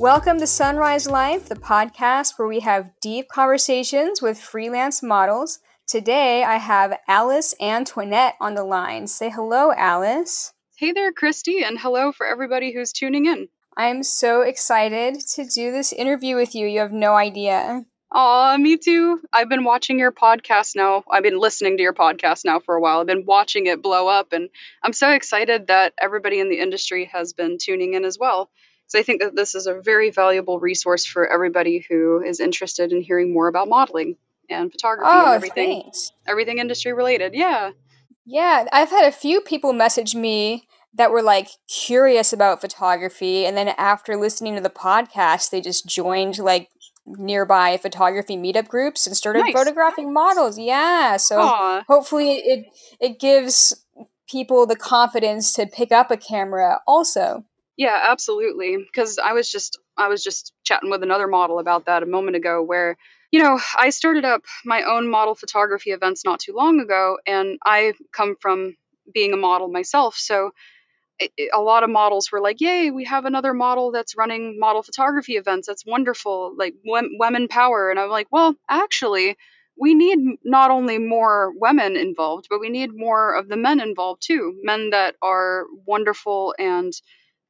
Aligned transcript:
Welcome 0.00 0.38
to 0.38 0.46
Sunrise 0.46 1.06
Life, 1.06 1.50
the 1.50 1.56
podcast 1.56 2.38
where 2.38 2.48
we 2.48 2.60
have 2.60 2.90
deep 3.02 3.28
conversations 3.28 4.22
with 4.22 4.40
freelance 4.40 5.02
models. 5.02 5.58
Today 5.86 6.42
I 6.42 6.56
have 6.56 6.98
Alice 7.06 7.54
Antoinette 7.60 8.34
on 8.40 8.54
the 8.54 8.64
line. 8.64 9.08
Say 9.08 9.28
hello, 9.28 9.74
Alice. 9.76 10.54
Hey 10.78 10.92
there, 10.92 11.12
Christy, 11.12 11.62
and 11.62 11.78
hello 11.78 12.12
for 12.12 12.26
everybody 12.26 12.72
who's 12.72 12.94
tuning 12.94 13.26
in. 13.26 13.48
I'm 13.76 14.02
so 14.02 14.40
excited 14.40 15.20
to 15.34 15.44
do 15.44 15.70
this 15.70 15.92
interview 15.92 16.34
with 16.34 16.54
you. 16.54 16.66
You 16.66 16.78
have 16.78 16.92
no 16.92 17.14
idea. 17.14 17.84
Aw, 18.12 18.56
me 18.56 18.78
too. 18.78 19.20
I've 19.34 19.50
been 19.50 19.64
watching 19.64 19.98
your 19.98 20.12
podcast 20.12 20.76
now. 20.76 21.04
I've 21.10 21.22
been 21.22 21.38
listening 21.38 21.76
to 21.76 21.82
your 21.82 21.92
podcast 21.92 22.46
now 22.46 22.58
for 22.58 22.74
a 22.74 22.80
while. 22.80 23.00
I've 23.00 23.06
been 23.06 23.26
watching 23.26 23.66
it 23.66 23.82
blow 23.82 24.08
up, 24.08 24.32
and 24.32 24.48
I'm 24.82 24.94
so 24.94 25.10
excited 25.10 25.66
that 25.66 25.92
everybody 26.00 26.40
in 26.40 26.48
the 26.48 26.58
industry 26.58 27.04
has 27.12 27.34
been 27.34 27.58
tuning 27.60 27.92
in 27.92 28.06
as 28.06 28.18
well. 28.18 28.48
So 28.90 28.98
I 28.98 29.04
think 29.04 29.22
that 29.22 29.36
this 29.36 29.54
is 29.54 29.66
a 29.68 29.80
very 29.80 30.10
valuable 30.10 30.58
resource 30.58 31.06
for 31.06 31.24
everybody 31.26 31.86
who 31.88 32.20
is 32.22 32.40
interested 32.40 32.92
in 32.92 33.02
hearing 33.02 33.32
more 33.32 33.46
about 33.46 33.68
modeling 33.68 34.16
and 34.50 34.70
photography 34.72 35.08
Oh, 35.12 35.26
and 35.26 35.34
everything, 35.36 35.82
thanks. 35.82 36.12
everything 36.26 36.58
industry 36.58 36.92
related. 36.92 37.32
Yeah. 37.34 37.70
Yeah, 38.26 38.66
I've 38.72 38.90
had 38.90 39.04
a 39.06 39.12
few 39.12 39.42
people 39.42 39.72
message 39.72 40.16
me 40.16 40.66
that 40.94 41.12
were 41.12 41.22
like 41.22 41.46
curious 41.68 42.32
about 42.32 42.60
photography, 42.60 43.46
and 43.46 43.56
then 43.56 43.68
after 43.78 44.16
listening 44.16 44.56
to 44.56 44.60
the 44.60 44.68
podcast, 44.70 45.50
they 45.50 45.60
just 45.60 45.86
joined 45.86 46.38
like 46.40 46.68
nearby 47.06 47.76
photography 47.76 48.36
meetup 48.36 48.66
groups 48.66 49.06
and 49.06 49.16
started 49.16 49.40
Nice. 49.44 49.52
photographing 49.54 50.12
models. 50.12 50.58
Yeah, 50.58 51.16
so 51.16 51.40
Aw. 51.40 51.84
hopefully 51.88 52.32
it 52.38 52.66
it 53.00 53.20
gives 53.20 53.84
people 54.28 54.66
the 54.66 54.74
confidence 54.76 55.52
to 55.52 55.66
pick 55.66 55.92
up 55.92 56.10
a 56.10 56.16
camera 56.16 56.80
also. 56.88 57.44
Yeah, 57.80 57.98
absolutely. 58.10 58.76
Because 58.76 59.18
I 59.18 59.32
was 59.32 59.50
just 59.50 59.78
I 59.96 60.08
was 60.08 60.22
just 60.22 60.52
chatting 60.64 60.90
with 60.90 61.02
another 61.02 61.26
model 61.26 61.58
about 61.58 61.86
that 61.86 62.02
a 62.02 62.06
moment 62.06 62.36
ago, 62.36 62.62
where 62.62 62.98
you 63.32 63.42
know 63.42 63.58
I 63.78 63.88
started 63.90 64.26
up 64.26 64.42
my 64.66 64.82
own 64.82 65.08
model 65.08 65.34
photography 65.34 65.90
events 65.92 66.22
not 66.24 66.40
too 66.40 66.52
long 66.54 66.80
ago, 66.80 67.18
and 67.26 67.58
I 67.64 67.94
come 68.12 68.36
from 68.40 68.76
being 69.14 69.32
a 69.32 69.38
model 69.38 69.68
myself, 69.68 70.16
so 70.16 70.50
a 71.54 71.60
lot 71.60 71.82
of 71.84 71.90
models 71.90 72.30
were 72.32 72.40
like, 72.40 72.60
"Yay, 72.60 72.90
we 72.90 73.04
have 73.04 73.24
another 73.26 73.54
model 73.54 73.92
that's 73.92 74.16
running 74.16 74.58
model 74.58 74.82
photography 74.82 75.36
events. 75.36 75.66
That's 75.68 75.86
wonderful, 75.86 76.54
like 76.58 76.74
wom- 76.84 77.18
women 77.18 77.48
power." 77.48 77.90
And 77.90 78.00
I'm 78.00 78.10
like, 78.10 78.28
"Well, 78.32 78.56
actually." 78.68 79.36
We 79.82 79.94
need 79.94 80.18
not 80.44 80.70
only 80.70 80.98
more 80.98 81.52
women 81.56 81.96
involved, 81.96 82.48
but 82.50 82.60
we 82.60 82.68
need 82.70 82.90
more 82.94 83.34
of 83.34 83.48
the 83.48 83.56
men 83.56 83.80
involved 83.80 84.22
too. 84.26 84.54
Men 84.62 84.90
that 84.90 85.16
are 85.22 85.64
wonderful 85.86 86.54
and 86.58 86.92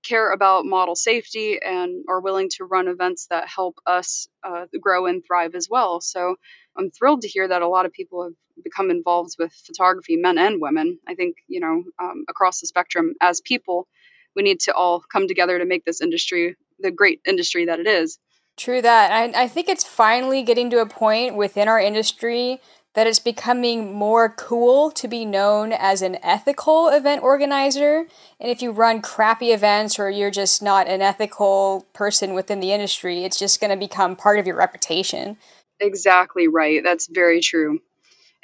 care 0.02 0.32
about 0.32 0.64
model 0.64 0.94
safety 0.94 1.58
and 1.62 2.04
are 2.08 2.20
willing 2.20 2.48
to 2.56 2.64
run 2.64 2.88
events 2.88 3.26
that 3.30 3.48
help 3.48 3.78
us 3.86 4.28
uh, 4.42 4.66
grow 4.80 5.06
and 5.06 5.24
thrive 5.24 5.54
as 5.54 5.68
well. 5.70 6.00
So 6.00 6.36
I'm 6.76 6.90
thrilled 6.90 7.22
to 7.22 7.28
hear 7.28 7.46
that 7.46 7.62
a 7.62 7.68
lot 7.68 7.86
of 7.86 7.92
people 7.92 8.24
have 8.24 8.34
become 8.64 8.90
involved 8.90 9.36
with 9.38 9.52
photography, 9.52 10.16
men 10.16 10.38
and 10.38 10.60
women. 10.60 10.98
I 11.06 11.14
think, 11.14 11.36
you 11.48 11.60
know, 11.60 11.84
um, 12.02 12.24
across 12.28 12.60
the 12.60 12.66
spectrum, 12.66 13.14
as 13.20 13.40
people, 13.40 13.88
we 14.34 14.42
need 14.42 14.60
to 14.60 14.74
all 14.74 15.02
come 15.12 15.28
together 15.28 15.58
to 15.58 15.64
make 15.64 15.84
this 15.84 16.00
industry 16.00 16.56
the 16.78 16.90
great 16.90 17.20
industry 17.26 17.66
that 17.66 17.80
it 17.80 17.86
is. 17.86 18.18
True 18.56 18.82
that. 18.82 19.12
I, 19.12 19.44
I 19.44 19.48
think 19.48 19.68
it's 19.68 19.84
finally 19.84 20.42
getting 20.42 20.70
to 20.70 20.80
a 20.80 20.86
point 20.86 21.34
within 21.34 21.68
our 21.68 21.80
industry 21.80 22.60
that 22.94 23.06
it's 23.06 23.20
becoming 23.20 23.92
more 23.94 24.28
cool 24.28 24.90
to 24.90 25.06
be 25.06 25.24
known 25.24 25.72
as 25.72 26.02
an 26.02 26.18
ethical 26.24 26.88
event 26.88 27.22
organizer. 27.22 28.06
And 28.40 28.50
if 28.50 28.62
you 28.62 28.72
run 28.72 29.00
crappy 29.00 29.52
events 29.52 29.98
or 29.98 30.10
you're 30.10 30.30
just 30.32 30.60
not 30.62 30.88
an 30.88 31.00
ethical 31.00 31.86
person 31.92 32.34
within 32.34 32.58
the 32.60 32.72
industry, 32.72 33.24
it's 33.24 33.38
just 33.38 33.60
going 33.60 33.70
to 33.70 33.76
become 33.76 34.16
part 34.16 34.38
of 34.40 34.46
your 34.46 34.56
reputation. 34.56 35.36
Exactly 35.78 36.48
right. 36.48 36.82
That's 36.82 37.06
very 37.08 37.40
true. 37.40 37.80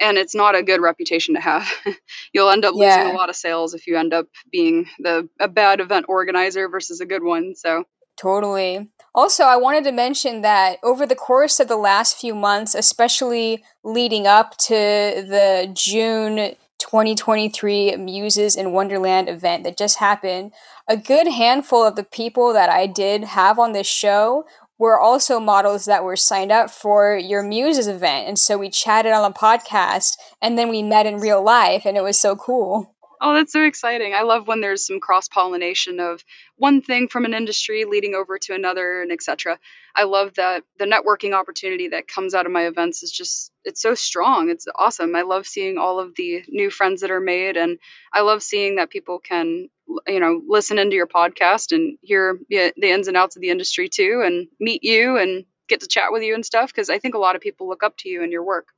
And 0.00 0.19
it's 0.19 0.34
not 0.34 0.54
a 0.54 0.62
good 0.62 0.81
reputation 0.81 1.34
to 1.34 1.41
have. 1.41 1.69
You'll 2.32 2.50
end 2.50 2.65
up 2.65 2.75
losing 2.75 2.88
Yeah. 2.88 3.12
a 3.12 3.16
lot 3.16 3.31
of 3.31 3.37
sales 3.37 3.75
if 3.75 3.87
you 3.87 3.97
end 3.97 4.12
up 4.15 4.26
being 4.53 4.87
the 4.98 5.28
a 5.41 5.48
bad 5.48 5.81
event 5.81 6.06
organizer 6.09 6.69
versus 6.69 7.00
a 7.00 7.06
good 7.06 7.22
one. 7.22 7.54
So 7.56 7.84
Totally. 8.16 8.88
Also, 9.15 9.44
I 9.44 9.56
wanted 9.56 9.84
to 9.84 9.93
mention 9.93 10.43
that 10.43 10.78
over 10.82 11.06
the 11.06 11.15
course 11.15 11.59
of 11.60 11.69
the 11.69 11.77
last 11.77 12.19
few 12.19 12.34
months, 12.34 12.75
especially 12.75 13.65
leading 13.82 14.27
up 14.27 14.56
to 14.59 14.75
the 14.75 15.71
June 15.72 16.56
2023 16.78 17.97
Muses 17.97 18.56
in 18.56 18.72
Wonderland 18.72 19.28
event 19.28 19.65
that 19.65 19.78
just 19.78 19.99
happened, 19.99 20.53
a 20.88 20.97
good 20.97 21.28
handful 21.28 21.82
of 21.82 21.97
the 21.97 22.04
people 22.04 22.53
that 22.53 22.69
I 22.69 22.87
did 22.87 23.25
have 23.25 23.59
on 23.59 23.72
this 23.72 23.87
show 23.87 24.44
were 24.78 25.00
also 25.00 25.41
models 25.41 25.87
that 25.87 26.04
were 26.04 26.16
signed 26.16 26.53
up 26.53 26.71
for 26.71 27.16
your 27.16 27.43
Muses 27.43 27.88
event. 27.88 28.28
And 28.28 28.38
so 28.38 28.59
we 28.59 28.69
chatted 28.69 29.12
on 29.12 29.22
the 29.31 29.38
podcast 29.38 30.16
and 30.43 30.59
then 30.59 30.69
we 30.69 30.83
met 30.83 31.06
in 31.06 31.16
real 31.19 31.43
life, 31.43 31.87
and 31.87 31.97
it 31.97 32.03
was 32.03 32.21
so 32.21 32.37
cool. 32.37 32.94
Oh, 33.21 33.34
that's 33.34 33.53
so 33.53 33.65
exciting. 33.65 34.15
I 34.15 34.22
love 34.22 34.47
when 34.47 34.60
there's 34.60 34.87
some 34.87 35.00
cross 35.00 35.28
pollination 35.28 36.00
of 36.00 36.22
one 36.56 36.82
thing 36.82 37.09
from 37.09 37.25
an 37.25 37.34
industry 37.34 37.84
leading 37.84 38.15
over 38.15 38.38
to 38.38 38.54
another 38.54 39.03
and 39.03 39.12
etc. 39.12 39.59
I 39.94 40.04
love 40.04 40.34
that 40.34 40.65
the 40.78 40.84
networking 40.84 41.32
opportunity 41.32 41.88
that 41.88 42.09
comes 42.09 42.34
out 42.34 42.47
of 42.47 42.53
my 42.53 42.66
events 42.66 43.03
is 43.03 43.10
just 43.10 43.53
it's 43.65 43.81
so 43.81 43.94
strong. 43.94 44.50
It's 44.50 44.66
awesome. 44.75 45.15
I 45.16 45.22
love 45.22 45.47
seeing 45.47 45.78
all 45.78 45.99
of 45.99 46.15
the 46.15 46.43
new 46.49 46.71
friends 46.71 47.00
that 47.00 47.10
are 47.10 47.21
made 47.21 47.56
and 47.56 47.78
I 48.12 48.21
love 48.21 48.43
seeing 48.43 48.77
that 48.77 48.91
people 48.91 49.19
can 49.19 49.69
you 50.06 50.21
know 50.21 50.43
listen 50.47 50.78
into 50.78 50.97
your 50.97 51.06
podcast 51.06 51.72
and 51.72 51.98
hear 52.03 52.38
the 52.48 52.72
ins 52.83 53.09
and 53.09 53.16
outs 53.16 53.37
of 53.37 53.43
the 53.43 53.50
industry 53.50 53.88
too 53.88 54.22
and 54.25 54.48
meet 54.60 54.84
you 54.84 55.16
and 55.16 55.44
get 55.69 55.81
to 55.81 55.87
chat 55.87 56.12
with 56.12 56.22
you 56.22 56.34
and 56.34 56.44
stuff 56.44 56.72
because 56.72 56.91
I 56.91 56.98
think 56.98 57.15
a 57.15 57.19
lot 57.19 57.37
of 57.37 57.43
people 57.43 57.69
look 57.69 57.83
up 57.83 57.97
to 57.98 58.09
you 58.09 58.22
and 58.22 58.33
your 58.33 58.44
work. 58.44 58.69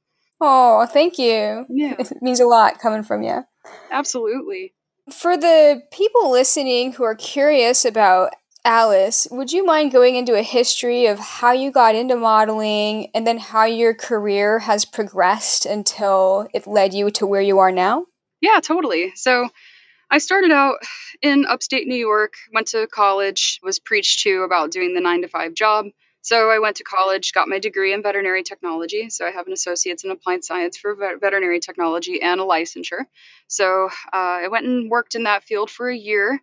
Oh, 0.41 0.87
thank 0.87 1.19
you. 1.19 1.67
Yeah. 1.69 1.95
It 1.99 2.23
means 2.23 2.41
a 2.41 2.47
lot 2.47 2.79
coming 2.79 3.03
from 3.03 3.23
you. 3.23 3.45
Absolutely. 3.91 4.73
For 5.11 5.37
the 5.37 5.83
people 5.91 6.31
listening 6.31 6.93
who 6.93 7.05
are 7.05 7.15
curious 7.15 7.85
about 7.85 8.33
Alice, 8.65 9.27
would 9.31 9.53
you 9.53 9.65
mind 9.65 9.93
going 9.93 10.17
into 10.17 10.35
a 10.35 10.43
history 10.43 11.07
of 11.07 11.19
how 11.19 11.53
you 11.53 11.71
got 11.71 11.95
into 11.95 12.17
modeling 12.17 13.09
and 13.15 13.27
then 13.27 13.39
how 13.39 13.65
your 13.65 13.95
career 13.95 14.59
has 14.59 14.85
progressed 14.85 15.65
until 15.65 16.49
it 16.53 16.67
led 16.67 16.93
you 16.93 17.11
to 17.13 17.27
where 17.27 17.41
you 17.41 17.59
are 17.59 17.73
now? 17.73 18.05
Yeah, 18.43 18.61
totally. 18.61 19.13
So 19.15 19.49
I 20.11 20.19
started 20.19 20.51
out 20.51 20.77
in 21.23 21.47
upstate 21.47 21.87
New 21.87 21.97
York, 21.97 22.35
went 22.53 22.69
to 22.69 22.87
college, 22.87 23.61
was 23.63 23.79
preached 23.79 24.21
to 24.25 24.43
about 24.43 24.71
doing 24.71 24.95
the 24.95 25.01
nine 25.01 25.23
to 25.23 25.29
five 25.29 25.55
job. 25.55 25.87
So 26.23 26.51
I 26.51 26.59
went 26.59 26.77
to 26.77 26.85
college, 26.85 27.33
got 27.33 27.49
my 27.49 27.59
degree 27.59 27.93
in 27.93 28.03
veterinary 28.03 28.43
technology. 28.43 29.09
So 29.11 29.27
I 29.27 29.31
have 29.31 29.47
an 29.47 29.53
associate's 29.53 30.05
in 30.05 30.11
applied 30.11 30.45
science 30.45 30.77
for 30.77 30.95
veterinary 30.95 31.61
technology 31.61 32.21
and 32.21 32.41
a 32.41 32.45
licensure. 32.45 33.05
So 33.47 33.87
uh, 34.13 34.17
I 34.45 34.49
went 34.49 34.67
and 34.67 34.91
worked 34.91 35.15
in 35.15 35.25
that 35.25 35.45
field 35.45 35.71
for 35.71 35.89
a 35.89 35.97
year. 35.97 36.41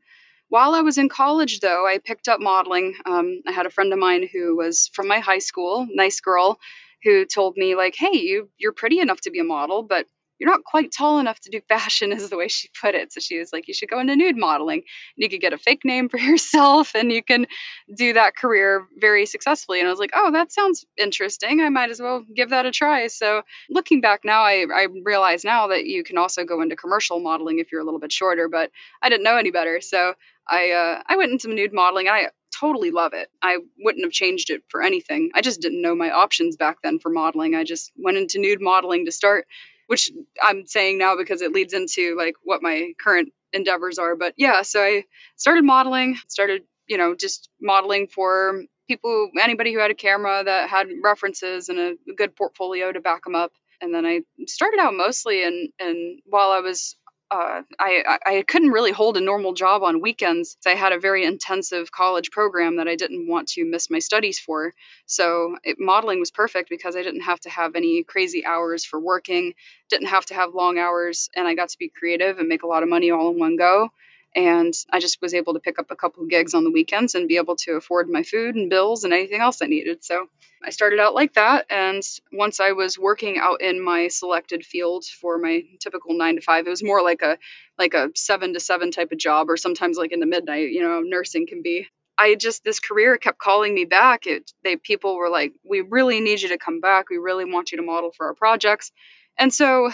While 0.50 0.74
I 0.74 0.82
was 0.82 0.98
in 0.98 1.10
college, 1.10 1.60
though, 1.60 1.86
I 1.86 1.98
picked 1.98 2.28
up 2.28 2.40
modeling. 2.40 2.96
Um, 3.06 3.42
I 3.48 3.52
had 3.52 3.66
a 3.66 3.72
friend 3.72 3.92
of 3.94 4.00
mine 4.00 4.28
who 4.32 4.56
was 4.56 4.90
from 4.94 5.08
my 5.08 5.20
high 5.20 5.40
school, 5.40 5.88
nice 5.90 6.22
girl, 6.22 6.60
who 7.04 7.26
told 7.26 7.58
me 7.58 7.76
like, 7.76 7.96
"Hey, 7.96 8.18
you 8.18 8.50
you're 8.58 8.72
pretty 8.72 9.00
enough 9.00 9.22
to 9.22 9.32
be 9.32 9.40
a 9.40 9.44
model, 9.44 9.84
but 9.84 10.08
you're 10.40 10.50
not 10.50 10.64
quite 10.64 10.92
tall 10.92 11.20
enough 11.20 11.40
to 11.42 11.50
do 11.50 11.62
fashion," 11.68 12.12
is 12.14 12.30
the 12.30 12.38
way 12.38 12.48
she 12.48 12.70
put 12.82 12.96
it. 12.96 13.14
So 13.14 13.20
she 13.20 13.40
was 13.40 13.52
like, 13.54 13.68
"You 13.68 13.74
should 13.74 13.90
go 13.90 14.00
into 14.00 14.16
nude 14.16 14.38
modeling. 14.38 14.80
and 14.80 15.24
You 15.24 15.30
could 15.30 15.42
get 15.42 15.54
a 15.54 15.58
fake 15.58 15.86
name 15.86 16.10
for 16.10 16.18
yourself, 16.30 16.96
and 16.96 17.12
you 17.12 17.24
can 17.24 17.48
do 17.94 18.14
that 18.14 18.36
career 18.36 18.88
very 18.98 19.26
successfully." 19.26 19.80
And 19.80 19.88
I 19.88 19.92
was 19.92 20.00
like, 20.00 20.12
"Oh, 20.14 20.32
that 20.32 20.52
sounds 20.52 20.86
interesting. 20.98 21.62
I 21.62 21.70
might 21.70 21.90
as 21.90 22.02
well 22.02 22.24
give 22.36 22.50
that 22.52 22.66
a 22.66 22.72
try." 22.72 23.08
So 23.08 23.44
looking 23.70 24.02
back 24.02 24.22
now, 24.24 24.42
I 24.42 24.66
I 24.74 24.88
realize 25.04 25.44
now 25.44 25.68
that 25.68 25.86
you 25.86 26.04
can 26.04 26.18
also 26.18 26.44
go 26.44 26.62
into 26.62 26.76
commercial 26.76 27.20
modeling 27.20 27.60
if 27.60 27.72
you're 27.72 27.82
a 27.82 27.86
little 27.86 28.00
bit 28.00 28.12
shorter, 28.12 28.48
but 28.50 28.72
I 29.02 29.10
didn't 29.10 29.24
know 29.24 29.38
any 29.38 29.52
better, 29.52 29.82
so 29.82 30.14
I 30.48 30.72
uh, 30.72 31.02
I 31.08 31.18
went 31.18 31.32
into 31.32 31.48
nude 31.54 31.74
modeling. 31.74 32.08
I 32.08 32.30
totally 32.60 32.92
love 32.92 33.14
it. 33.14 33.30
I 33.42 33.58
wouldn't 33.80 34.06
have 34.06 34.12
changed 34.12 34.50
it 34.50 34.64
for 34.70 34.82
anything. 34.82 35.32
I 35.34 35.42
just 35.42 35.62
didn't 35.62 35.82
know 35.82 35.96
my 35.96 36.12
options 36.12 36.56
back 36.56 36.78
then 36.82 37.00
for 37.00 37.10
modeling. 37.10 37.56
I 37.56 37.64
just 37.64 37.92
went 37.98 38.18
into 38.18 38.40
nude 38.40 38.62
modeling 38.62 39.06
to 39.06 39.12
start, 39.12 39.48
which 39.88 40.12
I'm 40.42 40.66
saying 40.66 40.98
now 40.98 41.16
because 41.18 41.42
it 41.42 41.52
leads 41.52 41.74
into 41.74 42.16
like 42.18 42.36
what 42.44 42.62
my 42.62 42.94
current 43.00 43.32
endeavors 43.54 43.98
are. 43.98 44.16
But 44.16 44.34
yeah, 44.38 44.62
so 44.62 44.82
I 44.82 45.04
started 45.36 45.64
modeling, 45.64 46.18
started, 46.28 46.64
you 46.88 46.98
know, 46.98 47.16
just 47.16 47.50
modeling 47.62 48.08
for 48.08 48.64
people, 48.88 49.30
anybody 49.42 49.74
who 49.74 49.80
had 49.80 49.92
a 49.92 49.96
camera 49.96 50.44
that 50.44 50.70
had 50.70 50.88
references 51.04 51.70
and 51.70 51.80
a 51.80 52.14
good 52.16 52.36
portfolio 52.36 52.92
to 52.92 53.00
back 53.00 53.24
them 53.24 53.36
up. 53.36 53.52
And 53.82 53.94
then 53.94 54.06
I 54.06 54.22
started 54.48 54.80
out 54.80 54.94
mostly 54.94 55.44
and 55.44 55.70
and 55.80 56.20
while 56.26 56.52
I 56.52 56.60
was 56.60 56.96
uh, 57.32 57.62
I, 57.80 58.20
I 58.26 58.44
couldn't 58.48 58.72
really 58.72 58.92
hold 58.92 59.18
a 59.18 59.22
normal 59.22 59.54
job 59.54 59.82
on 59.84 60.02
weekends. 60.02 60.58
I 60.66 60.72
had 60.72 60.94
a 60.94 61.00
very 61.00 61.26
intensive 61.26 61.92
college 61.92 62.32
program 62.32 62.78
that 62.78 62.88
I 62.88 62.96
didn't 62.96 63.28
want 63.28 63.50
to 63.50 63.66
miss 63.66 63.90
my 63.90 64.00
studies 64.00 64.40
for. 64.40 64.74
So 65.08 65.58
it, 65.64 65.78
modeling 65.80 66.20
was 66.20 66.32
perfect 66.32 66.70
because 66.70 66.96
I 66.96 67.02
didn't 67.04 67.22
have 67.22 67.40
to 67.42 67.50
have 67.50 67.76
any 67.76 68.04
crazy 68.04 68.46
hours 68.46 68.86
for 68.86 69.00
working, 69.00 69.54
didn't 69.90 70.08
have 70.08 70.26
to 70.28 70.36
have 70.36 70.54
long 70.54 70.78
hours, 70.78 71.30
and 71.36 71.48
I 71.48 71.56
got 71.56 71.70
to 71.70 71.78
be 71.80 71.90
creative 71.90 72.38
and 72.38 72.48
make 72.48 72.64
a 72.64 72.68
lot 72.68 72.84
of 72.84 72.90
money 72.90 73.12
all 73.12 73.32
in 73.32 73.40
one 73.40 73.56
go. 73.56 73.90
And 74.36 74.74
I 74.92 75.00
just 75.00 75.22
was 75.22 75.34
able 75.34 75.54
to 75.54 75.62
pick 75.62 75.80
up 75.80 75.92
a 75.92 75.96
couple 75.96 76.24
of 76.24 76.30
gigs 76.30 76.54
on 76.54 76.66
the 76.66 76.72
weekends 76.72 77.16
and 77.16 77.28
be 77.28 77.38
able 77.38 77.56
to 77.58 77.74
afford 77.74 78.10
my 78.10 78.24
food 78.24 78.56
and 78.56 78.70
bills 78.70 79.06
and 79.06 79.14
anything 79.14 79.40
else 79.40 79.62
I 79.62 79.68
needed. 79.68 80.04
So 80.04 80.28
I 80.64 80.72
started 80.72 81.00
out 81.00 81.16
like 81.16 81.34
that. 81.36 81.68
And 81.70 82.04
once 82.34 82.60
I 82.60 82.74
was 82.74 83.00
working 83.00 83.38
out 83.38 83.62
in 83.62 83.82
my 83.82 84.10
selected 84.10 84.66
field 84.66 85.06
for 85.06 85.38
my 85.38 85.64
typical 85.80 86.18
nine 86.18 86.36
to 86.36 86.42
five, 86.42 86.68
it 86.68 86.70
was 86.70 86.84
more 86.84 87.02
like 87.02 87.22
a 87.22 87.38
like 87.80 87.94
a 87.94 88.10
seven 88.16 88.54
to 88.54 88.60
seven 88.60 88.92
type 88.92 89.12
of 89.14 89.18
job, 89.18 89.50
or 89.50 89.58
sometimes 89.58 89.98
like 89.98 90.12
in 90.12 90.20
the 90.20 90.26
midnight, 90.26 90.72
you 90.72 90.82
know, 90.82 91.00
nursing 91.00 91.48
can 91.48 91.62
be. 91.62 91.88
I 92.18 92.36
just 92.36 92.64
this 92.64 92.80
career 92.80 93.18
kept 93.18 93.40
calling 93.40 93.74
me 93.74 93.86
back. 93.86 94.26
It 94.28 94.52
they 94.64 94.76
people 94.76 95.16
were 95.16 95.30
like, 95.30 95.54
"We 95.64 95.82
really 95.82 96.20
need 96.20 96.42
you 96.42 96.50
to 96.50 96.58
come 96.58 96.82
back. 96.82 97.10
We 97.10 97.18
really 97.18 97.46
want 97.46 97.72
you 97.72 97.78
to 97.78 97.84
model 97.84 98.12
for 98.12 98.28
our 98.28 98.34
projects." 98.34 98.92
And 99.38 99.54
so 99.54 99.92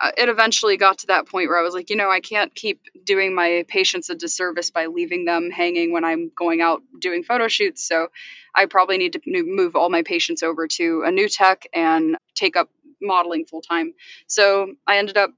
Uh, 0.00 0.12
it 0.16 0.28
eventually 0.28 0.76
got 0.76 0.98
to 0.98 1.08
that 1.08 1.26
point 1.26 1.48
where 1.48 1.58
I 1.58 1.62
was 1.62 1.74
like, 1.74 1.90
you 1.90 1.96
know, 1.96 2.10
I 2.10 2.20
can't 2.20 2.54
keep 2.54 2.80
doing 3.04 3.34
my 3.34 3.64
patients 3.66 4.10
a 4.10 4.14
disservice 4.14 4.70
by 4.70 4.86
leaving 4.86 5.24
them 5.24 5.50
hanging 5.50 5.92
when 5.92 6.04
I'm 6.04 6.30
going 6.36 6.60
out 6.60 6.82
doing 7.00 7.24
photo 7.24 7.48
shoots. 7.48 7.86
So 7.86 8.08
I 8.54 8.66
probably 8.66 8.98
need 8.98 9.14
to 9.14 9.20
move 9.26 9.74
all 9.74 9.90
my 9.90 10.02
patients 10.02 10.42
over 10.42 10.68
to 10.68 11.02
a 11.04 11.10
new 11.10 11.28
tech 11.28 11.66
and 11.74 12.16
take 12.34 12.56
up 12.56 12.70
modeling 13.00 13.44
full 13.44 13.60
time. 13.60 13.94
So 14.26 14.74
I 14.86 14.98
ended 14.98 15.16
up 15.16 15.30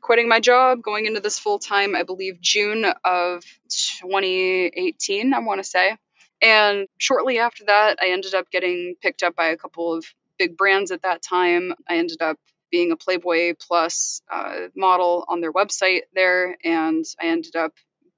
quitting 0.00 0.28
my 0.28 0.40
job, 0.40 0.82
going 0.82 1.06
into 1.06 1.20
this 1.20 1.38
full 1.38 1.58
time, 1.58 1.94
I 1.96 2.02
believe 2.02 2.40
June 2.40 2.84
of 3.04 3.42
2018, 3.70 5.34
I 5.34 5.38
want 5.40 5.58
to 5.58 5.64
say. 5.64 5.96
And 6.42 6.86
shortly 6.98 7.38
after 7.38 7.64
that, 7.66 7.98
I 8.00 8.10
ended 8.10 8.34
up 8.34 8.50
getting 8.50 8.94
picked 9.00 9.22
up 9.22 9.34
by 9.34 9.48
a 9.48 9.56
couple 9.56 9.94
of 9.94 10.04
big 10.38 10.56
brands 10.56 10.90
at 10.90 11.02
that 11.02 11.22
time. 11.22 11.72
I 11.88 11.96
ended 11.96 12.20
up 12.20 12.38
being 12.70 12.92
a 12.92 12.96
Playboy 12.96 13.54
Plus 13.60 14.20
uh, 14.32 14.68
model 14.76 15.24
on 15.28 15.40
their 15.40 15.52
website 15.52 16.02
there, 16.14 16.56
and 16.64 17.04
I 17.20 17.26
ended 17.26 17.56
up 17.56 17.72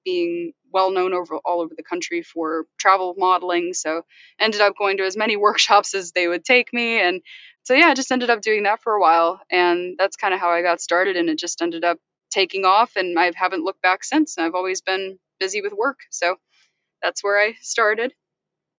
being 0.04 0.52
well 0.72 0.90
known 0.90 1.12
over 1.12 1.36
all 1.44 1.60
over 1.60 1.74
the 1.76 1.82
country 1.82 2.22
for 2.22 2.66
travel 2.78 3.14
modeling. 3.18 3.72
So 3.74 4.02
ended 4.40 4.60
up 4.60 4.74
going 4.78 4.98
to 4.98 5.04
as 5.04 5.16
many 5.16 5.36
workshops 5.46 5.94
as 5.94 6.12
they 6.12 6.28
would 6.28 6.44
take 6.44 6.72
me, 6.72 7.00
and 7.00 7.22
so 7.64 7.74
yeah, 7.74 7.88
I 7.88 7.94
just 7.94 8.12
ended 8.12 8.30
up 8.30 8.40
doing 8.40 8.62
that 8.64 8.82
for 8.82 8.94
a 8.94 9.00
while, 9.00 9.40
and 9.50 9.96
that's 9.98 10.16
kind 10.16 10.32
of 10.32 10.40
how 10.40 10.50
I 10.50 10.62
got 10.62 10.80
started, 10.80 11.16
and 11.16 11.28
it 11.28 11.38
just 11.38 11.60
ended 11.62 11.84
up 11.84 11.98
taking 12.30 12.64
off, 12.64 12.96
and 12.96 13.18
I 13.18 13.30
haven't 13.34 13.64
looked 13.64 13.82
back 13.82 14.04
since. 14.04 14.38
I've 14.38 14.54
always 14.54 14.80
been 14.80 15.18
busy 15.38 15.60
with 15.60 15.72
work, 15.72 15.98
so 16.10 16.36
that's 17.02 17.22
where 17.22 17.38
I 17.40 17.54
started. 17.60 18.14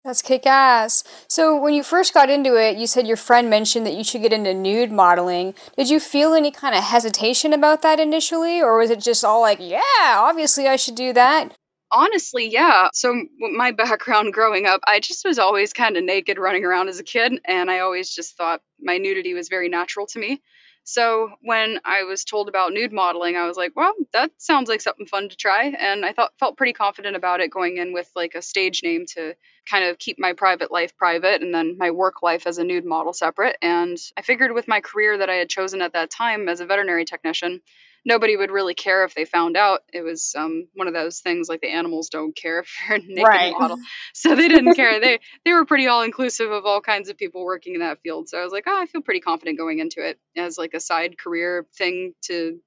That's 0.05 0.21
kick 0.21 0.45
ass. 0.45 1.03
So, 1.27 1.59
when 1.59 1.73
you 1.73 1.83
first 1.83 2.13
got 2.13 2.29
into 2.29 2.55
it, 2.55 2.77
you 2.77 2.87
said 2.87 3.05
your 3.05 3.17
friend 3.17 3.49
mentioned 3.49 3.85
that 3.85 3.95
you 3.95 4.03
should 4.03 4.21
get 4.21 4.31
into 4.31 4.53
nude 4.53 4.91
modeling. 4.91 5.53
Did 5.77 5.89
you 5.89 5.99
feel 5.99 6.33
any 6.33 6.51
kind 6.51 6.73
of 6.73 6.83
hesitation 6.83 7.51
about 7.51 7.81
that 7.81 7.99
initially, 7.99 8.61
or 8.61 8.77
was 8.77 8.89
it 8.91 9.01
just 9.01 9.25
all 9.25 9.41
like, 9.41 9.59
yeah, 9.59 9.81
obviously 10.15 10.67
I 10.67 10.77
should 10.77 10.95
do 10.95 11.11
that? 11.13 11.53
Honestly, 11.91 12.47
yeah. 12.47 12.87
So, 12.93 13.23
my 13.39 13.71
background 13.71 14.31
growing 14.31 14.65
up, 14.65 14.79
I 14.87 15.01
just 15.01 15.25
was 15.25 15.37
always 15.37 15.73
kind 15.73 15.97
of 15.97 16.03
naked 16.03 16.37
running 16.37 16.63
around 16.63 16.87
as 16.87 16.99
a 16.99 17.03
kid, 17.03 17.33
and 17.45 17.69
I 17.69 17.79
always 17.79 18.09
just 18.09 18.37
thought 18.37 18.61
my 18.79 18.97
nudity 18.97 19.33
was 19.33 19.49
very 19.49 19.67
natural 19.67 20.07
to 20.07 20.19
me. 20.19 20.41
So 20.89 21.33
when 21.43 21.79
I 21.85 22.01
was 22.01 22.23
told 22.23 22.49
about 22.49 22.73
nude 22.73 22.91
modeling, 22.91 23.37
I 23.37 23.45
was 23.45 23.55
like, 23.55 23.73
well, 23.75 23.93
that 24.11 24.31
sounds 24.37 24.67
like 24.67 24.81
something 24.81 25.05
fun 25.05 25.29
to 25.29 25.35
try. 25.35 25.65
And 25.65 26.03
I 26.03 26.13
thought 26.13 26.33
felt 26.39 26.57
pretty 26.57 26.73
confident 26.73 27.15
about 27.15 27.41
it 27.41 27.51
going 27.51 27.77
in 27.77 27.93
with 27.93 28.09
like 28.15 28.33
a 28.33 28.41
stage 28.41 28.81
name 28.81 29.05
to 29.13 29.35
kind 29.69 29.85
of 29.85 29.99
keep 29.99 30.17
my 30.17 30.33
private 30.33 30.71
life 30.71 30.97
private 30.97 31.43
and 31.43 31.53
then 31.53 31.77
my 31.77 31.91
work 31.91 32.23
life 32.23 32.47
as 32.47 32.57
a 32.57 32.63
nude 32.63 32.85
model 32.85 33.13
separate. 33.13 33.55
And 33.61 33.99
I 34.17 34.23
figured 34.23 34.51
with 34.51 34.67
my 34.67 34.81
career 34.81 35.19
that 35.19 35.29
I 35.29 35.35
had 35.35 35.47
chosen 35.47 35.83
at 35.83 35.93
that 35.93 36.09
time 36.09 36.49
as 36.49 36.59
a 36.59 36.65
veterinary 36.65 37.05
technician, 37.05 37.61
nobody 38.05 38.35
would 38.35 38.51
really 38.51 38.73
care 38.73 39.03
if 39.05 39.15
they 39.15 39.25
found 39.25 39.57
out. 39.57 39.81
It 39.93 40.01
was 40.01 40.33
um, 40.37 40.67
one 40.73 40.87
of 40.87 40.93
those 40.93 41.19
things 41.19 41.49
like 41.49 41.61
the 41.61 41.71
animals 41.71 42.09
don't 42.09 42.35
care 42.35 42.59
if 42.61 42.71
you're 42.87 42.97
a 42.97 42.99
naked 42.99 43.23
right. 43.23 43.53
model, 43.57 43.77
so 44.13 44.35
they 44.35 44.47
didn't 44.49 44.75
care. 44.75 44.99
they 44.99 45.19
they 45.45 45.53
were 45.53 45.65
pretty 45.65 45.87
all 45.87 46.03
inclusive 46.03 46.51
of 46.51 46.65
all 46.65 46.81
kinds 46.81 47.09
of 47.09 47.17
people 47.17 47.43
working 47.43 47.75
in 47.75 47.81
that 47.81 48.01
field. 48.01 48.29
So 48.29 48.39
I 48.39 48.43
was 48.43 48.51
like, 48.51 48.65
oh, 48.67 48.81
I 48.81 48.85
feel 48.85 49.01
pretty 49.01 49.21
confident 49.21 49.57
going 49.57 49.79
into 49.79 50.05
it 50.05 50.19
as 50.37 50.57
like 50.57 50.73
a 50.73 50.79
side 50.79 51.17
career 51.17 51.65
thing 51.77 52.13
to 52.23 52.59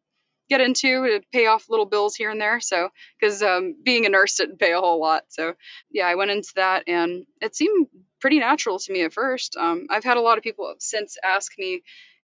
get 0.52 0.60
into 0.60 1.06
to 1.06 1.22
pay 1.32 1.46
off 1.46 1.70
little 1.70 1.86
bills 1.86 2.14
here 2.14 2.30
and 2.30 2.40
there. 2.40 2.60
So, 2.60 2.90
because 3.18 3.42
um, 3.42 3.74
being 3.82 4.04
a 4.06 4.10
nurse 4.10 4.36
didn't 4.36 4.58
pay 4.58 4.72
a 4.72 4.80
whole 4.80 5.00
lot. 5.00 5.24
So, 5.28 5.54
yeah, 5.90 6.06
I 6.06 6.16
went 6.16 6.30
into 6.30 6.52
that 6.56 6.84
and 6.86 7.24
it 7.40 7.56
seemed 7.56 7.86
pretty 8.20 8.38
natural 8.38 8.78
to 8.78 8.92
me 8.92 9.02
at 9.02 9.12
first. 9.12 9.56
Um, 9.56 9.86
I've 9.88 10.04
had 10.04 10.18
a 10.18 10.20
lot 10.20 10.38
of 10.38 10.44
people 10.44 10.74
since 10.78 11.16
ask 11.24 11.52
me 11.58 11.82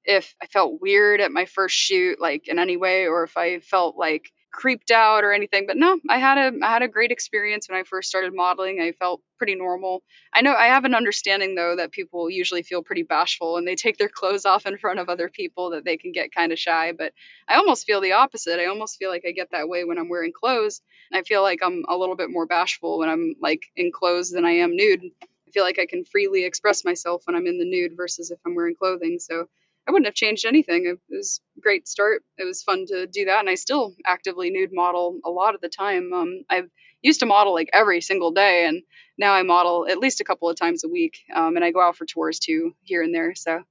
if 0.08 0.34
I 0.42 0.46
felt 0.46 0.80
weird 0.80 1.20
at 1.20 1.30
my 1.30 1.44
first 1.44 1.76
shoot, 1.76 2.18
like 2.18 2.48
in 2.48 2.58
any 2.58 2.78
way, 2.78 3.06
or 3.06 3.24
if 3.24 3.36
I 3.36 3.60
felt 3.60 3.96
like 3.96 4.32
creeped 4.50 4.90
out 4.90 5.22
or 5.22 5.32
anything. 5.32 5.66
But 5.66 5.76
no, 5.76 6.00
I 6.08 6.18
had 6.18 6.38
a 6.38 6.64
I 6.64 6.72
had 6.72 6.82
a 6.82 6.88
great 6.88 7.10
experience 7.10 7.68
when 7.68 7.78
I 7.78 7.82
first 7.82 8.08
started 8.08 8.34
modeling. 8.34 8.80
I 8.80 8.92
felt 8.92 9.20
pretty 9.36 9.54
normal. 9.54 10.02
I 10.32 10.40
know 10.40 10.54
I 10.54 10.68
have 10.68 10.86
an 10.86 10.94
understanding 10.94 11.54
though 11.54 11.76
that 11.76 11.92
people 11.92 12.30
usually 12.30 12.62
feel 12.62 12.82
pretty 12.82 13.02
bashful 13.02 13.58
and 13.58 13.68
they 13.68 13.76
take 13.76 13.98
their 13.98 14.08
clothes 14.08 14.46
off 14.46 14.64
in 14.64 14.78
front 14.78 14.98
of 14.98 15.10
other 15.10 15.28
people 15.28 15.70
that 15.70 15.84
they 15.84 15.98
can 15.98 16.12
get 16.12 16.34
kind 16.34 16.52
of 16.52 16.58
shy. 16.58 16.92
But 16.92 17.12
I 17.46 17.56
almost 17.56 17.86
feel 17.86 18.00
the 18.00 18.12
opposite. 18.12 18.58
I 18.58 18.66
almost 18.66 18.96
feel 18.98 19.10
like 19.10 19.24
I 19.28 19.32
get 19.32 19.50
that 19.50 19.68
way 19.68 19.84
when 19.84 19.98
I'm 19.98 20.08
wearing 20.08 20.32
clothes. 20.32 20.80
I 21.12 21.22
feel 21.22 21.42
like 21.42 21.60
I'm 21.62 21.84
a 21.86 21.96
little 21.96 22.16
bit 22.16 22.30
more 22.30 22.46
bashful 22.46 22.98
when 22.98 23.10
I'm 23.10 23.34
like 23.42 23.64
in 23.76 23.92
clothes 23.92 24.30
than 24.30 24.46
I 24.46 24.52
am 24.52 24.74
nude. 24.74 25.02
I 25.22 25.50
feel 25.52 25.64
like 25.64 25.78
I 25.78 25.86
can 25.86 26.04
freely 26.04 26.44
express 26.44 26.84
myself 26.84 27.22
when 27.26 27.36
I'm 27.36 27.46
in 27.46 27.58
the 27.58 27.64
nude 27.68 27.96
versus 27.96 28.30
if 28.30 28.38
I'm 28.46 28.54
wearing 28.54 28.74
clothing. 28.74 29.18
So 29.18 29.48
I 29.88 29.90
wouldn't 29.90 30.06
have 30.06 30.14
changed 30.14 30.44
anything. 30.44 30.84
It 30.86 30.98
was 31.08 31.40
a 31.56 31.60
great 31.60 31.88
start. 31.88 32.22
It 32.36 32.44
was 32.44 32.62
fun 32.62 32.84
to 32.88 33.06
do 33.06 33.24
that, 33.24 33.40
and 33.40 33.48
I 33.48 33.54
still 33.54 33.94
actively 34.06 34.50
nude 34.50 34.70
model 34.72 35.18
a 35.24 35.30
lot 35.30 35.54
of 35.54 35.62
the 35.62 35.70
time. 35.70 36.12
Um, 36.12 36.44
I 36.50 36.64
used 37.00 37.20
to 37.20 37.26
model 37.26 37.54
like 37.54 37.70
every 37.72 38.02
single 38.02 38.32
day, 38.32 38.66
and 38.66 38.82
now 39.16 39.32
I 39.32 39.42
model 39.42 39.86
at 39.88 39.98
least 39.98 40.20
a 40.20 40.24
couple 40.24 40.50
of 40.50 40.56
times 40.56 40.84
a 40.84 40.88
week, 40.88 41.18
um, 41.34 41.56
and 41.56 41.64
I 41.64 41.70
go 41.70 41.80
out 41.80 41.96
for 41.96 42.04
tours 42.04 42.38
too 42.38 42.74
here 42.82 43.02
and 43.02 43.14
there. 43.14 43.34
So 43.34 43.62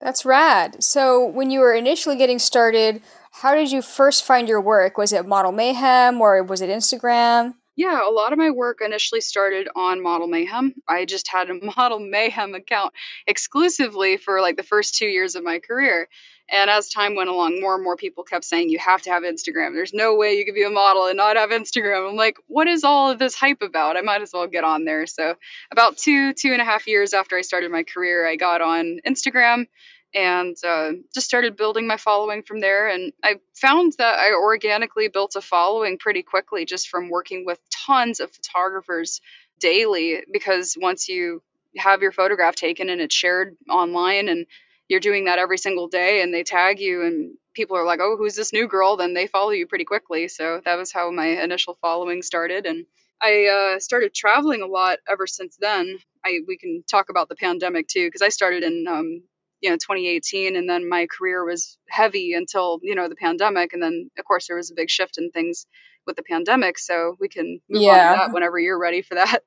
that's 0.00 0.24
rad. 0.24 0.82
So 0.82 1.24
when 1.24 1.50
you 1.52 1.60
were 1.60 1.74
initially 1.74 2.16
getting 2.16 2.40
started, 2.40 3.00
how 3.30 3.54
did 3.54 3.70
you 3.70 3.82
first 3.82 4.24
find 4.24 4.48
your 4.48 4.60
work? 4.60 4.98
Was 4.98 5.12
it 5.12 5.26
Model 5.26 5.52
Mayhem 5.52 6.20
or 6.20 6.42
was 6.42 6.60
it 6.60 6.70
Instagram? 6.70 7.54
Yeah, 7.74 8.06
a 8.06 8.12
lot 8.12 8.32
of 8.32 8.38
my 8.38 8.50
work 8.50 8.80
initially 8.84 9.22
started 9.22 9.68
on 9.74 10.02
Model 10.02 10.26
Mayhem. 10.26 10.74
I 10.86 11.06
just 11.06 11.28
had 11.28 11.48
a 11.48 11.54
Model 11.76 12.00
Mayhem 12.00 12.54
account 12.54 12.92
exclusively 13.26 14.18
for 14.18 14.40
like 14.40 14.56
the 14.56 14.62
first 14.62 14.96
two 14.96 15.06
years 15.06 15.36
of 15.36 15.44
my 15.44 15.58
career. 15.58 16.08
And 16.50 16.68
as 16.68 16.90
time 16.90 17.14
went 17.14 17.30
along, 17.30 17.60
more 17.60 17.76
and 17.76 17.84
more 17.84 17.96
people 17.96 18.24
kept 18.24 18.44
saying, 18.44 18.68
you 18.68 18.78
have 18.78 19.00
to 19.02 19.10
have 19.10 19.22
Instagram. 19.22 19.72
There's 19.72 19.94
no 19.94 20.16
way 20.16 20.34
you 20.34 20.44
could 20.44 20.54
be 20.54 20.64
a 20.64 20.70
model 20.70 21.06
and 21.06 21.16
not 21.16 21.36
have 21.36 21.48
Instagram. 21.48 22.10
I'm 22.10 22.16
like, 22.16 22.36
what 22.46 22.66
is 22.68 22.84
all 22.84 23.10
of 23.10 23.18
this 23.18 23.34
hype 23.34 23.62
about? 23.62 23.96
I 23.96 24.02
might 24.02 24.20
as 24.20 24.32
well 24.34 24.46
get 24.46 24.64
on 24.64 24.84
there. 24.84 25.06
So, 25.06 25.36
about 25.70 25.96
two, 25.96 26.34
two 26.34 26.52
and 26.52 26.60
a 26.60 26.64
half 26.64 26.86
years 26.86 27.14
after 27.14 27.38
I 27.38 27.40
started 27.40 27.70
my 27.70 27.84
career, 27.84 28.28
I 28.28 28.36
got 28.36 28.60
on 28.60 28.98
Instagram 29.06 29.66
and 30.14 30.56
uh, 30.64 30.92
just 31.14 31.26
started 31.26 31.56
building 31.56 31.86
my 31.86 31.96
following 31.96 32.42
from 32.42 32.60
there. 32.60 32.88
And 32.88 33.12
I 33.22 33.36
found 33.54 33.94
that 33.98 34.18
I 34.18 34.32
organically 34.32 35.08
built 35.08 35.36
a 35.36 35.40
following 35.40 35.98
pretty 35.98 36.22
quickly 36.22 36.64
just 36.64 36.88
from 36.88 37.08
working 37.10 37.44
with 37.46 37.58
tons 37.86 38.20
of 38.20 38.30
photographers 38.32 39.20
daily. 39.60 40.22
Because 40.32 40.76
once 40.80 41.08
you 41.08 41.42
have 41.76 42.02
your 42.02 42.12
photograph 42.12 42.54
taken 42.54 42.88
and 42.88 43.00
it's 43.00 43.14
shared 43.14 43.56
online, 43.70 44.28
and 44.28 44.46
you're 44.88 45.00
doing 45.00 45.24
that 45.24 45.38
every 45.38 45.58
single 45.58 45.88
day, 45.88 46.20
and 46.22 46.34
they 46.34 46.42
tag 46.42 46.80
you, 46.80 47.02
and 47.04 47.36
people 47.54 47.76
are 47.76 47.86
like, 47.86 48.00
"Oh, 48.00 48.16
who's 48.16 48.34
this 48.36 48.52
new 48.52 48.68
girl?" 48.68 48.96
Then 48.96 49.14
they 49.14 49.26
follow 49.26 49.50
you 49.50 49.66
pretty 49.66 49.84
quickly. 49.84 50.28
So 50.28 50.60
that 50.64 50.76
was 50.76 50.92
how 50.92 51.10
my 51.10 51.26
initial 51.42 51.78
following 51.80 52.22
started, 52.22 52.66
and 52.66 52.84
I 53.22 53.46
uh, 53.76 53.78
started 53.80 54.14
traveling 54.14 54.62
a 54.62 54.66
lot 54.66 54.98
ever 55.08 55.26
since 55.26 55.56
then. 55.58 55.98
I 56.24 56.40
we 56.46 56.58
can 56.58 56.84
talk 56.90 57.08
about 57.08 57.28
the 57.28 57.36
pandemic 57.36 57.88
too 57.88 58.06
because 58.06 58.22
I 58.22 58.28
started 58.28 58.64
in 58.64 58.86
um, 58.88 59.22
you 59.62 59.70
know 59.70 59.76
2018 59.76 60.56
and 60.56 60.68
then 60.68 60.88
my 60.88 61.06
career 61.06 61.44
was 61.44 61.78
heavy 61.88 62.34
until 62.34 62.80
you 62.82 62.94
know 62.94 63.08
the 63.08 63.16
pandemic 63.16 63.72
and 63.72 63.82
then 63.82 64.10
of 64.18 64.24
course 64.24 64.48
there 64.48 64.56
was 64.56 64.70
a 64.70 64.74
big 64.74 64.90
shift 64.90 65.16
in 65.16 65.30
things 65.30 65.66
with 66.06 66.16
the 66.16 66.22
pandemic 66.22 66.78
so 66.78 67.16
we 67.20 67.28
can 67.28 67.60
move 67.70 67.82
yeah. 67.82 68.10
on 68.10 68.12
to 68.12 68.18
that 68.18 68.34
whenever 68.34 68.58
you're 68.58 68.78
ready 68.78 69.02
for 69.02 69.14
that. 69.14 69.40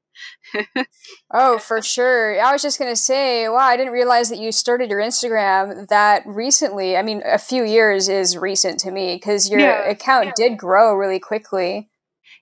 Oh 1.30 1.58
for 1.58 1.82
sure. 1.82 2.42
I 2.42 2.54
was 2.54 2.62
just 2.62 2.80
going 2.80 2.92
to 2.92 2.96
say 2.96 3.50
wow 3.50 3.58
i 3.58 3.76
didn't 3.76 3.92
realize 3.92 4.30
that 4.30 4.40
you 4.40 4.54
started 4.54 4.90
your 4.90 5.02
instagram 5.02 5.88
that 5.90 6.24
recently. 6.26 6.96
I 6.96 7.02
mean 7.02 7.22
a 7.26 7.38
few 7.38 7.66
years 7.66 8.08
is 8.08 8.38
recent 8.38 8.80
to 8.82 8.92
me 8.92 9.16
because 9.16 9.50
your 9.50 9.60
yeah, 9.60 9.90
account 9.90 10.28
yeah. 10.28 10.32
did 10.38 10.58
grow 10.58 10.94
really 10.94 11.20
quickly. 11.20 11.90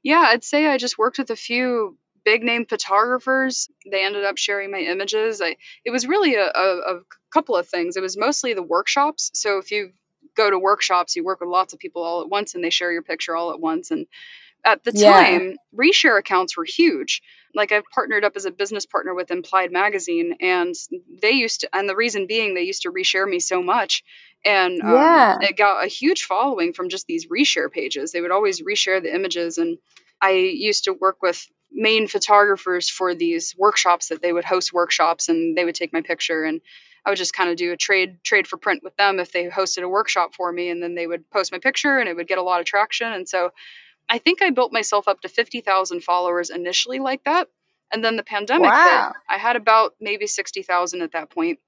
Yeah 0.04 0.26
i'd 0.28 0.44
say 0.44 0.68
i 0.68 0.78
just 0.78 1.00
worked 1.00 1.18
with 1.18 1.32
a 1.32 1.36
few 1.36 1.98
big 2.26 2.44
name 2.44 2.66
photographers. 2.66 3.70
They 3.90 4.06
ended 4.06 4.26
up 4.26 4.38
sharing 4.38 4.72
my 4.72 4.80
images. 4.80 5.42
I 5.42 5.58
it 5.86 5.92
was 5.92 6.08
really 6.08 6.36
a, 6.36 6.46
a, 6.46 6.96
a 6.96 7.00
couple 7.34 7.56
of 7.56 7.68
things. 7.68 7.98
It 7.98 8.02
was 8.02 8.18
mostly 8.18 8.54
the 8.54 8.64
workshops. 8.64 9.32
So 9.34 9.58
if 9.60 9.72
you 9.72 9.92
go 10.36 10.50
to 10.50 10.60
workshops, 10.60 11.16
you 11.16 11.24
work 11.24 11.42
with 11.42 11.50
lots 11.50 11.74
of 11.74 11.80
people 11.80 12.04
all 12.04 12.22
at 12.22 12.30
once, 12.30 12.56
and 12.56 12.64
they 12.64 12.70
share 12.70 12.92
your 12.92 13.04
picture 13.04 13.36
all 13.36 13.52
at 13.52 13.60
once. 13.60 13.92
And 13.92 14.08
at 14.66 14.84
the 14.84 14.92
yeah. 14.94 15.40
time, 15.40 15.58
reshare 15.78 16.18
accounts 16.20 16.58
were 16.58 16.66
huge. 16.66 17.22
Like 17.56 17.72
I've 17.72 17.84
partnered 17.94 18.24
up 18.26 18.34
as 18.36 18.46
a 18.46 18.52
business 18.52 18.86
partner 18.86 19.14
with 19.14 19.32
Implied 19.32 19.72
Magazine, 19.72 20.36
and 20.42 20.74
they 21.22 21.32
used 21.32 21.62
to, 21.62 21.70
and 21.74 21.88
the 21.90 21.96
reason 21.96 22.28
being 22.28 22.54
they 22.54 22.64
used 22.64 22.84
to 22.84 22.92
reshare 22.92 23.28
me 23.28 23.40
so 23.40 23.62
much 23.62 24.04
and 24.46 24.82
um, 24.82 24.88
Yeah. 24.92 25.38
it 25.40 25.58
got 25.58 25.84
a 25.84 25.88
huge 25.88 26.24
following 26.24 26.74
from 26.74 26.90
just 26.90 27.08
these 27.08 27.28
reshare 27.28 27.72
pages. 27.72 28.12
They 28.12 28.22
would 28.22 28.32
always 28.32 28.62
reshare 28.62 29.02
the 29.02 29.14
images, 29.14 29.58
and 29.58 29.78
I 30.22 30.32
used 30.32 30.86
to 30.86 30.94
work 30.94 31.22
with 31.22 31.46
main 31.74 32.08
photographers 32.08 32.90
for 32.90 33.16
these 33.16 33.56
workshops 33.58 34.10
that 34.10 34.22
they 34.22 34.32
would 34.32 34.46
host 34.46 34.74
workshops, 34.74 35.30
and 35.30 35.58
they 35.58 35.66
would 35.66 35.76
take 35.76 35.94
my 35.94 36.02
picture, 36.02 36.44
and 36.44 36.62
I 37.06 37.10
would 37.10 37.18
just 37.18 37.34
kind 37.34 37.50
of 37.50 37.58
do 37.58 37.72
a 37.74 37.78
trade 37.78 38.24
trade 38.24 38.48
for 38.48 38.58
print 38.58 38.84
with 38.84 38.96
them 38.96 39.20
if 39.20 39.32
they 39.32 39.48
hosted 39.48 39.84
a 39.84 39.90
workshop 39.90 40.36
for 40.36 40.52
me, 40.52 40.70
and 40.70 40.82
then 40.82 40.96
they 40.96 41.08
would 41.08 41.30
post 41.30 41.52
my 41.52 41.60
picture, 41.60 41.98
and 41.98 42.08
it 42.08 42.16
would 42.16 42.28
get 42.28 42.38
a 42.38 42.44
lot 42.44 42.60
of 42.60 42.66
traction, 42.66 43.12
and 43.12 43.28
so 43.28 43.52
I 44.10 44.18
think 44.18 44.42
I 44.42 44.50
built 44.52 44.74
myself 44.74 45.08
up 45.08 45.22
to 45.22 45.30
fifty 45.30 45.62
thousand 45.62 46.04
followers 46.04 46.50
initially 46.50 47.00
like 47.00 47.24
that, 47.26 47.48
and 47.92 48.04
then 48.04 48.16
the 48.16 48.24
pandemic 48.24 48.70
hit. 48.72 49.14
I 49.30 49.38
had 49.38 49.56
about 49.56 49.96
maybe 50.00 50.28
sixty 50.28 50.62
thousand 50.62 51.02
at 51.02 51.14
that 51.14 51.30
point, 51.30 51.60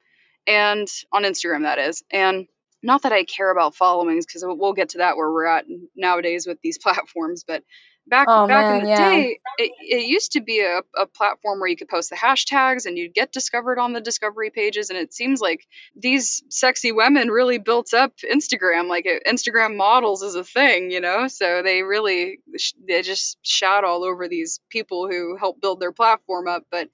and 0.47 0.87
on 1.11 1.23
Instagram 1.23 1.63
that 1.63 1.79
is, 1.79 2.03
and 2.11 2.47
not 2.83 3.01
that 3.01 3.11
I 3.11 3.23
care 3.23 3.49
about 3.49 3.75
followings 3.75 4.25
because 4.25 4.43
we'll 4.45 4.73
get 4.73 4.89
to 4.89 4.99
that 4.99 5.17
where 5.17 5.31
we're 5.31 5.47
at 5.47 5.65
nowadays 5.95 6.45
with 6.45 6.61
these 6.61 6.77
platforms, 6.83 7.43
but 7.45 7.63
back 8.07 8.29
Oh 8.29 8.47
back 8.47 8.69
in 8.69 8.77
the 8.79 8.87
yeah. 8.87 8.95
day, 8.95 9.39
it, 9.57 9.71
it 9.79 10.07
used 10.07 10.33
to 10.33 10.41
be 10.41 10.61
a, 10.61 10.81
a 10.99 11.05
platform 11.05 11.59
where 11.59 11.69
you 11.69 11.77
could 11.77 11.89
post 11.89 12.09
the 12.09 12.15
hashtags 12.15 12.85
and 12.85 12.97
you'd 12.97 13.13
get 13.13 13.31
discovered 13.31 13.79
on 13.79 13.93
the 13.93 14.01
discovery 14.01 14.49
pages, 14.49 14.89
and 14.89 14.99
it 14.99 15.13
seems 15.13 15.41
like 15.41 15.65
these 15.95 16.43
sexy 16.49 16.91
women 16.91 17.29
really 17.29 17.57
built 17.57 17.93
up 17.93 18.13
Instagram. 18.17 18.87
Like 18.87 19.05
it, 19.05 19.23
Instagram 19.27 19.75
models 19.77 20.21
is 20.23 20.35
a 20.35 20.43
thing, 20.43 20.91
you 20.91 21.01
know. 21.01 21.27
So 21.27 21.61
they 21.63 21.83
really 21.83 22.39
sh- 22.57 22.73
they 22.87 23.01
just 23.01 23.37
shout 23.43 23.83
all 23.83 24.03
over 24.03 24.27
these 24.27 24.59
people 24.69 25.07
who 25.09 25.37
help 25.37 25.61
build 25.61 25.79
their 25.79 25.91
platform 25.93 26.47
up, 26.47 26.65
but 26.71 26.89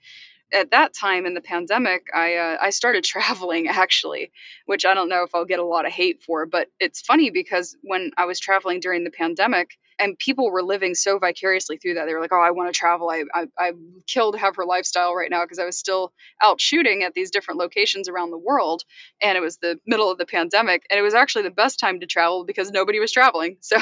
at 0.53 0.72
that 0.72 0.94
time 0.94 1.25
in 1.25 1.34
the 1.34 1.41
pandemic, 1.41 2.08
I 2.13 2.36
uh, 2.36 2.58
I 2.62 2.70
started 2.72 3.03
traveling 3.06 3.68
actually, 3.68 4.32
which 4.65 4.86
I 4.86 4.94
don't 4.94 5.10
know 5.10 5.24
if 5.24 5.36
I'll 5.36 5.46
get 5.46 5.60
a 5.60 5.65
lot 5.65 5.86
of 5.86 5.91
hate 5.91 6.24
for, 6.24 6.46
but 6.46 6.70
it's 6.80 7.01
funny 7.01 7.30
because 7.32 7.75
when 7.84 8.12
I 8.18 8.25
was 8.25 8.39
traveling 8.39 8.80
during 8.80 9.03
the 9.03 9.12
pandemic 9.12 9.72
and 10.00 10.17
people 10.17 10.51
were 10.51 10.63
living 10.63 10.95
so 10.95 11.19
vicariously 11.19 11.77
through 11.77 11.95
that, 11.95 12.05
they 12.05 12.13
were 12.13 12.21
like, 12.21 12.31
"Oh, 12.33 12.39
I 12.41 12.51
want 12.51 12.74
to 12.74 12.77
travel. 12.77 13.10
I 13.10 13.24
I 13.33 13.48
I 13.57 13.71
kill 14.07 14.31
to 14.31 14.38
have 14.38 14.55
her 14.55 14.65
lifestyle 14.65 15.15
right 15.15 15.29
now 15.29 15.43
because 15.43 15.60
I 15.60 15.65
was 15.65 15.77
still 15.77 16.12
out 16.41 16.60
shooting 16.62 17.03
at 17.03 17.13
these 17.13 17.31
different 17.31 17.60
locations 17.60 18.10
around 18.10 18.31
the 18.31 18.38
world, 18.38 18.83
and 19.21 19.38
it 19.38 19.41
was 19.41 19.57
the 19.57 19.79
middle 19.86 20.12
of 20.12 20.17
the 20.17 20.25
pandemic, 20.25 20.86
and 20.89 21.00
it 21.00 21.03
was 21.03 21.13
actually 21.13 21.43
the 21.43 21.51
best 21.51 21.79
time 21.79 22.00
to 22.00 22.07
travel 22.07 22.45
because 22.45 22.71
nobody 22.71 23.00
was 23.00 23.12
traveling, 23.12 23.57
so 23.62 23.77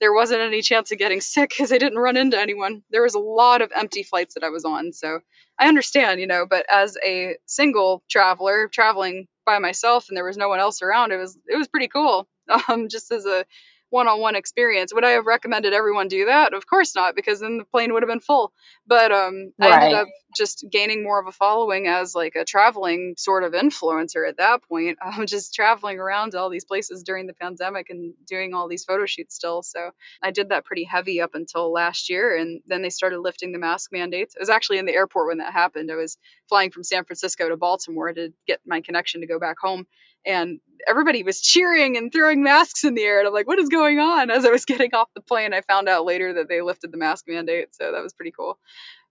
there 0.00 0.12
wasn't 0.12 0.40
any 0.40 0.62
chance 0.62 0.92
of 0.92 0.98
getting 0.98 1.20
sick 1.20 1.50
because 1.50 1.72
I 1.72 1.78
didn't 1.78 1.98
run 1.98 2.16
into 2.16 2.38
anyone. 2.38 2.82
There 2.90 3.02
was 3.02 3.14
a 3.14 3.20
lot 3.20 3.62
of 3.62 3.72
empty 3.74 4.02
flights 4.02 4.34
that 4.34 4.44
I 4.44 4.50
was 4.50 4.64
on, 4.64 4.92
so 4.92 5.20
I 5.58 5.68
understand, 5.68 6.20
you 6.20 6.26
know, 6.26 6.46
but 6.48 6.66
as 6.72 6.96
a 7.04 7.36
single 7.46 8.02
traveler 8.08 8.68
traveling 8.68 9.26
by 9.44 9.58
myself 9.58 10.06
and 10.08 10.16
there 10.16 10.24
was 10.24 10.36
no 10.36 10.48
one 10.48 10.60
else 10.60 10.82
around, 10.82 11.12
it 11.12 11.16
was 11.16 11.36
it 11.46 11.56
was 11.56 11.68
pretty 11.68 11.88
cool. 11.88 12.28
Um, 12.70 12.88
just 12.88 13.12
as 13.12 13.26
a 13.26 13.44
one-on-one 13.90 14.36
experience. 14.36 14.92
Would 14.92 15.04
I 15.04 15.10
have 15.10 15.26
recommended 15.26 15.72
everyone 15.72 16.08
do 16.08 16.26
that? 16.26 16.54
Of 16.54 16.66
course 16.66 16.94
not, 16.94 17.14
because 17.14 17.40
then 17.40 17.58
the 17.58 17.64
plane 17.64 17.92
would 17.92 18.02
have 18.02 18.08
been 18.08 18.20
full. 18.20 18.52
But 18.86 19.12
um, 19.12 19.52
I 19.60 19.84
ended 19.84 19.94
up 19.94 20.08
just 20.36 20.64
gaining 20.70 21.02
more 21.02 21.20
of 21.20 21.26
a 21.26 21.32
following 21.32 21.86
as 21.86 22.14
like 22.14 22.34
a 22.36 22.44
traveling 22.44 23.14
sort 23.16 23.44
of 23.44 23.52
influencer 23.52 24.28
at 24.28 24.36
that 24.36 24.62
point. 24.68 24.98
I'm 25.02 25.26
just 25.26 25.54
traveling 25.54 25.98
around 25.98 26.32
to 26.32 26.38
all 26.38 26.50
these 26.50 26.64
places 26.64 27.02
during 27.02 27.26
the 27.26 27.34
pandemic 27.34 27.90
and 27.90 28.14
doing 28.26 28.54
all 28.54 28.68
these 28.68 28.84
photo 28.84 29.06
shoots 29.06 29.34
still. 29.34 29.62
So 29.62 29.90
I 30.22 30.30
did 30.30 30.50
that 30.50 30.64
pretty 30.64 30.84
heavy 30.84 31.20
up 31.20 31.34
until 31.34 31.72
last 31.72 32.10
year, 32.10 32.36
and 32.36 32.60
then 32.66 32.82
they 32.82 32.90
started 32.90 33.20
lifting 33.20 33.52
the 33.52 33.58
mask 33.58 33.90
mandates. 33.92 34.34
I 34.36 34.40
was 34.40 34.50
actually 34.50 34.78
in 34.78 34.86
the 34.86 34.94
airport 34.94 35.28
when 35.28 35.38
that 35.38 35.52
happened. 35.52 35.90
I 35.90 35.96
was 35.96 36.18
flying 36.48 36.70
from 36.70 36.84
San 36.84 37.04
Francisco 37.04 37.48
to 37.48 37.56
Baltimore 37.56 38.12
to 38.12 38.32
get 38.46 38.60
my 38.66 38.80
connection 38.80 39.20
to 39.22 39.26
go 39.26 39.38
back 39.38 39.56
home, 39.60 39.86
and 40.24 40.60
everybody 40.86 41.22
was 41.22 41.40
cheering 41.40 41.96
and 41.96 42.12
throwing 42.12 42.42
masks 42.42 42.84
in 42.84 42.94
the 42.94 43.02
air. 43.02 43.18
And 43.18 43.28
I'm 43.28 43.34
like, 43.34 43.46
what 43.46 43.58
is 43.58 43.68
going 43.68 43.98
on? 43.98 44.30
As 44.30 44.44
I 44.44 44.50
was 44.50 44.64
getting 44.64 44.94
off 44.94 45.08
the 45.14 45.20
plane, 45.20 45.52
I 45.52 45.60
found 45.62 45.88
out 45.88 46.04
later 46.04 46.34
that 46.34 46.48
they 46.48 46.60
lifted 46.60 46.92
the 46.92 46.98
mask 46.98 47.24
mandate, 47.28 47.74
so 47.74 47.92
that 47.92 48.02
was 48.02 48.12
pretty 48.12 48.32
cool. 48.32 48.58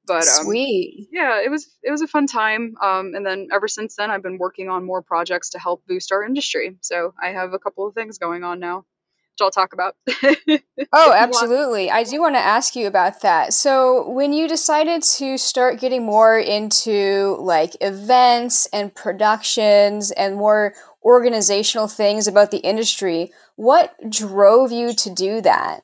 But 0.05 0.23
um, 0.23 0.45
Sweet. 0.45 1.09
yeah, 1.11 1.41
it 1.43 1.51
was 1.51 1.69
it 1.83 1.91
was 1.91 2.01
a 2.01 2.07
fun 2.07 2.27
time. 2.27 2.75
Um, 2.81 3.13
and 3.13 3.25
then 3.25 3.49
ever 3.51 3.67
since 3.67 3.95
then, 3.97 4.09
I've 4.09 4.23
been 4.23 4.37
working 4.37 4.69
on 4.69 4.85
more 4.85 5.01
projects 5.01 5.49
to 5.49 5.59
help 5.59 5.85
boost 5.85 6.13
our 6.13 6.23
industry. 6.23 6.77
So 6.81 7.13
I 7.21 7.29
have 7.29 7.53
a 7.53 7.59
couple 7.59 7.85
of 7.85 7.93
things 7.93 8.17
going 8.17 8.45
on 8.45 8.61
now, 8.61 8.77
which 8.77 9.41
I'll 9.41 9.51
talk 9.51 9.73
about. 9.73 9.95
Oh, 10.93 11.01
if 11.01 11.05
you 11.05 11.09
want. 11.09 11.15
absolutely. 11.15 11.91
I 11.91 12.03
do 12.03 12.21
want 12.21 12.35
to 12.35 12.39
ask 12.39 12.75
you 12.75 12.87
about 12.87 13.21
that. 13.21 13.51
So, 13.51 14.07
when 14.09 14.31
you 14.31 14.47
decided 14.47 15.01
to 15.03 15.37
start 15.37 15.79
getting 15.79 16.05
more 16.05 16.37
into 16.37 17.35
like 17.39 17.75
events 17.81 18.67
and 18.67 18.93
productions 18.93 20.11
and 20.11 20.35
more 20.35 20.73
organizational 21.07 21.87
things 21.87 22.27
about 22.27 22.51
the 22.51 22.57
industry, 22.57 23.31
what 23.55 23.95
drove 24.09 24.73
you 24.73 24.93
to 24.93 25.09
do 25.09 25.39
that? 25.39 25.81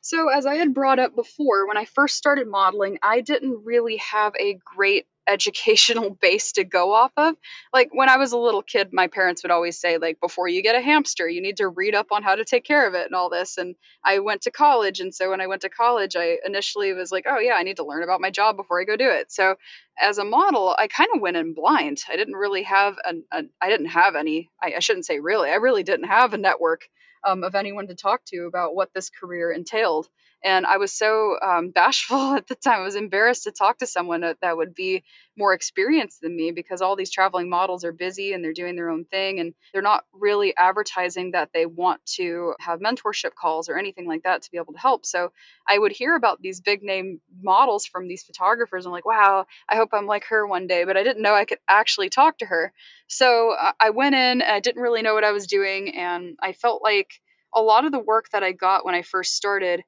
So, 0.00 0.28
as 0.30 0.46
I 0.46 0.54
had 0.54 0.72
brought 0.72 0.98
up 0.98 1.14
before, 1.14 1.68
when 1.68 1.76
I 1.76 1.84
first 1.84 2.16
started 2.16 2.48
modeling, 2.48 2.98
I 3.02 3.20
didn't 3.20 3.64
really 3.64 3.98
have 3.98 4.34
a 4.40 4.58
great 4.74 5.06
educational 5.28 6.10
base 6.20 6.52
to 6.52 6.64
go 6.64 6.92
off 6.94 7.12
of. 7.16 7.34
Like 7.72 7.90
when 7.92 8.08
I 8.08 8.16
was 8.16 8.32
a 8.32 8.38
little 8.38 8.62
kid, 8.62 8.90
my 8.92 9.06
parents 9.06 9.42
would 9.42 9.50
always 9.50 9.78
say 9.78 9.98
like 9.98 10.20
before 10.20 10.48
you 10.48 10.62
get 10.62 10.76
a 10.76 10.80
hamster, 10.80 11.28
you 11.28 11.42
need 11.42 11.58
to 11.58 11.68
read 11.68 11.94
up 11.94 12.08
on 12.12 12.22
how 12.22 12.34
to 12.34 12.44
take 12.44 12.64
care 12.64 12.86
of 12.86 12.94
it 12.94 13.06
and 13.06 13.14
all 13.14 13.30
this. 13.30 13.58
And 13.58 13.74
I 14.04 14.20
went 14.20 14.42
to 14.42 14.50
college, 14.50 15.00
and 15.00 15.14
so 15.14 15.30
when 15.30 15.40
I 15.40 15.46
went 15.46 15.62
to 15.62 15.68
college, 15.68 16.16
I 16.16 16.38
initially 16.44 16.92
was 16.92 17.12
like, 17.12 17.26
"Oh 17.28 17.38
yeah, 17.38 17.54
I 17.54 17.62
need 17.62 17.76
to 17.76 17.84
learn 17.84 18.02
about 18.02 18.20
my 18.20 18.30
job 18.30 18.56
before 18.56 18.80
I 18.80 18.84
go 18.84 18.96
do 18.96 19.08
it." 19.10 19.32
So, 19.32 19.56
as 20.00 20.18
a 20.18 20.24
model, 20.24 20.74
I 20.78 20.88
kind 20.88 21.10
of 21.14 21.20
went 21.20 21.36
in 21.36 21.54
blind. 21.54 22.02
I 22.10 22.16
didn't 22.16 22.34
really 22.36 22.64
have 22.64 22.96
an, 23.04 23.24
I 23.32 23.68
didn't 23.68 23.86
have 23.86 24.16
any. 24.16 24.50
I, 24.62 24.74
I 24.76 24.78
shouldn't 24.80 25.06
say 25.06 25.20
really. 25.20 25.50
I 25.50 25.56
really 25.56 25.82
didn't 25.82 26.08
have 26.08 26.34
a 26.34 26.38
network 26.38 26.82
um, 27.26 27.44
of 27.44 27.54
anyone 27.54 27.88
to 27.88 27.94
talk 27.94 28.24
to 28.26 28.46
about 28.46 28.74
what 28.74 28.90
this 28.94 29.10
career 29.10 29.50
entailed. 29.50 30.08
And 30.44 30.66
I 30.66 30.76
was 30.76 30.92
so 30.92 31.38
um, 31.40 31.70
bashful 31.70 32.34
at 32.36 32.46
the 32.46 32.54
time. 32.54 32.80
I 32.80 32.84
was 32.84 32.96
embarrassed 32.96 33.44
to 33.44 33.50
talk 33.50 33.78
to 33.78 33.86
someone 33.86 34.20
that, 34.20 34.36
that 34.42 34.56
would 34.56 34.74
be 34.74 35.02
more 35.36 35.54
experienced 35.54 36.20
than 36.20 36.36
me 36.36 36.52
because 36.52 36.82
all 36.82 36.94
these 36.94 37.10
traveling 37.10 37.48
models 37.48 37.82
are 37.84 37.92
busy 37.92 38.32
and 38.32 38.44
they're 38.44 38.52
doing 38.52 38.76
their 38.76 38.90
own 38.90 39.04
thing 39.06 39.40
and 39.40 39.54
they're 39.72 39.82
not 39.82 40.04
really 40.12 40.54
advertising 40.56 41.32
that 41.32 41.50
they 41.52 41.66
want 41.66 42.04
to 42.06 42.54
have 42.60 42.78
mentorship 42.78 43.34
calls 43.34 43.68
or 43.68 43.78
anything 43.78 44.06
like 44.06 44.22
that 44.24 44.42
to 44.42 44.50
be 44.50 44.58
able 44.58 44.74
to 44.74 44.78
help. 44.78 45.06
So 45.06 45.32
I 45.66 45.78
would 45.78 45.92
hear 45.92 46.14
about 46.14 46.42
these 46.42 46.60
big 46.60 46.82
name 46.82 47.20
models 47.42 47.86
from 47.86 48.06
these 48.06 48.22
photographers. 48.22 48.84
And 48.84 48.90
I'm 48.90 48.92
like, 48.92 49.06
wow, 49.06 49.46
I 49.68 49.76
hope 49.76 49.90
I'm 49.92 50.06
like 50.06 50.24
her 50.26 50.46
one 50.46 50.66
day. 50.66 50.84
But 50.84 50.98
I 50.98 51.02
didn't 51.02 51.22
know 51.22 51.34
I 51.34 51.46
could 51.46 51.58
actually 51.66 52.10
talk 52.10 52.38
to 52.38 52.46
her. 52.46 52.72
So 53.08 53.54
I 53.80 53.90
went 53.90 54.14
in, 54.14 54.42
and 54.42 54.52
I 54.52 54.60
didn't 54.60 54.82
really 54.82 55.02
know 55.02 55.14
what 55.14 55.24
I 55.24 55.32
was 55.32 55.46
doing. 55.46 55.94
And 55.96 56.36
I 56.40 56.52
felt 56.52 56.82
like 56.82 57.08
a 57.54 57.62
lot 57.62 57.84
of 57.84 57.92
the 57.92 57.98
work 57.98 58.28
that 58.30 58.42
I 58.42 58.52
got 58.52 58.84
when 58.84 58.94
I 58.94 59.02
first 59.02 59.34
started 59.34 59.82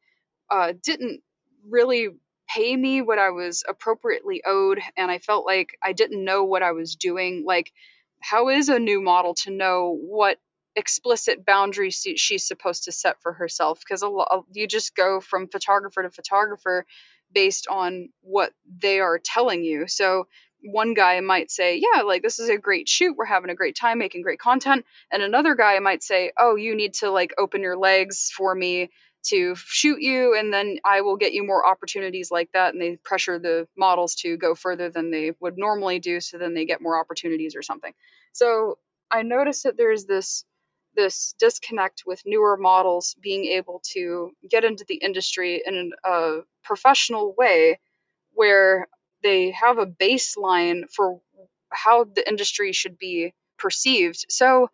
uh, 0.50 0.72
didn't 0.82 1.22
really 1.68 2.08
pay 2.48 2.76
me 2.76 3.02
what 3.02 3.18
I 3.18 3.30
was 3.30 3.64
appropriately 3.68 4.42
owed. 4.46 4.80
And 4.96 5.10
I 5.10 5.18
felt 5.18 5.46
like 5.46 5.76
I 5.82 5.92
didn't 5.92 6.24
know 6.24 6.44
what 6.44 6.62
I 6.62 6.72
was 6.72 6.94
doing. 6.96 7.44
Like, 7.46 7.72
how 8.20 8.48
is 8.48 8.68
a 8.68 8.78
new 8.78 9.00
model 9.00 9.34
to 9.42 9.50
know 9.50 9.96
what 10.00 10.38
explicit 10.74 11.44
boundaries 11.44 12.06
she's 12.16 12.46
supposed 12.46 12.84
to 12.84 12.92
set 12.92 13.20
for 13.22 13.32
herself? 13.32 13.80
Because 13.80 14.02
a 14.02 14.08
lo- 14.08 14.46
you 14.52 14.66
just 14.66 14.94
go 14.94 15.20
from 15.20 15.48
photographer 15.48 16.02
to 16.02 16.10
photographer 16.10 16.86
based 17.32 17.66
on 17.68 18.08
what 18.22 18.52
they 18.80 19.00
are 19.00 19.18
telling 19.18 19.64
you. 19.64 19.86
So 19.88 20.28
one 20.62 20.94
guy 20.94 21.20
might 21.20 21.50
say, 21.50 21.76
Yeah, 21.78 22.02
like 22.02 22.22
this 22.22 22.38
is 22.38 22.48
a 22.48 22.58
great 22.58 22.88
shoot. 22.88 23.16
We're 23.16 23.24
having 23.24 23.50
a 23.50 23.54
great 23.54 23.76
time 23.76 23.98
making 23.98 24.22
great 24.22 24.38
content. 24.38 24.84
And 25.12 25.22
another 25.22 25.54
guy 25.54 25.78
might 25.80 26.02
say, 26.02 26.32
Oh, 26.38 26.56
you 26.56 26.74
need 26.74 26.94
to 26.94 27.10
like 27.10 27.34
open 27.38 27.62
your 27.62 27.76
legs 27.76 28.30
for 28.36 28.54
me 28.54 28.90
to 29.28 29.54
shoot 29.56 30.00
you 30.00 30.37
and 30.37 30.52
then 30.52 30.78
I 30.85 31.00
will 31.00 31.16
get 31.16 31.33
you 31.33 31.45
more 31.45 31.66
opportunities 31.66 32.30
like 32.30 32.50
that 32.52 32.73
and 32.73 32.83
they 32.83 32.97
pressure 32.97 33.38
the 33.38 33.66
models 33.76 34.14
to 34.16 34.37
go 34.37 34.54
further 34.54 34.90
than 34.90 35.11
they 35.11 35.33
would 35.40 35.59
normally 35.59 35.99
do 35.99 36.21
so 36.21 36.38
then 36.38 36.54
they 36.54 36.64
get 36.64 36.83
more 36.83 36.99
opportunities 36.99 37.56
or 37.56 37.62
something. 37.62 37.92
So 38.33 38.78
I 39.11 39.23
noticed 39.23 39.64
that 39.64 39.76
there's 39.76 40.04
this 40.04 40.45
this 40.97 41.35
disconnect 41.38 42.04
with 42.06 42.23
newer 42.25 42.56
models 42.56 43.16
being 43.21 43.45
able 43.45 43.83
to 43.92 44.30
get 44.49 44.64
into 44.64 44.85
the 44.88 44.97
industry 44.97 45.62
in 45.64 45.92
a 46.04 46.38
professional 46.64 47.35
way 47.37 47.78
where 48.33 48.88
they 49.23 49.50
have 49.50 49.78
a 49.78 49.87
baseline 49.87 50.85
for 50.90 51.21
how 51.71 52.04
the 52.04 52.26
industry 52.26 52.73
should 52.73 52.99
be 52.99 53.35
perceived. 53.59 54.25
So 54.28 54.71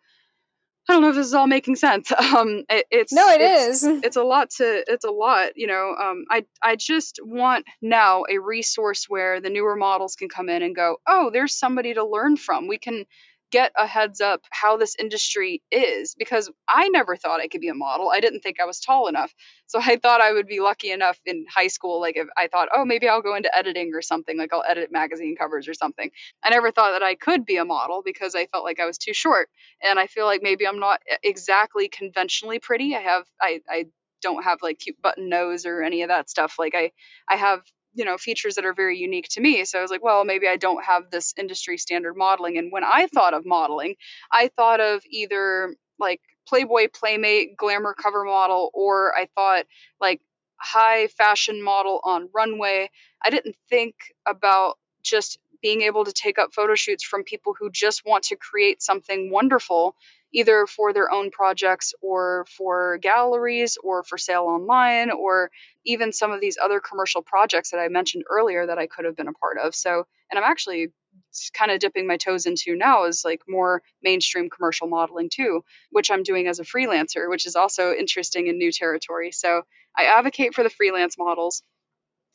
I 0.89 0.93
don't 0.93 1.01
know 1.01 1.09
if 1.09 1.15
this 1.15 1.27
is 1.27 1.33
all 1.33 1.47
making 1.47 1.75
sense. 1.75 2.11
Um, 2.33 2.63
it, 2.69 2.85
it's 2.89 3.13
No, 3.13 3.29
it 3.29 3.41
it's 3.41 3.83
is. 3.83 3.83
it's 4.03 4.15
a 4.15 4.23
lot 4.23 4.49
to 4.57 4.83
it's 4.87 5.05
a 5.05 5.11
lot. 5.11 5.51
You 5.55 5.67
know, 5.67 5.95
um, 5.99 6.25
I 6.29 6.45
I 6.63 6.75
just 6.75 7.19
want 7.23 7.65
now 7.81 8.23
a 8.29 8.39
resource 8.39 9.05
where 9.07 9.39
the 9.39 9.49
newer 9.49 9.75
models 9.75 10.15
can 10.15 10.29
come 10.29 10.49
in 10.49 10.63
and 10.63 10.75
go, 10.75 10.97
oh, 11.07 11.29
there's 11.31 11.55
somebody 11.55 11.93
to 11.93 12.03
learn 12.05 12.37
from. 12.37 12.67
We 12.67 12.79
can 12.79 13.05
get 13.53 13.71
a 13.77 13.85
heads 13.85 14.19
up 14.19 14.41
how 14.49 14.77
this 14.77 14.95
industry 14.97 15.61
is 15.69 16.15
because 16.17 16.49
I 16.67 16.89
never 16.89 17.15
thought 17.15 17.39
I 17.39 17.47
could 17.47 17.61
be 17.61 17.67
a 17.67 17.75
model. 17.75 18.09
I 18.09 18.19
didn't 18.19 18.39
think 18.39 18.59
I 18.59 18.65
was 18.65 18.79
tall 18.79 19.07
enough. 19.07 19.31
So 19.67 19.79
I 19.79 19.97
thought 19.97 20.21
I 20.21 20.33
would 20.33 20.47
be 20.47 20.59
lucky 20.59 20.89
enough 20.89 21.19
in 21.23 21.45
high 21.53 21.67
school. 21.67 22.01
Like 22.01 22.17
if 22.17 22.27
I 22.35 22.47
thought, 22.47 22.69
oh, 22.75 22.83
maybe 22.83 23.07
I'll 23.07 23.21
go 23.21 23.35
into 23.35 23.55
editing 23.55 23.91
or 23.93 24.01
something, 24.01 24.39
like 24.39 24.51
I'll 24.51 24.63
edit 24.67 24.91
magazine 24.91 25.35
covers 25.35 25.67
or 25.67 25.75
something. 25.75 26.09
I 26.43 26.49
never 26.49 26.71
thought 26.71 26.93
that 26.93 27.03
I 27.03 27.13
could 27.13 27.45
be 27.45 27.57
a 27.57 27.65
model 27.65 28.01
because 28.03 28.33
I 28.33 28.47
felt 28.47 28.63
like 28.63 28.79
I 28.79 28.87
was 28.87 28.97
too 28.97 29.13
short. 29.13 29.49
And 29.87 29.99
I 29.99 30.07
feel 30.07 30.25
like 30.25 30.41
maybe 30.41 30.67
I'm 30.67 30.79
not 30.79 31.01
exactly 31.21 31.89
conventionally 31.89 32.57
pretty. 32.57 32.95
I 32.95 33.01
have, 33.01 33.25
I, 33.39 33.61
I 33.69 33.85
don't 34.23 34.43
have 34.43 34.63
like 34.63 34.79
cute 34.79 34.99
button 34.99 35.29
nose 35.29 35.67
or 35.67 35.83
any 35.83 36.01
of 36.01 36.09
that 36.09 36.27
stuff. 36.27 36.55
Like 36.57 36.73
I, 36.75 36.89
I 37.29 37.35
have 37.35 37.61
you 37.93 38.05
know 38.05 38.17
features 38.17 38.55
that 38.55 38.65
are 38.65 38.73
very 38.73 38.97
unique 38.97 39.27
to 39.29 39.41
me. 39.41 39.65
So 39.65 39.79
i 39.79 39.81
was 39.81 39.91
like 39.91 40.03
well 40.03 40.25
maybe 40.25 40.47
i 40.47 40.57
don't 40.57 40.83
have 40.83 41.11
this 41.11 41.33
industry 41.37 41.77
standard 41.77 42.15
modeling. 42.15 42.57
And 42.57 42.71
when 42.71 42.83
i 42.83 43.07
thought 43.07 43.33
of 43.33 43.45
modeling 43.45 43.95
i 44.31 44.49
thought 44.55 44.79
of 44.79 45.03
either 45.09 45.75
like 45.99 46.21
playboy 46.47 46.87
playmate 46.93 47.55
glamour 47.55 47.93
cover 47.93 48.23
model 48.25 48.69
or 48.73 49.15
i 49.15 49.27
thought 49.35 49.65
like 50.01 50.21
high 50.63 51.07
fashion 51.07 51.61
model 51.61 51.99
on 52.03 52.29
runway. 52.33 52.89
I 53.21 53.29
didn't 53.29 53.55
think 53.69 53.95
about 54.25 54.77
just 55.03 55.37
being 55.61 55.81
able 55.81 56.05
to 56.05 56.13
take 56.13 56.39
up 56.39 56.53
photo 56.53 56.75
shoots 56.75 57.03
from 57.03 57.23
people 57.23 57.53
who 57.57 57.69
just 57.69 58.05
want 58.05 58.25
to 58.25 58.35
create 58.35 58.81
something 58.81 59.29
wonderful 59.31 59.95
either 60.33 60.65
for 60.65 60.91
their 60.93 61.11
own 61.11 61.31
projects 61.31 61.93
or 62.01 62.45
for 62.57 62.97
galleries 62.97 63.77
or 63.81 64.03
for 64.03 64.17
sale 64.17 64.43
online 64.43 65.11
or 65.11 65.51
even 65.85 66.11
some 66.11 66.31
of 66.31 66.41
these 66.41 66.57
other 66.61 66.79
commercial 66.79 67.21
projects 67.21 67.71
that 67.71 67.79
I 67.79 67.87
mentioned 67.87 68.23
earlier 68.29 68.65
that 68.65 68.79
I 68.79 68.87
could 68.87 69.05
have 69.05 69.15
been 69.15 69.27
a 69.27 69.33
part 69.33 69.57
of. 69.59 69.75
So, 69.75 70.05
and 70.31 70.37
I'm 70.37 70.49
actually 70.49 70.87
kind 71.55 71.71
of 71.71 71.79
dipping 71.79 72.07
my 72.07 72.17
toes 72.17 72.47
into 72.47 72.75
now 72.75 73.05
is 73.05 73.23
like 73.23 73.41
more 73.47 73.83
mainstream 74.01 74.49
commercial 74.49 74.87
modeling 74.87 75.29
too, 75.31 75.63
which 75.91 76.09
I'm 76.09 76.23
doing 76.23 76.47
as 76.47 76.59
a 76.59 76.63
freelancer, 76.63 77.29
which 77.29 77.45
is 77.45 77.55
also 77.55 77.93
interesting 77.93 78.49
and 78.49 78.57
new 78.57 78.71
territory. 78.71 79.31
So, 79.31 79.61
I 79.95 80.05
advocate 80.05 80.55
for 80.55 80.63
the 80.63 80.71
freelance 80.71 81.17
models. 81.19 81.61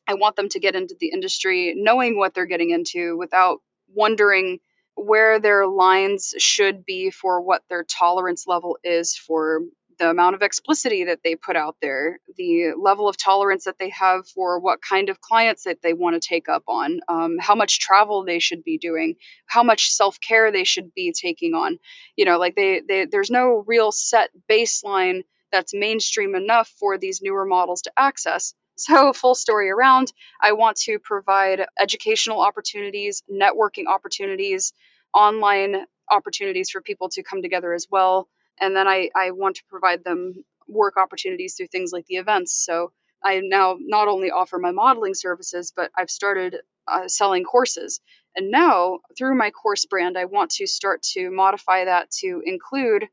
I 0.06 0.14
want 0.14 0.36
them 0.36 0.48
to 0.50 0.60
get 0.60 0.76
into 0.76 0.94
the 0.98 1.08
industry 1.08 1.74
knowing 1.76 2.16
what 2.16 2.32
they're 2.32 2.46
getting 2.46 2.70
into 2.70 3.16
without 3.18 3.58
wondering 3.92 4.60
where 4.98 5.40
their 5.40 5.66
lines 5.66 6.34
should 6.38 6.84
be 6.84 7.10
for 7.10 7.40
what 7.40 7.62
their 7.68 7.84
tolerance 7.84 8.46
level 8.46 8.78
is 8.82 9.16
for 9.16 9.60
the 9.98 10.08
amount 10.08 10.36
of 10.36 10.42
explicitity 10.42 11.04
that 11.04 11.20
they 11.24 11.34
put 11.34 11.56
out 11.56 11.76
there, 11.82 12.20
the 12.36 12.72
level 12.80 13.08
of 13.08 13.16
tolerance 13.16 13.64
that 13.64 13.78
they 13.78 13.90
have 13.90 14.26
for 14.28 14.60
what 14.60 14.80
kind 14.80 15.08
of 15.08 15.20
clients 15.20 15.64
that 15.64 15.82
they 15.82 15.92
want 15.92 16.20
to 16.20 16.26
take 16.26 16.48
up 16.48 16.62
on, 16.68 17.00
um, 17.08 17.36
how 17.38 17.54
much 17.54 17.80
travel 17.80 18.24
they 18.24 18.38
should 18.38 18.62
be 18.62 18.78
doing, 18.78 19.16
how 19.46 19.62
much 19.62 19.90
self 19.90 20.20
care 20.20 20.50
they 20.52 20.64
should 20.64 20.94
be 20.94 21.12
taking 21.12 21.54
on. 21.54 21.78
You 22.16 22.24
know, 22.24 22.38
like 22.38 22.54
they, 22.54 22.80
they, 22.86 23.06
there's 23.06 23.30
no 23.30 23.64
real 23.66 23.92
set 23.92 24.30
baseline 24.48 25.22
that's 25.50 25.74
mainstream 25.74 26.34
enough 26.34 26.68
for 26.78 26.98
these 26.98 27.20
newer 27.22 27.44
models 27.44 27.82
to 27.82 27.92
access. 27.96 28.54
So, 28.80 29.12
full 29.12 29.34
story 29.34 29.70
around, 29.70 30.12
I 30.40 30.52
want 30.52 30.76
to 30.82 31.00
provide 31.00 31.66
educational 31.80 32.40
opportunities, 32.40 33.24
networking 33.28 33.86
opportunities, 33.88 34.72
online 35.14 35.84
opportunities 36.10 36.70
for 36.70 36.80
people 36.80 37.08
to 37.10 37.22
come 37.22 37.42
together 37.42 37.72
as 37.72 37.86
well. 37.90 38.28
And 38.60 38.74
then 38.74 38.88
I, 38.88 39.10
I 39.14 39.30
want 39.32 39.56
to 39.56 39.62
provide 39.68 40.04
them 40.04 40.44
work 40.66 40.96
opportunities 40.96 41.54
through 41.54 41.68
things 41.68 41.92
like 41.92 42.06
the 42.06 42.16
events. 42.16 42.64
So, 42.64 42.92
I 43.22 43.40
now 43.42 43.76
not 43.80 44.08
only 44.08 44.30
offer 44.30 44.58
my 44.58 44.70
modeling 44.70 45.14
services, 45.14 45.72
but 45.74 45.90
I've 45.96 46.10
started 46.10 46.56
uh, 46.86 47.08
selling 47.08 47.44
courses. 47.44 48.00
And 48.36 48.50
now, 48.50 49.00
through 49.16 49.36
my 49.36 49.50
course 49.50 49.84
brand, 49.86 50.16
I 50.16 50.26
want 50.26 50.52
to 50.52 50.66
start 50.66 51.02
to 51.14 51.30
modify 51.30 51.86
that 51.86 52.10
to 52.20 52.42
include 52.44 53.08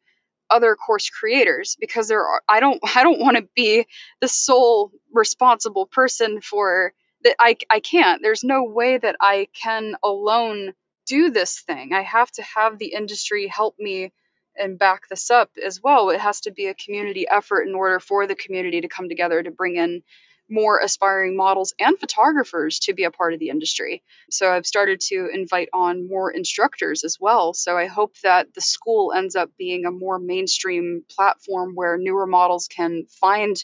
other 0.50 0.76
course 0.76 1.10
creators 1.10 1.76
because 1.80 2.08
there 2.08 2.24
are 2.24 2.42
I 2.48 2.60
don't 2.60 2.80
I 2.96 3.04
don't 3.04 3.20
want 3.20 3.38
to 3.38 3.48
be 3.56 3.86
the 4.22 4.28
sole 4.28 4.92
responsible 5.12 5.88
person 5.88 6.42
for 6.42 6.94
that 7.24 7.36
I 7.40 7.58
I 7.70 7.80
can't 7.80 8.22
there's 8.22 8.44
no 8.44 8.64
way 8.64 8.98
that 8.98 9.16
I 9.20 9.48
can 9.60 9.96
alone 10.04 10.74
do 11.06 11.30
this 11.30 11.60
thing 11.60 11.94
I 11.94 12.02
have 12.02 12.32
to 12.34 12.44
have 12.44 12.78
the 12.78 12.94
industry 12.94 13.48
help 13.48 13.76
me 13.80 14.12
and 14.58 14.80
back 14.80 15.08
this 15.10 15.30
up 15.32 15.52
as 15.64 15.82
well 15.82 16.10
it 16.10 16.20
has 16.20 16.42
to 16.42 16.52
be 16.52 16.68
a 16.68 16.74
community 16.74 17.28
effort 17.28 17.68
in 17.68 17.76
order 17.76 18.00
for 18.00 18.28
the 18.28 18.36
community 18.36 18.82
to 18.82 18.88
come 18.88 19.10
together 19.10 19.42
to 19.42 19.52
bring 19.52 19.76
in 19.76 20.04
more 20.50 20.80
aspiring 20.80 21.36
models 21.36 21.74
and 21.80 22.00
photographers 22.00 22.80
to 22.80 22.94
be 22.94 23.04
a 23.04 23.12
part 23.12 23.34
of 23.34 23.40
the 23.40 23.50
industry. 23.50 24.04
So 24.30 24.52
I've 24.52 24.66
started 24.66 25.02
to 25.08 25.30
invite 25.34 25.70
on 25.74 26.08
more 26.08 26.32
instructors 26.32 27.04
as 27.04 27.18
well. 27.20 27.54
So 27.54 27.78
I 27.78 27.88
hope 27.88 28.16
that 28.24 28.54
the 28.54 28.62
school 28.62 29.12
ends 29.14 29.36
up 29.36 29.50
being 29.58 29.86
a 29.86 29.92
more 29.92 30.20
mainstream 30.20 31.04
platform 31.10 31.74
where 31.74 31.98
newer 31.98 32.28
models 32.28 32.68
can 32.68 33.06
find 33.20 33.56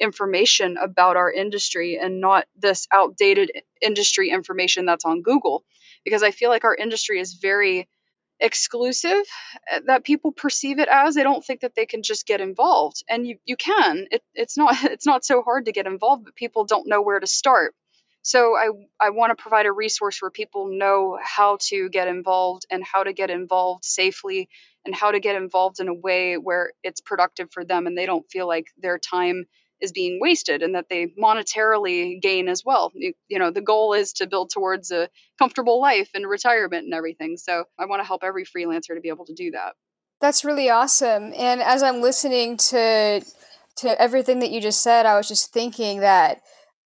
information 0.00 0.76
about 0.76 1.16
our 1.16 1.30
industry 1.30 1.98
and 2.00 2.20
not 2.20 2.46
this 2.56 2.86
outdated 2.92 3.50
industry 3.82 4.30
information 4.30 4.86
that's 4.86 5.04
on 5.04 5.22
Google. 5.22 5.64
Because 6.04 6.22
I 6.22 6.30
feel 6.30 6.50
like 6.50 6.64
our 6.64 6.74
industry 6.74 7.20
is 7.20 7.34
very 7.34 7.88
exclusive 8.40 9.24
uh, 9.72 9.80
that 9.86 10.04
people 10.04 10.32
perceive 10.32 10.78
it 10.78 10.88
as. 10.90 11.14
They 11.14 11.22
don't 11.22 11.44
think 11.44 11.60
that 11.60 11.74
they 11.74 11.86
can 11.86 12.02
just 12.02 12.26
get 12.26 12.40
involved, 12.40 13.02
and 13.08 13.26
you 13.26 13.38
you 13.44 13.56
can. 13.56 14.06
It, 14.10 14.22
it's 14.34 14.56
not 14.56 14.74
it's 14.84 15.06
not 15.06 15.24
so 15.24 15.42
hard 15.42 15.66
to 15.66 15.72
get 15.72 15.86
involved, 15.86 16.24
but 16.24 16.34
people 16.34 16.64
don't 16.64 16.88
know 16.88 17.02
where 17.02 17.20
to 17.20 17.26
start. 17.26 17.74
So 18.22 18.56
I 18.56 18.68
I 19.00 19.10
want 19.10 19.36
to 19.36 19.42
provide 19.42 19.66
a 19.66 19.72
resource 19.72 20.20
where 20.20 20.30
people 20.30 20.68
know 20.70 21.18
how 21.22 21.58
to 21.68 21.88
get 21.88 22.08
involved 22.08 22.66
and 22.70 22.84
how 22.84 23.02
to 23.04 23.12
get 23.12 23.30
involved 23.30 23.84
safely 23.84 24.48
and 24.84 24.94
how 24.94 25.10
to 25.10 25.20
get 25.20 25.36
involved 25.36 25.80
in 25.80 25.88
a 25.88 25.94
way 25.94 26.36
where 26.36 26.72
it's 26.82 27.00
productive 27.00 27.50
for 27.52 27.64
them 27.64 27.86
and 27.86 27.96
they 27.96 28.06
don't 28.06 28.30
feel 28.30 28.46
like 28.46 28.66
their 28.78 28.98
time 28.98 29.46
is 29.80 29.92
being 29.92 30.18
wasted 30.20 30.62
and 30.62 30.74
that 30.74 30.88
they 30.88 31.12
monetarily 31.20 32.20
gain 32.20 32.48
as 32.48 32.64
well. 32.64 32.92
You, 32.94 33.14
you, 33.28 33.38
know, 33.38 33.50
the 33.50 33.60
goal 33.60 33.92
is 33.92 34.14
to 34.14 34.26
build 34.26 34.50
towards 34.50 34.90
a 34.90 35.08
comfortable 35.38 35.80
life 35.80 36.10
and 36.14 36.26
retirement 36.26 36.84
and 36.84 36.94
everything. 36.94 37.36
So 37.36 37.64
I 37.78 37.86
want 37.86 38.00
to 38.00 38.06
help 38.06 38.24
every 38.24 38.44
freelancer 38.44 38.94
to 38.94 39.00
be 39.00 39.08
able 39.08 39.26
to 39.26 39.34
do 39.34 39.52
that. 39.52 39.74
That's 40.20 40.44
really 40.44 40.68
awesome. 40.68 41.32
And 41.36 41.62
as 41.62 41.82
I'm 41.82 42.00
listening 42.00 42.56
to 42.56 43.24
to 43.76 44.02
everything 44.02 44.40
that 44.40 44.50
you 44.50 44.60
just 44.60 44.82
said, 44.82 45.06
I 45.06 45.16
was 45.16 45.28
just 45.28 45.52
thinking 45.52 46.00
that 46.00 46.40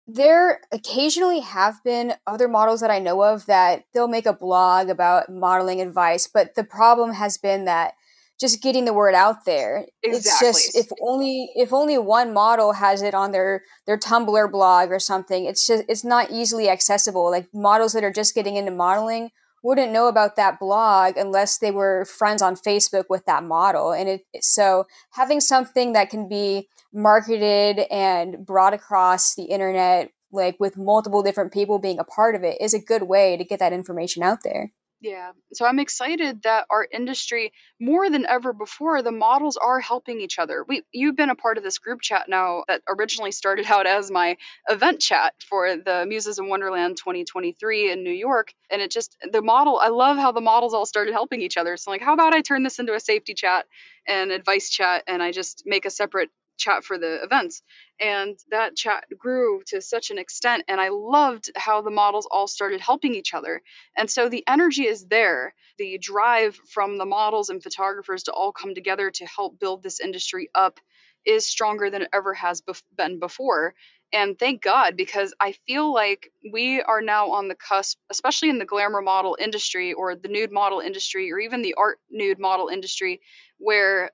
there 0.09 0.61
occasionally 0.73 1.39
have 1.39 1.83
been 1.85 2.15
other 2.27 2.49
models 2.49 2.81
that 2.81 2.91
I 2.91 2.99
know 2.99 3.23
of 3.23 3.47
that 3.47 3.85
they'll 3.95 4.09
make 4.09 4.27
a 4.27 4.33
blog 4.33 4.89
about 4.89 5.31
modeling 5.31 5.81
advice, 5.81 6.27
but 6.27 6.57
the 6.57 6.65
problem 6.65 7.13
has 7.13 7.39
been 7.39 7.67
that 7.67 7.95
just 8.43 8.63
getting 8.63 8.85
the 8.85 8.93
word 8.93 9.15
out 9.15 9.47
there. 9.47 9.87
Exactly. 10.03 10.19
It's 10.19 10.41
just 10.41 10.77
if 10.77 10.89
only 11.01 11.51
if 11.55 11.73
only 11.73 11.97
one 11.97 12.35
model 12.35 12.75
has 12.75 13.01
it 13.01 13.15
on 13.15 13.33
their 13.33 13.63
their 13.87 13.97
Tumblr 13.97 14.53
blog 14.53 14.91
or 14.91 14.99
something. 14.99 15.47
It's 15.47 15.67
just 15.67 15.85
it's 15.89 16.05
not 16.05 16.31
easily 16.31 16.69
accessible. 16.69 17.31
Like 17.31 17.49
models 17.55 17.95
that 17.95 18.05
are 18.05 18.13
just 18.13 18.35
getting 18.35 18.57
into 18.57 18.73
modeling 18.73 19.31
wouldn't 19.63 19.93
know 19.93 20.09
about 20.09 20.37
that 20.37 20.59
blog 20.59 21.17
unless 21.17 21.59
they 21.59 21.71
were 21.71 22.05
friends 22.05 22.43
on 22.43 22.57
Facebook 22.57 23.05
with 23.09 23.25
that 23.27 23.45
model. 23.45 23.93
And 23.93 24.09
it 24.09 24.23
so 24.43 24.85
having 25.13 25.41
something 25.41 25.95
that 25.95 26.11
can 26.11 26.29
be 26.29 26.69
marketed 26.93 27.87
and 27.91 28.45
brought 28.45 28.75
across 28.75 29.35
the 29.35 29.45
internet 29.45 30.11
like 30.33 30.57
with 30.59 30.77
multiple 30.77 31.23
different 31.23 31.53
people 31.53 31.79
being 31.79 31.99
a 31.99 32.05
part 32.05 32.35
of 32.35 32.43
it 32.43 32.61
is 32.61 32.75
a 32.75 32.81
good 32.81 33.05
way 33.05 33.37
to 33.37 33.45
get 33.45 33.61
that 33.61 33.73
information 33.73 34.23
out 34.23 34.43
there. 34.43 34.73
Yeah. 35.03 35.33
So 35.53 35.67
I'm 35.67 35.81
excited 35.81 36.45
that 36.45 36.67
our 36.71 36.87
industry, 36.91 37.53
more 37.81 38.09
than 38.09 38.25
ever 38.25 38.53
before, 38.53 39.03
the 39.03 39.11
models 39.11 39.57
are 39.57 39.81
helping 39.81 40.21
each 40.21 40.39
other. 40.39 40.65
We 40.67 40.85
you've 40.93 41.17
been 41.17 41.29
a 41.29 41.35
part 41.35 41.59
of 41.59 41.65
this 41.65 41.79
group 41.79 42.01
chat 42.01 42.29
now 42.29 42.63
that 42.69 42.83
originally 42.89 43.33
started 43.33 43.67
out 43.69 43.89
as 43.89 44.13
my 44.13 44.37
event 44.69 45.01
chat 45.01 45.35
for 45.51 45.77
the 45.77 46.07
Muses 46.09 46.39
in 46.39 46.49
Wonderland 46.49 46.99
2023 46.99 47.91
in 47.91 48.05
New 48.05 48.13
York. 48.13 48.55
And 48.71 48.81
it 48.81 48.93
just 48.93 49.17
the 49.29 49.43
model, 49.43 49.77
I 49.77 49.89
love 49.89 50.19
how 50.19 50.31
the 50.31 50.41
models 50.41 50.73
all 50.73 50.87
started 50.87 51.15
helping 51.15 51.43
each 51.43 51.57
other. 51.57 51.77
So 51.77 51.91
like, 51.91 52.03
how 52.03 52.15
about 52.15 52.33
I 52.33 52.41
turn 52.41 52.63
this 52.63 52.79
into 52.79 52.95
a 52.95 53.01
safety 53.01 53.35
chat 53.35 53.67
and 54.07 54.31
advice 54.31 54.71
chat 54.71 55.03
and 55.09 55.21
I 55.21 55.33
just 55.33 55.65
make 55.67 55.85
a 55.85 55.91
separate 55.91 56.31
chat 56.63 56.85
for 56.85 56.99
the 56.99 57.23
events. 57.23 57.63
And 58.01 58.39
that 58.51 58.77
chat 58.77 59.05
grew 59.19 59.63
to 59.67 59.81
such 59.83 60.11
an 60.11 60.19
extent. 60.19 60.65
And 60.69 60.81
I 60.81 60.89
loved 60.91 61.51
how 61.57 61.83
the 61.83 61.91
models 61.91 62.27
all 62.31 62.47
started 62.47 62.81
helping 62.81 63.15
each 63.15 63.35
other. 63.35 63.63
And 63.97 64.11
so 64.11 64.29
the 64.29 64.45
energy 64.49 64.87
is 64.87 65.07
there. 65.07 65.55
The 65.79 65.99
drive 65.99 66.57
from 66.69 66.99
the 66.99 67.07
models 67.07 67.51
and 67.51 67.63
photographers 67.63 68.25
to 68.25 68.33
all 68.33 68.53
come 68.53 68.75
together 68.75 69.11
to 69.11 69.27
help 69.27 69.59
build 69.59 69.83
this 69.83 70.01
industry 70.01 70.49
up 70.55 70.79
is 71.25 71.47
stronger 71.47 71.91
than 71.91 72.03
it 72.03 72.09
ever 72.13 72.35
has 72.35 72.63
bef- 72.63 72.83
been 72.97 73.19
before. 73.19 73.75
And 74.13 74.39
thank 74.39 74.63
God, 74.63 74.97
because 74.97 75.35
I 75.41 75.53
feel 75.67 75.93
like 75.93 76.31
we 76.53 76.83
are 76.83 77.01
now 77.01 77.31
on 77.33 77.49
the 77.49 77.55
cusp, 77.55 77.99
especially 78.11 78.51
in 78.51 78.59
the 78.59 78.67
glamour 78.67 79.01
model 79.01 79.37
industry 79.41 79.95
or 79.95 80.15
the 80.17 80.29
nude 80.29 80.53
model 80.53 80.81
industry 80.81 81.33
or 81.33 81.39
even 81.39 81.63
the 81.63 81.75
art 81.75 81.99
nude 82.11 82.39
model 82.39 82.69
industry, 82.69 83.21
where 83.59 84.11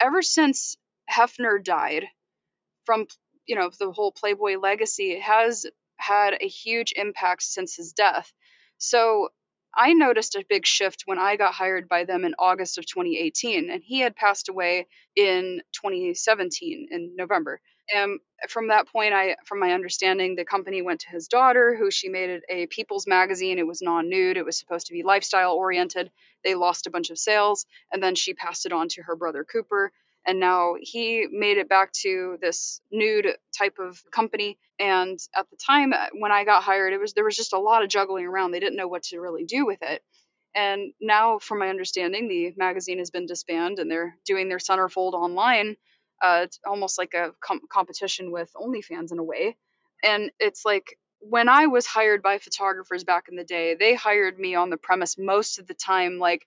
ever 0.00 0.22
since 0.22 0.76
Hefner 1.10 1.62
died 1.62 2.06
from 2.84 3.06
you 3.46 3.56
know 3.56 3.70
the 3.78 3.92
whole 3.92 4.12
Playboy 4.12 4.58
legacy 4.58 5.18
has 5.20 5.66
had 5.96 6.34
a 6.40 6.48
huge 6.48 6.92
impact 6.96 7.42
since 7.42 7.76
his 7.76 7.92
death. 7.92 8.32
So 8.78 9.28
I 9.76 9.92
noticed 9.92 10.36
a 10.36 10.44
big 10.48 10.66
shift 10.66 11.02
when 11.06 11.18
I 11.18 11.36
got 11.36 11.54
hired 11.54 11.88
by 11.88 12.04
them 12.04 12.24
in 12.24 12.34
August 12.38 12.78
of 12.78 12.86
2018, 12.86 13.70
and 13.70 13.82
he 13.82 14.00
had 14.00 14.14
passed 14.14 14.48
away 14.48 14.86
in 15.16 15.62
2017 15.72 16.88
in 16.90 17.16
November. 17.16 17.60
And 17.92 18.20
from 18.48 18.68
that 18.68 18.88
point, 18.88 19.12
I, 19.12 19.36
from 19.44 19.60
my 19.60 19.72
understanding, 19.72 20.36
the 20.36 20.44
company 20.44 20.80
went 20.80 21.00
to 21.00 21.10
his 21.10 21.28
daughter, 21.28 21.76
who 21.76 21.90
she 21.90 22.08
made 22.08 22.30
it 22.30 22.42
a 22.48 22.66
people's 22.66 23.06
magazine. 23.06 23.58
It 23.58 23.66
was 23.66 23.82
non-nude. 23.82 24.36
It 24.36 24.44
was 24.44 24.58
supposed 24.58 24.86
to 24.86 24.92
be 24.92 25.02
lifestyle 25.02 25.52
oriented. 25.52 26.10
They 26.44 26.54
lost 26.54 26.86
a 26.86 26.90
bunch 26.90 27.10
of 27.10 27.18
sales, 27.18 27.66
and 27.92 28.02
then 28.02 28.14
she 28.14 28.32
passed 28.32 28.66
it 28.66 28.72
on 28.72 28.88
to 28.90 29.02
her 29.02 29.16
brother 29.16 29.44
Cooper. 29.44 29.92
And 30.26 30.40
now 30.40 30.74
he 30.80 31.26
made 31.30 31.58
it 31.58 31.68
back 31.68 31.92
to 32.02 32.38
this 32.40 32.80
nude 32.90 33.36
type 33.56 33.78
of 33.78 34.02
company. 34.10 34.58
And 34.78 35.18
at 35.36 35.50
the 35.50 35.56
time 35.56 35.92
uh, 35.92 36.06
when 36.18 36.32
I 36.32 36.44
got 36.44 36.62
hired, 36.62 36.92
it 36.92 37.00
was 37.00 37.12
there 37.12 37.24
was 37.24 37.36
just 37.36 37.52
a 37.52 37.58
lot 37.58 37.82
of 37.82 37.90
juggling 37.90 38.26
around. 38.26 38.52
They 38.52 38.60
didn't 38.60 38.76
know 38.76 38.88
what 38.88 39.04
to 39.04 39.20
really 39.20 39.44
do 39.44 39.66
with 39.66 39.82
it. 39.82 40.02
And 40.54 40.92
now, 41.00 41.40
from 41.40 41.58
my 41.58 41.68
understanding, 41.68 42.28
the 42.28 42.54
magazine 42.56 42.98
has 42.98 43.10
been 43.10 43.26
disbanded, 43.26 43.80
and 43.80 43.90
they're 43.90 44.16
doing 44.24 44.48
their 44.48 44.58
centerfold 44.58 45.14
online 45.14 45.76
uh, 46.22 46.42
it's 46.44 46.58
almost 46.66 46.98
like 46.98 47.14
a 47.14 47.32
com- 47.40 47.60
competition 47.70 48.30
with 48.30 48.50
OnlyFans 48.56 49.12
in 49.12 49.18
a 49.18 49.22
way. 49.24 49.56
And 50.02 50.30
it's 50.38 50.64
like 50.64 50.98
when 51.20 51.48
I 51.48 51.66
was 51.66 51.86
hired 51.86 52.22
by 52.22 52.38
photographers 52.38 53.04
back 53.04 53.26
in 53.28 53.36
the 53.36 53.44
day, 53.44 53.74
they 53.74 53.94
hired 53.94 54.38
me 54.38 54.54
on 54.54 54.70
the 54.70 54.76
premise 54.76 55.16
most 55.18 55.58
of 55.58 55.66
the 55.66 55.74
time, 55.74 56.18
like, 56.18 56.44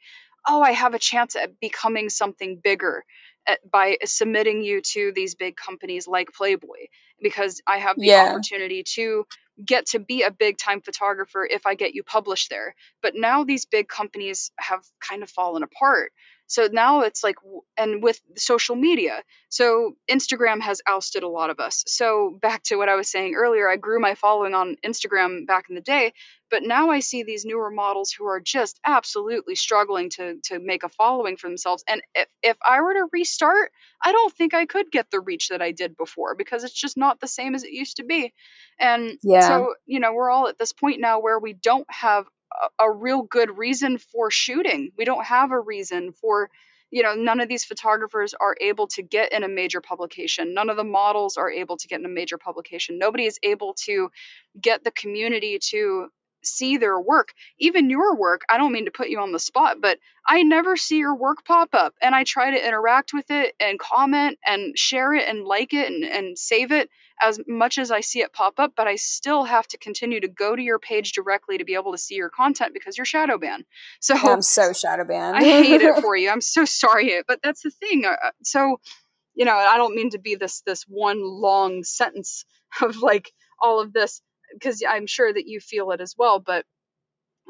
oh, 0.47 0.61
I 0.61 0.71
have 0.71 0.93
a 0.93 0.99
chance 0.99 1.35
at 1.35 1.59
becoming 1.59 2.09
something 2.09 2.59
bigger 2.63 3.03
Uh, 3.47 3.55
by 3.71 3.97
submitting 4.05 4.63
you 4.63 4.81
to 4.81 5.11
these 5.15 5.35
big 5.35 5.55
companies 5.57 6.07
like 6.07 6.33
Playboy 6.33 6.87
because 7.21 7.61
I 7.67 7.79
have 7.79 7.99
the 7.99 8.13
Yeah. 8.13 8.15
opportunity 8.15 8.83
to 8.95 9.25
get 9.65 9.87
to 9.87 9.99
be 9.99 10.23
a 10.23 10.31
big 10.31 10.57
time 10.57 10.81
photographer 10.81 11.47
if 11.49 11.65
I 11.65 11.75
get 11.75 11.95
you 11.95 12.03
published 12.03 12.49
there. 12.49 12.75
But 13.01 13.13
now 13.15 13.43
these 13.45 13.65
big 13.65 13.87
companies 13.89 14.51
have 14.59 14.81
kind 15.01 15.23
of 15.23 15.29
fallen 15.29 15.63
apart. 15.63 16.11
So 16.47 16.67
now 16.71 17.01
it's 17.01 17.23
like, 17.23 17.35
and 17.77 18.01
with 18.01 18.19
social 18.37 18.75
media, 18.75 19.23
so 19.49 19.93
Instagram 20.09 20.61
has 20.61 20.81
ousted 20.87 21.23
a 21.23 21.27
lot 21.29 21.49
of 21.49 21.59
us. 21.59 21.83
So 21.87 22.37
back 22.41 22.63
to 22.63 22.77
what 22.77 22.89
I 22.89 22.95
was 22.95 23.09
saying 23.09 23.35
earlier, 23.35 23.69
I 23.69 23.75
grew 23.77 23.99
my 23.99 24.15
following 24.15 24.53
on 24.53 24.77
Instagram 24.85 25.45
back 25.45 25.65
in 25.69 25.75
the 25.75 25.81
day, 25.81 26.13
but 26.49 26.63
now 26.63 26.89
I 26.89 26.99
see 27.01 27.23
these 27.23 27.45
newer 27.45 27.69
models 27.69 28.11
who 28.11 28.25
are 28.25 28.39
just 28.39 28.79
absolutely 28.85 29.55
struggling 29.55 30.09
to 30.11 30.37
to 30.45 30.59
make 30.59 30.83
a 30.83 30.89
following 30.89 31.37
for 31.37 31.47
themselves. 31.47 31.83
And 31.89 32.01
if, 32.15 32.27
if 32.41 32.57
I 32.65 32.81
were 32.81 32.93
to 32.93 33.07
restart, 33.11 33.71
I 34.03 34.11
don't 34.11 34.33
think 34.33 34.53
I 34.53 34.65
could 34.65 34.91
get 34.91 35.11
the 35.11 35.19
reach 35.19 35.49
that 35.49 35.61
I 35.61 35.71
did 35.71 35.97
before 35.97 36.35
because 36.35 36.63
it's 36.63 36.73
just 36.79 36.97
not 36.97 37.19
the 37.19 37.27
same 37.27 37.55
as 37.55 37.63
it 37.63 37.71
used 37.71 37.97
to 37.97 38.03
be. 38.03 38.33
And 38.79 39.19
Yeah. 39.23 39.65
so, 39.65 39.75
you 39.85 39.99
know, 39.99 40.13
we're 40.13 40.29
all 40.29 40.47
at 40.47 40.57
this 40.57 40.73
point 40.73 40.99
now 41.01 41.19
where 41.19 41.39
we 41.39 41.53
don't 41.53 41.87
have 41.89 42.25
a, 42.79 42.91
real 42.91 43.21
good 43.21 43.57
reason 43.57 43.97
for 43.97 44.31
shooting. 44.31 44.91
We 44.97 45.05
don't 45.05 45.25
have 45.25 45.51
a 45.51 45.59
reason 45.59 46.11
for, 46.13 46.49
you 46.91 47.03
know, 47.03 47.13
none 47.13 47.39
of 47.39 47.49
these 47.49 47.65
photographers 47.65 48.33
are 48.33 48.55
able 48.59 48.87
to 48.87 49.03
get 49.03 49.33
in 49.33 49.43
a 49.43 49.47
major 49.47 49.81
publication. 49.81 50.53
None 50.53 50.69
of 50.69 50.77
the 50.77 50.83
models 50.83 51.37
are 51.37 51.51
able 51.51 51.77
to 51.77 51.87
get 51.87 51.99
in 51.99 52.05
a 52.05 52.09
major 52.09 52.37
publication. 52.37 52.97
Nobody 52.97 53.25
is 53.25 53.39
able 53.43 53.73
to 53.85 54.09
get 54.59 54.83
the 54.83 54.91
community 54.91 55.59
to 55.69 56.09
see 56.43 56.77
their 56.77 56.99
work. 56.99 57.33
Even 57.59 57.89
your 57.89 58.15
work, 58.15 58.41
I 58.49 58.57
don't 58.57 58.71
mean 58.71 58.85
to 58.85 58.91
put 58.91 59.09
you 59.09 59.19
on 59.19 59.31
the 59.31 59.39
spot, 59.39 59.77
but 59.81 59.97
I 60.27 60.43
never 60.43 60.77
see 60.77 60.97
your 60.97 61.15
work 61.15 61.45
pop 61.45 61.69
up. 61.73 61.93
And 62.01 62.13
I 62.13 62.23
try 62.23 62.51
to 62.51 62.67
interact 62.67 63.13
with 63.13 63.29
it 63.29 63.55
and 63.59 63.79
comment 63.79 64.37
and 64.45 64.77
share 64.77 65.13
it 65.13 65.27
and 65.27 65.45
like 65.45 65.73
it 65.73 65.91
and, 65.91 66.03
and 66.03 66.37
save 66.37 66.71
it 66.71 66.89
as 67.21 67.39
much 67.47 67.77
as 67.77 67.91
I 67.91 68.01
see 68.01 68.21
it 68.21 68.33
pop 68.33 68.59
up, 68.59 68.73
but 68.75 68.87
I 68.87 68.95
still 68.95 69.43
have 69.43 69.67
to 69.69 69.77
continue 69.77 70.19
to 70.19 70.27
go 70.27 70.55
to 70.55 70.61
your 70.61 70.79
page 70.79 71.13
directly 71.13 71.57
to 71.57 71.65
be 71.65 71.73
able 71.73 71.91
to 71.93 71.97
see 71.97 72.15
your 72.15 72.29
content 72.29 72.73
because 72.73 72.97
you're 72.97 73.05
shadow 73.05 73.37
banned. 73.37 73.65
So 73.99 74.15
I'm 74.15 74.41
so 74.41 74.73
shadow 74.73 75.03
banned. 75.03 75.37
I 75.37 75.43
hate 75.43 75.81
it 75.81 76.01
for 76.01 76.15
you. 76.15 76.29
I'm 76.29 76.41
so 76.41 76.65
sorry, 76.65 77.21
but 77.27 77.39
that's 77.43 77.63
the 77.63 77.71
thing. 77.71 78.05
Uh, 78.05 78.11
uh, 78.11 78.31
So, 78.43 78.79
you 79.33 79.45
know, 79.45 79.55
I 79.55 79.77
don't 79.77 79.95
mean 79.95 80.11
to 80.11 80.19
be 80.19 80.35
this 80.35 80.61
this 80.65 80.83
one 80.87 81.21
long 81.23 81.83
sentence 81.83 82.45
of 82.81 82.97
like 82.97 83.31
all 83.61 83.81
of 83.81 83.91
this 83.93 84.21
because 84.53 84.83
I'm 84.87 85.07
sure 85.07 85.31
that 85.31 85.47
you 85.47 85.59
feel 85.59 85.91
it 85.91 86.01
as 86.01 86.15
well, 86.17 86.39
but 86.39 86.65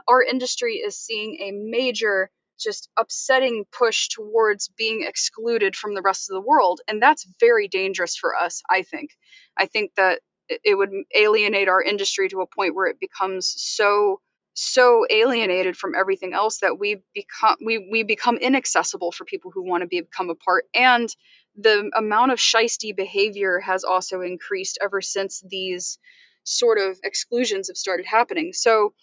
our 0.08 0.24
industry 0.24 0.76
is 0.76 0.98
seeing 0.98 1.38
a 1.42 1.52
major 1.52 2.30
just 2.60 2.90
upsetting 2.98 3.66
push 3.72 4.10
towards 4.10 4.70
being 4.78 5.04
excluded 5.08 5.76
from 5.76 5.94
the 5.96 6.02
rest 6.04 6.30
of 6.30 6.36
the 6.36 6.42
world 6.48 6.82
and 6.88 7.02
that's 7.02 7.28
very 7.40 7.68
dangerous 7.68 8.16
for 8.18 8.36
us 8.36 8.64
i 8.70 8.84
think. 8.84 9.12
I 9.58 9.68
think 9.68 9.92
that 9.98 10.22
it 10.50 10.76
would 10.78 10.92
alienate 11.16 11.70
our 11.70 11.84
industry 11.84 12.30
to 12.30 12.42
a 12.42 12.48
point 12.48 12.76
where 12.76 12.88
it 12.88 13.00
becomes 13.00 13.54
so 13.58 14.22
so 14.56 15.06
alienated 15.10 15.78
from 15.78 15.96
everything 15.96 16.34
else 16.34 16.60
that 16.60 16.80
we 16.80 17.04
become 17.14 17.58
we, 17.66 17.90
we 17.92 18.04
become 18.04 18.38
inaccessible 18.38 19.12
for 19.12 19.26
people 19.26 19.52
who 19.52 19.64
want 19.64 19.82
to 19.82 19.88
be, 19.88 20.02
become 20.02 20.30
a 20.30 20.36
part 20.36 20.66
and 20.76 21.10
the 21.58 21.92
amount 21.98 22.32
of 22.32 22.40
shisty 22.40 22.96
behavior 22.96 23.60
has 23.60 23.84
also 23.84 24.22
increased 24.22 24.80
ever 24.84 25.02
since 25.02 25.44
these 25.48 26.00
sort 26.48 26.78
of 26.78 26.98
exclusions 27.04 27.68
have 27.68 27.78
started 27.78 28.06
happening. 28.06 28.54
So 28.54 28.94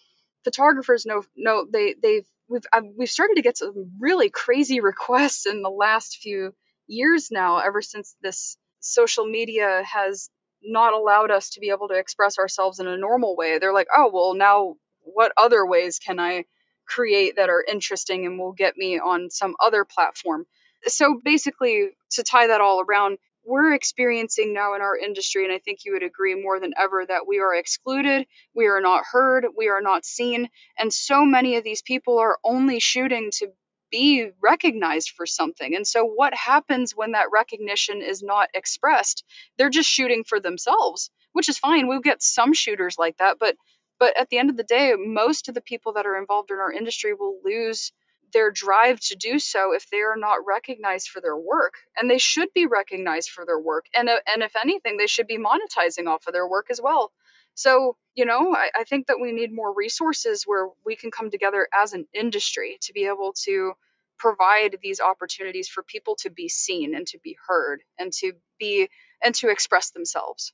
photographers 0.43 1.05
know 1.05 1.23
know 1.37 1.65
they 1.71 1.95
they've 2.01 2.25
we've 2.49 2.65
uh, 2.73 2.81
we've 2.97 3.09
started 3.09 3.35
to 3.35 3.43
get 3.43 3.57
some 3.57 3.91
really 3.99 4.29
crazy 4.29 4.79
requests 4.79 5.45
in 5.45 5.61
the 5.61 5.69
last 5.69 6.17
few 6.17 6.53
years 6.87 7.29
now 7.31 7.59
ever 7.59 7.81
since 7.81 8.15
this 8.21 8.57
social 8.79 9.25
media 9.25 9.83
has 9.85 10.29
not 10.63 10.93
allowed 10.93 11.29
us 11.29 11.51
to 11.51 11.59
be 11.59 11.69
able 11.69 11.87
to 11.87 11.95
express 11.95 12.39
ourselves 12.39 12.79
in 12.79 12.87
a 12.87 12.97
normal 12.97 13.35
way. 13.35 13.59
They're 13.59 13.73
like 13.73 13.87
oh 13.95 14.09
well 14.11 14.33
now 14.33 14.75
what 15.01 15.31
other 15.37 15.63
ways 15.65 15.99
can 15.99 16.19
i 16.19 16.45
create 16.87 17.35
that 17.35 17.49
are 17.49 17.63
interesting 17.63 18.25
and 18.25 18.39
will 18.39 18.53
get 18.53 18.75
me 18.75 18.99
on 18.99 19.29
some 19.29 19.55
other 19.63 19.85
platform? 19.85 20.45
So 20.87 21.19
basically 21.23 21.89
to 22.11 22.23
tie 22.23 22.47
that 22.47 22.61
all 22.61 22.81
around 22.81 23.17
we're 23.45 23.73
experiencing 23.73 24.53
now 24.53 24.75
in 24.75 24.81
our 24.81 24.97
industry 24.97 25.43
and 25.43 25.53
i 25.53 25.59
think 25.59 25.79
you 25.85 25.93
would 25.93 26.03
agree 26.03 26.35
more 26.35 26.59
than 26.59 26.73
ever 26.77 27.05
that 27.05 27.27
we 27.27 27.39
are 27.39 27.55
excluded 27.55 28.25
we 28.55 28.67
are 28.67 28.81
not 28.81 29.03
heard 29.11 29.45
we 29.57 29.69
are 29.69 29.81
not 29.81 30.05
seen 30.05 30.49
and 30.77 30.91
so 30.91 31.25
many 31.25 31.55
of 31.57 31.63
these 31.63 31.81
people 31.81 32.19
are 32.19 32.37
only 32.43 32.79
shooting 32.79 33.29
to 33.31 33.47
be 33.91 34.31
recognized 34.41 35.11
for 35.11 35.27
something. 35.27 35.75
And 35.75 35.85
so 35.85 36.03
what 36.03 36.33
happens 36.33 36.93
when 36.95 37.11
that 37.11 37.27
recognition 37.31 38.01
is 38.01 38.23
not 38.23 38.49
expressed? 38.55 39.23
They're 39.57 39.69
just 39.69 39.87
shooting 39.87 40.23
for 40.27 40.39
themselves 40.39 41.11
which 41.35 41.49
is 41.49 41.57
fine. 41.57 41.87
We'll 41.89 41.99
get 41.99 42.23
some 42.23 42.53
shooters 42.53 42.95
like 42.97 43.17
that 43.17 43.37
but 43.39 43.55
but 43.99 44.17
at 44.19 44.29
the 44.29 44.37
end 44.37 44.49
of 44.49 44.57
the 44.57 44.63
day 44.63 44.93
most 44.97 45.49
of 45.49 45.53
the 45.53 45.61
people 45.61 45.93
that 45.93 46.05
are 46.05 46.17
involved 46.17 46.49
in 46.49 46.57
our 46.57 46.71
industry 46.71 47.13
will 47.13 47.39
lose 47.43 47.91
their 48.35 48.51
drive 48.51 48.99
to 48.99 49.15
do 49.15 49.39
so 49.39 49.73
if 49.73 49.89
they 49.89 50.01
are 50.01 50.17
not 50.17 50.45
recognized 50.45 51.07
for 51.07 51.21
their 51.21 51.37
work 51.37 51.75
and 51.95 52.11
they 52.11 52.17
should 52.17 52.49
be 52.53 52.65
recognized 52.65 53.29
for 53.29 53.45
their 53.45 53.57
work 53.57 53.85
and 53.97 54.09
uh, 54.09 54.17
and 54.31 54.43
if 54.43 54.57
anything 54.57 54.97
they 54.97 55.07
should 55.07 55.25
be 55.25 55.37
monetizing 55.37 56.07
off 56.07 56.27
of 56.27 56.33
their 56.33 56.47
work 56.47 56.65
as 56.69 56.81
well 56.83 57.13
so 57.53 57.95
you 58.13 58.25
know 58.25 58.53
I, 58.53 58.81
I 58.81 58.83
think 58.83 59.07
that 59.07 59.21
we 59.21 59.31
need 59.31 59.53
more 59.53 59.73
resources 59.73 60.43
where 60.45 60.67
we 60.85 60.97
can 60.97 61.11
come 61.11 61.31
together 61.31 61.65
as 61.73 61.93
an 61.93 62.07
industry 62.13 62.77
to 62.81 62.91
be 62.91 63.05
able 63.05 63.33
to 63.45 63.71
provide 64.19 64.79
these 64.83 64.99
opportunities 64.99 65.69
for 65.69 65.81
people 65.81 66.17
to 66.17 66.29
be 66.29 66.49
seen 66.49 66.93
and 66.93 67.07
to 67.07 67.19
be 67.23 67.37
heard 67.47 67.83
and 67.97 68.11
to 68.19 68.33
be 68.59 68.89
and 69.23 69.33
to 69.35 69.49
express 69.49 69.91
themselves 69.91 70.51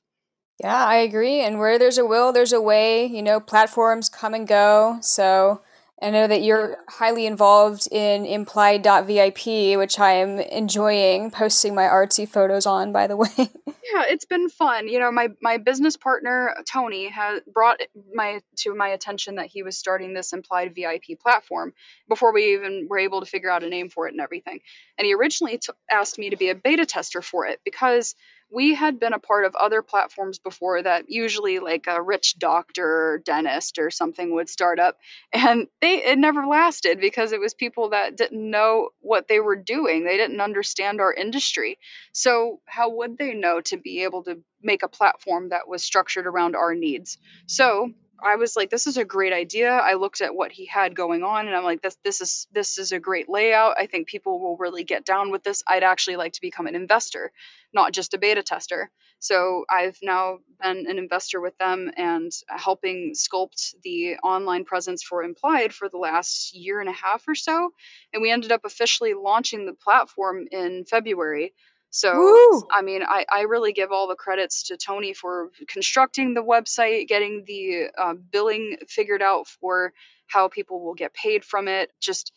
Yeah, 0.60 0.86
I 0.86 0.96
agree. 0.98 1.40
And 1.40 1.58
where 1.58 1.80
there's 1.80 1.98
a 1.98 2.06
will, 2.06 2.32
there's 2.32 2.52
a 2.52 2.60
way. 2.60 3.06
You 3.06 3.22
know, 3.22 3.40
platforms 3.40 4.08
come 4.08 4.34
and 4.34 4.46
go. 4.46 4.98
So 5.00 5.62
I 6.00 6.10
know 6.10 6.26
that 6.26 6.42
you're 6.42 6.78
highly 6.88 7.26
involved 7.26 7.86
in 7.92 8.26
implied.vip, 8.26 9.78
which 9.78 9.98
I 10.00 10.12
am 10.14 10.40
enjoying 10.40 11.30
posting 11.30 11.74
my 11.74 11.84
artsy 11.84 12.28
photos 12.28 12.66
on, 12.66 12.92
by 12.92 13.06
the 13.06 13.16
way. 13.22 13.28
Yeah, 13.36 14.04
it's 14.08 14.24
been 14.24 14.48
fun. 14.48 14.88
You 14.88 14.98
know, 14.98 15.12
my 15.12 15.28
my 15.40 15.58
business 15.58 15.96
partner 15.96 16.54
Tony 16.70 17.08
has 17.08 17.40
brought 17.52 17.80
my 18.14 18.40
to 18.58 18.74
my 18.74 18.88
attention 18.88 19.36
that 19.36 19.46
he 19.46 19.62
was 19.62 19.76
starting 19.76 20.14
this 20.14 20.32
implied 20.32 20.74
VIP 20.74 21.20
platform 21.20 21.72
before 22.08 22.32
we 22.32 22.54
even 22.54 22.86
were 22.88 22.98
able 22.98 23.20
to 23.20 23.26
figure 23.26 23.50
out 23.50 23.62
a 23.62 23.68
name 23.68 23.88
for 23.88 24.08
it 24.08 24.12
and 24.12 24.20
everything. 24.20 24.60
And 24.98 25.06
he 25.06 25.14
originally 25.14 25.58
t- 25.58 25.72
asked 25.90 26.18
me 26.18 26.30
to 26.30 26.36
be 26.36 26.48
a 26.48 26.54
beta 26.54 26.86
tester 26.86 27.22
for 27.22 27.46
it 27.46 27.60
because 27.64 28.14
we 28.52 28.74
had 28.74 29.00
been 29.00 29.14
a 29.14 29.18
part 29.18 29.44
of 29.44 29.54
other 29.54 29.82
platforms 29.82 30.38
before 30.38 30.82
that 30.82 31.06
usually 31.08 31.58
like 31.58 31.86
a 31.86 32.02
rich 32.02 32.38
doctor 32.38 32.84
or 32.84 33.22
dentist 33.24 33.78
or 33.78 33.90
something 33.90 34.34
would 34.34 34.48
start 34.48 34.78
up 34.78 34.98
and 35.32 35.68
they 35.80 36.04
it 36.04 36.18
never 36.18 36.46
lasted 36.46 37.00
because 37.00 37.32
it 37.32 37.40
was 37.40 37.54
people 37.54 37.90
that 37.90 38.16
didn't 38.16 38.50
know 38.50 38.90
what 39.00 39.28
they 39.28 39.40
were 39.40 39.56
doing. 39.56 40.04
They 40.04 40.16
didn't 40.16 40.40
understand 40.40 41.00
our 41.00 41.12
industry. 41.12 41.78
So, 42.12 42.60
how 42.66 42.90
would 42.90 43.18
they 43.18 43.34
know 43.34 43.60
to 43.62 43.76
be 43.76 44.04
able 44.04 44.24
to 44.24 44.40
make 44.62 44.82
a 44.82 44.88
platform 44.88 45.50
that 45.50 45.68
was 45.68 45.82
structured 45.82 46.26
around 46.26 46.56
our 46.56 46.74
needs? 46.74 47.18
So, 47.46 47.92
I 48.22 48.36
was 48.36 48.56
like, 48.56 48.70
this 48.70 48.86
is 48.86 48.96
a 48.96 49.04
great 49.04 49.32
idea. 49.32 49.70
I 49.72 49.94
looked 49.94 50.20
at 50.20 50.34
what 50.34 50.52
he 50.52 50.66
had 50.66 50.94
going 50.94 51.22
on 51.22 51.46
and 51.46 51.56
I'm 51.56 51.64
like, 51.64 51.82
this 51.82 51.96
this 52.04 52.20
is 52.20 52.46
this 52.52 52.78
is 52.78 52.92
a 52.92 53.00
great 53.00 53.28
layout. 53.28 53.76
I 53.78 53.86
think 53.86 54.06
people 54.06 54.40
will 54.40 54.56
really 54.56 54.84
get 54.84 55.04
down 55.04 55.30
with 55.30 55.42
this. 55.42 55.62
I'd 55.66 55.82
actually 55.82 56.16
like 56.16 56.34
to 56.34 56.40
become 56.40 56.66
an 56.66 56.76
investor, 56.76 57.32
not 57.74 57.92
just 57.92 58.14
a 58.14 58.18
beta 58.18 58.42
tester. 58.42 58.90
So 59.18 59.64
I've 59.70 59.98
now 60.02 60.38
been 60.60 60.86
an 60.88 60.98
investor 60.98 61.40
with 61.40 61.56
them 61.58 61.90
and 61.96 62.32
helping 62.48 63.14
sculpt 63.14 63.74
the 63.82 64.16
online 64.16 64.64
presence 64.64 65.02
for 65.02 65.22
Implied 65.22 65.72
for 65.72 65.88
the 65.88 65.98
last 65.98 66.56
year 66.56 66.80
and 66.80 66.88
a 66.88 66.92
half 66.92 67.26
or 67.28 67.34
so. 67.34 67.72
And 68.12 68.22
we 68.22 68.32
ended 68.32 68.52
up 68.52 68.64
officially 68.64 69.14
launching 69.14 69.64
the 69.66 69.74
platform 69.74 70.46
in 70.50 70.84
February. 70.84 71.54
So, 71.94 72.16
Woo! 72.16 72.62
I 72.72 72.80
mean, 72.80 73.02
I, 73.02 73.26
I 73.30 73.42
really 73.42 73.74
give 73.74 73.92
all 73.92 74.08
the 74.08 74.14
credits 74.14 74.68
to 74.68 74.78
Tony 74.78 75.12
for 75.12 75.50
constructing 75.68 76.32
the 76.32 76.42
website, 76.42 77.06
getting 77.06 77.44
the 77.46 77.88
uh, 77.96 78.14
billing 78.14 78.78
figured 78.88 79.20
out 79.20 79.46
for 79.46 79.92
how 80.26 80.48
people 80.48 80.82
will 80.82 80.94
get 80.94 81.12
paid 81.12 81.44
from 81.44 81.68
it, 81.68 81.92
just 82.00 82.32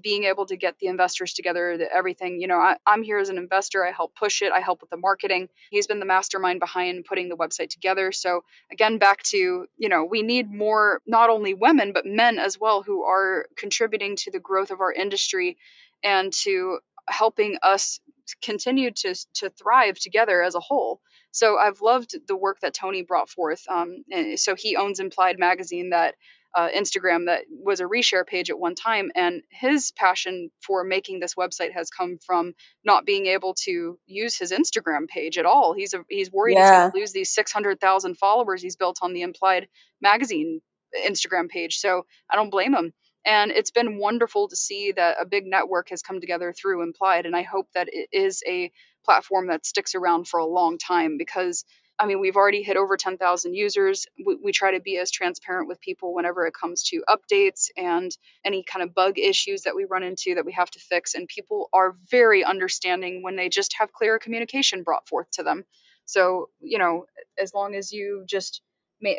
being 0.00 0.22
able 0.22 0.46
to 0.46 0.56
get 0.56 0.78
the 0.78 0.86
investors 0.86 1.34
together, 1.34 1.76
the, 1.76 1.92
everything. 1.92 2.40
You 2.40 2.46
know, 2.46 2.58
I, 2.58 2.76
I'm 2.86 3.02
here 3.02 3.18
as 3.18 3.30
an 3.30 3.36
investor. 3.36 3.84
I 3.84 3.90
help 3.90 4.14
push 4.14 4.42
it, 4.42 4.52
I 4.52 4.60
help 4.60 4.80
with 4.80 4.90
the 4.90 4.96
marketing. 4.96 5.48
He's 5.72 5.88
been 5.88 5.98
the 5.98 6.06
mastermind 6.06 6.60
behind 6.60 7.04
putting 7.04 7.28
the 7.28 7.36
website 7.36 7.70
together. 7.70 8.12
So, 8.12 8.44
again, 8.70 8.98
back 8.98 9.24
to, 9.24 9.66
you 9.76 9.88
know, 9.88 10.04
we 10.04 10.22
need 10.22 10.48
more, 10.48 11.00
not 11.04 11.30
only 11.30 11.54
women, 11.54 11.92
but 11.92 12.06
men 12.06 12.38
as 12.38 12.60
well, 12.60 12.84
who 12.84 13.02
are 13.02 13.46
contributing 13.56 14.14
to 14.18 14.30
the 14.30 14.38
growth 14.38 14.70
of 14.70 14.80
our 14.80 14.92
industry 14.92 15.56
and 16.04 16.32
to 16.44 16.78
helping 17.08 17.58
us 17.60 17.98
continue 18.42 18.90
to 18.90 19.14
to 19.34 19.50
thrive 19.50 19.98
together 19.98 20.42
as 20.42 20.54
a 20.54 20.60
whole. 20.60 21.00
So 21.32 21.56
I've 21.58 21.80
loved 21.80 22.16
the 22.26 22.36
work 22.36 22.58
that 22.60 22.74
Tony 22.74 23.02
brought 23.02 23.28
forth. 23.28 23.62
Um, 23.68 24.04
so 24.36 24.54
he 24.56 24.76
owns 24.76 25.00
Implied 25.00 25.38
Magazine, 25.38 25.90
that 25.90 26.16
uh, 26.54 26.68
Instagram 26.76 27.26
that 27.26 27.42
was 27.48 27.80
a 27.80 27.84
reshare 27.84 28.26
page 28.26 28.50
at 28.50 28.58
one 28.58 28.74
time, 28.74 29.12
and 29.14 29.42
his 29.50 29.92
passion 29.92 30.50
for 30.66 30.82
making 30.82 31.20
this 31.20 31.34
website 31.34 31.72
has 31.72 31.90
come 31.90 32.18
from 32.26 32.54
not 32.84 33.06
being 33.06 33.26
able 33.26 33.54
to 33.54 33.98
use 34.06 34.36
his 34.36 34.50
Instagram 34.50 35.06
page 35.06 35.38
at 35.38 35.46
all. 35.46 35.74
He's 35.74 35.94
a, 35.94 36.04
he's 36.08 36.32
worried 36.32 36.56
yeah. 36.56 36.62
he's 36.62 36.70
going 36.80 36.92
to 36.92 36.98
lose 36.98 37.12
these 37.12 37.32
six 37.32 37.52
hundred 37.52 37.80
thousand 37.80 38.16
followers 38.18 38.62
he's 38.62 38.76
built 38.76 38.98
on 39.02 39.12
the 39.12 39.22
Implied 39.22 39.68
Magazine 40.00 40.60
Instagram 41.06 41.48
page. 41.48 41.76
So 41.76 42.04
I 42.28 42.36
don't 42.36 42.50
blame 42.50 42.74
him. 42.74 42.92
And 43.24 43.50
it's 43.50 43.70
been 43.70 43.98
wonderful 43.98 44.48
to 44.48 44.56
see 44.56 44.92
that 44.92 45.18
a 45.20 45.26
big 45.26 45.46
network 45.46 45.90
has 45.90 46.02
come 46.02 46.20
together 46.20 46.52
through 46.52 46.82
Implied. 46.82 47.26
And 47.26 47.36
I 47.36 47.42
hope 47.42 47.68
that 47.74 47.88
it 47.92 48.08
is 48.12 48.42
a 48.46 48.72
platform 49.04 49.48
that 49.48 49.66
sticks 49.66 49.94
around 49.94 50.26
for 50.26 50.40
a 50.40 50.46
long 50.46 50.78
time 50.78 51.18
because, 51.18 51.64
I 51.98 52.06
mean, 52.06 52.20
we've 52.20 52.36
already 52.36 52.62
hit 52.62 52.76
over 52.78 52.96
10,000 52.96 53.54
users. 53.54 54.06
We, 54.24 54.36
we 54.42 54.52
try 54.52 54.72
to 54.72 54.80
be 54.80 54.96
as 54.96 55.10
transparent 55.10 55.68
with 55.68 55.80
people 55.80 56.14
whenever 56.14 56.46
it 56.46 56.54
comes 56.58 56.82
to 56.84 57.04
updates 57.08 57.68
and 57.76 58.10
any 58.44 58.62
kind 58.62 58.82
of 58.82 58.94
bug 58.94 59.18
issues 59.18 59.62
that 59.62 59.76
we 59.76 59.84
run 59.84 60.02
into 60.02 60.34
that 60.36 60.46
we 60.46 60.52
have 60.52 60.70
to 60.70 60.78
fix. 60.78 61.14
And 61.14 61.28
people 61.28 61.68
are 61.74 61.96
very 62.10 62.42
understanding 62.42 63.22
when 63.22 63.36
they 63.36 63.50
just 63.50 63.74
have 63.78 63.92
clear 63.92 64.18
communication 64.18 64.82
brought 64.82 65.06
forth 65.08 65.30
to 65.32 65.42
them. 65.42 65.64
So, 66.06 66.48
you 66.60 66.78
know, 66.78 67.04
as 67.38 67.52
long 67.54 67.74
as 67.74 67.92
you 67.92 68.24
just 68.26 68.62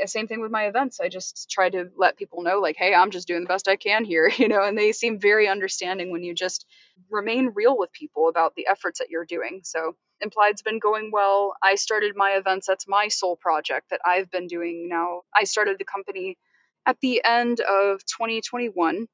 same 0.05 0.27
thing 0.27 0.41
with 0.41 0.51
my 0.51 0.63
events. 0.63 0.99
I 0.99 1.09
just 1.09 1.49
try 1.49 1.69
to 1.69 1.89
let 1.97 2.17
people 2.17 2.43
know, 2.43 2.59
like, 2.59 2.75
hey, 2.77 2.93
I'm 2.93 3.11
just 3.11 3.27
doing 3.27 3.41
the 3.41 3.47
best 3.47 3.67
I 3.67 3.75
can 3.75 4.05
here, 4.05 4.31
you 4.37 4.47
know, 4.47 4.63
and 4.63 4.77
they 4.77 4.91
seem 4.91 5.19
very 5.19 5.47
understanding 5.47 6.11
when 6.11 6.23
you 6.23 6.33
just 6.33 6.65
remain 7.09 7.51
real 7.55 7.77
with 7.77 7.91
people 7.91 8.29
about 8.29 8.55
the 8.55 8.67
efforts 8.67 8.99
that 8.99 9.09
you're 9.09 9.25
doing. 9.25 9.61
So, 9.63 9.95
Implied's 10.21 10.61
been 10.61 10.77
going 10.77 11.09
well. 11.11 11.55
I 11.63 11.75
started 11.75 12.13
my 12.15 12.31
events. 12.31 12.67
That's 12.67 12.87
my 12.87 13.07
sole 13.07 13.35
project 13.35 13.89
that 13.89 14.01
I've 14.05 14.29
been 14.29 14.45
doing 14.45 14.87
now. 14.87 15.21
I 15.35 15.45
started 15.45 15.77
the 15.79 15.85
company 15.85 16.37
at 16.85 16.97
the 17.01 17.23
end 17.25 17.59
of 17.59 18.05
2021 18.05 19.07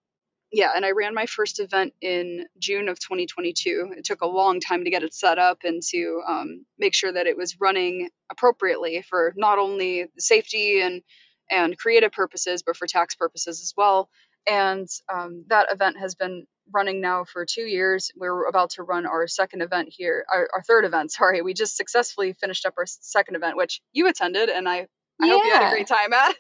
yeah, 0.52 0.72
and 0.76 0.86
I 0.86 0.92
ran 0.92 1.14
my 1.14 1.26
first 1.26 1.60
event 1.60 1.94
in 2.02 2.46
June 2.58 2.88
of 2.88 3.00
2022. 3.00 3.94
It 3.98 4.06
took 4.06 4.22
a 4.22 4.28
long 4.28 4.60
time 4.60 4.86
to 4.86 4.90
get 4.90 5.04
it 5.04 5.14
set 5.14 5.38
up 5.38 5.60
and 5.64 5.82
to 5.90 6.22
um, 6.28 6.66
make 6.80 6.94
sure 6.94 7.12
that 7.12 7.28
it 7.28 7.36
was 7.36 7.60
running 7.60 8.10
appropriately 8.32 9.04
for 9.08 9.34
not 9.36 9.60
only 9.60 10.06
safety 10.18 10.82
and 10.82 11.02
and 11.50 11.78
creative 11.78 12.12
purposes, 12.12 12.62
but 12.62 12.76
for 12.76 12.88
tax 12.88 13.16
purposes 13.16 13.62
as 13.62 13.74
well. 13.78 14.10
And 14.50 14.88
um, 15.14 15.46
that 15.48 15.72
event 15.72 15.98
has 15.98 16.16
been 16.16 16.46
running 16.74 17.00
now 17.00 17.24
for 17.24 17.46
two 17.46 17.62
years. 17.62 18.12
We're 18.16 18.48
about 18.48 18.72
to 18.72 18.84
run 18.84 19.06
our 19.06 19.28
second 19.28 19.62
event 19.62 19.90
here, 19.92 20.26
our, 20.32 20.50
our 20.54 20.62
third 20.64 20.84
event. 20.86 21.12
Sorry, 21.14 21.42
we 21.42 21.54
just 21.54 21.76
successfully 21.76 22.34
finished 22.34 22.66
up 22.66 22.74
our 22.78 22.86
second 22.86 23.36
event, 23.36 23.58
which 23.58 23.82
you 23.92 24.08
attended, 24.08 24.50
and 24.50 24.68
I 24.68 24.88
I 25.22 25.26
yeah. 25.26 25.32
hope 25.34 25.46
you 25.46 25.52
had 25.52 25.68
a 25.68 25.72
great 25.72 25.88
time 25.88 26.14
at. 26.14 26.36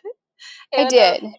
and, 0.73 0.87
I 0.87 0.89
did. 0.89 1.23
Uh, 1.23 1.29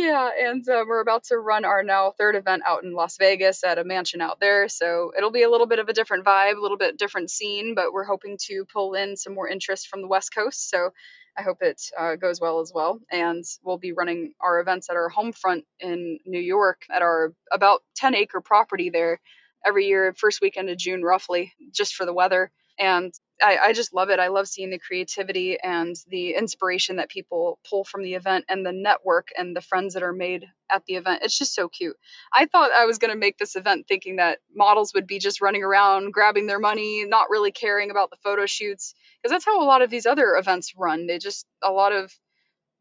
yeah, 0.00 0.30
and 0.48 0.66
uh, 0.66 0.84
we're 0.88 1.00
about 1.00 1.24
to 1.24 1.38
run 1.38 1.64
our 1.66 1.82
now 1.82 2.12
third 2.16 2.34
event 2.34 2.62
out 2.66 2.84
in 2.84 2.94
Las 2.94 3.18
Vegas 3.18 3.62
at 3.62 3.78
a 3.78 3.84
mansion 3.84 4.22
out 4.22 4.40
there. 4.40 4.68
So 4.68 5.12
it'll 5.16 5.30
be 5.30 5.42
a 5.42 5.50
little 5.50 5.66
bit 5.66 5.78
of 5.78 5.88
a 5.88 5.92
different 5.92 6.24
vibe, 6.24 6.56
a 6.56 6.60
little 6.60 6.78
bit 6.78 6.98
different 6.98 7.30
scene, 7.30 7.74
but 7.74 7.92
we're 7.92 8.04
hoping 8.04 8.38
to 8.46 8.64
pull 8.72 8.94
in 8.94 9.16
some 9.16 9.34
more 9.34 9.46
interest 9.46 9.88
from 9.88 10.00
the 10.00 10.08
West 10.08 10.34
Coast. 10.34 10.70
So 10.70 10.90
I 11.36 11.42
hope 11.42 11.58
it 11.60 11.82
uh, 11.98 12.16
goes 12.16 12.40
well 12.40 12.60
as 12.60 12.72
well. 12.74 12.98
And 13.10 13.44
we'll 13.62 13.78
be 13.78 13.92
running 13.92 14.32
our 14.40 14.60
events 14.60 14.88
at 14.88 14.96
our 14.96 15.10
home 15.10 15.32
front 15.32 15.64
in 15.80 16.18
New 16.24 16.40
York 16.40 16.82
at 16.90 17.02
our 17.02 17.34
about 17.52 17.82
10 17.96 18.14
acre 18.14 18.40
property 18.40 18.88
there 18.88 19.20
every 19.66 19.86
year, 19.86 20.14
first 20.16 20.40
weekend 20.40 20.70
of 20.70 20.78
June, 20.78 21.02
roughly, 21.02 21.52
just 21.72 21.94
for 21.94 22.06
the 22.06 22.14
weather. 22.14 22.50
And 22.80 23.12
I, 23.42 23.58
I, 23.58 23.72
just 23.74 23.92
love 23.92 24.08
it. 24.08 24.18
I 24.18 24.28
love 24.28 24.48
seeing 24.48 24.70
the 24.70 24.78
creativity 24.78 25.58
and 25.60 25.94
the 26.08 26.34
inspiration 26.34 26.96
that 26.96 27.10
people 27.10 27.58
pull 27.68 27.84
from 27.84 28.02
the 28.02 28.14
event 28.14 28.46
and 28.48 28.64
the 28.64 28.72
network 28.72 29.28
and 29.36 29.54
the 29.54 29.60
friends 29.60 29.94
that 29.94 30.02
are 30.02 30.14
made 30.14 30.46
at 30.70 30.84
the 30.86 30.94
event. 30.94 31.20
It's 31.22 31.36
just 31.36 31.54
so 31.54 31.68
cute. 31.68 31.96
I 32.32 32.46
thought 32.46 32.70
I 32.72 32.86
was 32.86 32.96
going 32.96 33.12
to 33.12 33.18
make 33.18 33.36
this 33.36 33.54
event 33.54 33.86
thinking 33.86 34.16
that 34.16 34.38
models 34.54 34.92
would 34.94 35.06
be 35.06 35.18
just 35.18 35.42
running 35.42 35.62
around, 35.62 36.12
grabbing 36.12 36.46
their 36.46 36.58
money, 36.58 37.04
not 37.06 37.28
really 37.28 37.52
caring 37.52 37.90
about 37.90 38.08
the 38.10 38.16
photo 38.24 38.46
shoots, 38.46 38.94
because 39.22 39.32
that's 39.32 39.44
how 39.44 39.62
a 39.62 39.66
lot 39.66 39.82
of 39.82 39.90
these 39.90 40.06
other 40.06 40.36
events 40.36 40.72
run. 40.74 41.06
They 41.06 41.18
just, 41.18 41.46
a 41.62 41.70
lot 41.70 41.92
of, 41.92 42.10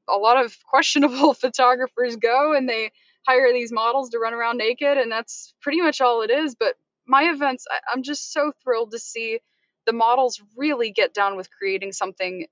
a 0.10 0.18
lot 0.18 0.44
of 0.44 0.56
questionable 0.70 1.34
photographers 1.42 2.16
go 2.16 2.54
and 2.54 2.70
they 2.70 2.92
hire 3.28 3.52
these 3.52 3.72
models 3.72 4.12
to 4.12 4.20
run 4.20 4.34
around 4.34 4.58
naked 4.58 4.98
and 4.98 5.12
that's 5.12 5.54
pretty 5.62 5.82
much 5.82 6.00
all 6.00 6.22
it 6.22 6.32
is. 6.32 6.56
But 6.56 6.76
my 7.06 7.24
events, 7.24 7.66
I, 7.70 7.80
I'm 7.92 8.04
just 8.04 8.32
so 8.32 8.54
thrilled 8.64 8.92
to 8.92 9.00
see 9.00 9.40
the 9.90 9.94
models 9.94 10.40
really 10.56 10.92
get 10.92 11.16
down 11.16 11.36
with 11.36 11.50
creating 11.50 11.92
something 11.92 12.46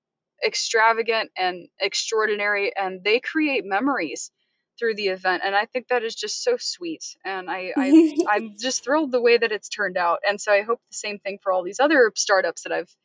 extravagant 0.44 1.30
and 1.38 1.68
extraordinary 1.80 2.76
and 2.76 3.04
they 3.04 3.20
create 3.20 3.64
memories 3.64 4.32
through 4.80 4.96
the 4.96 5.10
event 5.10 5.44
and 5.46 5.56
i 5.56 5.66
think 5.66 5.88
that 5.88 6.04
is 6.04 6.16
just 6.16 6.44
so 6.44 6.58
sweet 6.58 7.04
and 7.24 7.48
i, 7.48 7.72
I 7.78 8.16
i'm 8.30 8.56
just 8.60 8.84
thrilled 8.84 9.12
the 9.12 9.22
way 9.22 9.38
that 9.38 9.52
it's 9.52 9.70
turned 9.70 9.98
out 9.98 10.20
and 10.28 10.42
so 10.42 10.52
i 10.52 10.64
hope 10.64 10.80
the 10.90 10.98
same 10.98 11.20
thing 11.20 11.38
for 11.44 11.52
all 11.52 11.62
these 11.62 11.80
other 11.80 12.12
startups 12.16 12.64
that 12.64 12.72
i've 12.72 12.96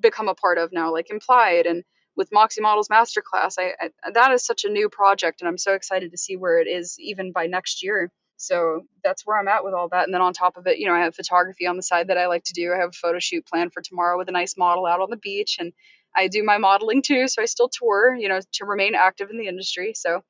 become 0.00 0.28
a 0.28 0.34
part 0.34 0.56
of 0.56 0.72
now 0.72 0.90
like 0.90 1.10
implied 1.10 1.66
and 1.66 1.84
with 2.16 2.32
moxie 2.32 2.62
models 2.62 2.88
masterclass. 2.88 3.56
I, 3.58 3.72
I 3.78 4.10
that 4.14 4.32
is 4.32 4.42
such 4.42 4.64
a 4.64 4.70
new 4.70 4.88
project 4.88 5.42
and 5.42 5.48
i'm 5.48 5.58
so 5.58 5.74
excited 5.74 6.12
to 6.12 6.18
see 6.18 6.36
where 6.36 6.58
it 6.58 6.66
is 6.66 6.96
even 6.98 7.30
by 7.30 7.46
next 7.46 7.82
year 7.82 8.10
so 8.42 8.86
that's 9.04 9.24
where 9.24 9.38
I'm 9.38 9.46
at 9.46 9.62
with 9.62 9.72
all 9.72 9.88
that. 9.90 10.04
And 10.04 10.12
then 10.12 10.20
on 10.20 10.32
top 10.32 10.56
of 10.56 10.66
it, 10.66 10.78
you 10.78 10.86
know, 10.86 10.94
I 10.94 11.04
have 11.04 11.14
photography 11.14 11.68
on 11.68 11.76
the 11.76 11.82
side 11.82 12.08
that 12.08 12.18
I 12.18 12.26
like 12.26 12.42
to 12.44 12.52
do. 12.52 12.72
I 12.72 12.78
have 12.80 12.88
a 12.88 12.92
photo 12.92 13.20
shoot 13.20 13.46
planned 13.46 13.72
for 13.72 13.82
tomorrow 13.82 14.18
with 14.18 14.28
a 14.28 14.32
nice 14.32 14.56
model 14.56 14.84
out 14.84 15.00
on 15.00 15.10
the 15.10 15.16
beach. 15.16 15.58
And 15.60 15.72
I 16.16 16.26
do 16.26 16.42
my 16.42 16.58
modeling 16.58 17.02
too. 17.02 17.28
So 17.28 17.40
I 17.40 17.44
still 17.44 17.68
tour, 17.68 18.16
you 18.16 18.28
know, 18.28 18.40
to 18.54 18.64
remain 18.64 18.96
active 18.96 19.30
in 19.30 19.38
the 19.38 19.46
industry. 19.46 19.92
So 19.94 20.24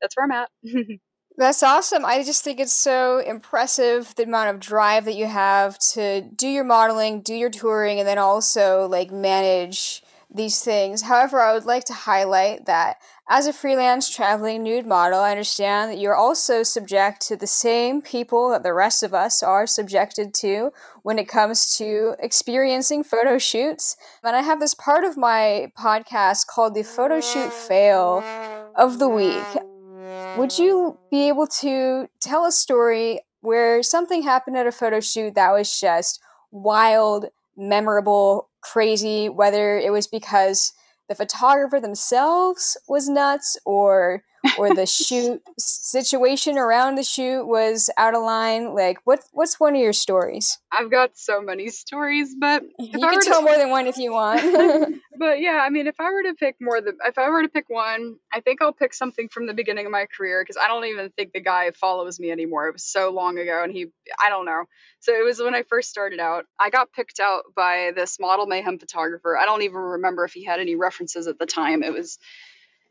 that's 0.00 0.16
where 0.16 0.26
I'm 0.26 0.30
at. 0.30 0.48
That's 1.38 1.62
awesome. 1.62 2.06
I 2.06 2.22
just 2.22 2.42
think 2.42 2.60
it's 2.60 2.72
so 2.72 3.18
impressive 3.18 4.14
the 4.14 4.22
amount 4.22 4.54
of 4.54 4.58
drive 4.58 5.04
that 5.04 5.16
you 5.16 5.26
have 5.26 5.78
to 5.92 6.22
do 6.22 6.48
your 6.48 6.64
modeling, 6.64 7.20
do 7.20 7.34
your 7.34 7.50
touring, 7.50 7.98
and 7.98 8.08
then 8.08 8.16
also 8.16 8.88
like 8.88 9.10
manage 9.10 10.02
these 10.36 10.60
things. 10.60 11.02
However, 11.02 11.40
I 11.40 11.52
would 11.52 11.64
like 11.64 11.84
to 11.84 11.92
highlight 11.92 12.66
that 12.66 12.98
as 13.28 13.46
a 13.48 13.52
freelance 13.52 14.08
traveling 14.08 14.62
nude 14.62 14.86
model, 14.86 15.18
I 15.18 15.32
understand 15.32 15.90
that 15.90 15.98
you're 15.98 16.14
also 16.14 16.62
subject 16.62 17.20
to 17.22 17.36
the 17.36 17.46
same 17.46 18.00
people 18.00 18.50
that 18.50 18.62
the 18.62 18.72
rest 18.72 19.02
of 19.02 19.12
us 19.12 19.42
are 19.42 19.66
subjected 19.66 20.32
to 20.34 20.72
when 21.02 21.18
it 21.18 21.26
comes 21.26 21.76
to 21.78 22.14
experiencing 22.20 23.02
photo 23.02 23.38
shoots. 23.38 23.96
And 24.22 24.36
I 24.36 24.42
have 24.42 24.60
this 24.60 24.74
part 24.74 25.04
of 25.04 25.16
my 25.16 25.72
podcast 25.76 26.46
called 26.46 26.74
the 26.74 26.84
Photo 26.84 27.20
Shoot 27.20 27.52
Fail 27.52 28.22
of 28.76 29.00
the 29.00 29.08
Week. 29.08 29.44
Would 30.36 30.56
you 30.58 30.98
be 31.10 31.26
able 31.26 31.48
to 31.48 32.08
tell 32.20 32.44
a 32.44 32.52
story 32.52 33.20
where 33.40 33.82
something 33.82 34.22
happened 34.22 34.56
at 34.56 34.66
a 34.66 34.72
photo 34.72 35.00
shoot 35.00 35.34
that 35.34 35.52
was 35.52 35.80
just 35.80 36.20
wild, 36.50 37.26
memorable, 37.56 38.50
crazy, 38.60 39.28
whether 39.28 39.78
it 39.78 39.92
was 39.92 40.06
because 40.06 40.72
the 41.08 41.14
photographer 41.14 41.80
themselves 41.80 42.76
was 42.88 43.08
nuts 43.08 43.56
or 43.64 44.22
or 44.58 44.74
the 44.74 44.86
shoot 44.86 45.42
situation 45.58 46.58
around 46.58 46.96
the 46.96 47.02
shoot 47.02 47.44
was 47.46 47.90
out 47.96 48.14
of 48.14 48.22
line? 48.22 48.74
Like, 48.74 48.98
what 49.04 49.20
what's 49.32 49.58
one 49.58 49.74
of 49.74 49.80
your 49.80 49.92
stories? 49.92 50.58
I've 50.72 50.90
got 50.90 51.16
so 51.16 51.40
many 51.40 51.68
stories, 51.68 52.34
but 52.38 52.62
you 52.78 52.90
can 52.90 53.20
tell 53.20 53.40
to, 53.40 53.46
more 53.46 53.56
than 53.56 53.70
one 53.70 53.86
if 53.86 53.96
you 53.96 54.12
want. 54.12 54.40
but 55.18 55.40
yeah, 55.40 55.60
I 55.62 55.70
mean, 55.70 55.86
if 55.86 56.00
I 56.00 56.10
were 56.10 56.22
to 56.24 56.34
pick 56.34 56.56
more, 56.60 56.80
than 56.80 56.98
if 57.04 57.18
I 57.18 57.28
were 57.30 57.42
to 57.42 57.48
pick 57.48 57.68
one, 57.68 58.16
I 58.32 58.40
think 58.40 58.62
I'll 58.62 58.72
pick 58.72 58.92
something 58.94 59.28
from 59.28 59.46
the 59.46 59.54
beginning 59.54 59.86
of 59.86 59.92
my 59.92 60.06
career 60.06 60.42
because 60.42 60.60
I 60.62 60.68
don't 60.68 60.84
even 60.84 61.10
think 61.10 61.32
the 61.32 61.40
guy 61.40 61.70
follows 61.70 62.20
me 62.20 62.30
anymore. 62.30 62.68
It 62.68 62.74
was 62.74 62.84
so 62.84 63.10
long 63.10 63.38
ago, 63.38 63.62
and 63.62 63.72
he, 63.72 63.86
I 64.22 64.28
don't 64.28 64.44
know. 64.44 64.64
So 65.00 65.12
it 65.12 65.24
was 65.24 65.40
when 65.40 65.54
I 65.54 65.62
first 65.62 65.88
started 65.88 66.20
out. 66.20 66.46
I 66.58 66.70
got 66.70 66.92
picked 66.92 67.20
out 67.20 67.44
by 67.54 67.92
this 67.94 68.18
model 68.18 68.46
mayhem 68.46 68.78
photographer. 68.78 69.36
I 69.36 69.44
don't 69.44 69.62
even 69.62 69.76
remember 69.76 70.24
if 70.24 70.32
he 70.32 70.44
had 70.44 70.60
any 70.60 70.76
references 70.76 71.26
at 71.26 71.38
the 71.38 71.46
time. 71.46 71.82
It 71.82 71.92
was 71.92 72.18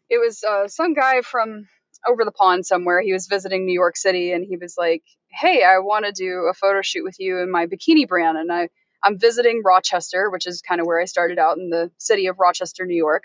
it 0.10 0.18
was 0.18 0.44
uh, 0.44 0.68
some 0.68 0.94
guy 0.94 1.22
from 1.22 1.68
over 2.08 2.26
the 2.26 2.32
pond 2.32 2.66
somewhere. 2.66 3.02
He 3.02 3.14
was 3.14 3.28
visiting 3.28 3.66
New 3.66 3.74
York 3.74 3.98
City 3.98 4.32
and 4.32 4.46
he 4.46 4.58
was 4.58 4.76
like, 4.78 5.04
Hey, 5.30 5.64
I 5.64 5.80
want 5.80 6.06
to 6.06 6.12
do 6.12 6.48
a 6.50 6.54
photo 6.54 6.82
shoot 6.82 7.04
with 7.04 7.16
you 7.20 7.40
in 7.40 7.52
my 7.52 7.66
bikini 7.66 8.08
brand. 8.08 8.38
And 8.38 8.52
I, 8.52 8.70
I'm 9.04 9.20
visiting 9.20 9.62
Rochester, 9.64 10.30
which 10.30 10.48
is 10.48 10.62
kind 10.62 10.80
of 10.80 10.88
where 10.88 11.02
I 11.02 11.06
started 11.06 11.40
out 11.40 11.58
in 11.58 11.70
the 11.70 11.92
city 11.98 12.28
of 12.28 12.40
Rochester, 12.40 12.86
New 12.86 12.96
York. 12.96 13.24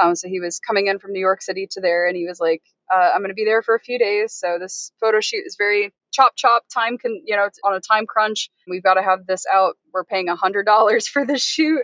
Um, 0.00 0.14
so 0.14 0.28
he 0.28 0.40
was 0.40 0.60
coming 0.60 0.86
in 0.86 0.98
from 0.98 1.12
New 1.12 1.20
York 1.20 1.42
City 1.42 1.68
to 1.72 1.80
there, 1.80 2.06
and 2.06 2.16
he 2.16 2.26
was 2.26 2.40
like, 2.40 2.62
uh, 2.92 3.10
"I'm 3.12 3.20
going 3.20 3.30
to 3.30 3.34
be 3.34 3.44
there 3.44 3.60
for 3.60 3.74
a 3.74 3.80
few 3.80 3.98
days, 3.98 4.32
so 4.32 4.56
this 4.58 4.92
photo 5.00 5.20
shoot 5.20 5.42
is 5.44 5.56
very 5.58 5.92
chop 6.12 6.32
chop 6.36 6.64
time. 6.72 6.96
Can 6.96 7.22
you 7.26 7.36
know 7.36 7.44
it's 7.44 7.58
on 7.64 7.74
a 7.74 7.80
time 7.80 8.06
crunch? 8.06 8.50
We've 8.68 8.82
got 8.82 8.94
to 8.94 9.02
have 9.02 9.26
this 9.26 9.44
out. 9.52 9.76
We're 9.92 10.04
paying 10.04 10.28
a 10.28 10.36
hundred 10.36 10.64
dollars 10.64 11.08
for 11.08 11.26
this 11.26 11.42
shoot." 11.44 11.82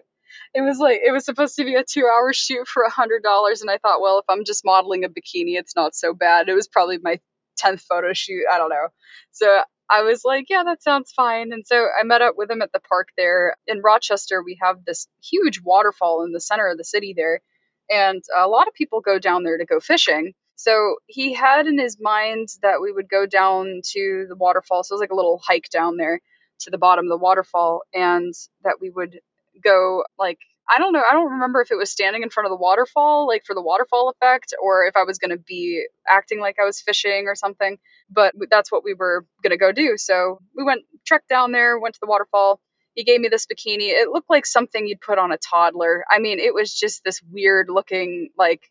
It 0.55 0.63
was 0.63 0.79
like 0.79 1.01
it 1.05 1.13
was 1.13 1.25
supposed 1.25 1.57
to 1.57 1.65
be 1.65 1.75
a 1.75 1.85
two 1.85 2.07
hour 2.07 2.33
shoot 2.33 2.67
for 2.67 2.83
a 2.83 2.91
hundred 2.91 3.23
dollars 3.23 3.61
and 3.61 3.71
i 3.71 3.79
thought 3.79 4.01
well 4.01 4.19
if 4.19 4.25
i'm 4.29 4.45
just 4.45 4.65
modeling 4.65 5.05
a 5.05 5.09
bikini 5.09 5.59
it's 5.59 5.77
not 5.77 5.95
so 5.95 6.15
bad. 6.15 6.49
It 6.49 6.55
was 6.55 6.69
probably 6.69 6.99
my 7.03 7.21
10th 7.63 7.81
photo 7.83 8.13
shoot 8.13 8.45
i 8.53 8.59
don't 8.59 8.71
know. 8.71 8.89
So 9.33 9.61
i 9.91 10.03
was 10.03 10.23
like 10.25 10.47
yeah 10.49 10.65
that 10.65 10.83
sounds 10.83 11.13
fine. 11.13 11.53
And 11.53 11.67
so 11.67 11.77
i 11.77 12.05
met 12.05 12.23
up 12.23 12.35
with 12.37 12.51
him 12.51 12.63
at 12.63 12.73
the 12.73 12.81
park 12.81 13.09
there. 13.17 13.57
In 13.67 13.81
rochester 13.83 14.43
we 14.43 14.59
have 14.63 14.85
this 14.85 15.09
huge 15.23 15.61
waterfall 15.63 16.25
in 16.25 16.33
the 16.33 16.41
center 16.41 16.69
of 16.69 16.79
the 16.79 16.85
city 16.85 17.15
there 17.17 17.41
and 17.91 18.23
a 18.37 18.49
lot 18.49 18.69
of 18.69 18.75
people 18.75 19.01
go 19.01 19.19
down 19.19 19.45
there 19.45 19.59
to 19.59 19.65
go 19.65 19.79
fishing. 19.79 20.33
So 20.57 20.97
he 21.07 21.35
had 21.35 21.67
in 21.67 21.79
his 21.79 21.99
mind 22.01 22.49
that 22.63 22.81
we 22.81 22.91
would 22.91 23.09
go 23.09 23.27
down 23.27 23.83
to 23.93 24.27
the 24.29 24.37
waterfall 24.37 24.83
so 24.85 24.93
it 24.93 24.97
was 24.97 25.01
like 25.01 25.11
a 25.11 25.17
little 25.17 25.41
hike 25.47 25.69
down 25.71 25.97
there 25.97 26.21
to 26.61 26.71
the 26.71 26.79
bottom 26.79 27.05
of 27.05 27.11
the 27.11 27.19
waterfall 27.19 27.83
and 27.93 28.33
that 28.65 28.77
we 28.81 28.91
would 28.91 29.21
go 29.63 30.05
like 30.19 30.39
I 30.69 30.79
don't 30.79 30.93
know. 30.93 31.03
I 31.09 31.13
don't 31.13 31.33
remember 31.33 31.61
if 31.61 31.71
it 31.71 31.77
was 31.77 31.91
standing 31.91 32.23
in 32.23 32.31
front 32.31 32.47
of 32.47 32.51
the 32.51 32.57
waterfall, 32.57 33.27
like 33.29 33.45
for 33.45 33.55
the 33.55 33.63
waterfall 33.63 34.09
effect, 34.11 34.53
or 34.61 34.87
if 34.87 34.97
I 34.97 35.05
was 35.05 35.19
going 35.19 35.31
to 35.31 35.39
be 35.39 35.87
acting 36.09 36.41
like 36.41 36.57
I 36.61 36.65
was 36.65 36.81
fishing 36.81 37.27
or 37.29 37.37
something. 37.37 37.79
But 38.11 38.35
that's 38.51 38.73
what 38.73 38.83
we 38.83 38.95
were 38.95 39.25
going 39.43 39.53
to 39.53 39.57
go 39.59 39.71
do. 39.71 39.97
So 39.97 40.41
we 40.57 40.65
went, 40.65 40.83
trekked 41.07 41.29
down 41.29 41.53
there, 41.53 41.79
went 41.79 41.95
to 41.95 42.01
the 42.03 42.09
waterfall. 42.09 42.61
He 42.95 43.05
gave 43.05 43.21
me 43.21 43.29
this 43.29 43.47
bikini. 43.47 43.91
It 43.91 44.09
looked 44.11 44.31
like 44.31 44.45
something 44.47 44.87
you'd 44.87 45.01
put 45.01 45.19
on 45.19 45.31
a 45.31 45.39
toddler. 45.39 46.05
I 46.11 46.19
mean, 46.19 46.41
it 46.41 46.53
was 46.55 46.75
just 46.75 47.05
this 47.05 47.23
weird 47.31 47.69
looking, 47.69 48.31
like 48.37 48.63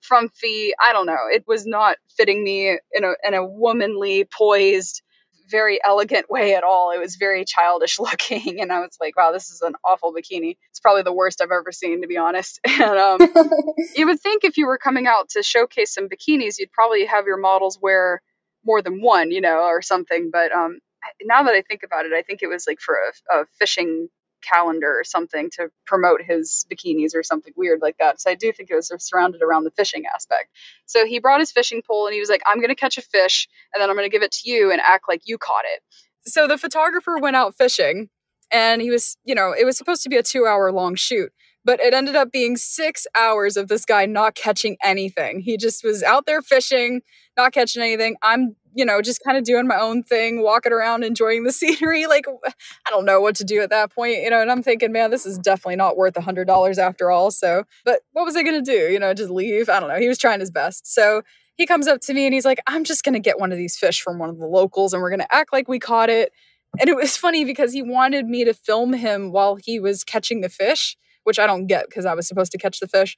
frumpy. 0.00 0.72
I 0.82 0.92
don't 0.92 1.06
know. 1.06 1.28
It 1.32 1.44
was 1.46 1.64
not 1.64 1.96
fitting 2.16 2.42
me 2.42 2.70
in 2.70 3.04
a 3.04 3.12
in 3.24 3.34
a 3.34 3.46
womanly, 3.46 4.24
poised 4.24 5.02
very 5.48 5.78
elegant 5.84 6.30
way 6.30 6.54
at 6.54 6.64
all. 6.64 6.90
It 6.90 6.98
was 6.98 7.16
very 7.16 7.44
childish 7.44 7.98
looking, 8.00 8.60
and 8.60 8.72
I 8.72 8.80
was 8.80 8.96
like, 9.00 9.16
"Wow, 9.16 9.32
this 9.32 9.50
is 9.50 9.62
an 9.62 9.74
awful 9.84 10.12
bikini." 10.12 10.56
It's 10.70 10.80
probably 10.80 11.02
the 11.02 11.12
worst 11.12 11.40
I've 11.40 11.50
ever 11.50 11.72
seen, 11.72 12.02
to 12.02 12.08
be 12.08 12.16
honest. 12.16 12.60
And 12.78 12.98
um, 12.98 13.18
you 13.96 14.06
would 14.06 14.20
think 14.20 14.44
if 14.44 14.58
you 14.58 14.66
were 14.66 14.78
coming 14.78 15.06
out 15.06 15.30
to 15.30 15.42
showcase 15.42 15.94
some 15.94 16.08
bikinis, 16.08 16.58
you'd 16.58 16.72
probably 16.72 17.06
have 17.06 17.26
your 17.26 17.38
models 17.38 17.78
wear 17.80 18.20
more 18.64 18.82
than 18.82 19.00
one, 19.00 19.30
you 19.30 19.40
know, 19.40 19.60
or 19.62 19.80
something. 19.80 20.30
But 20.30 20.52
um, 20.52 20.78
now 21.22 21.42
that 21.44 21.54
I 21.54 21.62
think 21.62 21.82
about 21.84 22.04
it, 22.04 22.12
I 22.12 22.22
think 22.22 22.42
it 22.42 22.48
was 22.48 22.66
like 22.66 22.80
for 22.80 22.94
a, 22.94 23.40
a 23.40 23.46
fishing 23.58 24.08
calendar 24.48 24.88
or 24.98 25.04
something 25.04 25.50
to 25.54 25.70
promote 25.86 26.22
his 26.22 26.66
bikinis 26.70 27.14
or 27.14 27.22
something 27.22 27.52
weird 27.56 27.80
like 27.82 27.96
that. 27.98 28.20
So 28.20 28.30
I 28.30 28.34
do 28.34 28.52
think 28.52 28.70
it 28.70 28.74
was 28.74 28.92
surrounded 28.98 29.42
around 29.42 29.64
the 29.64 29.70
fishing 29.70 30.04
aspect. 30.12 30.50
So 30.86 31.06
he 31.06 31.18
brought 31.18 31.40
his 31.40 31.52
fishing 31.52 31.82
pole 31.86 32.06
and 32.06 32.14
he 32.14 32.20
was 32.20 32.28
like, 32.28 32.42
I'm 32.46 32.58
going 32.58 32.68
to 32.68 32.74
catch 32.74 32.98
a 32.98 33.02
fish 33.02 33.48
and 33.74 33.80
then 33.80 33.90
I'm 33.90 33.96
going 33.96 34.08
to 34.08 34.14
give 34.14 34.22
it 34.22 34.32
to 34.32 34.50
you 34.50 34.70
and 34.70 34.80
act 34.80 35.04
like 35.08 35.22
you 35.24 35.38
caught 35.38 35.64
it. 35.64 35.82
So 36.28 36.46
the 36.46 36.58
photographer 36.58 37.18
went 37.18 37.36
out 37.36 37.56
fishing 37.56 38.08
and 38.50 38.80
he 38.82 38.90
was, 38.90 39.16
you 39.24 39.34
know, 39.34 39.54
it 39.58 39.64
was 39.64 39.76
supposed 39.76 40.02
to 40.04 40.08
be 40.08 40.16
a 40.16 40.22
two 40.22 40.46
hour 40.46 40.72
long 40.72 40.94
shoot 40.94 41.32
but 41.66 41.80
it 41.80 41.92
ended 41.92 42.14
up 42.14 42.30
being 42.30 42.56
six 42.56 43.08
hours 43.16 43.56
of 43.56 43.66
this 43.66 43.84
guy 43.84 44.06
not 44.06 44.36
catching 44.36 44.76
anything. 44.84 45.40
He 45.40 45.56
just 45.56 45.82
was 45.82 46.00
out 46.04 46.24
there 46.24 46.40
fishing, 46.40 47.02
not 47.36 47.52
catching 47.52 47.82
anything. 47.82 48.14
I'm, 48.22 48.54
you 48.76 48.84
know, 48.84 49.02
just 49.02 49.22
kind 49.24 49.36
of 49.36 49.44
doing 49.44 49.66
my 49.66 49.78
own 49.78 50.02
thing, 50.02 50.42
walking 50.42 50.72
around, 50.72 51.04
enjoying 51.04 51.44
the 51.44 51.52
scenery. 51.60 52.06
Like, 52.06 52.26
I 52.28 52.90
don't 52.90 53.04
know 53.04 53.20
what 53.20 53.36
to 53.36 53.44
do 53.44 53.60
at 53.60 53.70
that 53.70 53.92
point, 53.92 54.22
you 54.22 54.30
know, 54.30 54.40
and 54.40 54.50
I'm 54.50 54.62
thinking, 54.62 54.92
man, 54.92 55.10
this 55.10 55.26
is 55.26 55.38
definitely 55.38 55.76
not 55.76 55.96
worth 55.96 56.16
a 56.16 56.20
hundred 56.20 56.46
dollars 56.46 56.78
after 56.78 57.10
all. 57.10 57.30
So, 57.30 57.64
but 57.84 58.00
what 58.12 58.24
was 58.24 58.36
I 58.36 58.42
going 58.42 58.62
to 58.62 58.70
do? 58.70 58.92
You 58.92 58.98
know, 58.98 59.14
just 59.14 59.30
leave? 59.30 59.68
I 59.68 59.80
don't 59.80 59.88
know. 59.88 59.98
He 59.98 60.08
was 60.08 60.18
trying 60.18 60.40
his 60.40 60.50
best. 60.50 60.92
So 60.92 61.22
he 61.56 61.66
comes 61.66 61.86
up 61.86 62.00
to 62.02 62.14
me 62.14 62.26
and 62.26 62.34
he's 62.34 62.44
like, 62.44 62.60
I'm 62.66 62.84
just 62.84 63.02
going 63.02 63.14
to 63.14 63.20
get 63.20 63.40
one 63.40 63.50
of 63.50 63.58
these 63.58 63.76
fish 63.76 64.02
from 64.02 64.18
one 64.18 64.28
of 64.28 64.38
the 64.38 64.46
locals 64.46 64.92
and 64.92 65.02
we're 65.02 65.10
going 65.10 65.20
to 65.20 65.34
act 65.34 65.52
like 65.52 65.68
we 65.68 65.78
caught 65.78 66.10
it. 66.10 66.32
And 66.78 66.88
it 66.88 66.96
was 66.96 67.16
funny 67.16 67.44
because 67.44 67.72
he 67.72 67.82
wanted 67.82 68.26
me 68.26 68.44
to 68.44 68.54
film 68.54 68.92
him 68.92 69.32
while 69.32 69.56
he 69.56 69.80
was 69.80 70.04
catching 70.04 70.42
the 70.42 70.48
fish 70.48 70.96
which 71.26 71.40
I 71.40 71.46
don't 71.46 71.66
get 71.66 71.88
because 71.88 72.06
I 72.06 72.14
was 72.14 72.28
supposed 72.28 72.52
to 72.52 72.58
catch 72.58 72.78
the 72.78 72.86
fish. 72.86 73.16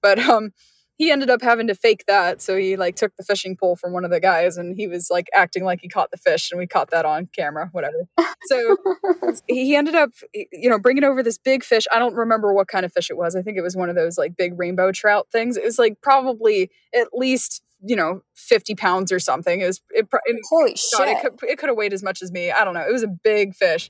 But 0.00 0.20
um, 0.20 0.52
he 0.98 1.12
ended 1.12 1.30
up 1.30 1.40
having 1.40 1.68
to 1.68 1.76
fake 1.76 2.04
that. 2.08 2.42
So 2.42 2.56
he 2.56 2.76
like 2.76 2.96
took 2.96 3.16
the 3.16 3.22
fishing 3.22 3.56
pole 3.56 3.76
from 3.76 3.92
one 3.92 4.04
of 4.04 4.10
the 4.10 4.18
guys 4.18 4.58
and 4.58 4.76
he 4.76 4.88
was 4.88 5.08
like 5.10 5.28
acting 5.32 5.64
like 5.64 5.78
he 5.80 5.88
caught 5.88 6.10
the 6.10 6.16
fish 6.16 6.50
and 6.50 6.58
we 6.58 6.66
caught 6.66 6.90
that 6.90 7.06
on 7.06 7.28
camera, 7.34 7.68
whatever. 7.70 8.08
So 8.46 8.76
he 9.46 9.76
ended 9.76 9.94
up, 9.94 10.10
you 10.34 10.68
know, 10.68 10.78
bringing 10.78 11.04
over 11.04 11.22
this 11.22 11.38
big 11.38 11.62
fish. 11.62 11.86
I 11.92 12.00
don't 12.00 12.14
remember 12.14 12.52
what 12.52 12.66
kind 12.66 12.84
of 12.84 12.92
fish 12.92 13.10
it 13.10 13.16
was. 13.16 13.36
I 13.36 13.42
think 13.42 13.56
it 13.56 13.62
was 13.62 13.76
one 13.76 13.88
of 13.88 13.94
those 13.94 14.18
like 14.18 14.36
big 14.36 14.58
rainbow 14.58 14.90
trout 14.90 15.28
things. 15.30 15.56
It 15.56 15.64
was 15.64 15.78
like 15.78 16.00
probably 16.02 16.70
at 16.92 17.08
least 17.12 17.62
you 17.80 17.94
know 17.94 18.22
50 18.34 18.74
pounds 18.74 19.12
or 19.12 19.20
something 19.20 19.60
it 19.60 19.66
was 19.66 19.80
it, 19.90 20.08
it 20.26 20.36
holy 20.50 20.70
God, 20.70 20.78
shit 20.78 21.08
it 21.08 21.20
could, 21.22 21.48
it 21.48 21.58
could 21.58 21.68
have 21.68 21.76
weighed 21.76 21.92
as 21.92 22.02
much 22.02 22.22
as 22.22 22.32
me 22.32 22.50
i 22.50 22.64
don't 22.64 22.74
know 22.74 22.80
it 22.80 22.92
was 22.92 23.04
a 23.04 23.08
big 23.08 23.54
fish 23.54 23.88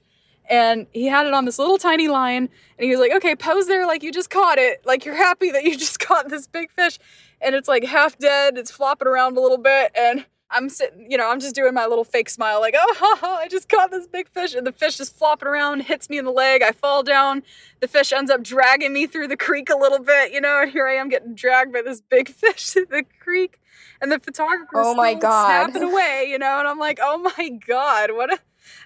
and 0.48 0.86
he 0.92 1.06
had 1.06 1.26
it 1.26 1.34
on 1.34 1.44
this 1.44 1.58
little 1.58 1.78
tiny 1.78 2.08
line 2.08 2.48
and 2.78 2.84
he 2.84 2.90
was 2.90 3.00
like 3.00 3.12
okay 3.12 3.36
pose 3.36 3.66
there 3.66 3.86
like 3.86 4.02
you 4.02 4.12
just 4.12 4.30
caught 4.30 4.58
it. 4.58 4.84
Like 4.84 5.04
you're 5.04 5.16
happy 5.16 5.50
that 5.50 5.64
you 5.64 5.76
just 5.86 6.00
caught 6.00 6.28
this 6.28 6.46
big 6.46 6.70
fish. 6.72 6.98
And 7.40 7.54
it's 7.54 7.68
like 7.68 7.84
half 7.84 8.18
dead 8.18 8.58
it's 8.58 8.70
flopping 8.70 9.08
around 9.08 9.36
a 9.36 9.40
little 9.40 9.58
bit 9.58 9.92
and 9.94 10.26
i'm 10.50 10.68
sitting 10.68 11.10
you 11.10 11.16
know 11.18 11.30
i'm 11.30 11.40
just 11.40 11.54
doing 11.54 11.74
my 11.74 11.86
little 11.86 12.04
fake 12.04 12.30
smile 12.30 12.60
like 12.60 12.74
oh 12.76 12.94
ha, 12.98 13.16
ha, 13.20 13.38
i 13.40 13.48
just 13.48 13.68
caught 13.68 13.90
this 13.90 14.06
big 14.06 14.28
fish 14.28 14.54
and 14.54 14.66
the 14.66 14.72
fish 14.72 14.98
is 15.00 15.08
flopping 15.08 15.48
around 15.48 15.80
hits 15.80 16.08
me 16.08 16.18
in 16.18 16.24
the 16.24 16.30
leg 16.30 16.62
i 16.62 16.72
fall 16.72 17.02
down. 17.02 17.42
The 17.80 17.88
fish 17.88 18.12
ends 18.12 18.30
up 18.30 18.42
dragging 18.42 18.92
me 18.92 19.06
through 19.06 19.28
the 19.28 19.36
creek 19.36 19.70
a 19.70 19.76
little 19.76 20.00
bit 20.00 20.32
you 20.32 20.40
know 20.40 20.62
and 20.62 20.70
here 20.70 20.86
i 20.86 20.94
am 20.94 21.08
getting 21.08 21.34
dragged 21.34 21.72
by 21.72 21.82
this 21.82 22.00
big 22.00 22.28
fish 22.42 22.70
through 22.70 22.86
the 22.86 23.04
creek 23.20 23.60
and 24.00 24.10
the 24.10 24.18
photographer 24.18 24.68
oh 24.76 24.94
my 24.94 25.14
god 25.14 25.70
snapping 25.70 25.88
away 25.88 26.26
you 26.28 26.38
know 26.38 26.58
and 26.58 26.66
i'm 26.66 26.78
like 26.78 26.98
oh 27.02 27.18
my 27.18 27.50
god 27.66 28.12
what 28.12 28.32
a 28.32 28.38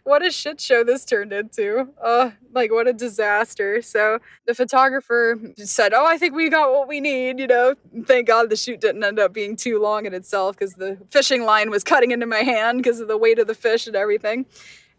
what 0.05 0.25
a 0.25 0.31
shit 0.31 0.61
show 0.61 0.85
this 0.85 1.05
turned 1.05 1.33
into. 1.33 1.89
Uh, 2.03 2.31
like 2.53 2.71
what 2.71 2.89
a 2.89 2.93
disaster. 2.93 3.83
So 3.83 4.19
the 4.47 4.55
photographer 4.55 5.39
said, 5.57 5.93
"Oh, 5.95 6.07
I 6.07 6.19
think 6.19 6.35
we 6.35 6.49
got 6.49 6.73
what 6.73 6.89
we 6.89 7.01
need." 7.01 7.39
You 7.39 7.47
know, 7.47 7.75
thank 8.05 8.27
God 8.27 8.51
the 8.51 8.57
shoot 8.57 8.81
didn't 8.81 9.05
end 9.05 9.19
up 9.19 9.33
being 9.33 9.57
too 9.57 9.81
long 9.81 10.07
in 10.07 10.15
itself 10.15 10.57
because 10.57 10.75
the 10.75 10.99
fishing 11.11 11.45
line 11.45 11.71
was 11.71 11.85
cutting 11.85 12.11
into 12.11 12.27
my 12.27 12.41
hand 12.41 12.79
because 12.79 13.01
of 13.01 13.09
the 13.09 13.17
weight 13.17 13.39
of 13.39 13.47
the 13.47 13.55
fish 13.55 13.87
and 13.87 13.97
everything. 13.97 14.47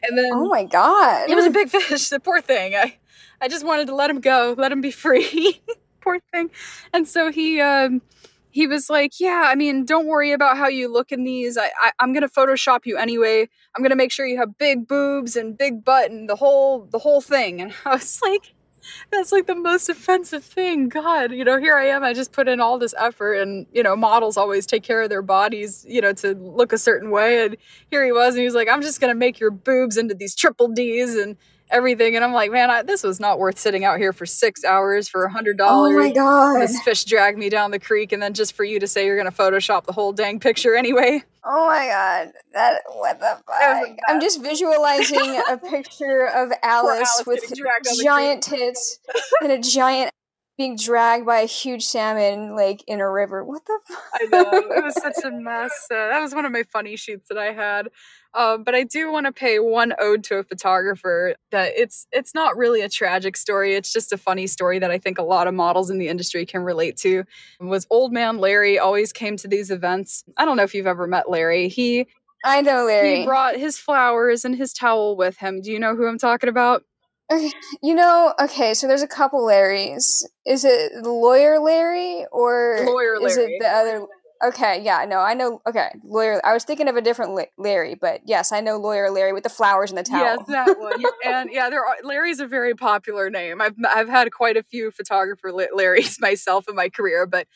And 0.04 0.18
then, 0.18 0.32
oh 0.34 0.50
my 0.50 0.66
god, 0.66 1.30
it 1.30 1.36
was 1.36 1.46
a 1.46 1.52
big 1.52 1.70
fish. 1.70 2.10
The 2.10 2.20
poor 2.20 2.42
thing. 2.42 2.76
I, 2.76 2.98
I 3.42 3.48
just 3.48 3.66
wanted 3.66 3.88
to 3.88 3.96
let 3.96 4.10
him 4.10 4.20
go, 4.20 4.56
let 4.58 4.72
him 4.72 4.82
be 4.82 4.92
free. 4.92 5.62
poor 6.02 6.20
thing. 6.32 6.50
And 6.92 7.08
so 7.08 7.32
he, 7.32 7.62
um, 7.62 8.02
he 8.54 8.68
was 8.68 8.90
like, 8.90 9.20
"Yeah, 9.20 9.44
I 9.48 9.56
mean, 9.56 9.86
don't 9.86 10.06
worry 10.08 10.32
about 10.32 10.58
how 10.58 10.68
you 10.68 10.88
look 10.92 11.12
in 11.12 11.24
these. 11.24 11.58
I, 11.58 11.72
I 11.82 11.92
am 12.02 12.14
gonna 12.14 12.30
Photoshop 12.30 12.86
you 12.86 12.98
anyway. 12.98 13.50
I'm 13.76 13.84
gonna 13.84 13.96
make 13.96 14.12
sure 14.12 14.26
you 14.26 14.38
have 14.38 14.58
big 14.58 14.88
boobs 14.88 15.36
and 15.36 15.58
big 15.58 15.84
butt 15.84 16.12
and 16.12 16.30
the 16.30 16.36
whole 16.38 16.86
the 16.92 17.00
whole 17.00 17.22
thing." 17.22 17.62
And 17.62 17.74
I 17.86 17.96
was 17.96 18.20
like, 18.24 18.54
"That's 19.12 19.32
like 19.32 19.48
the 19.48 19.56
most 19.56 19.90
offensive 19.90 20.44
thing. 20.44 20.90
God, 20.90 21.32
you 21.32 21.44
know, 21.44 21.60
here 21.60 21.76
I 21.78 21.86
am. 21.88 22.04
I 22.04 22.14
just 22.14 22.32
put 22.32 22.48
in 22.48 22.60
all 22.62 22.78
this 22.80 22.94
effort, 23.00 23.36
and 23.36 23.66
you 23.74 23.84
know, 23.84 23.96
models 23.96 24.38
always 24.38 24.66
take 24.66 24.84
care 24.84 25.02
of 25.02 25.10
their 25.10 25.22
bodies, 25.24 25.86
you 25.88 26.02
know, 26.02 26.14
to 26.14 26.34
look 26.36 26.74
a 26.74 26.78
certain 26.78 27.12
way. 27.12 27.46
And 27.46 27.58
here 27.92 28.06
he 28.06 28.12
was, 28.12 28.36
and 28.36 28.40
he 28.40 28.46
was 28.46 28.56
like, 28.56 28.70
"I'm 28.70 28.82
just 28.82 29.02
gonna 29.02 29.16
make 29.16 29.40
your 29.40 29.52
boobs 29.52 29.98
into 29.98 30.16
these 30.16 30.36
triple 30.36 30.68
D's 30.70 31.16
and." 31.16 31.38
Everything. 31.74 32.16
And 32.16 32.24
I'm 32.24 32.34
like, 32.34 32.52
man, 32.52 32.70
I, 32.70 32.84
this 32.84 33.04
was 33.04 33.20
not 33.20 33.40
worth 33.40 33.60
sitting 33.60 33.84
out 33.84 33.98
here 33.98 34.14
for 34.14 34.26
six 34.26 34.64
hours 34.64 35.10
for 35.10 35.26
a 35.26 35.32
hundred 35.32 35.58
dollars. 35.58 35.94
Oh 35.96 36.00
my 36.00 36.12
god! 36.12 36.62
This 36.62 36.80
fish 36.82 37.04
dragged 37.06 37.38
me 37.38 37.50
down 37.50 37.72
the 37.72 37.80
creek, 37.80 38.12
and 38.12 38.22
then 38.22 38.34
just 38.34 38.54
for 38.54 38.64
you 38.64 38.80
to 38.80 38.88
say 38.88 39.06
you're 39.06 39.18
gonna 39.18 39.32
Photoshop 39.32 39.86
the 39.86 39.92
whole 39.92 40.14
dang 40.14 40.40
picture 40.40 40.76
anyway. 40.76 41.24
Oh 41.44 41.66
my 41.68 41.88
god! 41.88 42.32
That 42.54 42.82
what 42.94 43.20
the 43.20 43.38
oh 43.50 43.86
fuck? 43.86 43.98
I'm 44.08 44.22
just 44.22 44.42
visualizing 44.42 45.42
a 45.50 45.58
picture 45.58 46.28
of 46.28 46.52
Alice, 46.64 47.10
Alice 47.18 47.24
with 47.26 47.54
giant 48.02 48.44
tits 48.44 49.00
and 49.42 49.52
a 49.52 49.60
giant 49.60 50.12
being 50.58 50.76
dragged 50.76 51.26
by 51.26 51.40
a 51.40 51.46
huge 51.46 51.84
salmon 51.84 52.56
like 52.56 52.84
in 52.88 53.00
a 53.00 53.10
river. 53.10 53.44
What 53.44 53.66
the? 53.66 53.80
I 54.14 54.26
know 54.26 54.52
it 54.52 54.84
was 54.84 54.96
such 54.96 55.24
a 55.24 55.32
mess. 55.32 55.72
Uh, 55.90 56.10
that 56.10 56.20
was 56.20 56.36
one 56.36 56.46
of 56.46 56.52
my 56.52 56.64
funny 56.64 56.96
shoots 56.96 57.28
that 57.30 57.38
I 57.38 57.54
had. 57.54 57.90
Um, 58.36 58.64
but 58.64 58.74
I 58.74 58.84
do 58.84 59.12
want 59.12 59.28
to 59.28 59.32
pay 59.32 59.60
one 59.60 59.94
ode 60.00 60.24
to 60.26 60.38
a 60.38 60.44
photographer 60.44 61.36
that 61.52 61.74
it's 61.76 62.08
it's 62.12 62.34
not 62.34 62.58
really 62.58 62.82
a 62.82 62.90
tragic 62.90 63.38
story. 63.38 63.76
It's 63.76 63.94
just 63.94 64.14
a 64.14 64.18
funny 64.18 64.48
story 64.48 64.80
that 64.80 64.92
I 64.92 64.98
think 64.98 65.18
a 65.18 65.24
lot 65.24 65.48
of 65.48 65.54
models 65.54 65.90
in 65.90 65.98
the 65.98 66.08
industry 66.08 66.46
can 66.46 66.64
relate 66.64 66.98
to. 66.98 67.20
It 67.60 67.64
was 67.64 67.88
old 67.90 68.12
man 68.12 68.38
Larry 68.38 68.80
always 68.80 69.14
came 69.14 69.38
to 69.38 69.48
these 69.48 69.72
events. 69.72 70.24
I 70.38 70.46
don't 70.46 70.58
know 70.58 70.64
if 70.64 70.74
you've 70.74 70.88
ever 70.88 71.08
met 71.08 71.30
Larry. 71.30 71.68
He 71.68 72.08
I 72.46 72.62
know 72.62 72.86
Larry. 72.86 73.20
He 73.20 73.26
brought 73.26 73.56
his 73.56 73.78
flowers 73.78 74.44
and 74.44 74.56
his 74.56 74.74
towel 74.74 75.16
with 75.16 75.38
him. 75.38 75.62
Do 75.62 75.72
you 75.72 75.80
know 75.80 75.96
who 75.96 76.08
I'm 76.08 76.18
talking 76.18 76.50
about? 76.50 76.84
You 77.82 77.96
know, 77.96 78.34
okay, 78.40 78.74
so 78.74 78.88
there's 78.88 79.02
a 79.02 79.08
couple 79.08 79.42
Larrys. 79.42 80.24
Is 80.46 80.66
it 80.66 80.92
lawyer 81.04 81.60
Larry 81.60 82.26
or 82.32 82.80
lawyer 82.86 83.20
Larry. 83.20 83.26
is 83.26 83.38
it 83.38 83.52
the 83.60 83.68
other 83.68 84.08
Okay, 84.44 84.82
yeah, 84.84 85.06
no, 85.08 85.20
I 85.20 85.36
know. 85.36 85.62
Okay, 85.66 85.90
lawyer. 86.04 86.46
I 86.46 86.54
was 86.54 86.66
thinking 86.66 86.90
of 86.90 86.98
a 86.98 87.02
different 87.02 87.40
Larry, 87.58 87.96
but 87.96 88.22
yes, 88.26 88.52
I 88.52 88.60
know 88.60 88.76
lawyer 88.78 89.10
Larry 89.10 89.32
with 89.32 89.44
the 89.44 89.50
flowers 89.50 89.90
and 89.90 89.98
the 89.98 90.04
towel. 90.04 90.36
Yes, 90.38 90.48
that 90.48 90.80
one. 90.80 91.02
and 91.26 91.50
yeah, 91.50 91.70
there 91.70 91.86
are, 91.86 91.96
Larry's 92.04 92.42
a 92.42 92.48
very 92.48 92.74
popular 92.74 93.30
name. 93.30 93.62
I've 93.62 93.76
I've 93.88 94.10
had 94.10 94.32
quite 94.34 94.58
a 94.58 94.64
few 94.64 94.92
photographer 94.92 95.52
Larrys 95.52 96.20
myself 96.20 96.68
in 96.68 96.76
my 96.76 96.90
career, 96.90 97.26
but 97.26 97.48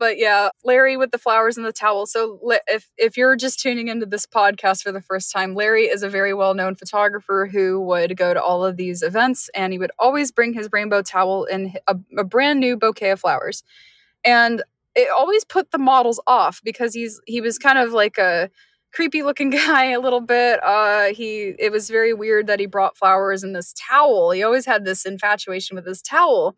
but 0.00 0.18
yeah, 0.18 0.48
Larry 0.64 0.96
with 0.96 1.12
the 1.12 1.18
flowers 1.18 1.58
and 1.58 1.64
the 1.64 1.72
towel. 1.72 2.06
So 2.06 2.40
if 2.66 2.90
if 2.96 3.16
you're 3.18 3.36
just 3.36 3.60
tuning 3.60 3.88
into 3.88 4.06
this 4.06 4.26
podcast 4.26 4.82
for 4.82 4.90
the 4.90 5.02
first 5.02 5.30
time, 5.30 5.54
Larry 5.54 5.84
is 5.84 6.02
a 6.02 6.08
very 6.08 6.32
well-known 6.32 6.74
photographer 6.74 7.48
who 7.52 7.80
would 7.82 8.16
go 8.16 8.32
to 8.32 8.42
all 8.42 8.64
of 8.64 8.78
these 8.78 9.02
events 9.02 9.50
and 9.54 9.72
he 9.74 9.78
would 9.78 9.92
always 9.98 10.32
bring 10.32 10.54
his 10.54 10.70
rainbow 10.72 11.02
towel 11.02 11.46
and 11.52 11.78
a, 11.86 11.96
a 12.18 12.24
brand 12.24 12.58
new 12.60 12.76
bouquet 12.78 13.10
of 13.10 13.20
flowers. 13.20 13.62
And 14.24 14.62
it 14.96 15.08
always 15.16 15.44
put 15.44 15.70
the 15.70 15.78
models 15.78 16.18
off 16.26 16.62
because 16.64 16.94
he's 16.94 17.20
he 17.26 17.42
was 17.42 17.58
kind 17.58 17.78
of 17.78 17.92
like 17.92 18.16
a 18.16 18.50
creepy 18.92 19.22
looking 19.22 19.50
guy 19.50 19.90
a 19.90 20.00
little 20.00 20.22
bit. 20.22 20.60
Uh 20.64 21.12
he 21.12 21.54
it 21.58 21.70
was 21.70 21.90
very 21.90 22.14
weird 22.14 22.46
that 22.46 22.58
he 22.58 22.64
brought 22.66 22.96
flowers 22.96 23.44
in 23.44 23.52
this 23.52 23.74
towel. 23.74 24.30
He 24.30 24.42
always 24.42 24.64
had 24.64 24.86
this 24.86 25.04
infatuation 25.04 25.76
with 25.76 25.84
this 25.84 26.00
towel. 26.00 26.56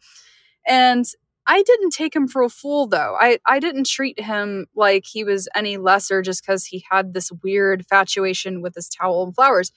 And 0.64 1.06
I 1.46 1.62
didn't 1.62 1.90
take 1.90 2.14
him 2.14 2.28
for 2.28 2.42
a 2.42 2.48
fool 2.48 2.86
though. 2.86 3.16
I, 3.18 3.38
I 3.46 3.58
didn't 3.58 3.86
treat 3.86 4.20
him 4.20 4.66
like 4.74 5.04
he 5.06 5.24
was 5.24 5.48
any 5.54 5.76
lesser 5.76 6.22
just 6.22 6.42
because 6.42 6.64
he 6.64 6.84
had 6.90 7.14
this 7.14 7.32
weird 7.42 7.84
fatuation 7.86 8.62
with 8.62 8.74
this 8.74 8.88
towel 8.88 9.24
and 9.24 9.34
flowers. 9.34 9.72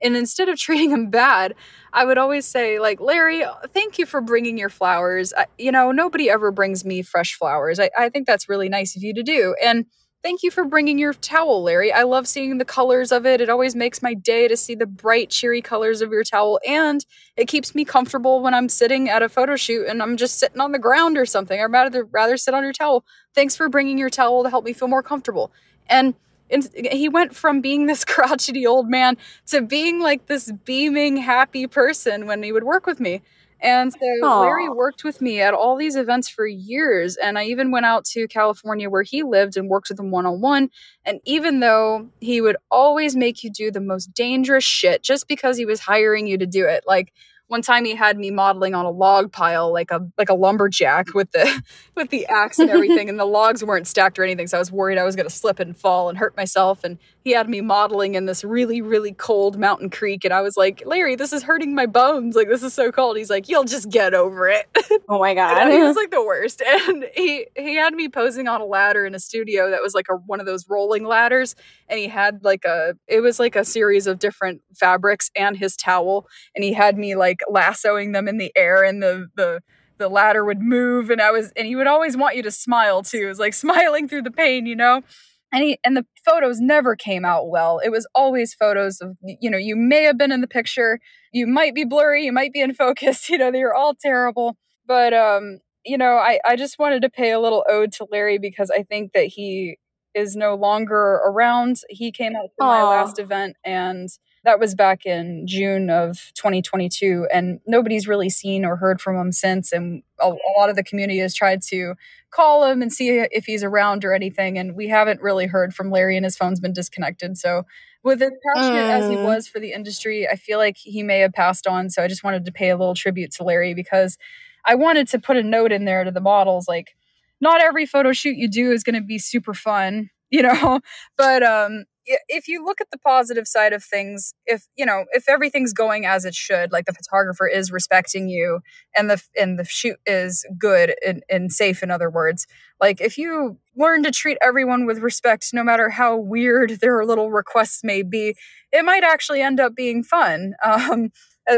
And 0.00 0.16
instead 0.16 0.48
of 0.48 0.58
treating 0.60 0.90
him 0.90 1.10
bad, 1.10 1.54
I 1.92 2.04
would 2.04 2.18
always 2.18 2.46
say, 2.46 2.78
like, 2.78 3.00
Larry, 3.00 3.42
thank 3.74 3.98
you 3.98 4.06
for 4.06 4.20
bringing 4.20 4.58
your 4.58 4.68
flowers. 4.68 5.32
I, 5.36 5.46
you 5.58 5.72
know, 5.72 5.90
nobody 5.90 6.30
ever 6.30 6.52
brings 6.52 6.84
me 6.84 7.02
fresh 7.02 7.34
flowers. 7.34 7.80
I, 7.80 7.90
I 7.98 8.08
think 8.08 8.26
that's 8.26 8.48
really 8.48 8.68
nice 8.68 8.96
of 8.96 9.02
you 9.02 9.12
to 9.14 9.22
do. 9.22 9.56
And 9.62 9.86
Thank 10.22 10.42
you 10.42 10.50
for 10.50 10.64
bringing 10.64 10.98
your 10.98 11.14
towel, 11.14 11.62
Larry. 11.62 11.92
I 11.92 12.02
love 12.02 12.26
seeing 12.26 12.58
the 12.58 12.64
colors 12.64 13.12
of 13.12 13.24
it. 13.24 13.40
It 13.40 13.48
always 13.48 13.76
makes 13.76 14.02
my 14.02 14.14
day 14.14 14.48
to 14.48 14.56
see 14.56 14.74
the 14.74 14.84
bright, 14.86 15.30
cheery 15.30 15.62
colors 15.62 16.02
of 16.02 16.10
your 16.10 16.24
towel, 16.24 16.58
and 16.66 17.06
it 17.36 17.46
keeps 17.46 17.72
me 17.72 17.84
comfortable 17.84 18.42
when 18.42 18.52
I'm 18.52 18.68
sitting 18.68 19.08
at 19.08 19.22
a 19.22 19.28
photo 19.28 19.54
shoot 19.54 19.86
and 19.86 20.02
I'm 20.02 20.16
just 20.16 20.38
sitting 20.40 20.60
on 20.60 20.72
the 20.72 20.78
ground 20.78 21.16
or 21.16 21.24
something. 21.24 21.60
I'd 21.60 21.66
rather 21.66 22.04
rather 22.04 22.36
sit 22.36 22.52
on 22.52 22.64
your 22.64 22.72
towel. 22.72 23.04
Thanks 23.32 23.54
for 23.54 23.68
bringing 23.68 23.96
your 23.96 24.10
towel 24.10 24.42
to 24.42 24.50
help 24.50 24.64
me 24.64 24.72
feel 24.72 24.88
more 24.88 25.04
comfortable. 25.04 25.52
And 25.88 26.14
and 26.50 26.68
he 26.90 27.08
went 27.08 27.36
from 27.36 27.60
being 27.60 27.86
this 27.86 28.04
crotchety 28.06 28.66
old 28.66 28.88
man 28.88 29.16
to 29.46 29.62
being 29.62 30.00
like 30.00 30.26
this 30.26 30.50
beaming, 30.64 31.18
happy 31.18 31.68
person 31.68 32.26
when 32.26 32.42
he 32.42 32.50
would 32.50 32.64
work 32.64 32.86
with 32.86 32.98
me. 32.98 33.22
And 33.60 33.92
so 33.92 33.98
Aww. 34.22 34.42
Larry 34.42 34.68
worked 34.68 35.04
with 35.04 35.20
me 35.20 35.40
at 35.40 35.54
all 35.54 35.76
these 35.76 35.96
events 35.96 36.28
for 36.28 36.46
years. 36.46 37.16
And 37.16 37.38
I 37.38 37.44
even 37.44 37.70
went 37.70 37.86
out 37.86 38.04
to 38.06 38.28
California 38.28 38.88
where 38.88 39.02
he 39.02 39.22
lived 39.22 39.56
and 39.56 39.68
worked 39.68 39.88
with 39.88 39.98
him 39.98 40.10
one 40.10 40.26
on 40.26 40.40
one. 40.40 40.70
And 41.04 41.20
even 41.24 41.60
though 41.60 42.08
he 42.20 42.40
would 42.40 42.56
always 42.70 43.16
make 43.16 43.42
you 43.42 43.50
do 43.50 43.70
the 43.70 43.80
most 43.80 44.12
dangerous 44.14 44.64
shit 44.64 45.02
just 45.02 45.28
because 45.28 45.56
he 45.56 45.66
was 45.66 45.80
hiring 45.80 46.26
you 46.26 46.38
to 46.38 46.46
do 46.46 46.66
it, 46.66 46.84
like 46.86 47.12
one 47.48 47.62
time 47.62 47.84
he 47.84 47.94
had 47.94 48.16
me 48.18 48.30
modeling 48.30 48.74
on 48.74 48.84
a 48.84 48.90
log 48.90 49.32
pile 49.32 49.72
like 49.72 49.90
a 49.90 50.00
like 50.16 50.28
a 50.28 50.34
lumberjack 50.34 51.12
with 51.14 51.30
the 51.32 51.62
with 51.94 52.10
the 52.10 52.26
axe 52.26 52.58
and 52.58 52.70
everything 52.70 53.08
and 53.08 53.18
the 53.18 53.24
logs 53.38 53.64
weren't 53.64 53.86
stacked 53.86 54.18
or 54.18 54.24
anything 54.24 54.46
so 54.46 54.56
i 54.56 54.60
was 54.60 54.72
worried 54.72 54.98
i 54.98 55.04
was 55.04 55.16
going 55.16 55.28
to 55.28 55.34
slip 55.34 55.58
and 55.58 55.76
fall 55.76 56.08
and 56.08 56.18
hurt 56.18 56.36
myself 56.36 56.84
and 56.84 56.98
he 57.24 57.32
had 57.32 57.48
me 57.48 57.60
modeling 57.60 58.14
in 58.14 58.26
this 58.26 58.44
really 58.44 58.80
really 58.80 59.12
cold 59.12 59.58
mountain 59.58 59.90
creek 59.90 60.24
and 60.24 60.32
i 60.32 60.40
was 60.40 60.56
like 60.56 60.82
larry 60.86 61.16
this 61.16 61.32
is 61.32 61.42
hurting 61.42 61.74
my 61.74 61.86
bones 61.86 62.36
like 62.36 62.48
this 62.48 62.62
is 62.62 62.72
so 62.72 62.92
cold. 62.92 63.16
He's 63.16 63.30
like 63.30 63.48
you'll 63.48 63.64
just 63.64 63.90
get 63.90 64.14
over 64.14 64.48
it. 64.48 64.66
Oh 65.08 65.18
my 65.18 65.34
god. 65.38 65.70
he 65.70 65.78
was 65.78 65.96
like 65.96 66.10
the 66.10 66.24
worst 66.24 66.62
and 66.62 67.06
he 67.14 67.46
he 67.56 67.74
had 67.74 67.94
me 67.94 68.08
posing 68.08 68.48
on 68.48 68.60
a 68.60 68.64
ladder 68.64 69.04
in 69.04 69.14
a 69.14 69.18
studio 69.18 69.70
that 69.70 69.82
was 69.82 69.94
like 69.94 70.06
a 70.10 70.14
one 70.14 70.40
of 70.40 70.46
those 70.46 70.68
rolling 70.68 71.04
ladders 71.04 71.54
and 71.88 71.98
he 71.98 72.08
had 72.08 72.44
like 72.44 72.64
a 72.64 72.94
it 73.06 73.20
was 73.20 73.38
like 73.38 73.56
a 73.56 73.64
series 73.64 74.06
of 74.06 74.18
different 74.18 74.62
fabrics 74.74 75.30
and 75.34 75.56
his 75.56 75.76
towel 75.76 76.28
and 76.54 76.64
he 76.64 76.72
had 76.72 76.96
me 76.96 77.16
like 77.16 77.37
lassoing 77.48 78.12
them 78.12 78.28
in 78.28 78.38
the 78.38 78.52
air 78.56 78.82
and 78.82 79.02
the 79.02 79.28
the 79.36 79.60
the 79.98 80.08
ladder 80.08 80.44
would 80.44 80.60
move 80.60 81.10
and 81.10 81.20
I 81.20 81.30
was 81.30 81.52
and 81.56 81.66
he 81.66 81.76
would 81.76 81.86
always 81.86 82.16
want 82.16 82.36
you 82.36 82.42
to 82.44 82.50
smile 82.50 83.02
too. 83.02 83.22
It 83.24 83.28
was 83.28 83.38
like 83.38 83.54
smiling 83.66 84.08
through 84.08 84.22
the 84.22 84.30
pain, 84.30 84.66
you 84.66 84.76
know? 84.76 85.02
And 85.50 85.64
he 85.64 85.78
and 85.84 85.96
the 85.96 86.06
photos 86.24 86.60
never 86.60 86.94
came 86.94 87.24
out 87.24 87.48
well. 87.48 87.80
It 87.82 87.90
was 87.90 88.06
always 88.14 88.54
photos 88.54 89.00
of 89.00 89.16
you 89.22 89.50
know, 89.50 89.58
you 89.58 89.76
may 89.76 90.02
have 90.04 90.18
been 90.18 90.32
in 90.32 90.40
the 90.40 90.46
picture, 90.46 91.00
you 91.32 91.46
might 91.46 91.74
be 91.74 91.84
blurry, 91.84 92.24
you 92.24 92.32
might 92.32 92.52
be 92.52 92.60
in 92.60 92.74
focus, 92.84 93.28
you 93.28 93.38
know, 93.38 93.50
they 93.50 93.62
were 93.62 93.74
all 93.74 93.94
terrible. 93.94 94.56
But 94.86 95.12
um, 95.12 95.60
you 95.84 95.98
know, 95.98 96.16
I, 96.16 96.38
I 96.44 96.56
just 96.56 96.78
wanted 96.78 97.02
to 97.02 97.10
pay 97.10 97.32
a 97.32 97.40
little 97.40 97.64
ode 97.68 97.92
to 97.94 98.06
Larry 98.10 98.38
because 98.38 98.70
I 98.70 98.82
think 98.82 99.12
that 99.12 99.26
he 99.26 99.78
is 100.14 100.36
no 100.36 100.54
longer 100.54 100.96
around. 100.96 101.76
He 101.88 102.12
came 102.12 102.34
out 102.36 102.50
to 102.58 102.64
my 102.64 102.82
last 102.82 103.18
event 103.18 103.56
and 103.64 104.08
that 104.44 104.60
was 104.60 104.74
back 104.74 105.04
in 105.04 105.46
June 105.46 105.90
of 105.90 106.32
2022 106.34 107.26
and 107.32 107.60
nobody's 107.66 108.08
really 108.08 108.30
seen 108.30 108.64
or 108.64 108.76
heard 108.76 109.00
from 109.00 109.16
him 109.16 109.32
since 109.32 109.72
and 109.72 110.02
a, 110.20 110.28
a, 110.28 110.52
lot 110.58 110.70
of 110.70 110.76
the 110.76 110.84
community 110.84 111.18
has 111.18 111.34
tried 111.34 111.62
to 111.62 111.94
call 112.30 112.64
him 112.64 112.82
and 112.82 112.92
see 112.92 113.18
if 113.30 113.44
he's 113.44 113.62
around 113.62 114.04
or 114.04 114.12
anything 114.12 114.58
and 114.58 114.74
we 114.74 114.88
haven't 114.88 115.20
really 115.20 115.46
heard 115.46 115.74
from 115.74 115.90
Larry 115.90 116.16
and 116.16 116.24
his 116.24 116.36
phone's 116.36 116.60
been 116.60 116.72
disconnected 116.72 117.36
so 117.36 117.64
with 118.02 118.22
as 118.22 118.32
passionate 118.54 118.78
mm. 118.78 118.98
as 119.00 119.10
he 119.10 119.16
mm. 119.16 119.24
was 119.24 119.48
for 119.48 119.60
the 119.60 119.72
industry 119.72 120.28
I 120.28 120.36
feel 120.36 120.58
like 120.58 120.76
he 120.76 121.02
may 121.02 121.20
have 121.20 121.32
passed 121.32 121.66
on 121.66 121.90
so 121.90 122.02
I 122.02 122.08
just 122.08 122.24
wanted 122.24 122.44
to 122.44 122.52
pay 122.52 122.70
a 122.70 122.76
little 122.76 122.94
tribute 122.94 123.32
to 123.32 123.44
Larry 123.44 123.74
because 123.74 124.18
I 124.64 124.74
wanted 124.74 125.08
to 125.08 125.18
put 125.18 125.36
a 125.36 125.42
note 125.42 125.72
in 125.72 125.84
there 125.84 126.04
to 126.04 126.10
the 126.10 126.20
models 126.20 126.68
like 126.68 126.94
not 127.40 127.60
every 127.60 127.86
photo 127.86 128.12
shoot 128.12 128.36
you 128.36 128.48
do 128.48 128.72
is 128.72 128.82
going 128.82 128.94
to 128.94 129.00
be 129.00 129.18
super 129.18 129.54
fun, 129.54 130.10
you 130.30 130.42
know, 130.42 130.80
but 131.16 131.42
um 131.42 131.84
if 132.28 132.48
you 132.48 132.64
look 132.64 132.80
at 132.80 132.90
the 132.90 132.98
positive 132.98 133.46
side 133.46 133.72
of 133.72 133.84
things 133.84 134.32
if 134.46 134.66
you 134.76 134.86
know 134.86 135.04
if 135.12 135.28
everything's 135.28 135.72
going 135.72 136.06
as 136.06 136.24
it 136.24 136.34
should 136.34 136.72
like 136.72 136.86
the 136.86 136.92
photographer 136.92 137.46
is 137.46 137.70
respecting 137.70 138.28
you 138.28 138.60
and 138.96 139.10
the 139.10 139.22
and 139.38 139.58
the 139.58 139.64
shoot 139.64 139.96
is 140.06 140.44
good 140.58 140.94
and, 141.06 141.22
and 141.28 141.52
safe 141.52 141.82
in 141.82 141.90
other 141.90 142.10
words 142.10 142.46
like 142.80 143.00
if 143.00 143.18
you 143.18 143.58
learn 143.76 144.02
to 144.02 144.10
treat 144.10 144.38
everyone 144.42 144.86
with 144.86 144.98
respect 144.98 145.48
no 145.52 145.62
matter 145.62 145.90
how 145.90 146.16
weird 146.16 146.70
their 146.80 147.04
little 147.04 147.30
requests 147.30 147.84
may 147.84 148.02
be 148.02 148.34
it 148.72 148.84
might 148.84 149.04
actually 149.04 149.40
end 149.40 149.60
up 149.60 149.74
being 149.74 150.02
fun. 150.02 150.54
Um, 150.68 151.10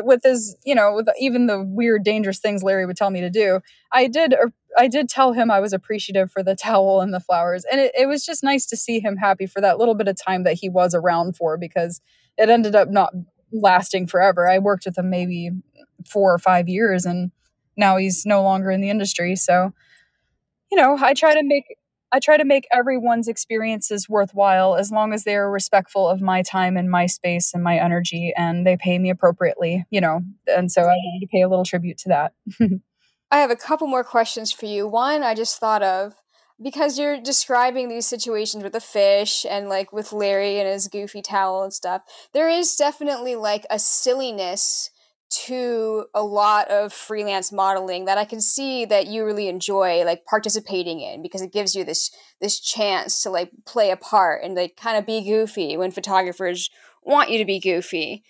with 0.04 0.22
his 0.22 0.56
you 0.64 0.74
know 0.74 0.94
with 0.94 1.08
even 1.18 1.46
the 1.46 1.62
weird 1.62 2.04
dangerous 2.04 2.38
things 2.38 2.62
larry 2.62 2.86
would 2.86 2.96
tell 2.96 3.10
me 3.10 3.20
to 3.20 3.30
do 3.30 3.60
i 3.92 4.06
did 4.06 4.34
uh, 4.34 4.46
i 4.78 4.86
did 4.86 5.08
tell 5.08 5.32
him 5.32 5.50
i 5.50 5.60
was 5.60 5.72
appreciative 5.72 6.30
for 6.30 6.42
the 6.42 6.54
towel 6.54 7.00
and 7.00 7.12
the 7.12 7.20
flowers. 7.20 7.64
And 7.70 7.80
it, 7.80 7.92
it 7.96 8.06
was 8.06 8.24
just 8.24 8.42
nice 8.42 8.66
to 8.66 8.76
see 8.76 9.00
him 9.00 9.16
happy 9.16 9.46
for 9.46 9.60
that 9.60 9.78
little 9.78 9.94
bit 9.94 10.08
of 10.08 10.16
time 10.20 10.44
that 10.44 10.54
he 10.54 10.68
was 10.68 10.94
around 10.94 11.36
for 11.36 11.56
because 11.56 12.00
it 12.36 12.48
ended 12.48 12.74
up 12.74 12.88
not 12.88 13.12
lasting 13.52 14.06
forever. 14.06 14.48
I 14.48 14.58
worked 14.58 14.84
with 14.86 14.98
him 14.98 15.10
maybe 15.10 15.50
four 16.06 16.32
or 16.32 16.38
five 16.38 16.68
years 16.68 17.04
and 17.04 17.30
now 17.76 17.96
he's 17.96 18.26
no 18.26 18.42
longer 18.42 18.70
in 18.70 18.80
the 18.80 18.90
industry. 18.90 19.36
So 19.36 19.72
you 20.70 20.80
know 20.80 20.96
i 21.00 21.14
try 21.14 21.34
to 21.34 21.42
make 21.42 21.64
I 22.12 22.18
try 22.18 22.36
to 22.36 22.44
make 22.44 22.66
everyone's 22.72 23.28
experiences 23.28 24.08
worthwhile 24.08 24.74
as 24.74 24.90
long 24.90 25.12
as 25.12 25.24
they're 25.24 25.50
respectful 25.50 26.08
of 26.08 26.20
my 26.20 26.42
time 26.42 26.76
and 26.76 26.90
my 26.90 27.06
space 27.06 27.54
and 27.54 27.62
my 27.62 27.78
energy 27.78 28.32
and 28.36 28.66
they 28.66 28.76
pay 28.76 28.98
me 28.98 29.10
appropriately, 29.10 29.84
you 29.90 30.00
know. 30.00 30.22
And 30.46 30.72
so 30.72 30.82
I 30.82 30.86
wanted 30.86 31.20
to 31.20 31.30
pay 31.30 31.42
a 31.42 31.48
little 31.48 31.64
tribute 31.64 31.98
to 31.98 32.08
that. 32.08 32.32
I 33.30 33.38
have 33.38 33.50
a 33.50 33.56
couple 33.56 33.86
more 33.86 34.02
questions 34.02 34.52
for 34.52 34.66
you. 34.66 34.88
One 34.88 35.22
I 35.22 35.34
just 35.34 35.58
thought 35.58 35.82
of 35.82 36.14
because 36.62 36.98
you're 36.98 37.20
describing 37.20 37.88
these 37.88 38.06
situations 38.06 38.62
with 38.62 38.72
the 38.72 38.80
fish 38.80 39.46
and 39.48 39.68
like 39.68 39.92
with 39.92 40.12
Larry 40.12 40.58
and 40.58 40.68
his 40.68 40.88
goofy 40.88 41.22
towel 41.22 41.62
and 41.62 41.72
stuff. 41.72 42.02
There 42.34 42.48
is 42.48 42.76
definitely 42.76 43.36
like 43.36 43.64
a 43.70 43.78
silliness 43.78 44.90
to 45.30 46.06
a 46.12 46.22
lot 46.22 46.68
of 46.68 46.92
freelance 46.92 47.52
modeling 47.52 48.04
that 48.04 48.18
I 48.18 48.24
can 48.24 48.40
see 48.40 48.84
that 48.86 49.06
you 49.06 49.24
really 49.24 49.48
enjoy 49.48 50.04
like 50.04 50.24
participating 50.24 51.00
in 51.00 51.22
because 51.22 51.40
it 51.40 51.52
gives 51.52 51.74
you 51.74 51.84
this 51.84 52.10
this 52.40 52.58
chance 52.58 53.22
to 53.22 53.30
like 53.30 53.50
play 53.64 53.90
a 53.90 53.96
part 53.96 54.42
and 54.42 54.54
like 54.54 54.76
kind 54.76 54.98
of 54.98 55.06
be 55.06 55.22
goofy 55.22 55.76
when 55.76 55.92
photographers 55.92 56.70
want 57.02 57.30
you 57.30 57.38
to 57.38 57.44
be 57.44 57.60
goofy. 57.60 58.24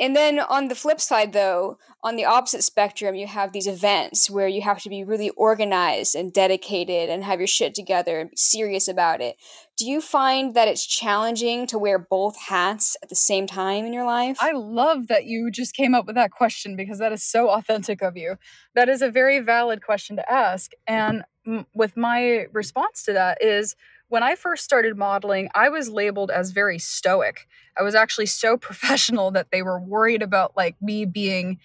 And 0.00 0.16
then 0.16 0.40
on 0.40 0.68
the 0.68 0.74
flip 0.74 1.00
side 1.00 1.32
though 1.32 1.78
on 2.02 2.16
the 2.16 2.24
opposite 2.24 2.64
spectrum 2.64 3.14
you 3.14 3.26
have 3.26 3.52
these 3.52 3.68
events 3.68 4.28
where 4.28 4.48
you 4.48 4.60
have 4.62 4.80
to 4.82 4.88
be 4.88 5.04
really 5.04 5.30
organized 5.30 6.16
and 6.16 6.32
dedicated 6.32 7.08
and 7.08 7.22
have 7.22 7.38
your 7.38 7.46
shit 7.46 7.74
together 7.74 8.18
and 8.18 8.30
be 8.30 8.36
serious 8.36 8.88
about 8.88 9.20
it. 9.20 9.36
Do 9.76 9.86
you 9.86 10.00
find 10.00 10.54
that 10.54 10.66
it's 10.66 10.84
challenging 10.84 11.66
to 11.68 11.78
wear 11.78 11.98
both 11.98 12.36
hats 12.36 12.96
at 13.02 13.08
the 13.08 13.14
same 13.14 13.46
time 13.46 13.84
in 13.84 13.92
your 13.92 14.04
life? 14.04 14.36
I 14.40 14.50
love 14.52 15.06
that 15.06 15.26
you 15.26 15.50
just 15.50 15.74
came 15.74 15.94
up 15.94 16.06
with 16.06 16.16
that 16.16 16.32
question 16.32 16.74
because 16.74 16.98
that 16.98 17.12
is 17.12 17.22
so 17.22 17.48
authentic 17.48 18.02
of 18.02 18.16
you. 18.16 18.36
That 18.74 18.88
is 18.88 19.00
a 19.00 19.10
very 19.10 19.38
valid 19.38 19.84
question 19.84 20.16
to 20.16 20.32
ask 20.32 20.72
and 20.86 21.24
with 21.72 21.96
my 21.96 22.46
response 22.52 23.02
to 23.04 23.12
that 23.12 23.42
is 23.42 23.74
when 24.08 24.22
I 24.22 24.34
first 24.34 24.64
started 24.64 24.96
modeling, 24.96 25.48
I 25.54 25.68
was 25.68 25.90
labeled 25.90 26.30
as 26.30 26.50
very 26.50 26.78
stoic. 26.78 27.46
I 27.78 27.82
was 27.82 27.94
actually 27.94 28.26
so 28.26 28.56
professional 28.68 29.30
that 29.32 29.50
they 29.50 29.62
were 29.62 29.80
worried 29.80 30.22
about 30.22 30.56
like 30.56 30.76
me 30.80 31.04
being 31.04 31.58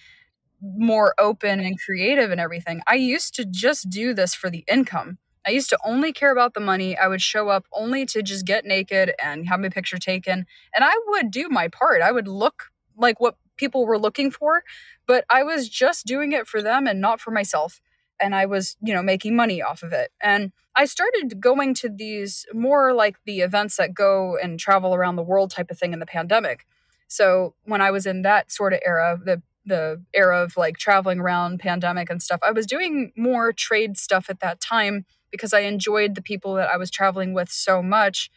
more 0.61 1.13
open 1.19 1.59
and 1.59 1.79
creative 1.79 2.31
and 2.31 2.39
everything. 2.39 2.81
I 2.87 2.95
used 2.95 3.35
to 3.35 3.45
just 3.45 3.89
do 3.89 4.13
this 4.13 4.33
for 4.33 4.49
the 4.49 4.63
income. 4.71 5.17
I 5.45 5.51
used 5.51 5.69
to 5.71 5.79
only 5.83 6.13
care 6.13 6.31
about 6.31 6.53
the 6.53 6.61
money. 6.61 6.97
I 6.97 7.07
would 7.07 7.21
show 7.21 7.49
up 7.49 7.65
only 7.73 8.05
to 8.07 8.23
just 8.23 8.45
get 8.45 8.63
naked 8.63 9.13
and 9.21 9.47
have 9.49 9.59
my 9.59 9.67
picture 9.67 9.97
taken. 9.97 10.45
And 10.73 10.85
I 10.85 10.93
would 11.07 11.31
do 11.31 11.49
my 11.49 11.67
part. 11.67 12.01
I 12.01 12.13
would 12.13 12.29
look 12.29 12.71
like 12.95 13.19
what 13.19 13.35
people 13.57 13.85
were 13.85 13.99
looking 13.99 14.31
for, 14.31 14.63
but 15.05 15.25
I 15.29 15.43
was 15.43 15.67
just 15.67 16.05
doing 16.05 16.31
it 16.31 16.47
for 16.47 16.61
them 16.61 16.87
and 16.87 17.01
not 17.01 17.19
for 17.19 17.31
myself 17.31 17.81
and 18.19 18.35
I 18.35 18.45
was, 18.45 18.77
you 18.81 18.93
know, 18.93 19.03
making 19.03 19.35
money 19.35 19.61
off 19.61 19.83
of 19.83 19.93
it. 19.93 20.11
And 20.21 20.51
I 20.75 20.85
started 20.85 21.39
going 21.39 21.73
to 21.75 21.89
these 21.89 22.45
more 22.53 22.93
like 22.93 23.17
the 23.25 23.41
events 23.41 23.77
that 23.77 23.93
go 23.93 24.37
and 24.37 24.59
travel 24.59 24.95
around 24.95 25.15
the 25.15 25.23
world 25.23 25.51
type 25.51 25.69
of 25.69 25.77
thing 25.77 25.93
in 25.93 25.99
the 25.99 26.05
pandemic. 26.05 26.65
So 27.07 27.53
when 27.63 27.81
I 27.81 27.91
was 27.91 28.05
in 28.05 28.23
that 28.23 28.51
sort 28.51 28.73
of 28.73 28.79
era, 28.85 29.19
the 29.23 29.41
the 29.65 30.03
era 30.13 30.43
of 30.43 30.57
like 30.57 30.77
traveling 30.77 31.19
around 31.19 31.59
pandemic 31.59 32.09
and 32.09 32.21
stuff, 32.21 32.39
I 32.43 32.51
was 32.51 32.65
doing 32.65 33.13
more 33.15 33.53
trade 33.53 33.97
stuff 33.97 34.29
at 34.29 34.41
that 34.41 34.59
time 34.59 35.05
because 35.31 35.53
I 35.53 35.61
enjoyed 35.61 36.15
the 36.15 36.21
people 36.21 36.55
that 36.55 36.69
I 36.69 36.75
was 36.75 36.91
traveling 36.91 37.33
with 37.33 37.49
so 37.49 37.81
much 37.81 38.29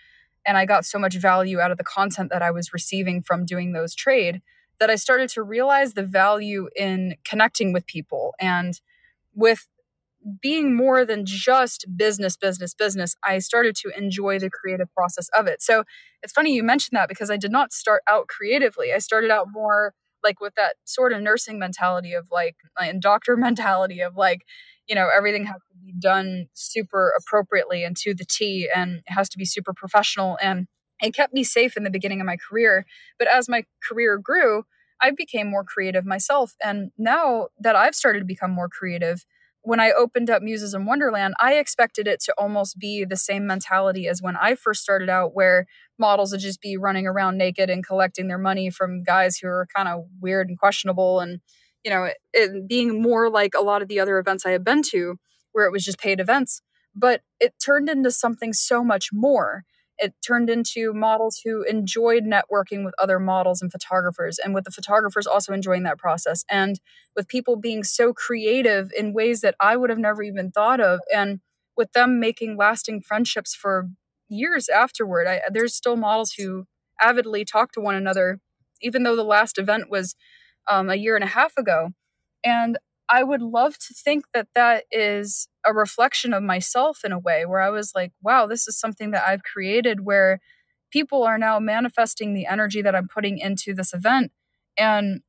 and 0.47 0.57
I 0.57 0.64
got 0.64 0.85
so 0.85 0.99
much 0.99 1.16
value 1.16 1.59
out 1.59 1.72
of 1.72 1.79
the 1.79 1.85
content 1.85 2.31
that 2.31 2.43
I 2.43 2.53
was 2.53 2.72
receiving 2.72 3.22
from 3.22 3.45
doing 3.45 3.72
those 3.72 3.95
trade 3.95 4.41
that 4.79 4.91
I 4.91 4.95
started 4.95 5.29
to 5.31 5.43
realize 5.43 5.95
the 5.95 6.05
value 6.05 6.68
in 6.77 7.16
connecting 7.24 7.72
with 7.72 7.87
people 7.87 8.35
and 8.39 8.81
with 9.37 9.68
being 10.43 10.74
more 10.74 11.05
than 11.05 11.24
just 11.24 11.87
business, 11.97 12.37
business, 12.37 12.74
business, 12.74 13.14
I 13.22 13.39
started 13.39 13.76
to 13.76 13.97
enjoy 13.97 14.39
the 14.39 14.51
creative 14.51 14.93
process 14.93 15.28
of 15.37 15.47
it. 15.47 15.62
So 15.62 15.84
it's 16.22 16.32
funny 16.32 16.53
you 16.53 16.64
mentioned 16.64 16.97
that 16.97 17.09
because 17.09 17.30
I 17.30 17.37
did 17.37 17.53
not 17.53 17.72
start 17.72 18.03
out 18.09 18.26
creatively. 18.26 18.93
I 18.93 18.99
started 18.99 19.30
out 19.30 19.47
more 19.53 19.95
like 20.24 20.41
with 20.41 20.55
that 20.57 20.74
sort 20.84 21.12
of 21.12 21.22
nursing 21.22 21.59
mentality 21.59 22.12
of 22.14 22.26
like, 22.32 22.57
and 22.80 23.01
doctor 23.01 23.37
mentality 23.37 24.01
of 24.01 24.16
like, 24.16 24.43
you 24.89 24.95
know, 24.95 25.09
everything 25.14 25.47
has 25.47 25.61
to 25.70 25.78
be 25.84 25.93
done 25.93 26.47
super 26.55 27.12
appropriately 27.16 27.84
and 27.84 27.97
to 27.99 28.14
the 28.14 28.24
T 28.24 28.68
and 28.74 28.97
it 29.07 29.12
has 29.12 29.28
to 29.28 29.39
be 29.39 29.45
super 29.45 29.72
professional. 29.72 30.39
And 30.43 30.66
it 31.01 31.14
kept 31.14 31.34
me 31.34 31.45
safe 31.45 31.76
in 31.76 31.84
the 31.84 31.91
beginning 31.91 32.20
of 32.20 32.26
my 32.26 32.37
career. 32.37 32.84
But 33.18 33.28
as 33.28 33.49
my 33.49 33.64
career 33.87 34.18
grew, 34.18 34.64
I 35.01 35.11
became 35.11 35.51
more 35.51 35.65
creative 35.65 36.05
myself. 36.07 36.55
And 36.63 36.91
now 36.99 37.49
that 37.59 37.77
I've 37.77 37.95
started 37.95 38.21
to 38.21 38.25
become 38.25 38.51
more 38.51 38.69
creative, 38.69 39.25
when 39.63 39.81
I 39.81 39.91
opened 39.91 40.31
up 40.31 40.43
Muses 40.43 40.75
in 40.75 40.87
Wonderland, 40.87 41.35
I 41.41 41.55
expected 41.55 42.07
it 42.07 42.21
to 42.25 42.35
almost 42.39 42.79
be 42.79 43.05
the 43.05 43.17
same 43.17 43.49
mentality 43.49 44.07
as 44.07 44.23
when 44.23 44.37
I 44.37 44.55
first 44.55 44.81
started 44.81 45.09
out, 45.09 45.35
where 45.35 45.67
models 45.99 46.31
would 46.31 46.41
just 46.41 46.61
be 46.61 46.77
running 46.77 47.05
around 47.05 47.37
naked 47.37 47.69
and 47.69 47.85
collecting 47.85 48.29
their 48.29 48.39
money 48.39 48.71
from 48.71 49.03
guys 49.03 49.39
who 49.39 49.49
are 49.49 49.67
kind 49.75 49.89
of 49.89 50.05
weird 50.21 50.49
and 50.49 50.57
questionable. 50.57 51.19
And, 51.19 51.41
you 51.85 51.91
know, 51.91 52.05
it, 52.05 52.17
it 52.33 52.69
being 52.69 53.03
more 53.03 53.29
like 53.29 53.55
a 53.57 53.63
lot 53.63 53.83
of 53.83 53.89
the 53.89 53.99
other 53.99 54.19
events 54.19 54.47
I 54.47 54.51
had 54.51 54.65
been 54.65 54.83
to, 54.91 55.17
where 55.51 55.67
it 55.67 55.73
was 55.73 55.85
just 55.85 55.99
paid 55.99 56.21
events. 56.21 56.63
But 56.95 57.23
it 57.41 57.55
turned 57.59 57.89
into 57.89 58.13
something 58.13 58.53
so 58.53 58.85
much 58.85 59.09
more 59.13 59.65
it 59.99 60.15
turned 60.27 60.51
into 60.51 60.93
models 60.93 61.41
who 61.45 61.63
enjoyed 61.63 62.25
networking 62.25 62.85
with 62.85 62.95
other 63.01 63.19
models 63.19 63.63
and 63.63 63.73
photographers 63.73 64.39
and 64.39 64.55
with 64.55 64.65
the 64.65 64.71
photographers 64.71 65.27
also 65.27 65.53
enjoying 65.53 65.83
that 65.85 65.99
process 65.99 66.45
and 66.51 66.81
with 67.15 67.29
people 67.29 67.57
being 67.57 67.83
so 67.83 68.13
creative 68.13 68.91
in 68.97 69.13
ways 69.13 69.41
that 69.41 69.55
i 69.61 69.77
would 69.77 69.91
have 69.91 69.99
never 69.99 70.23
even 70.23 70.51
thought 70.51 70.81
of 70.81 71.01
and 71.15 71.41
with 71.77 71.93
them 71.93 72.19
making 72.19 72.57
lasting 72.57 73.03
friendships 73.03 73.55
for 73.55 73.89
years 74.29 74.69
afterward. 74.69 75.27
I, 75.27 75.43
there's 75.51 75.75
still 75.75 75.97
models 75.97 76.33
who 76.33 76.65
avidly 77.01 77.45
talk 77.45 77.73
to 77.73 77.81
one 77.81 77.95
another 77.95 78.41
even 78.83 79.03
though 79.03 79.17
the 79.17 79.25
last 79.25 79.59
event 79.59 79.91
was 79.91 80.15
um, 80.71 80.91
a 80.91 80.97
year 80.97 81.15
and 81.15 81.25
a 81.25 81.29
half 81.29 81.53
ago 81.57 81.91
and 82.45 82.79
I 83.09 83.23
would 83.23 83.43
love 83.43 83.79
to 83.79 83.95
think 83.95 84.25
that 84.35 84.49
that 84.55 84.85
is 84.91 85.49
a 85.65 85.73
reflection 85.73 86.33
of 86.33 86.43
myself 86.43 87.01
in 87.05 87.13
a 87.13 87.19
way 87.19 87.47
where 87.47 87.61
I 87.61 87.71
was 87.71 87.93
like, 87.95 88.13
wow, 88.23 88.47
this 88.47 88.67
is 88.67 88.79
something 88.79 89.13
that 89.13 89.27
I've 89.27 89.43
created 89.43 90.05
where 90.05 90.41
people 90.91 91.23
are 91.23 91.39
now 91.39 91.59
manifesting 91.59 92.35
the 92.35 92.47
energy 92.47 92.83
that 92.83 92.95
I'm 92.95 93.09
putting 93.09 93.39
into 93.39 93.75
this 93.75 93.93
event 93.93 94.33
and 94.79 95.21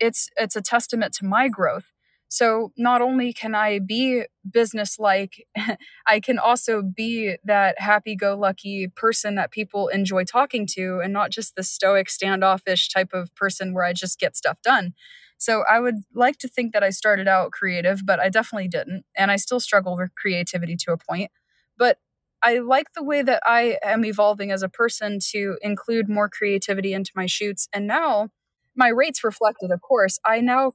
it's 0.00 0.28
it's 0.36 0.56
a 0.56 0.62
testament 0.62 1.14
to 1.14 1.24
my 1.24 1.48
growth. 1.48 1.92
So 2.28 2.72
not 2.76 3.02
only 3.02 3.32
can 3.32 3.54
I 3.54 3.78
be 3.78 4.24
business 4.50 4.98
like, 4.98 5.46
I 6.06 6.20
can 6.20 6.38
also 6.38 6.82
be 6.82 7.36
that 7.44 7.80
happy 7.80 8.16
go 8.16 8.36
lucky 8.36 8.88
person 8.88 9.36
that 9.36 9.52
people 9.52 9.88
enjoy 9.88 10.24
talking 10.24 10.66
to 10.72 11.00
and 11.02 11.12
not 11.12 11.30
just 11.30 11.54
the 11.54 11.62
stoic 11.62 12.10
standoffish 12.10 12.88
type 12.88 13.12
of 13.12 13.34
person 13.36 13.72
where 13.74 13.84
I 13.84 13.92
just 13.92 14.18
get 14.18 14.36
stuff 14.36 14.58
done. 14.62 14.94
So 15.38 15.64
I 15.70 15.80
would 15.80 15.96
like 16.14 16.38
to 16.38 16.48
think 16.48 16.72
that 16.72 16.82
I 16.82 16.90
started 16.90 17.28
out 17.28 17.52
creative, 17.52 18.04
but 18.04 18.20
I 18.20 18.28
definitely 18.28 18.68
didn't. 18.68 19.04
And 19.16 19.30
I 19.30 19.36
still 19.36 19.60
struggle 19.60 19.96
with 19.96 20.14
creativity 20.14 20.76
to 20.76 20.92
a 20.92 20.96
point. 20.96 21.30
But 21.78 21.98
I 22.42 22.58
like 22.58 22.92
the 22.94 23.02
way 23.02 23.22
that 23.22 23.42
I 23.44 23.78
am 23.82 24.04
evolving 24.04 24.50
as 24.50 24.62
a 24.62 24.68
person 24.68 25.18
to 25.32 25.58
include 25.62 26.08
more 26.08 26.28
creativity 26.28 26.92
into 26.92 27.10
my 27.14 27.26
shoots. 27.26 27.68
And 27.72 27.86
now 27.86 28.28
my 28.74 28.88
rates 28.88 29.24
reflected, 29.24 29.70
of 29.70 29.80
course. 29.82 30.18
I 30.24 30.40
now 30.40 30.72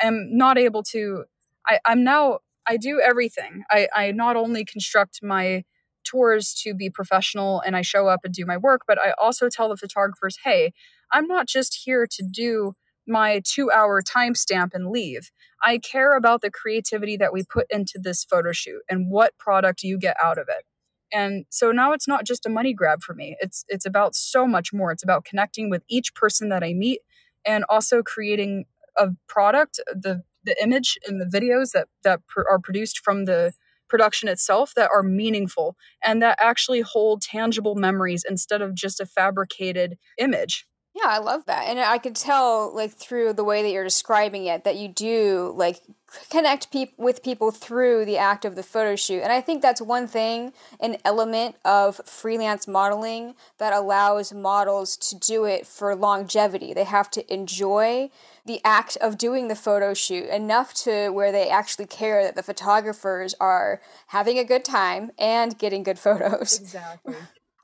am 0.00 0.28
not 0.36 0.58
able 0.58 0.82
to, 0.84 1.24
I, 1.66 1.78
I'm 1.86 2.04
now, 2.04 2.40
I 2.68 2.76
do 2.76 3.00
everything. 3.00 3.64
I, 3.70 3.88
I 3.94 4.10
not 4.12 4.36
only 4.36 4.64
construct 4.64 5.20
my 5.22 5.64
tours 6.04 6.54
to 6.62 6.74
be 6.74 6.90
professional 6.90 7.60
and 7.60 7.76
I 7.76 7.82
show 7.82 8.08
up 8.08 8.20
and 8.24 8.32
do 8.34 8.46
my 8.46 8.56
work, 8.56 8.82
but 8.86 8.98
I 8.98 9.12
also 9.18 9.48
tell 9.48 9.68
the 9.68 9.76
photographers, 9.76 10.38
hey, 10.44 10.72
I'm 11.12 11.26
not 11.26 11.46
just 11.46 11.82
here 11.84 12.06
to 12.10 12.22
do 12.22 12.74
my 13.06 13.40
two 13.44 13.70
hour 13.70 14.02
timestamp 14.02 14.70
and 14.72 14.90
leave. 14.90 15.30
I 15.62 15.78
care 15.78 16.16
about 16.16 16.42
the 16.42 16.50
creativity 16.50 17.16
that 17.16 17.32
we 17.32 17.42
put 17.44 17.66
into 17.70 17.98
this 18.02 18.24
photo 18.24 18.52
shoot 18.52 18.82
and 18.88 19.10
what 19.10 19.36
product 19.38 19.82
you 19.82 19.98
get 19.98 20.16
out 20.22 20.38
of 20.38 20.48
it. 20.48 20.64
And 21.12 21.46
so 21.50 21.70
now 21.70 21.92
it's 21.92 22.08
not 22.08 22.24
just 22.24 22.46
a 22.46 22.50
money 22.50 22.74
grab 22.74 23.02
for 23.02 23.14
me. 23.14 23.36
It's 23.40 23.64
it's 23.68 23.86
about 23.86 24.14
so 24.14 24.46
much 24.46 24.72
more. 24.72 24.90
It's 24.92 25.04
about 25.04 25.24
connecting 25.24 25.70
with 25.70 25.82
each 25.88 26.14
person 26.14 26.48
that 26.48 26.64
I 26.64 26.72
meet 26.72 27.00
and 27.44 27.64
also 27.68 28.02
creating 28.02 28.64
a 28.96 29.08
product, 29.28 29.80
the 29.88 30.22
the 30.44 30.56
image 30.62 30.98
and 31.06 31.20
the 31.20 31.26
videos 31.26 31.72
that 31.72 31.88
that 32.02 32.26
pr- 32.26 32.48
are 32.48 32.58
produced 32.58 33.00
from 33.00 33.24
the 33.24 33.52
production 33.88 34.28
itself 34.28 34.72
that 34.74 34.90
are 34.92 35.02
meaningful 35.02 35.76
and 36.04 36.20
that 36.20 36.36
actually 36.40 36.80
hold 36.80 37.22
tangible 37.22 37.76
memories 37.76 38.24
instead 38.28 38.60
of 38.60 38.74
just 38.74 39.00
a 39.00 39.06
fabricated 39.06 39.96
image. 40.18 40.66
Yeah, 40.96 41.08
I 41.08 41.18
love 41.18 41.44
that. 41.44 41.66
And 41.66 41.78
I 41.78 41.98
could 41.98 42.16
tell 42.16 42.74
like 42.74 42.92
through 42.92 43.34
the 43.34 43.44
way 43.44 43.62
that 43.62 43.70
you're 43.70 43.84
describing 43.84 44.46
it 44.46 44.64
that 44.64 44.76
you 44.76 44.88
do 44.88 45.52
like 45.54 45.82
connect 46.30 46.72
peop- 46.72 46.98
with 46.98 47.22
people 47.22 47.50
through 47.50 48.06
the 48.06 48.16
act 48.16 48.46
of 48.46 48.56
the 48.56 48.62
photo 48.62 48.96
shoot. 48.96 49.20
And 49.20 49.30
I 49.30 49.42
think 49.42 49.60
that's 49.60 49.82
one 49.82 50.06
thing, 50.06 50.54
an 50.80 50.96
element 51.04 51.56
of 51.66 52.00
freelance 52.06 52.66
modeling 52.66 53.34
that 53.58 53.74
allows 53.74 54.32
models 54.32 54.96
to 54.96 55.18
do 55.18 55.44
it 55.44 55.66
for 55.66 55.94
longevity. 55.94 56.72
They 56.72 56.84
have 56.84 57.10
to 57.10 57.32
enjoy 57.32 58.08
the 58.46 58.62
act 58.64 58.96
of 59.02 59.18
doing 59.18 59.48
the 59.48 59.56
photo 59.56 59.92
shoot 59.92 60.30
enough 60.30 60.72
to 60.74 61.10
where 61.10 61.30
they 61.30 61.50
actually 61.50 61.86
care 61.86 62.22
that 62.22 62.36
the 62.36 62.42
photographers 62.42 63.34
are 63.38 63.82
having 64.06 64.38
a 64.38 64.44
good 64.44 64.64
time 64.64 65.10
and 65.18 65.58
getting 65.58 65.82
good 65.82 65.98
photos. 65.98 66.58
Exactly. 66.58 67.16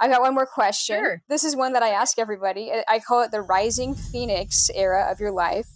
I 0.03 0.09
got 0.09 0.21
one 0.21 0.35
more 0.35 0.47
question. 0.47 0.99
Sure. 0.99 1.23
This 1.29 1.45
is 1.45 1.55
one 1.55 1.75
that 1.75 1.83
I 1.85 1.91
ask 1.91 2.19
everybody. 2.19 2.73
I 2.89 2.99
call 2.99 3.23
it 3.23 3.31
the 3.31 3.41
rising 3.41 3.95
phoenix 3.95 4.69
era 4.75 5.07
of 5.09 5.21
your 5.21 5.31
life. 5.31 5.69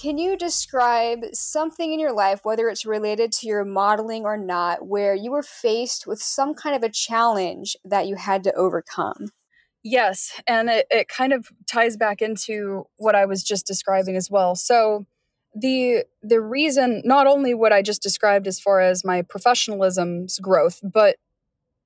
Can 0.00 0.16
you 0.16 0.36
describe 0.36 1.24
something 1.32 1.92
in 1.92 1.98
your 1.98 2.12
life, 2.12 2.44
whether 2.44 2.68
it's 2.68 2.86
related 2.86 3.32
to 3.32 3.48
your 3.48 3.64
modeling 3.64 4.24
or 4.24 4.36
not, 4.36 4.86
where 4.86 5.12
you 5.12 5.32
were 5.32 5.42
faced 5.42 6.06
with 6.06 6.20
some 6.20 6.54
kind 6.54 6.76
of 6.76 6.84
a 6.84 6.88
challenge 6.88 7.76
that 7.84 8.06
you 8.06 8.14
had 8.14 8.44
to 8.44 8.54
overcome? 8.54 9.30
Yes, 9.82 10.40
and 10.46 10.70
it, 10.70 10.86
it 10.88 11.08
kind 11.08 11.32
of 11.32 11.48
ties 11.66 11.96
back 11.96 12.22
into 12.22 12.86
what 12.96 13.16
I 13.16 13.26
was 13.26 13.42
just 13.42 13.66
describing 13.66 14.14
as 14.14 14.30
well. 14.30 14.54
So 14.54 15.06
the 15.52 16.04
the 16.22 16.40
reason 16.40 17.02
not 17.04 17.26
only 17.26 17.54
what 17.54 17.72
I 17.72 17.82
just 17.82 18.02
described 18.02 18.46
as 18.46 18.60
far 18.60 18.80
as 18.80 19.04
my 19.04 19.22
professionalism's 19.22 20.38
growth, 20.38 20.78
but 20.80 21.16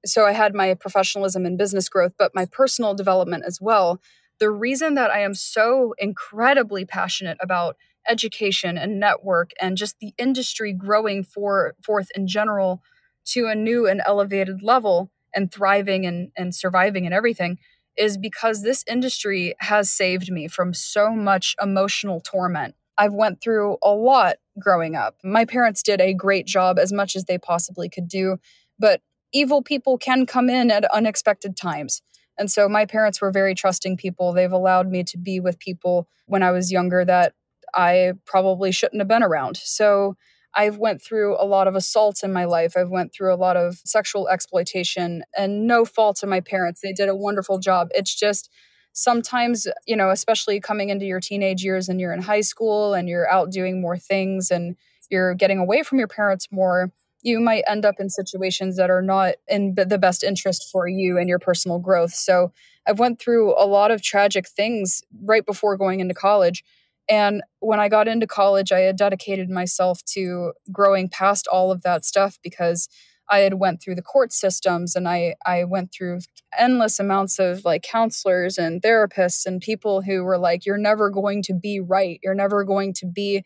so 0.04 0.26
I 0.26 0.32
had 0.32 0.54
my 0.54 0.74
professionalism 0.74 1.46
and 1.46 1.58
business 1.58 1.88
growth, 1.88 2.12
but 2.18 2.34
my 2.34 2.46
personal 2.46 2.94
development 2.94 3.44
as 3.46 3.60
well. 3.60 4.00
the 4.38 4.50
reason 4.50 4.94
that 4.94 5.10
I 5.10 5.20
am 5.20 5.34
so 5.34 5.94
incredibly 5.98 6.84
passionate 6.84 7.38
about 7.40 7.76
education 8.08 8.76
and 8.76 8.98
network 8.98 9.52
and 9.60 9.76
just 9.76 9.98
the 10.00 10.12
industry 10.18 10.72
growing 10.72 11.22
for 11.22 11.74
forth 11.84 12.08
in 12.16 12.26
general 12.26 12.82
to 13.26 13.46
a 13.46 13.54
new 13.54 13.86
and 13.86 14.02
elevated 14.04 14.62
level 14.62 15.10
and 15.34 15.52
thriving 15.52 16.04
and, 16.06 16.32
and 16.36 16.54
surviving 16.54 17.04
and 17.06 17.14
everything 17.14 17.58
is 17.96 18.18
because 18.18 18.62
this 18.62 18.84
industry 18.88 19.54
has 19.60 19.90
saved 19.90 20.30
me 20.32 20.48
from 20.48 20.74
so 20.74 21.10
much 21.10 21.54
emotional 21.62 22.20
torment. 22.20 22.74
I've 22.98 23.14
went 23.14 23.40
through 23.40 23.76
a 23.82 23.90
lot 23.90 24.36
growing 24.58 24.96
up. 24.96 25.16
My 25.22 25.44
parents 25.44 25.82
did 25.82 26.00
a 26.00 26.14
great 26.14 26.46
job 26.46 26.78
as 26.78 26.92
much 26.92 27.14
as 27.14 27.26
they 27.26 27.38
possibly 27.38 27.88
could 27.88 28.08
do, 28.08 28.38
but 28.78 29.00
evil 29.32 29.62
people 29.62 29.98
can 29.98 30.26
come 30.26 30.48
in 30.48 30.70
at 30.70 30.84
unexpected 30.92 31.56
times. 31.56 32.02
And 32.38 32.50
so 32.50 32.68
my 32.68 32.86
parents 32.86 33.20
were 33.20 33.30
very 33.30 33.54
trusting 33.54 33.96
people. 33.96 34.32
They've 34.32 34.52
allowed 34.52 34.88
me 34.88 35.04
to 35.04 35.18
be 35.18 35.40
with 35.40 35.58
people 35.58 36.08
when 36.26 36.42
I 36.42 36.50
was 36.50 36.72
younger 36.72 37.04
that 37.04 37.34
I 37.74 38.12
probably 38.24 38.72
shouldn't 38.72 39.00
have 39.00 39.08
been 39.08 39.22
around. 39.22 39.56
So 39.58 40.16
I've 40.54 40.76
went 40.76 41.02
through 41.02 41.36
a 41.40 41.46
lot 41.46 41.66
of 41.66 41.74
assaults 41.74 42.22
in 42.22 42.32
my 42.32 42.44
life. 42.44 42.76
I've 42.76 42.90
went 42.90 43.12
through 43.14 43.32
a 43.32 43.36
lot 43.36 43.56
of 43.56 43.76
sexual 43.84 44.28
exploitation 44.28 45.24
and 45.36 45.66
no 45.66 45.84
fault 45.84 46.22
of 46.22 46.28
my 46.28 46.40
parents. 46.40 46.80
They 46.82 46.92
did 46.92 47.08
a 47.08 47.16
wonderful 47.16 47.58
job. 47.58 47.88
It's 47.94 48.14
just 48.14 48.50
sometimes, 48.92 49.66
you 49.86 49.96
know, 49.96 50.10
especially 50.10 50.60
coming 50.60 50.90
into 50.90 51.06
your 51.06 51.20
teenage 51.20 51.62
years 51.62 51.88
and 51.88 51.98
you're 52.00 52.12
in 52.12 52.20
high 52.20 52.42
school 52.42 52.92
and 52.92 53.08
you're 53.08 53.30
out 53.30 53.50
doing 53.50 53.80
more 53.80 53.96
things 53.96 54.50
and 54.50 54.76
you're 55.10 55.34
getting 55.34 55.58
away 55.58 55.82
from 55.82 55.98
your 55.98 56.08
parents 56.08 56.48
more, 56.50 56.92
you 57.22 57.40
might 57.40 57.64
end 57.68 57.84
up 57.84 57.96
in 57.98 58.10
situations 58.10 58.76
that 58.76 58.90
are 58.90 59.02
not 59.02 59.34
in 59.48 59.74
the 59.74 59.98
best 59.98 60.22
interest 60.24 60.68
for 60.70 60.88
you 60.88 61.18
and 61.18 61.28
your 61.28 61.38
personal 61.38 61.78
growth. 61.78 62.12
So, 62.12 62.52
I've 62.86 62.98
went 62.98 63.20
through 63.20 63.54
a 63.54 63.66
lot 63.66 63.92
of 63.92 64.02
tragic 64.02 64.48
things 64.48 65.02
right 65.24 65.46
before 65.46 65.76
going 65.76 66.00
into 66.00 66.14
college 66.14 66.64
and 67.08 67.42
when 67.60 67.80
I 67.80 67.88
got 67.88 68.08
into 68.08 68.26
college, 68.26 68.72
I 68.72 68.80
had 68.80 68.96
dedicated 68.96 69.50
myself 69.50 70.02
to 70.14 70.52
growing 70.70 71.08
past 71.08 71.46
all 71.46 71.70
of 71.72 71.82
that 71.82 72.04
stuff 72.04 72.38
because 72.42 72.88
I 73.30 73.40
had 73.40 73.54
went 73.54 73.82
through 73.82 73.94
the 73.96 74.02
court 74.02 74.32
systems 74.32 74.94
and 74.94 75.08
I 75.08 75.34
I 75.46 75.64
went 75.64 75.92
through 75.92 76.20
endless 76.56 77.00
amounts 77.00 77.38
of 77.38 77.64
like 77.64 77.82
counselors 77.82 78.58
and 78.58 78.82
therapists 78.82 79.46
and 79.46 79.60
people 79.60 80.02
who 80.02 80.22
were 80.22 80.38
like 80.38 80.66
you're 80.66 80.78
never 80.78 81.10
going 81.10 81.42
to 81.44 81.54
be 81.54 81.80
right. 81.80 82.20
You're 82.22 82.34
never 82.34 82.64
going 82.64 82.92
to 82.94 83.06
be 83.06 83.44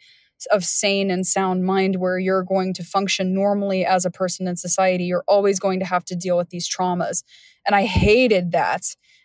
of 0.53 0.64
sane 0.64 1.11
and 1.11 1.26
sound 1.26 1.64
mind 1.64 1.97
where 1.97 2.18
you're 2.18 2.43
going 2.43 2.74
to 2.74 2.84
function 2.84 3.34
normally 3.34 3.84
as 3.84 4.05
a 4.05 4.11
person 4.11 4.47
in 4.47 4.57
society. 4.57 5.05
You're 5.05 5.24
always 5.26 5.59
going 5.59 5.80
to 5.80 5.87
have 5.87 6.05
to 6.07 6.16
deal 6.16 6.37
with 6.37 6.51
these 6.51 6.68
traumas. 6.68 7.22
And 7.66 7.74
I 7.74 7.84
hated 7.84 8.53
that 8.53 8.82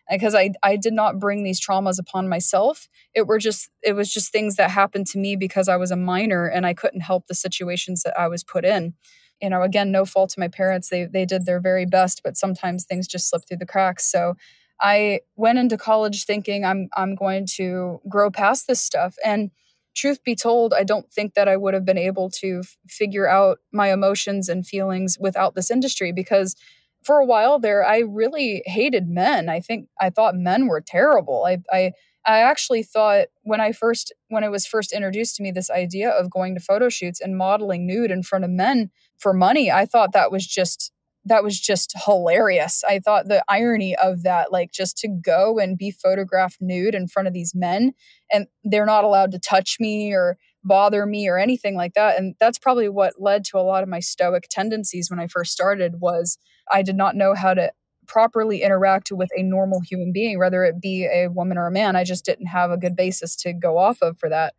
because 0.09 0.35
I, 0.35 0.51
I 0.63 0.75
did 0.75 0.93
not 0.93 1.19
bring 1.19 1.43
these 1.43 1.59
traumas 1.59 1.99
upon 1.99 2.27
myself 2.27 2.87
it 3.13 3.27
were 3.27 3.39
just 3.39 3.69
it 3.81 3.93
was 3.93 4.11
just 4.13 4.31
things 4.31 4.55
that 4.55 4.69
happened 4.69 5.07
to 5.07 5.17
me 5.17 5.35
because 5.35 5.67
i 5.69 5.77
was 5.77 5.91
a 5.91 5.95
minor 5.95 6.45
and 6.45 6.65
i 6.65 6.73
couldn't 6.73 7.01
help 7.01 7.27
the 7.27 7.35
situations 7.35 8.03
that 8.03 8.17
i 8.19 8.27
was 8.27 8.43
put 8.43 8.65
in 8.65 8.93
you 9.41 9.49
know 9.49 9.61
again 9.61 9.91
no 9.91 10.05
fault 10.05 10.29
to 10.31 10.39
my 10.39 10.47
parents 10.47 10.89
they 10.89 11.05
they 11.05 11.25
did 11.25 11.45
their 11.45 11.59
very 11.59 11.85
best 11.85 12.21
but 12.23 12.37
sometimes 12.37 12.85
things 12.85 13.07
just 13.07 13.29
slip 13.29 13.43
through 13.47 13.57
the 13.57 13.65
cracks 13.65 14.09
so 14.09 14.35
i 14.81 15.19
went 15.35 15.59
into 15.59 15.77
college 15.77 16.25
thinking 16.25 16.65
i'm 16.65 16.89
i'm 16.95 17.15
going 17.15 17.45
to 17.45 17.99
grow 18.09 18.29
past 18.29 18.67
this 18.67 18.81
stuff 18.81 19.15
and 19.25 19.51
truth 19.95 20.23
be 20.23 20.35
told 20.35 20.73
i 20.73 20.83
don't 20.83 21.11
think 21.11 21.33
that 21.33 21.47
i 21.47 21.57
would 21.57 21.73
have 21.73 21.85
been 21.85 21.97
able 21.97 22.29
to 22.29 22.61
f- 22.63 22.77
figure 22.87 23.27
out 23.27 23.59
my 23.71 23.91
emotions 23.91 24.49
and 24.49 24.65
feelings 24.65 25.17
without 25.19 25.55
this 25.55 25.71
industry 25.71 26.11
because 26.11 26.55
for 27.03 27.17
a 27.17 27.25
while 27.25 27.59
there 27.59 27.85
i 27.85 27.99
really 27.99 28.63
hated 28.65 29.07
men. 29.07 29.49
I 29.49 29.59
think 29.59 29.87
i 29.99 30.09
thought 30.09 30.35
men 30.35 30.67
were 30.67 30.81
terrible. 30.81 31.45
I 31.45 31.57
i 31.71 31.91
I 32.25 32.39
actually 32.39 32.83
thought 32.83 33.27
when 33.43 33.61
I 33.61 33.71
first 33.71 34.13
when 34.29 34.43
it 34.43 34.51
was 34.51 34.65
first 34.65 34.93
introduced 34.93 35.35
to 35.37 35.43
me 35.43 35.51
this 35.51 35.69
idea 35.69 36.09
of 36.09 36.29
going 36.29 36.53
to 36.55 36.61
photo 36.61 36.89
shoots 36.89 37.19
and 37.19 37.37
modeling 37.37 37.87
nude 37.87 38.11
in 38.11 38.23
front 38.23 38.45
of 38.45 38.51
men 38.51 38.91
for 39.17 39.33
money, 39.33 39.71
I 39.71 39.85
thought 39.85 40.13
that 40.13 40.31
was 40.31 40.45
just 40.45 40.91
that 41.25 41.43
was 41.43 41.59
just 41.59 41.93
hilarious. 42.05 42.83
I 42.87 42.99
thought 42.99 43.27
the 43.27 43.43
irony 43.47 43.95
of 43.95 44.23
that 44.23 44.51
like 44.51 44.71
just 44.71 44.97
to 44.99 45.07
go 45.07 45.59
and 45.59 45.77
be 45.77 45.91
photographed 45.91 46.57
nude 46.59 46.95
in 46.95 47.07
front 47.07 47.27
of 47.27 47.33
these 47.33 47.53
men 47.53 47.93
and 48.31 48.47
they're 48.63 48.85
not 48.85 49.03
allowed 49.03 49.31
to 49.31 49.39
touch 49.39 49.77
me 49.79 50.13
or 50.13 50.37
bother 50.63 51.05
me 51.05 51.27
or 51.27 51.37
anything 51.37 51.75
like 51.75 51.93
that 51.93 52.19
and 52.19 52.35
that's 52.39 52.59
probably 52.59 52.87
what 52.87 53.19
led 53.19 53.43
to 53.43 53.57
a 53.57 53.61
lot 53.61 53.81
of 53.81 53.89
my 53.89 53.99
stoic 53.99 54.45
tendencies 54.49 55.09
when 55.09 55.19
I 55.19 55.27
first 55.27 55.51
started 55.51 55.99
was 55.99 56.37
I 56.71 56.83
did 56.83 56.95
not 56.95 57.15
know 57.15 57.33
how 57.33 57.53
to 57.53 57.71
properly 58.07 58.61
interact 58.61 59.09
with 59.11 59.29
a 59.37 59.43
normal 59.43 59.79
human 59.79 60.11
being, 60.11 60.37
whether 60.37 60.65
it 60.65 60.81
be 60.81 61.05
a 61.05 61.27
woman 61.29 61.57
or 61.57 61.67
a 61.67 61.71
man. 61.71 61.95
I 61.95 62.03
just 62.03 62.25
didn't 62.25 62.47
have 62.47 62.69
a 62.69 62.77
good 62.77 62.95
basis 62.95 63.35
to 63.37 63.53
go 63.53 63.77
off 63.77 64.01
of 64.01 64.17
for 64.19 64.27
that. 64.29 64.53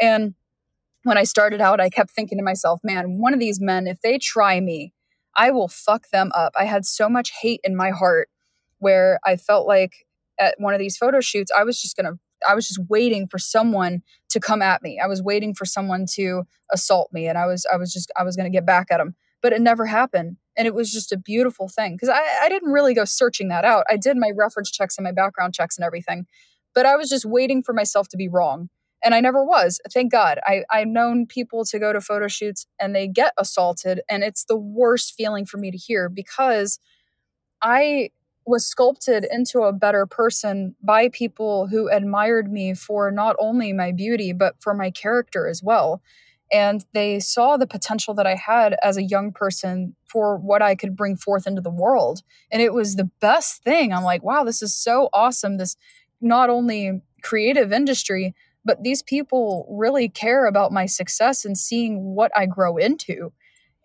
And 0.00 0.34
when 1.02 1.18
I 1.18 1.24
started 1.24 1.60
out, 1.60 1.80
I 1.80 1.90
kept 1.90 2.12
thinking 2.12 2.38
to 2.38 2.44
myself, 2.44 2.80
man, 2.84 3.18
one 3.18 3.34
of 3.34 3.40
these 3.40 3.60
men, 3.60 3.88
if 3.88 4.00
they 4.02 4.18
try 4.18 4.60
me, 4.60 4.94
I 5.36 5.50
will 5.50 5.68
fuck 5.68 6.08
them 6.10 6.30
up. 6.34 6.52
I 6.58 6.64
had 6.64 6.84
so 6.84 7.08
much 7.08 7.32
hate 7.40 7.60
in 7.64 7.76
my 7.76 7.90
heart 7.90 8.28
where 8.78 9.18
I 9.24 9.36
felt 9.36 9.66
like 9.66 10.06
at 10.38 10.56
one 10.58 10.74
of 10.74 10.80
these 10.80 10.96
photo 10.96 11.20
shoots, 11.20 11.52
I 11.56 11.64
was 11.64 11.80
just 11.80 11.96
going 11.96 12.06
to, 12.06 12.18
I 12.48 12.54
was 12.54 12.66
just 12.66 12.80
waiting 12.88 13.28
for 13.28 13.38
someone 13.38 14.02
to 14.30 14.40
come 14.40 14.62
at 14.62 14.82
me. 14.82 15.00
I 15.02 15.06
was 15.06 15.22
waiting 15.22 15.54
for 15.54 15.64
someone 15.64 16.06
to 16.14 16.44
assault 16.72 17.10
me 17.12 17.26
and 17.28 17.38
I 17.38 17.46
was, 17.46 17.66
I 17.72 17.76
was 17.76 17.92
just, 17.92 18.10
I 18.16 18.24
was 18.24 18.36
going 18.36 18.50
to 18.50 18.56
get 18.56 18.66
back 18.66 18.88
at 18.90 18.98
them. 18.98 19.14
But 19.40 19.52
it 19.52 19.60
never 19.60 19.86
happened 19.86 20.36
and 20.56 20.66
it 20.66 20.74
was 20.74 20.92
just 20.92 21.12
a 21.12 21.16
beautiful 21.16 21.68
thing 21.68 21.94
because 21.94 22.08
I, 22.08 22.22
I 22.42 22.48
didn't 22.48 22.72
really 22.72 22.94
go 22.94 23.04
searching 23.04 23.48
that 23.48 23.64
out 23.64 23.84
i 23.90 23.96
did 23.96 24.16
my 24.16 24.30
reference 24.34 24.70
checks 24.70 24.96
and 24.98 25.04
my 25.04 25.12
background 25.12 25.54
checks 25.54 25.76
and 25.76 25.84
everything 25.84 26.26
but 26.74 26.86
i 26.86 26.96
was 26.96 27.08
just 27.08 27.24
waiting 27.24 27.62
for 27.62 27.72
myself 27.72 28.08
to 28.08 28.16
be 28.16 28.28
wrong 28.28 28.68
and 29.02 29.14
i 29.14 29.20
never 29.20 29.44
was 29.44 29.80
thank 29.92 30.10
god 30.10 30.38
I, 30.46 30.64
i've 30.70 30.88
known 30.88 31.26
people 31.26 31.64
to 31.66 31.78
go 31.78 31.92
to 31.92 32.00
photo 32.00 32.28
shoots 32.28 32.66
and 32.80 32.94
they 32.94 33.06
get 33.06 33.32
assaulted 33.38 34.00
and 34.08 34.22
it's 34.22 34.44
the 34.44 34.56
worst 34.56 35.14
feeling 35.16 35.46
for 35.46 35.58
me 35.58 35.70
to 35.70 35.78
hear 35.78 36.08
because 36.08 36.78
i 37.60 38.10
was 38.44 38.66
sculpted 38.66 39.24
into 39.30 39.60
a 39.60 39.72
better 39.72 40.04
person 40.04 40.74
by 40.82 41.08
people 41.08 41.68
who 41.68 41.88
admired 41.88 42.50
me 42.50 42.74
for 42.74 43.10
not 43.10 43.36
only 43.38 43.72
my 43.72 43.92
beauty 43.92 44.32
but 44.32 44.54
for 44.60 44.74
my 44.74 44.90
character 44.90 45.46
as 45.46 45.62
well 45.62 46.02
and 46.52 46.84
they 46.92 47.18
saw 47.18 47.56
the 47.56 47.66
potential 47.66 48.12
that 48.14 48.26
I 48.26 48.34
had 48.34 48.76
as 48.82 48.98
a 48.98 49.02
young 49.02 49.32
person 49.32 49.96
for 50.06 50.36
what 50.36 50.60
I 50.60 50.74
could 50.74 50.94
bring 50.94 51.16
forth 51.16 51.46
into 51.46 51.62
the 51.62 51.70
world. 51.70 52.22
And 52.50 52.60
it 52.60 52.74
was 52.74 52.96
the 52.96 53.10
best 53.20 53.62
thing. 53.62 53.92
I'm 53.92 54.04
like, 54.04 54.22
wow, 54.22 54.44
this 54.44 54.60
is 54.60 54.74
so 54.74 55.08
awesome. 55.14 55.56
This 55.56 55.76
not 56.20 56.50
only 56.50 57.00
creative 57.22 57.72
industry, 57.72 58.34
but 58.64 58.82
these 58.82 59.02
people 59.02 59.66
really 59.70 60.08
care 60.08 60.46
about 60.46 60.72
my 60.72 60.86
success 60.86 61.44
and 61.44 61.56
seeing 61.56 62.14
what 62.14 62.30
I 62.36 62.46
grow 62.46 62.76
into. 62.76 63.32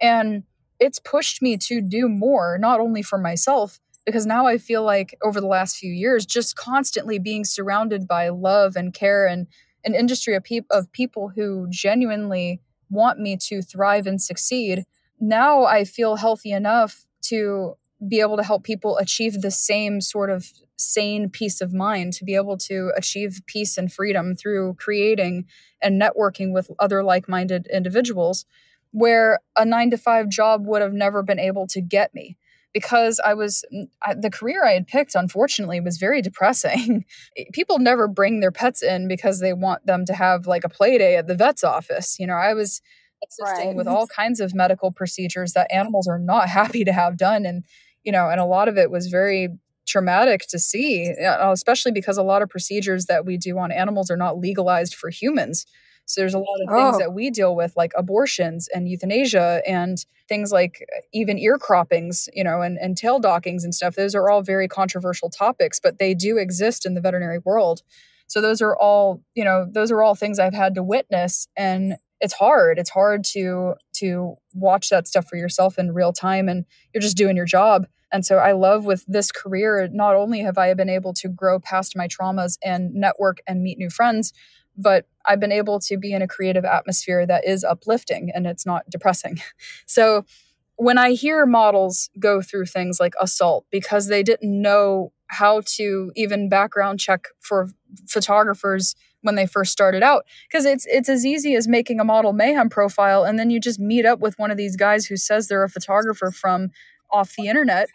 And 0.02 0.44
it's 0.80 1.00
pushed 1.00 1.42
me 1.42 1.58
to 1.58 1.82
do 1.82 2.08
more, 2.08 2.58
not 2.60 2.80
only 2.80 3.02
for 3.02 3.18
myself, 3.18 3.80
because 4.06 4.26
now 4.26 4.46
I 4.46 4.58
feel 4.58 4.84
like 4.84 5.18
over 5.24 5.42
the 5.42 5.48
last 5.48 5.78
few 5.78 5.92
years, 5.92 6.26
just 6.26 6.56
constantly 6.56 7.20
being 7.20 7.44
surrounded 7.44 8.08
by 8.08 8.30
love 8.30 8.76
and 8.76 8.94
care 8.94 9.28
and 9.28 9.48
an 9.84 9.96
industry 9.96 10.36
of, 10.36 10.44
pe- 10.44 10.62
of 10.70 10.92
people 10.92 11.30
who 11.36 11.68
genuinely 11.70 12.62
want 12.90 13.20
me 13.20 13.36
to 13.38 13.62
thrive 13.62 14.08
and 14.08 14.22
succeed. 14.22 14.86
Now 15.20 15.66
I 15.66 15.84
feel 15.84 16.16
healthy 16.16 16.52
enough 16.52 17.06
to 17.24 17.76
be 18.08 18.22
able 18.22 18.38
to 18.38 18.44
help 18.44 18.64
people 18.64 18.98
achieve 18.98 19.42
the 19.42 19.52
same 19.52 20.02
sort 20.02 20.30
of 20.30 20.52
sane 20.78 21.30
peace 21.30 21.62
of 21.62 21.74
mind, 21.74 22.14
to 22.14 22.24
be 22.24 22.36
able 22.36 22.58
to 22.58 22.92
achieve 22.96 23.42
peace 23.46 23.78
and 23.78 23.92
freedom 23.92 24.36
through 24.36 24.76
creating 24.76 25.46
and 25.82 26.02
networking 26.02 26.54
with 26.54 26.72
other 26.80 27.04
like 27.04 27.28
minded 27.28 27.68
individuals, 27.72 28.46
where 28.92 29.40
a 29.56 29.66
nine 29.66 29.90
to 29.92 29.98
five 29.98 30.30
job 30.30 30.66
would 30.66 30.82
have 30.82 30.94
never 30.94 31.24
been 31.24 31.40
able 31.40 31.68
to 31.68 31.82
get 31.82 32.14
me 32.14 32.38
because 32.74 33.20
I 33.24 33.34
was 33.34 33.66
the 33.72 34.30
career 34.30 34.64
I 34.64 34.74
had 34.74 34.88
picked, 34.88 35.16
unfortunately, 35.16 35.80
was 35.80 35.98
very 35.98 36.22
depressing. 36.22 37.06
People 37.54 37.80
never 37.80 38.08
bring 38.08 38.40
their 38.40 38.52
pets 38.52 38.84
in 38.84 39.08
because 39.08 39.40
they 39.40 39.54
want 39.54 39.86
them 39.88 40.06
to 40.06 40.14
have 40.14 40.46
like 40.46 40.64
a 40.64 40.70
play 40.70 40.98
day 41.00 41.16
at 41.16 41.26
the 41.26 41.34
vet's 41.34 41.64
office. 41.64 42.20
You 42.20 42.28
know, 42.28 42.36
I 42.36 42.54
was 42.54 42.82
assisting 43.28 43.70
right. 43.70 43.76
with 43.76 43.88
all 43.88 44.06
kinds 44.06 44.40
of 44.40 44.54
medical 44.54 44.92
procedures 44.92 45.54
that 45.54 45.72
animals 45.72 46.08
are 46.08 46.20
not 46.20 46.50
happy 46.60 46.84
to 46.86 46.94
have 46.94 47.18
done, 47.18 47.48
and 47.48 47.64
you 48.04 48.12
know, 48.12 48.30
and 48.30 48.40
a 48.40 48.46
lot 48.46 48.68
of 48.68 48.78
it 48.78 48.92
was 48.92 49.08
very 49.08 49.50
traumatic 49.88 50.46
to 50.50 50.60
see, 50.60 51.14
uh, 51.14 51.52
especially 51.52 51.92
because 51.92 52.18
a 52.18 52.24
lot 52.24 52.42
of 52.42 52.50
procedures 52.50 53.06
that 53.08 53.26
we 53.26 53.38
do 53.38 53.58
on 53.58 53.72
animals 53.72 54.12
are 54.12 54.18
not 54.18 54.38
legalized 54.38 54.94
for 54.94 55.10
humans. 55.10 55.66
So 56.06 56.22
there's 56.22 56.34
a 56.34 56.40
lot 56.40 56.58
of 56.66 56.74
things 56.74 56.96
oh. 56.96 57.00
that 57.00 57.14
we 57.14 57.30
deal 57.30 57.56
with, 57.56 57.74
like 57.76 57.92
abortions 57.98 58.70
and 58.74 58.88
euthanasia 58.88 59.62
and 59.68 59.98
things 60.30 60.52
like 60.54 60.86
uh, 60.96 61.02
even 61.14 61.38
ear 61.38 61.58
croppings, 61.58 62.30
you 62.34 62.44
know, 62.44 62.62
and, 62.62 62.78
and 62.78 62.96
tail 62.96 63.20
dockings 63.20 63.66
and 63.66 63.76
stuff. 63.76 63.96
Those 63.96 64.16
are 64.16 64.30
all 64.30 64.42
very 64.42 64.70
controversial 64.70 65.30
topics, 65.30 65.80
but 65.82 66.00
they 66.00 66.14
do 66.14 66.38
exist 66.38 66.86
in 66.86 66.94
the 66.94 67.02
veterinary 67.02 67.40
world. 67.40 67.82
So 68.28 68.42
those 68.42 68.62
are 68.62 68.76
all, 68.78 69.22
you 69.36 69.44
know, 69.44 69.68
those 69.70 69.92
are 69.92 70.02
all 70.02 70.16
things 70.16 70.40
I've 70.40 70.54
had 70.54 70.76
to 70.76 70.84
witness. 70.84 71.48
And 71.58 71.96
it's 72.20 72.34
hard 72.34 72.80
it's 72.80 72.90
hard 72.90 73.24
to 73.24 73.76
to 73.94 74.36
watch 74.54 74.90
that 74.90 75.08
stuff 75.08 75.28
for 75.30 75.36
yourself 75.36 75.78
in 75.78 75.94
real 75.94 76.12
time 76.12 76.50
and 76.50 76.66
you're 76.94 77.02
just 77.02 77.18
doing 77.18 77.36
your 77.36 77.46
job 77.46 77.86
and 78.18 78.26
so 78.26 78.38
i 78.38 78.52
love 78.52 78.84
with 78.84 79.06
this 79.08 79.32
career 79.32 79.88
not 79.92 80.16
only 80.16 80.40
have 80.40 80.58
i 80.58 80.74
been 80.74 80.90
able 80.90 81.14
to 81.14 81.30
grow 81.30 81.60
past 81.60 81.96
my 81.96 82.08
traumas 82.08 82.58
and 82.64 82.92
network 82.96 83.38
and 83.46 83.62
meet 83.62 83.78
new 83.78 83.92
friends 83.92 84.34
but 84.76 85.06
i've 85.28 85.40
been 85.40 85.52
able 85.52 85.80
to 85.80 85.98
be 85.98 86.14
in 86.14 86.24
a 86.24 86.28
creative 86.28 86.66
atmosphere 86.66 87.28
that 87.28 87.48
is 87.48 87.64
uplifting 87.64 88.32
and 88.34 88.48
it's 88.48 88.66
not 88.66 88.84
depressing. 88.90 89.40
So 89.86 90.26
when 90.78 90.98
i 90.98 91.12
hear 91.12 91.46
models 91.46 92.10
go 92.20 92.42
through 92.42 92.66
things 92.66 93.00
like 93.00 93.14
assault 93.22 93.66
because 93.72 94.08
they 94.08 94.24
didn't 94.24 94.62
know 94.62 95.12
how 95.28 95.62
to 95.78 96.12
even 96.16 96.50
background 96.50 97.00
check 97.00 97.28
for 97.40 97.70
photographers 98.08 98.96
when 99.22 99.36
they 99.36 99.46
first 99.46 99.72
started 99.72 100.02
out 100.02 100.26
because 100.50 100.66
it's 100.66 100.88
it's 100.88 101.10
as 101.10 101.24
easy 101.24 101.54
as 101.56 101.68
making 101.68 102.00
a 102.00 102.04
model 102.04 102.34
mayhem 102.34 102.70
profile 102.70 103.24
and 103.24 103.38
then 103.38 103.50
you 103.52 103.60
just 103.60 103.80
meet 103.80 104.06
up 104.06 104.20
with 104.20 104.38
one 104.40 104.52
of 104.52 104.58
these 104.58 104.76
guys 104.76 105.06
who 105.06 105.18
says 105.18 105.48
they're 105.48 105.64
a 105.64 105.70
photographer 105.70 106.32
from 106.32 106.70
off 107.12 107.36
the 107.38 107.48
internet 107.48 107.90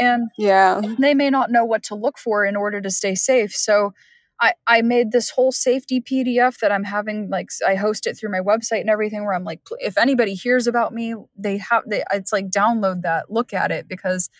and 0.00 0.30
yeah. 0.38 0.80
they 0.98 1.14
may 1.14 1.30
not 1.30 1.50
know 1.50 1.64
what 1.64 1.82
to 1.84 1.94
look 1.94 2.18
for 2.18 2.44
in 2.44 2.56
order 2.56 2.80
to 2.80 2.90
stay 2.90 3.14
safe. 3.14 3.54
So 3.54 3.92
I, 4.40 4.54
I 4.66 4.82
made 4.82 5.12
this 5.12 5.30
whole 5.30 5.52
safety 5.52 6.00
PDF 6.00 6.58
that 6.58 6.72
I'm 6.72 6.84
having 6.84 7.30
like 7.30 7.50
I 7.66 7.76
host 7.76 8.06
it 8.06 8.16
through 8.16 8.32
my 8.32 8.40
website 8.40 8.80
and 8.80 8.90
everything 8.90 9.24
where 9.24 9.34
I'm 9.34 9.44
like 9.44 9.60
if 9.78 9.96
anybody 9.96 10.34
hears 10.34 10.66
about 10.66 10.92
me 10.92 11.14
they 11.36 11.58
have 11.58 11.84
they 11.86 12.02
it's 12.12 12.32
like 12.32 12.50
download 12.50 13.02
that 13.02 13.30
look 13.30 13.52
at 13.52 13.70
it 13.70 13.86
because 13.86 14.30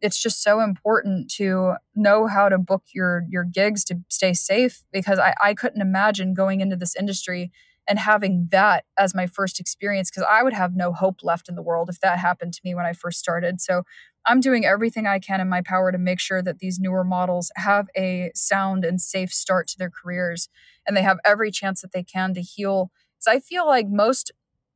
it's 0.00 0.20
just 0.20 0.42
so 0.42 0.60
important 0.60 1.30
to 1.32 1.74
know 1.94 2.26
how 2.26 2.48
to 2.48 2.58
book 2.58 2.84
your 2.94 3.24
your 3.28 3.44
gigs 3.44 3.84
to 3.84 3.98
stay 4.08 4.32
safe 4.32 4.84
because 4.90 5.18
I, 5.18 5.34
I 5.42 5.54
couldn't 5.54 5.82
imagine 5.82 6.34
going 6.34 6.60
into 6.60 6.76
this 6.76 6.96
industry 6.96 7.52
and 7.88 7.98
having 7.98 8.48
that 8.50 8.84
as 8.98 9.14
my 9.14 9.26
first 9.26 9.60
experience 9.60 10.10
because 10.10 10.26
I 10.28 10.42
would 10.42 10.52
have 10.52 10.74
no 10.74 10.92
hope 10.92 11.20
left 11.22 11.48
in 11.48 11.54
the 11.54 11.62
world 11.62 11.88
if 11.88 12.00
that 12.00 12.18
happened 12.18 12.52
to 12.54 12.60
me 12.64 12.74
when 12.74 12.86
I 12.86 12.92
first 12.92 13.18
started. 13.18 13.60
So 13.60 13.82
I'm 14.26 14.40
doing 14.40 14.64
everything 14.64 15.06
I 15.06 15.20
can 15.20 15.40
in 15.40 15.48
my 15.48 15.62
power 15.62 15.92
to 15.92 15.98
make 15.98 16.18
sure 16.18 16.42
that 16.42 16.58
these 16.58 16.80
newer 16.80 17.04
models 17.04 17.52
have 17.56 17.88
a 17.96 18.32
sound 18.34 18.84
and 18.84 19.00
safe 19.00 19.32
start 19.32 19.68
to 19.68 19.78
their 19.78 19.90
careers 19.90 20.48
and 20.86 20.96
they 20.96 21.02
have 21.02 21.18
every 21.24 21.50
chance 21.50 21.80
that 21.82 21.92
they 21.92 22.02
can 22.02 22.34
to 22.34 22.42
heal. 22.42 22.90
Because 23.18 23.36
I 23.36 23.40
feel 23.40 23.66
like 23.66 23.86
most, 23.88 24.32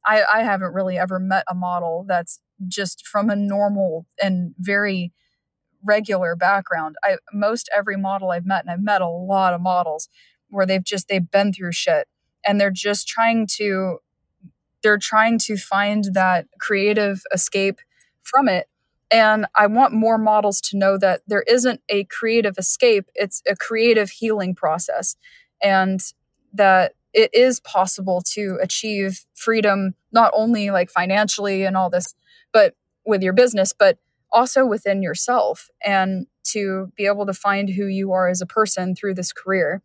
I, 0.06 0.22
I 0.32 0.42
haven't 0.42 0.72
really 0.72 0.98
ever 0.98 1.18
met 1.18 1.44
a 1.48 1.54
model 1.54 2.04
that's 2.06 2.40
just 2.68 3.06
from 3.06 3.28
a 3.28 3.36
normal 3.36 4.06
and 4.22 4.54
very 4.58 5.12
regular 5.82 6.36
background. 6.36 6.96
I 7.02 7.16
most 7.32 7.68
every 7.74 7.96
model 7.96 8.30
I've 8.30 8.46
met, 8.46 8.62
and 8.62 8.70
I've 8.70 8.82
met 8.82 9.00
a 9.00 9.08
lot 9.08 9.54
of 9.54 9.60
models 9.60 10.08
where 10.48 10.66
they've 10.66 10.84
just 10.84 11.08
they've 11.08 11.30
been 11.30 11.52
through 11.52 11.72
shit 11.72 12.06
and 12.50 12.60
they're 12.60 12.70
just 12.72 13.06
trying 13.06 13.46
to 13.46 13.98
they're 14.82 14.98
trying 14.98 15.38
to 15.38 15.56
find 15.56 16.04
that 16.14 16.48
creative 16.58 17.22
escape 17.32 17.78
from 18.22 18.48
it. 18.48 18.66
And 19.10 19.46
I 19.54 19.66
want 19.68 19.92
more 19.92 20.18
models 20.18 20.60
to 20.62 20.76
know 20.76 20.98
that 20.98 21.20
there 21.28 21.44
isn't 21.46 21.80
a 21.88 22.04
creative 22.04 22.58
escape, 22.58 23.06
it's 23.14 23.40
a 23.48 23.54
creative 23.54 24.10
healing 24.10 24.54
process. 24.54 25.16
And 25.62 26.00
that 26.52 26.94
it 27.12 27.30
is 27.32 27.60
possible 27.60 28.20
to 28.32 28.58
achieve 28.60 29.26
freedom, 29.34 29.94
not 30.10 30.32
only 30.34 30.70
like 30.70 30.90
financially 30.90 31.62
and 31.64 31.76
all 31.76 31.90
this, 31.90 32.14
but 32.52 32.74
with 33.06 33.22
your 33.22 33.32
business, 33.32 33.72
but 33.72 33.98
also 34.32 34.66
within 34.66 35.02
yourself 35.02 35.70
and 35.84 36.26
to 36.42 36.90
be 36.96 37.06
able 37.06 37.26
to 37.26 37.32
find 37.32 37.70
who 37.70 37.86
you 37.86 38.10
are 38.12 38.28
as 38.28 38.40
a 38.40 38.46
person 38.46 38.96
through 38.96 39.14
this 39.14 39.32
career. 39.32 39.82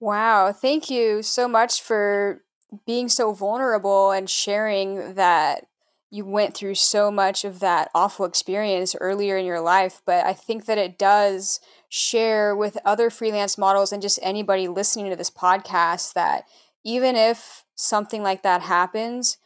Wow. 0.00 0.52
Thank 0.52 0.90
you 0.90 1.22
so 1.22 1.48
much 1.48 1.80
for 1.82 2.42
being 2.86 3.08
so 3.08 3.32
vulnerable 3.32 4.10
and 4.10 4.28
sharing 4.28 5.14
that 5.14 5.66
you 6.10 6.24
went 6.24 6.54
through 6.54 6.74
so 6.74 7.10
much 7.10 7.44
of 7.44 7.60
that 7.60 7.90
awful 7.94 8.26
experience 8.26 8.94
earlier 9.00 9.36
in 9.36 9.46
your 9.46 9.60
life. 9.60 10.02
But 10.06 10.24
I 10.24 10.34
think 10.34 10.66
that 10.66 10.78
it 10.78 10.98
does 10.98 11.60
share 11.88 12.54
with 12.54 12.78
other 12.84 13.10
freelance 13.10 13.56
models 13.56 13.92
and 13.92 14.02
just 14.02 14.18
anybody 14.22 14.68
listening 14.68 15.10
to 15.10 15.16
this 15.16 15.30
podcast 15.30 16.12
that 16.14 16.44
even 16.84 17.16
if 17.16 17.64
something 17.74 18.22
like 18.22 18.42
that 18.42 18.62
happens, 18.62 19.38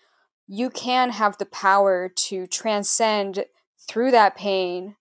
you 0.48 0.70
can 0.70 1.10
have 1.10 1.38
the 1.38 1.46
power 1.46 2.08
to 2.08 2.46
transcend 2.46 3.44
through 3.88 4.10
that 4.10 4.36
pain 4.36 4.96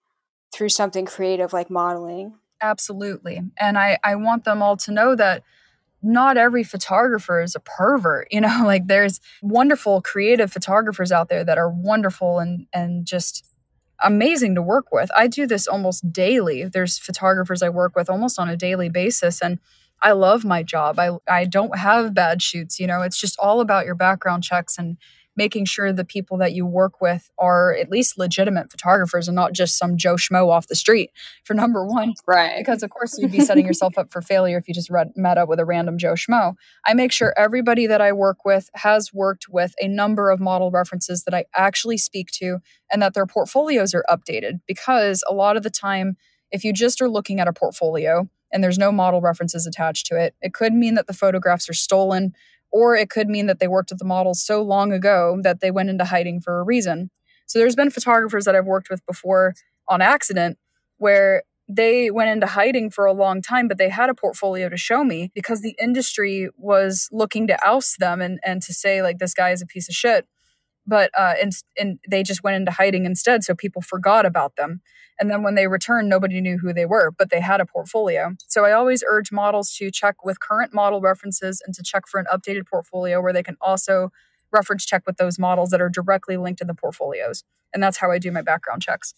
through 0.54 0.70
something 0.70 1.06
creative 1.06 1.54
like 1.54 1.70
modeling. 1.70 2.36
Absolutely. 2.62 3.42
And 3.58 3.78
I, 3.78 3.98
I 4.04 4.16
want 4.16 4.44
them 4.44 4.62
all 4.62 4.78
to 4.78 4.92
know 4.92 5.16
that 5.16 5.44
not 6.02 6.38
every 6.38 6.64
photographer 6.64 7.42
is 7.42 7.56
a 7.56 7.60
pervert. 7.60 8.28
You 8.32 8.42
know, 8.42 8.62
like 8.66 8.88
there's 8.88 9.20
wonderful 9.42 10.02
creative 10.02 10.52
photographers 10.52 11.12
out 11.12 11.30
there 11.30 11.44
that 11.44 11.58
are 11.58 11.70
wonderful 11.70 12.40
and 12.40 12.68
and 12.74 13.06
just 13.06 13.46
amazing 14.04 14.56
to 14.56 14.62
work 14.62 14.92
with. 14.92 15.12
I 15.16 15.28
do 15.28 15.46
this 15.48 15.68
almost 15.68 16.12
daily. 16.14 16.66
There's 16.66 16.98
photographers 16.98 17.62
I 17.64 17.70
work 17.70 17.96
with 17.96 18.10
almost 18.10 18.40
on 18.40 18.50
a 18.50 18.58
daily 18.58 18.90
basis 18.90 19.42
and 19.42 19.60
I 20.02 20.14
love 20.14 20.46
my 20.46 20.64
job. 20.64 21.00
I 21.00 21.12
I 21.28 21.46
don't 21.46 21.78
have 21.78 22.14
bad 22.14 22.42
shoots, 22.42 22.80
you 22.80 22.88
know. 22.88 23.02
It's 23.02 23.20
just 23.20 23.38
all 23.40 23.62
about 23.62 23.86
your 23.86 23.96
background 23.96 24.44
checks 24.44 24.78
and 24.78 24.98
making 25.40 25.64
sure 25.64 25.94
the 25.94 26.04
people 26.04 26.38
that 26.38 26.52
you 26.52 26.66
work 26.66 27.00
with 27.00 27.32
are 27.40 27.74
at 27.74 27.90
least 27.90 28.20
legitimate 28.20 28.70
photographers 28.70 29.30
and 29.30 29.36
not 29.36 29.54
just 29.54 29.78
some 29.78 29.96
Joe 29.96 30.16
Schmo 30.16 30.50
off 30.50 30.68
the 30.68 30.76
street, 30.76 31.12
for 31.46 31.54
number 31.54 31.86
one. 31.86 32.14
Right. 32.28 32.58
Because, 32.58 32.84
of 32.84 32.90
course, 32.90 33.18
you'd 33.18 33.32
be 33.32 33.40
setting 33.40 33.66
yourself 33.66 33.98
up 33.98 34.12
for 34.12 34.22
failure 34.22 34.58
if 34.58 34.68
you 34.68 34.74
just 34.74 34.90
read, 34.90 35.14
met 35.16 35.38
up 35.38 35.48
with 35.48 35.60
a 35.60 35.66
random 35.66 35.98
Joe 35.98 36.14
Schmo. 36.14 36.56
I 36.86 36.94
make 36.94 37.14
sure 37.14 37.34
everybody 37.38 37.88
that 37.88 38.02
I 38.02 38.12
work 38.12 38.44
with 38.44 38.70
has 38.76 39.14
worked 39.14 39.48
with 39.50 39.74
a 39.80 39.88
number 39.88 40.30
of 40.30 40.42
model 40.42 40.72
references 40.72 41.24
that 41.24 41.34
I 41.34 41.46
actually 41.56 41.98
speak 41.98 42.32
to 42.34 42.58
and 42.92 43.02
that 43.02 43.14
their 43.14 43.26
portfolios 43.26 43.94
are 43.94 44.04
updated 44.10 44.60
because 44.68 45.24
a 45.30 45.34
lot 45.34 45.56
of 45.56 45.64
the 45.64 45.70
time, 45.70 46.18
if 46.52 46.66
you 46.66 46.74
just 46.74 47.02
are 47.02 47.10
looking 47.10 47.40
at 47.40 47.48
a 47.48 47.54
portfolio, 47.54 48.28
and 48.52 48.64
there's 48.64 48.80
no 48.80 48.92
model 48.92 49.22
references 49.22 49.68
attached 49.68 50.08
to 50.08 50.20
it. 50.20 50.34
It 50.42 50.54
could 50.54 50.74
mean 50.74 50.96
that 50.96 51.08
the 51.08 51.14
photographs 51.14 51.70
are 51.70 51.74
stolen 51.74 52.34
or 52.72 52.96
it 52.96 53.10
could 53.10 53.28
mean 53.28 53.48
that 53.48 53.60
they 53.60 53.68
worked 53.68 53.92
with 53.92 54.00
the 54.00 54.06
models 54.06 54.44
so 54.44 54.62
long 54.62 54.92
ago 54.92 55.40
that 55.44 55.60
they 55.60 55.72
went 55.72 55.90
into 55.90 56.06
hiding 56.06 56.42
for 56.42 56.60
a 56.60 56.64
reason. 56.64 57.10
So 57.46 57.60
there's 57.60 57.76
been 57.76 57.90
photographers 57.90 58.46
that 58.46 58.56
I've 58.56 58.66
worked 58.66 58.90
with 58.90 59.06
before 59.06 59.56
on 59.88 60.02
accident 60.02 60.58
where 60.98 61.44
they 61.68 62.10
went 62.10 62.32
into 62.32 62.48
hiding 62.48 62.90
for 62.90 63.06
a 63.06 63.14
long 63.14 63.42
time, 63.42 63.68
but 63.68 63.78
they 63.78 63.90
had 63.90 64.10
a 64.10 64.16
portfolio 64.16 64.70
to 64.70 64.78
show 64.78 65.04
me 65.04 65.32
because 65.36 65.62
the 65.62 65.76
industry 65.82 66.50
was 66.58 67.08
looking 67.12 67.46
to 67.48 67.58
oust 67.66 68.00
them 68.00 68.22
and, 68.22 68.40
and 68.44 68.62
to 68.64 68.74
say, 68.74 69.02
like, 69.04 69.20
this 69.20 69.36
guy 69.36 69.52
is 69.52 69.62
a 69.62 69.68
piece 69.68 69.88
of 69.88 69.94
shit. 69.94 70.26
But 70.90 71.12
uh, 71.18 71.36
and, 71.40 71.54
and 71.78 72.00
they 72.10 72.24
just 72.24 72.44
went 72.44 72.56
into 72.56 72.72
hiding 72.72 73.06
instead. 73.06 73.44
So 73.44 73.54
people 73.54 73.82
forgot 73.82 74.26
about 74.26 74.56
them. 74.56 74.82
And 75.20 75.30
then 75.30 75.44
when 75.44 75.56
they 75.56 75.68
returned, 75.68 76.10
nobody 76.10 76.42
knew 76.42 76.58
who 76.58 76.74
they 76.74 76.86
were, 76.86 77.12
but 77.12 77.30
they 77.30 77.42
had 77.42 77.62
a 77.62 77.66
portfolio. 77.66 78.36
So 78.48 78.66
I 78.66 78.72
always 78.72 79.04
urge 79.08 79.32
models 79.32 79.76
to 79.76 79.92
check 79.92 80.24
with 80.24 80.40
current 80.40 80.74
model 80.74 81.02
references 81.02 81.62
and 81.66 81.76
to 81.76 81.84
check 81.84 82.08
for 82.08 82.20
an 82.20 82.26
updated 82.34 82.68
portfolio 82.68 83.22
where 83.22 83.34
they 83.34 83.44
can 83.44 83.58
also 83.62 84.12
reference 84.52 84.86
check 84.86 85.04
with 85.06 85.18
those 85.18 85.38
models 85.38 85.70
that 85.70 85.82
are 85.82 85.90
directly 85.90 86.38
linked 86.38 86.62
in 86.62 86.68
the 86.68 86.74
portfolios. 86.74 87.44
And 87.74 87.84
that's 87.84 87.98
how 87.98 88.12
I 88.12 88.18
do 88.18 88.32
my 88.32 88.42
background 88.42 88.82
checks. 88.82 89.14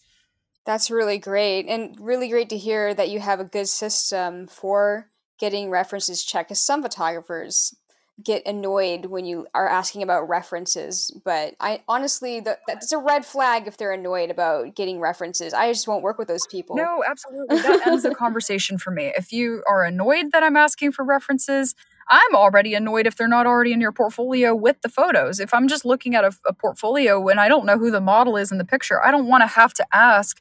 That's 0.66 0.90
really 0.90 1.18
great. 1.18 1.66
And 1.66 1.96
really 1.98 2.28
great 2.28 2.48
to 2.50 2.58
hear 2.58 2.94
that 2.94 3.08
you 3.08 3.20
have 3.20 3.40
a 3.40 3.44
good 3.44 3.68
system 3.68 4.46
for 4.46 5.08
getting 5.38 5.70
references 5.70 6.22
checked. 6.22 6.50
Because 6.50 6.60
some 6.60 6.82
photographers 6.82 7.74
get 8.22 8.46
annoyed 8.46 9.06
when 9.06 9.24
you 9.24 9.46
are 9.54 9.68
asking 9.68 10.02
about 10.02 10.28
references 10.28 11.10
but 11.24 11.54
i 11.60 11.80
honestly 11.88 12.40
the, 12.40 12.58
that's 12.68 12.92
a 12.92 12.98
red 12.98 13.24
flag 13.24 13.66
if 13.66 13.76
they're 13.76 13.92
annoyed 13.92 14.30
about 14.30 14.74
getting 14.74 15.00
references. 15.00 15.54
I 15.54 15.72
just 15.72 15.88
won't 15.88 16.02
work 16.02 16.18
with 16.18 16.28
those 16.28 16.46
people. 16.46 16.76
No 16.76 17.02
absolutely. 17.08 17.56
That 17.58 17.86
ends 17.86 18.02
the 18.02 18.14
conversation 18.14 18.78
for 18.78 18.90
me. 18.90 19.12
If 19.16 19.32
you 19.32 19.62
are 19.68 19.84
annoyed 19.84 20.32
that 20.32 20.42
i'm 20.42 20.56
asking 20.56 20.92
for 20.92 21.04
references 21.04 21.74
i'm 22.08 22.34
already 22.34 22.74
annoyed 22.74 23.06
if 23.06 23.16
they're 23.16 23.28
not 23.28 23.46
already 23.46 23.72
in 23.72 23.80
your 23.80 23.92
portfolio 23.92 24.54
with 24.54 24.80
the 24.82 24.88
photos. 24.88 25.40
If 25.40 25.54
i'm 25.54 25.68
just 25.68 25.84
looking 25.84 26.14
at 26.14 26.24
a, 26.24 26.32
a 26.46 26.52
portfolio 26.52 27.26
and 27.28 27.40
i 27.40 27.48
don't 27.48 27.66
know 27.66 27.78
who 27.78 27.90
the 27.90 28.00
model 28.00 28.36
is 28.36 28.52
in 28.52 28.58
the 28.58 28.64
picture 28.64 29.02
i 29.04 29.10
don't 29.10 29.26
want 29.26 29.42
to 29.42 29.46
have 29.46 29.72
to 29.74 29.86
ask 29.92 30.40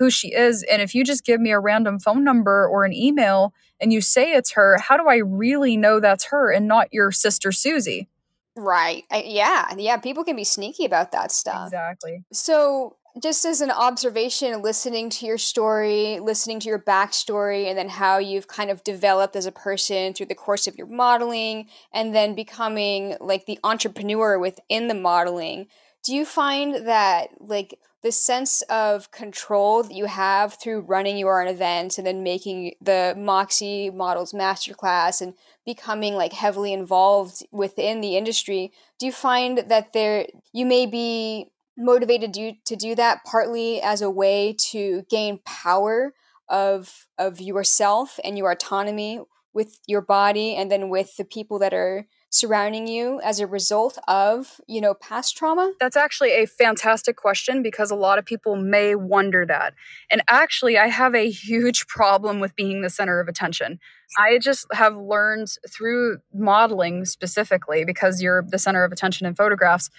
who 0.00 0.10
she 0.10 0.32
is 0.32 0.64
and 0.64 0.80
if 0.80 0.94
you 0.94 1.04
just 1.04 1.26
give 1.26 1.40
me 1.40 1.52
a 1.52 1.60
random 1.60 2.00
phone 2.00 2.24
number 2.24 2.66
or 2.66 2.84
an 2.86 2.92
email 2.92 3.52
and 3.80 3.92
you 3.92 4.00
say 4.00 4.32
it's 4.32 4.52
her, 4.52 4.78
how 4.78 4.96
do 4.96 5.08
I 5.08 5.16
really 5.16 5.76
know 5.76 6.00
that's 6.00 6.24
her 6.24 6.50
and 6.50 6.66
not 6.66 6.88
your 6.90 7.12
sister 7.12 7.52
Susie? 7.52 8.08
Right. 8.56 9.04
Yeah. 9.12 9.74
Yeah. 9.76 9.98
People 9.98 10.24
can 10.24 10.36
be 10.36 10.44
sneaky 10.44 10.86
about 10.86 11.12
that 11.12 11.30
stuff. 11.30 11.68
Exactly. 11.68 12.24
So, 12.32 12.96
just 13.20 13.44
as 13.44 13.60
an 13.60 13.72
observation, 13.72 14.62
listening 14.62 15.10
to 15.10 15.26
your 15.26 15.36
story, 15.36 16.20
listening 16.20 16.60
to 16.60 16.68
your 16.68 16.78
backstory, 16.78 17.66
and 17.68 17.76
then 17.76 17.88
how 17.88 18.18
you've 18.18 18.46
kind 18.46 18.70
of 18.70 18.84
developed 18.84 19.34
as 19.34 19.46
a 19.46 19.52
person 19.52 20.14
through 20.14 20.26
the 20.26 20.34
course 20.34 20.68
of 20.68 20.76
your 20.76 20.86
modeling, 20.86 21.68
and 21.92 22.14
then 22.14 22.36
becoming 22.36 23.16
like 23.20 23.46
the 23.46 23.58
entrepreneur 23.64 24.38
within 24.38 24.86
the 24.86 24.94
modeling, 24.94 25.66
do 26.04 26.14
you 26.14 26.24
find 26.24 26.86
that 26.86 27.30
like 27.40 27.78
the 28.02 28.12
sense 28.12 28.62
of 28.62 29.10
control 29.10 29.82
that 29.82 29.92
you 29.92 30.06
have 30.06 30.54
through 30.54 30.80
running 30.80 31.18
your 31.18 31.42
own 31.42 31.48
events 31.48 31.98
and 31.98 32.06
then 32.06 32.22
making 32.22 32.74
the 32.80 33.14
Moxie 33.16 33.90
Models 33.90 34.32
Masterclass 34.32 35.20
and 35.20 35.34
becoming 35.66 36.14
like 36.14 36.32
heavily 36.32 36.72
involved 36.72 37.44
within 37.50 38.00
the 38.00 38.16
industry, 38.16 38.72
do 38.98 39.06
you 39.06 39.12
find 39.12 39.64
that 39.68 39.92
there 39.92 40.26
you 40.52 40.64
may 40.64 40.86
be 40.86 41.50
motivated 41.76 42.32
to, 42.34 42.52
to 42.64 42.76
do 42.76 42.94
that 42.94 43.24
partly 43.24 43.80
as 43.80 44.02
a 44.02 44.10
way 44.10 44.54
to 44.58 45.04
gain 45.10 45.40
power 45.44 46.14
of 46.48 47.06
of 47.16 47.40
yourself 47.40 48.18
and 48.24 48.36
your 48.36 48.50
autonomy 48.50 49.20
with 49.52 49.78
your 49.86 50.00
body 50.00 50.54
and 50.56 50.70
then 50.70 50.88
with 50.88 51.16
the 51.16 51.24
people 51.24 51.58
that 51.58 51.72
are 51.72 52.06
surrounding 52.30 52.86
you 52.86 53.20
as 53.22 53.40
a 53.40 53.46
result 53.46 53.98
of, 54.06 54.60
you 54.68 54.80
know, 54.80 54.94
past 54.94 55.36
trauma? 55.36 55.72
That's 55.80 55.96
actually 55.96 56.30
a 56.30 56.46
fantastic 56.46 57.16
question 57.16 57.62
because 57.62 57.90
a 57.90 57.96
lot 57.96 58.18
of 58.18 58.24
people 58.24 58.56
may 58.56 58.94
wonder 58.94 59.44
that. 59.46 59.74
And 60.10 60.22
actually, 60.28 60.78
I 60.78 60.86
have 60.86 61.14
a 61.14 61.28
huge 61.28 61.86
problem 61.88 62.40
with 62.40 62.54
being 62.54 62.82
the 62.82 62.90
center 62.90 63.20
of 63.20 63.28
attention. 63.28 63.78
I 64.16 64.38
just 64.38 64.66
have 64.72 64.96
learned 64.96 65.48
through 65.68 66.18
modeling 66.32 67.04
specifically 67.04 67.84
because 67.84 68.22
you're 68.22 68.44
the 68.48 68.58
center 68.58 68.84
of 68.84 68.92
attention 68.92 69.26
in 69.26 69.34
photographs 69.34 69.90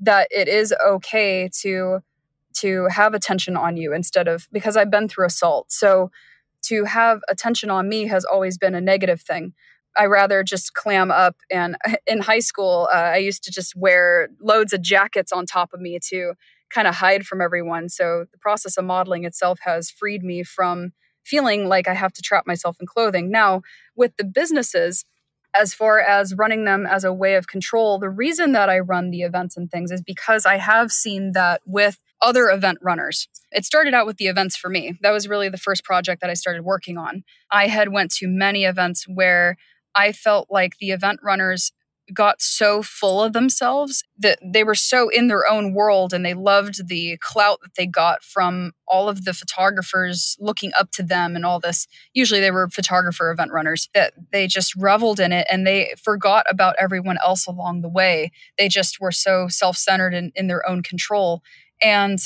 that 0.00 0.28
it 0.30 0.48
is 0.48 0.74
okay 0.84 1.50
to 1.60 2.00
to 2.52 2.88
have 2.90 3.14
attention 3.14 3.56
on 3.56 3.76
you 3.76 3.92
instead 3.92 4.26
of 4.26 4.48
because 4.50 4.76
I've 4.76 4.90
been 4.90 5.08
through 5.08 5.26
assault. 5.26 5.70
So 5.70 6.10
to 6.62 6.84
have 6.84 7.20
attention 7.28 7.70
on 7.70 7.88
me 7.88 8.06
has 8.06 8.24
always 8.24 8.58
been 8.58 8.74
a 8.74 8.80
negative 8.80 9.20
thing. 9.20 9.54
I 9.96 10.06
rather 10.06 10.42
just 10.42 10.74
clam 10.74 11.10
up. 11.10 11.36
And 11.50 11.76
in 12.06 12.20
high 12.20 12.38
school, 12.38 12.88
uh, 12.92 12.96
I 12.96 13.16
used 13.16 13.44
to 13.44 13.50
just 13.50 13.74
wear 13.76 14.28
loads 14.40 14.72
of 14.72 14.82
jackets 14.82 15.32
on 15.32 15.46
top 15.46 15.72
of 15.72 15.80
me 15.80 15.98
to 16.08 16.34
kind 16.72 16.86
of 16.86 16.96
hide 16.96 17.26
from 17.26 17.40
everyone. 17.40 17.88
So 17.88 18.26
the 18.30 18.38
process 18.38 18.76
of 18.76 18.84
modeling 18.84 19.24
itself 19.24 19.58
has 19.62 19.90
freed 19.90 20.22
me 20.22 20.42
from 20.42 20.92
feeling 21.24 21.68
like 21.68 21.88
I 21.88 21.94
have 21.94 22.12
to 22.14 22.22
trap 22.22 22.46
myself 22.46 22.76
in 22.80 22.86
clothing. 22.86 23.30
Now, 23.30 23.62
with 23.96 24.16
the 24.16 24.24
businesses, 24.24 25.04
as 25.54 25.74
far 25.74 25.98
as 25.98 26.34
running 26.34 26.64
them 26.64 26.86
as 26.86 27.04
a 27.04 27.12
way 27.12 27.34
of 27.34 27.48
control, 27.48 27.98
the 27.98 28.08
reason 28.08 28.52
that 28.52 28.68
I 28.70 28.78
run 28.78 29.10
the 29.10 29.22
events 29.22 29.56
and 29.56 29.70
things 29.70 29.90
is 29.90 30.00
because 30.00 30.46
I 30.46 30.56
have 30.56 30.92
seen 30.92 31.32
that 31.32 31.60
with 31.66 31.98
other 32.22 32.48
event 32.50 32.78
runners. 32.82 33.28
It 33.50 33.64
started 33.64 33.94
out 33.94 34.06
with 34.06 34.18
the 34.18 34.26
events 34.26 34.56
for 34.56 34.68
me. 34.68 34.98
That 35.02 35.10
was 35.10 35.28
really 35.28 35.48
the 35.48 35.58
first 35.58 35.84
project 35.84 36.20
that 36.20 36.30
I 36.30 36.34
started 36.34 36.62
working 36.62 36.98
on. 36.98 37.24
I 37.50 37.66
had 37.66 37.92
went 37.92 38.12
to 38.16 38.28
many 38.28 38.64
events 38.64 39.06
where 39.08 39.56
I 39.94 40.12
felt 40.12 40.48
like 40.50 40.78
the 40.78 40.90
event 40.90 41.20
runners 41.22 41.72
got 42.12 42.40
so 42.40 42.82
full 42.82 43.22
of 43.22 43.32
themselves 43.32 44.02
that 44.18 44.38
they 44.44 44.64
were 44.64 44.74
so 44.74 45.08
in 45.08 45.28
their 45.28 45.48
own 45.48 45.72
world 45.72 46.12
and 46.12 46.24
they 46.24 46.34
loved 46.34 46.88
the 46.88 47.16
clout 47.20 47.60
that 47.62 47.74
they 47.76 47.86
got 47.86 48.22
from 48.22 48.72
all 48.86 49.08
of 49.08 49.24
the 49.24 49.32
photographers 49.32 50.36
looking 50.40 50.72
up 50.78 50.90
to 50.92 51.02
them 51.02 51.36
and 51.36 51.46
all 51.46 51.60
this. 51.60 51.86
Usually 52.12 52.40
they 52.40 52.50
were 52.50 52.68
photographer 52.68 53.30
event 53.30 53.52
runners 53.52 53.88
that 53.94 54.12
they 54.32 54.46
just 54.46 54.74
reveled 54.76 55.20
in 55.20 55.32
it 55.32 55.46
and 55.50 55.66
they 55.66 55.94
forgot 56.02 56.46
about 56.50 56.76
everyone 56.78 57.18
else 57.22 57.46
along 57.46 57.82
the 57.82 57.88
way. 57.88 58.32
They 58.58 58.68
just 58.68 59.00
were 59.00 59.12
so 59.12 59.48
self 59.48 59.76
centered 59.76 60.14
and 60.14 60.32
in 60.34 60.48
their 60.48 60.68
own 60.68 60.82
control. 60.82 61.42
And 61.82 62.18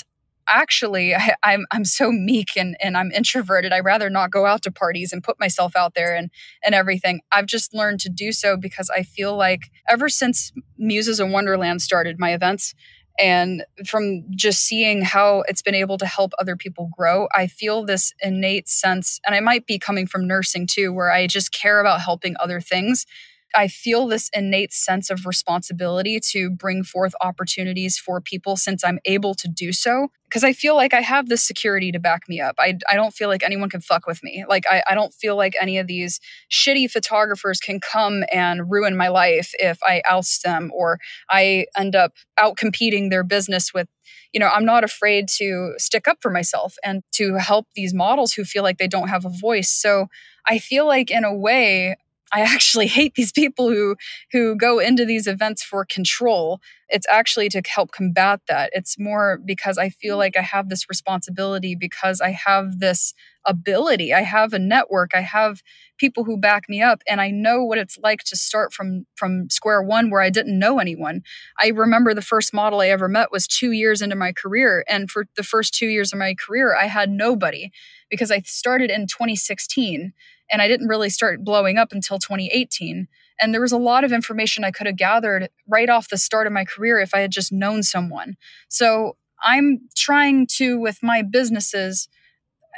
actually 0.48 1.14
I, 1.14 1.18
am 1.18 1.34
I'm, 1.42 1.66
I'm 1.70 1.84
so 1.84 2.10
meek 2.10 2.56
and, 2.56 2.76
and 2.80 2.96
I'm 2.96 3.10
introverted. 3.12 3.72
I 3.72 3.80
rather 3.80 4.10
not 4.10 4.30
go 4.30 4.46
out 4.46 4.62
to 4.62 4.72
parties 4.72 5.12
and 5.12 5.22
put 5.22 5.40
myself 5.40 5.76
out 5.76 5.94
there 5.94 6.14
and 6.14 6.30
and 6.64 6.74
everything. 6.74 7.20
I've 7.32 7.46
just 7.46 7.74
learned 7.74 8.00
to 8.00 8.08
do 8.08 8.32
so 8.32 8.56
because 8.56 8.90
I 8.90 9.02
feel 9.02 9.36
like 9.36 9.70
ever 9.88 10.08
since 10.08 10.52
Muses 10.78 11.20
in 11.20 11.32
Wonderland 11.32 11.82
started 11.82 12.18
my 12.18 12.32
events 12.32 12.74
and 13.18 13.64
from 13.86 14.24
just 14.34 14.64
seeing 14.64 15.02
how 15.02 15.44
it's 15.46 15.62
been 15.62 15.74
able 15.74 15.98
to 15.98 16.06
help 16.06 16.32
other 16.38 16.56
people 16.56 16.90
grow, 16.96 17.28
I 17.32 17.46
feel 17.46 17.84
this 17.84 18.12
innate 18.20 18.68
sense, 18.68 19.20
and 19.24 19.36
I 19.36 19.40
might 19.40 19.66
be 19.66 19.78
coming 19.78 20.08
from 20.08 20.26
nursing 20.26 20.66
too, 20.66 20.92
where 20.92 21.12
I 21.12 21.28
just 21.28 21.52
care 21.52 21.78
about 21.80 22.00
helping 22.00 22.34
other 22.40 22.60
things 22.60 23.06
I 23.54 23.68
feel 23.68 24.06
this 24.06 24.30
innate 24.32 24.72
sense 24.72 25.10
of 25.10 25.26
responsibility 25.26 26.20
to 26.32 26.50
bring 26.50 26.84
forth 26.84 27.14
opportunities 27.20 27.98
for 27.98 28.20
people 28.20 28.56
since 28.56 28.84
I'm 28.84 28.98
able 29.04 29.34
to 29.34 29.48
do 29.48 29.72
so. 29.72 30.08
Because 30.24 30.42
I 30.42 30.52
feel 30.52 30.74
like 30.74 30.92
I 30.92 31.00
have 31.00 31.28
this 31.28 31.44
security 31.44 31.92
to 31.92 32.00
back 32.00 32.22
me 32.28 32.40
up. 32.40 32.56
I, 32.58 32.76
I 32.90 32.96
don't 32.96 33.14
feel 33.14 33.28
like 33.28 33.44
anyone 33.44 33.70
can 33.70 33.80
fuck 33.80 34.06
with 34.06 34.22
me. 34.24 34.44
Like, 34.48 34.64
I, 34.68 34.82
I 34.88 34.94
don't 34.94 35.14
feel 35.14 35.36
like 35.36 35.54
any 35.60 35.78
of 35.78 35.86
these 35.86 36.18
shitty 36.50 36.90
photographers 36.90 37.60
can 37.60 37.78
come 37.78 38.24
and 38.32 38.68
ruin 38.68 38.96
my 38.96 39.08
life 39.08 39.52
if 39.54 39.78
I 39.84 40.02
oust 40.08 40.42
them 40.42 40.72
or 40.74 40.98
I 41.30 41.66
end 41.76 41.94
up 41.94 42.14
out 42.36 42.56
competing 42.56 43.10
their 43.10 43.22
business 43.22 43.72
with 43.72 43.86
you 44.32 44.40
know, 44.40 44.48
I'm 44.48 44.64
not 44.64 44.82
afraid 44.82 45.28
to 45.36 45.74
stick 45.78 46.08
up 46.08 46.18
for 46.20 46.30
myself 46.30 46.74
and 46.84 47.02
to 47.12 47.36
help 47.36 47.68
these 47.76 47.94
models 47.94 48.32
who 48.32 48.44
feel 48.44 48.64
like 48.64 48.78
they 48.78 48.88
don't 48.88 49.08
have 49.08 49.24
a 49.24 49.30
voice. 49.30 49.70
So 49.70 50.08
I 50.46 50.58
feel 50.58 50.86
like, 50.86 51.10
in 51.10 51.24
a 51.24 51.32
way, 51.32 51.96
I 52.34 52.40
actually 52.40 52.88
hate 52.88 53.14
these 53.14 53.32
people 53.32 53.68
who 53.70 53.96
who 54.32 54.56
go 54.56 54.80
into 54.80 55.04
these 55.04 55.28
events 55.28 55.62
for 55.62 55.84
control. 55.84 56.60
It's 56.88 57.06
actually 57.10 57.48
to 57.50 57.62
help 57.66 57.92
combat 57.92 58.40
that. 58.48 58.70
It's 58.74 58.98
more 58.98 59.38
because 59.44 59.78
I 59.78 59.88
feel 59.88 60.18
like 60.18 60.36
I 60.36 60.42
have 60.42 60.68
this 60.68 60.88
responsibility 60.88 61.76
because 61.76 62.20
I 62.20 62.30
have 62.30 62.80
this 62.80 63.14
ability. 63.46 64.12
I 64.12 64.22
have 64.22 64.52
a 64.52 64.58
network. 64.58 65.12
I 65.14 65.20
have 65.20 65.62
people 65.98 66.24
who 66.24 66.36
back 66.36 66.68
me 66.68 66.82
up 66.82 67.02
and 67.08 67.20
I 67.20 67.30
know 67.30 67.62
what 67.64 67.78
it's 67.78 67.98
like 68.02 68.24
to 68.24 68.36
start 68.36 68.72
from 68.72 69.06
from 69.16 69.48
square 69.48 69.82
one 69.82 70.10
where 70.10 70.20
I 70.20 70.30
didn't 70.30 70.58
know 70.58 70.78
anyone. 70.80 71.22
I 71.58 71.68
remember 71.68 72.14
the 72.14 72.22
first 72.22 72.52
model 72.52 72.80
I 72.80 72.88
ever 72.88 73.08
met 73.08 73.30
was 73.30 73.46
2 73.46 73.70
years 73.70 74.02
into 74.02 74.16
my 74.16 74.32
career 74.32 74.84
and 74.88 75.10
for 75.10 75.26
the 75.36 75.44
first 75.44 75.74
2 75.74 75.86
years 75.86 76.12
of 76.12 76.18
my 76.18 76.34
career 76.34 76.74
I 76.76 76.86
had 76.86 77.10
nobody 77.10 77.70
because 78.10 78.30
I 78.32 78.40
started 78.40 78.90
in 78.90 79.06
2016 79.06 80.12
and 80.50 80.62
I 80.62 80.68
didn't 80.68 80.88
really 80.88 81.10
start 81.10 81.44
blowing 81.44 81.78
up 81.78 81.92
until 81.92 82.18
2018. 82.18 83.08
And 83.40 83.52
there 83.52 83.60
was 83.60 83.72
a 83.72 83.78
lot 83.78 84.04
of 84.04 84.12
information 84.12 84.64
I 84.64 84.70
could 84.70 84.86
have 84.86 84.96
gathered 84.96 85.48
right 85.68 85.88
off 85.88 86.08
the 86.08 86.18
start 86.18 86.46
of 86.46 86.52
my 86.52 86.64
career 86.64 87.00
if 87.00 87.14
I 87.14 87.20
had 87.20 87.32
just 87.32 87.52
known 87.52 87.82
someone. 87.82 88.36
So 88.68 89.16
I'm 89.42 89.88
trying 89.96 90.46
to, 90.56 90.78
with 90.78 90.98
my 91.02 91.22
businesses, 91.22 92.08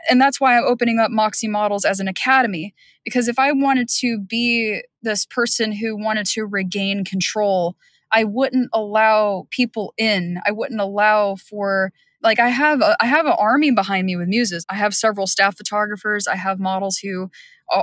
and 0.09 0.21
that's 0.21 0.41
why 0.41 0.57
I'm 0.57 0.64
opening 0.64 0.99
up 0.99 1.11
Moxie 1.11 1.49
Models 1.49 1.85
as 1.85 2.01
an 2.01 2.09
academy. 2.09 2.75
Because 3.05 3.29
if 3.29 3.39
I 3.39 3.53
wanted 3.53 3.89
to 4.01 4.19
be 4.19 4.83
this 5.03 5.27
person 5.27 5.73
who 5.73 5.97
wanted 5.97 6.27
to 6.27 6.45
regain 6.45 7.05
control, 7.05 7.77
I 8.12 8.25
wouldn't 8.25 8.71
allow 8.73 9.47
people 9.51 9.93
in. 9.99 10.39
I 10.47 10.53
wouldn't 10.53 10.81
allow 10.81 11.37
for 11.37 11.93
like 12.27 12.41
I 12.41 12.49
have 12.49 12.83
a, 12.83 12.97
I 13.01 13.07
have 13.07 13.24
an 13.24 13.37
army 13.39 13.70
behind 13.70 14.05
me 14.05 14.16
with 14.16 14.27
muses. 14.27 14.66
I 14.68 14.74
have 14.74 14.95
several 14.95 15.29
staff 15.29 15.57
photographers. 15.57 16.27
I 16.27 16.35
have 16.35 16.59
models 16.59 16.99
who 16.99 17.31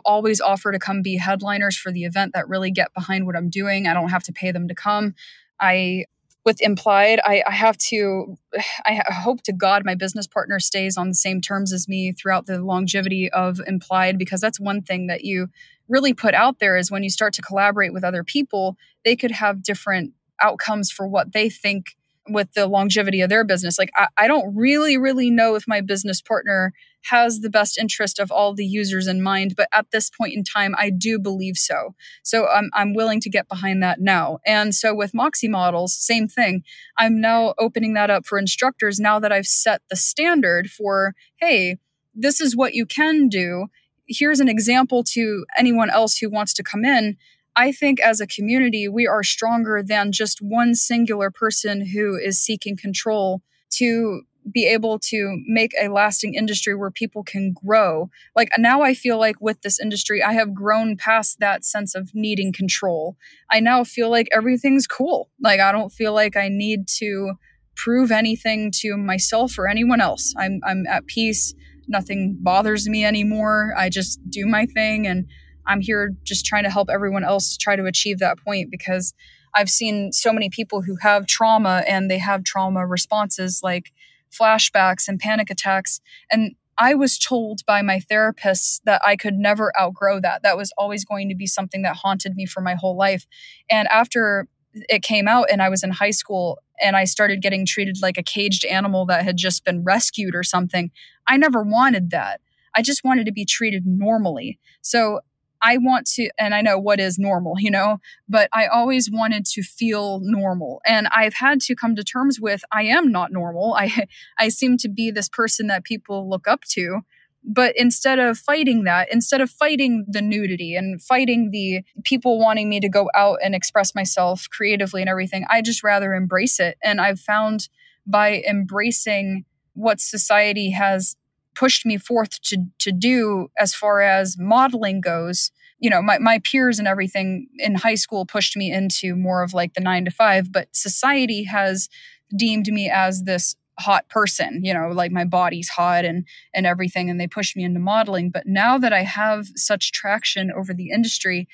always 0.06 0.42
offer 0.42 0.72
to 0.72 0.80
come 0.80 1.02
be 1.02 1.18
headliners 1.18 1.78
for 1.78 1.92
the 1.92 2.04
event 2.04 2.34
that 2.34 2.48
really 2.50 2.70
get 2.70 2.94
behind 2.94 3.26
what 3.26 3.38
I'm 3.38 3.50
doing. 3.50 3.88
I 3.88 3.94
don't 3.94 4.10
have 4.10 4.24
to 4.24 4.34
pay 4.34 4.52
them 4.52 4.68
to 4.68 4.76
come. 4.76 5.16
I 5.60 6.06
with 6.46 6.62
implied 6.62 7.22
I, 7.24 7.42
I, 7.48 7.54
have 7.54 7.78
to 7.90 8.36
i 8.86 9.02
hope 9.14 9.44
to 9.44 9.54
god 9.54 9.86
my 9.86 9.96
business 9.96 10.28
partner 10.28 10.60
stays 10.60 10.98
on 10.98 11.08
the 11.08 11.16
same 11.16 11.40
terms 11.40 11.72
as 11.72 11.88
me 11.88 12.12
throughout 12.12 12.48
the 12.48 12.62
longevity 12.62 13.32
of 13.32 13.62
implied 13.66 14.18
because 14.18 14.42
that's 14.42 14.60
one 14.60 14.82
thing 14.82 15.08
that 15.08 15.24
you 15.24 15.48
really 15.88 16.14
put 16.14 16.34
out 16.34 16.60
there 16.60 16.76
is 16.76 16.92
when 16.92 17.02
you 17.02 17.10
start 17.10 17.32
to 17.36 17.42
collaborate 17.42 17.94
with 17.94 18.04
other 18.04 18.26
people 18.26 18.76
they 19.06 19.16
could 19.16 19.32
have 19.32 19.64
different 19.64 20.12
outcomes 20.42 20.92
for 20.92 21.08
what 21.08 21.32
they 21.32 21.50
think 21.50 21.96
with 22.30 22.54
the 22.54 22.68
longevity 22.68 23.22
of 23.22 23.30
their 23.30 23.44
business. 23.44 23.78
Like, 23.78 23.92
I, 23.96 24.08
I, 24.18 24.28
don't 24.28 24.56
really, 24.56 24.98
really 24.98 25.30
know 25.30 25.56
if 25.56 25.68
my 25.68 25.82
business 25.82 26.22
partner 26.22 26.74
has 27.10 27.40
the 27.40 27.50
best 27.50 27.78
interest 27.78 28.18
of 28.18 28.32
all 28.32 28.54
the 28.54 28.66
users 28.66 29.08
in 29.08 29.22
mind, 29.22 29.56
but 29.58 29.68
at 29.74 29.88
this 29.92 30.10
point 30.10 30.34
in 30.34 30.44
time, 30.44 30.74
I 30.78 30.90
do 30.90 31.20
believe 31.20 31.58
so. 31.58 31.96
So 32.24 32.48
I'm, 32.48 32.70
I'm 32.74 32.94
willing 32.94 33.20
to 33.22 33.30
get 33.30 33.50
behind 33.50 33.84
that 33.84 34.00
now. 34.00 34.40
And 34.46 34.74
so 34.74 34.96
with 34.96 35.14
Moxie 35.14 35.50
models, 35.50 35.94
same 35.94 36.28
thing. 36.28 36.64
I'm 36.98 37.20
now 37.20 37.54
opening 37.60 37.94
that 37.96 38.10
up 38.10 38.26
for 38.26 38.38
instructors 38.38 39.00
now 39.00 39.20
that 39.20 39.34
I've 39.34 39.48
set 39.48 39.82
the 39.90 39.98
standard 39.98 40.70
for, 40.70 41.16
hey, 41.38 41.78
this 42.16 42.40
is 42.40 42.56
what 42.56 42.74
you 42.74 42.86
can 42.86 43.28
do. 43.28 43.68
Here's 44.08 44.40
an 44.40 44.50
example 44.50 45.04
to 45.12 45.46
anyone 45.58 45.90
else 45.90 46.18
who 46.18 46.30
wants 46.30 46.54
to 46.54 46.64
come 46.64 46.86
in 46.86 47.18
I 47.56 47.72
think 47.72 48.00
as 48.00 48.20
a 48.20 48.28
community, 48.28 48.88
we 48.88 49.08
are 49.08 49.24
stronger 49.24 49.84
than 49.84 50.12
just 50.12 50.40
one 50.42 50.76
singular 50.76 51.30
person 51.30 51.88
who 51.88 52.16
is 52.16 52.40
seeking 52.40 52.76
control 52.76 53.42
to 53.76 54.24
be 54.52 54.66
able 54.66 55.00
to 55.00 55.42
make 55.46 55.74
a 55.80 55.88
lasting 55.88 56.34
industry 56.34 56.76
where 56.76 56.92
people 56.92 57.24
can 57.24 57.54
grow. 57.54 58.10
Like 58.36 58.50
now, 58.58 58.82
I 58.82 58.94
feel 58.94 59.18
like 59.18 59.40
with 59.40 59.62
this 59.62 59.80
industry, 59.80 60.22
I 60.22 60.34
have 60.34 60.54
grown 60.54 60.98
past 60.98 61.40
that 61.40 61.64
sense 61.64 61.96
of 61.96 62.12
needing 62.14 62.52
control. 62.52 63.16
I 63.50 63.60
now 63.60 63.84
feel 63.84 64.10
like 64.10 64.28
everything's 64.32 64.88
cool. 64.88 65.30
Like 65.42 65.60
I 65.60 65.72
don't 65.72 65.92
feel 65.92 66.14
like 66.14 66.36
I 66.36 66.50
need 66.50 66.88
to 67.00 67.34
prove 67.76 68.12
anything 68.12 68.72
to 68.80 68.98
myself 68.98 69.58
or 69.58 69.68
anyone 69.68 70.02
else. 70.02 70.34
I'm, 70.38 70.60
I'm 70.66 70.86
at 70.88 71.08
peace. 71.08 71.54
Nothing 71.88 72.38
bothers 72.40 72.88
me 72.88 73.04
anymore. 73.06 73.74
I 73.78 73.90
just 73.90 74.20
do 74.30 74.46
my 74.46 74.66
thing 74.66 75.08
and 75.08 75.28
I'm 75.66 75.82
here 75.82 76.14
just 76.24 76.46
trying 76.46 76.64
to 76.64 76.70
help 76.70 76.90
everyone 76.90 77.24
else 77.24 77.58
try 77.58 77.76
to 77.76 77.86
achieve 77.86 78.20
that 78.20 78.38
point 78.40 78.72
because 78.72 79.14
I've 79.56 79.70
seen 79.70 80.12
so 80.12 80.34
many 80.34 80.50
people 80.50 80.82
who 80.82 80.96
have 81.02 81.28
trauma 81.28 81.84
and 81.88 82.10
they 82.10 82.18
have 82.18 82.44
trauma 82.44 82.86
responses 82.86 83.62
like 83.64 83.92
flashbacks 84.32 85.08
and 85.08 85.20
panic 85.20 85.50
attacks. 85.50 86.02
And 86.32 86.56
I 86.78 86.96
was 86.96 87.20
told 87.20 87.62
by 87.68 87.82
my 87.84 88.00
therapist 88.00 88.84
that 88.86 89.02
I 89.06 89.16
could 89.16 89.36
never 89.36 89.72
outgrow 89.80 90.20
that. 90.22 90.42
That 90.42 90.58
was 90.58 90.74
always 90.78 91.06
going 91.06 91.30
to 91.30 91.36
be 91.36 91.46
something 91.46 91.84
that 91.84 91.98
haunted 91.98 92.36
me 92.36 92.46
for 92.46 92.62
my 92.62 92.74
whole 92.74 92.98
life. 92.98 93.28
And 93.70 93.88
after 93.90 94.48
it 94.74 95.04
came 95.04 95.28
out 95.28 95.48
and 95.52 95.62
I 95.62 95.70
was 95.70 95.84
in 95.84 95.92
high 95.92 96.12
school 96.12 96.60
and 96.82 96.96
I 96.96 97.04
started 97.04 97.44
getting 97.44 97.66
treated 97.66 97.98
like 98.02 98.18
a 98.18 98.24
caged 98.24 98.66
animal 98.66 99.06
that 99.06 99.24
had 99.24 99.38
just 99.38 99.64
been 99.64 99.84
rescued 99.84 100.34
or 100.34 100.42
something, 100.42 100.90
I 101.28 101.38
never 101.38 101.62
wanted 101.62 102.10
that. 102.10 102.42
I 102.76 102.82
just 102.82 103.04
wanted 103.04 103.28
to 103.28 103.32
be 103.32 103.46
treated 103.46 103.86
normally. 103.86 104.60
So 104.82 105.20
I 105.64 105.78
want 105.78 106.06
to, 106.16 106.30
and 106.38 106.54
I 106.54 106.62
know 106.62 106.78
what 106.78 107.00
is 107.00 107.18
normal, 107.18 107.56
you 107.58 107.72
know, 107.72 108.00
but 108.28 108.50
I 108.54 108.68
always 108.68 109.10
wanted 109.10 109.46
to 109.46 109.64
feel 109.64 110.20
normal. 110.22 110.82
And 110.86 111.08
I've 111.08 111.36
had 111.36 111.62
to 111.62 111.76
come 111.76 111.96
to 111.96 112.04
terms 112.04 112.40
with 112.40 112.64
I 112.72 112.84
am 112.84 113.12
not 113.12 113.32
normal. 113.32 113.74
I, 113.80 114.08
I 114.38 114.50
seem 114.50 114.78
to 114.80 114.90
be 114.90 115.10
this 115.10 115.30
person 115.30 115.68
that 115.68 115.84
people 115.84 116.30
look 116.30 116.48
up 116.48 116.62
to. 116.72 117.02
But 117.46 117.76
instead 117.76 118.20
of 118.20 118.38
fighting 118.38 118.86
that, 118.86 119.10
instead 119.12 119.42
of 119.42 119.50
fighting 119.50 120.06
the 120.08 120.22
nudity 120.22 120.76
and 120.76 121.02
fighting 121.02 121.52
the 121.52 121.82
people 122.06 122.40
wanting 122.40 122.70
me 122.70 122.80
to 122.80 122.88
go 122.88 123.10
out 123.14 123.40
and 123.44 123.54
express 123.54 123.94
myself 123.94 124.48
creatively 124.50 125.02
and 125.02 125.10
everything, 125.10 125.46
I 125.50 125.62
just 125.62 125.84
rather 125.84 126.14
embrace 126.14 126.60
it. 126.62 126.78
And 126.82 127.02
I've 127.02 127.20
found 127.20 127.68
by 128.08 128.42
embracing 128.48 129.44
what 129.74 130.00
society 130.00 130.72
has 130.72 131.18
pushed 131.56 131.86
me 131.86 131.98
forth 131.98 132.42
to 132.44 132.66
to 132.80 132.92
do 132.92 133.50
as 133.58 133.74
far 133.74 134.02
as 134.02 134.38
modeling 134.38 135.02
goes. 135.02 135.52
You 135.80 135.90
know 135.90 136.02
my, 136.02 136.18
my 136.20 136.40
peers 136.44 136.80
and 136.80 136.88
everything 136.88 137.48
in 137.58 137.76
high 137.76 137.96
school 137.96 138.26
pushed 138.26 138.56
me 138.56 138.72
into 138.72 139.16
more 139.16 139.44
of 139.44 139.54
like 139.54 139.74
the 139.74 139.82
nine 139.82 140.06
to 140.06 140.12
five 140.12 140.52
but 140.52 140.70
society 140.72 141.44
has 141.44 141.90
deemed 142.36 142.68
me 142.68 142.90
as 142.90 143.24
this 143.24 143.56
hot 143.80 144.08
person 144.08 144.62
you 144.64 144.74
know 144.74 144.90
like 144.90 145.12
my 145.12 145.26
body's 145.26 145.68
hot 145.68 146.06
and 146.06 146.26
and 146.54 146.66
everything 146.66 147.10
and 147.10 147.20
they 147.20 147.28
pushed 147.28 147.58
me 147.58 147.64
into 147.64 147.80
modeling. 147.80 148.30
But 148.30 148.46
now 148.46 148.78
that 148.78 148.94
i 148.94 149.04
have 149.04 149.48
such 149.56 149.92
traction 149.92 150.52
over 150.52 150.74
the 150.74 150.90
industry 150.90 151.50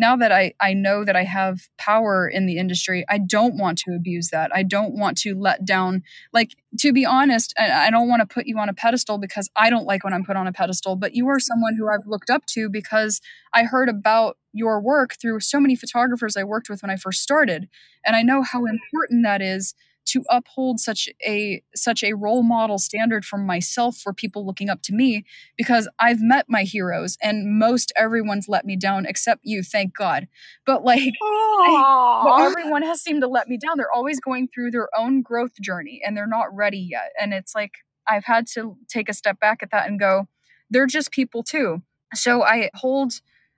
now 0.00 0.16
that 0.16 0.32
I, 0.32 0.54
I 0.58 0.72
know 0.72 1.04
that 1.04 1.14
I 1.14 1.24
have 1.24 1.68
power 1.76 2.26
in 2.26 2.46
the 2.46 2.56
industry, 2.56 3.04
I 3.08 3.18
don't 3.18 3.56
want 3.56 3.78
to 3.80 3.94
abuse 3.94 4.30
that. 4.30 4.50
I 4.54 4.62
don't 4.62 4.94
want 4.94 5.18
to 5.18 5.34
let 5.34 5.64
down, 5.64 6.02
like, 6.32 6.56
to 6.78 6.92
be 6.92 7.04
honest, 7.04 7.52
I, 7.58 7.86
I 7.86 7.90
don't 7.90 8.08
want 8.08 8.20
to 8.20 8.34
put 8.34 8.46
you 8.46 8.58
on 8.58 8.70
a 8.70 8.74
pedestal 8.74 9.18
because 9.18 9.50
I 9.54 9.68
don't 9.68 9.84
like 9.84 10.02
when 10.02 10.14
I'm 10.14 10.24
put 10.24 10.36
on 10.36 10.46
a 10.46 10.52
pedestal, 10.52 10.96
but 10.96 11.14
you 11.14 11.28
are 11.28 11.38
someone 11.38 11.76
who 11.76 11.88
I've 11.88 12.06
looked 12.06 12.30
up 12.30 12.46
to 12.46 12.70
because 12.70 13.20
I 13.52 13.64
heard 13.64 13.90
about 13.90 14.38
your 14.52 14.80
work 14.80 15.16
through 15.20 15.40
so 15.40 15.60
many 15.60 15.76
photographers 15.76 16.36
I 16.36 16.44
worked 16.44 16.70
with 16.70 16.82
when 16.82 16.90
I 16.90 16.96
first 16.96 17.22
started. 17.22 17.68
And 18.04 18.16
I 18.16 18.22
know 18.22 18.42
how 18.42 18.64
important 18.64 19.22
that 19.24 19.42
is 19.42 19.74
to 20.10 20.22
uphold 20.28 20.80
such 20.80 21.08
a 21.26 21.62
such 21.74 22.02
a 22.02 22.14
role 22.14 22.42
model 22.42 22.78
standard 22.78 23.24
for 23.24 23.38
myself 23.38 23.96
for 23.96 24.12
people 24.12 24.46
looking 24.46 24.68
up 24.68 24.82
to 24.82 24.92
me 24.92 25.24
because 25.56 25.88
I've 25.98 26.20
met 26.20 26.46
my 26.48 26.62
heroes 26.62 27.16
and 27.22 27.58
most 27.58 27.92
everyone's 27.96 28.48
let 28.48 28.64
me 28.64 28.76
down 28.76 29.06
except 29.06 29.40
you 29.44 29.62
thank 29.62 29.94
god. 29.94 30.28
But 30.66 30.84
like 30.84 31.12
I, 31.22 32.22
but 32.24 32.40
everyone 32.42 32.82
has 32.82 33.00
seemed 33.00 33.22
to 33.22 33.28
let 33.28 33.48
me 33.48 33.58
down. 33.58 33.76
They're 33.76 33.92
always 33.92 34.20
going 34.20 34.48
through 34.48 34.70
their 34.70 34.88
own 34.96 35.22
growth 35.22 35.60
journey 35.60 36.00
and 36.04 36.16
they're 36.16 36.26
not 36.26 36.54
ready 36.54 36.88
yet. 36.90 37.10
And 37.20 37.32
it's 37.32 37.54
like 37.54 37.72
I've 38.08 38.24
had 38.24 38.46
to 38.54 38.76
take 38.88 39.08
a 39.08 39.14
step 39.14 39.38
back 39.38 39.62
at 39.62 39.70
that 39.70 39.88
and 39.88 39.98
go 39.98 40.26
they're 40.70 40.86
just 40.86 41.10
people 41.10 41.42
too. 41.42 41.82
So 42.14 42.42
I 42.42 42.70
hold 42.74 43.14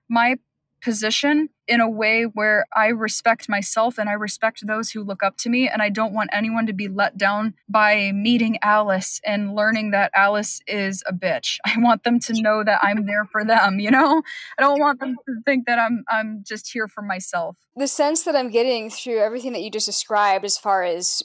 my 0.09 0.37
position 0.83 1.49
in 1.69 1.81
a 1.81 1.89
way 1.89 2.25
where 2.25 2.67
I 2.75 2.89
respect 2.89 3.49
myself 3.49 3.99
and 3.99 4.09
I 4.09 4.15
respect 4.15 4.67
those 4.67 4.91
who 4.91 5.03
look 5.03 5.23
up 5.23 5.37
to 5.39 5.49
me. 5.49 5.69
And 5.69 5.81
I 5.81 5.89
don't 5.89 6.13
want 6.13 6.31
anyone 6.33 6.67
to 6.67 6.73
be 6.73 6.89
let 6.89 7.17
down 7.17 7.55
by 7.69 8.13
meeting 8.13 8.59
Alice 8.63 9.21
and 9.25 9.55
learning 9.55 9.93
that 9.93 10.11
Alice 10.15 10.61
is 10.67 11.03
a 11.07 11.13
bitch. 11.13 11.59
I 11.65 11.75
want 11.79 12.03
them 12.05 12.19
to 12.21 12.43
know 12.43 12.65
that 12.65 12.81
I'm 12.83 13.07
there 13.07 13.25
for 13.31 13.45
them, 13.45 13.79
you 13.79 13.91
know? 13.91 14.23
I 14.59 14.63
don't 14.63 14.81
want 14.81 15.01
them 15.01 15.17
to 15.27 15.35
think 15.45 15.67
that 15.67 15.79
I'm 15.79 16.05
I'm 16.09 16.43
just 16.47 16.73
here 16.73 16.89
for 16.89 17.03
myself. 17.03 17.57
The 17.77 17.89
sense 17.89 18.25
that 18.25 18.37
I'm 18.37 18.51
getting 18.51 18.91
through 18.91 19.21
everything 19.21 19.53
that 19.53 19.63
you 19.63 19.71
just 19.71 19.87
described 19.87 20.45
as 20.45 20.59
far 20.59 20.83
as 20.83 21.23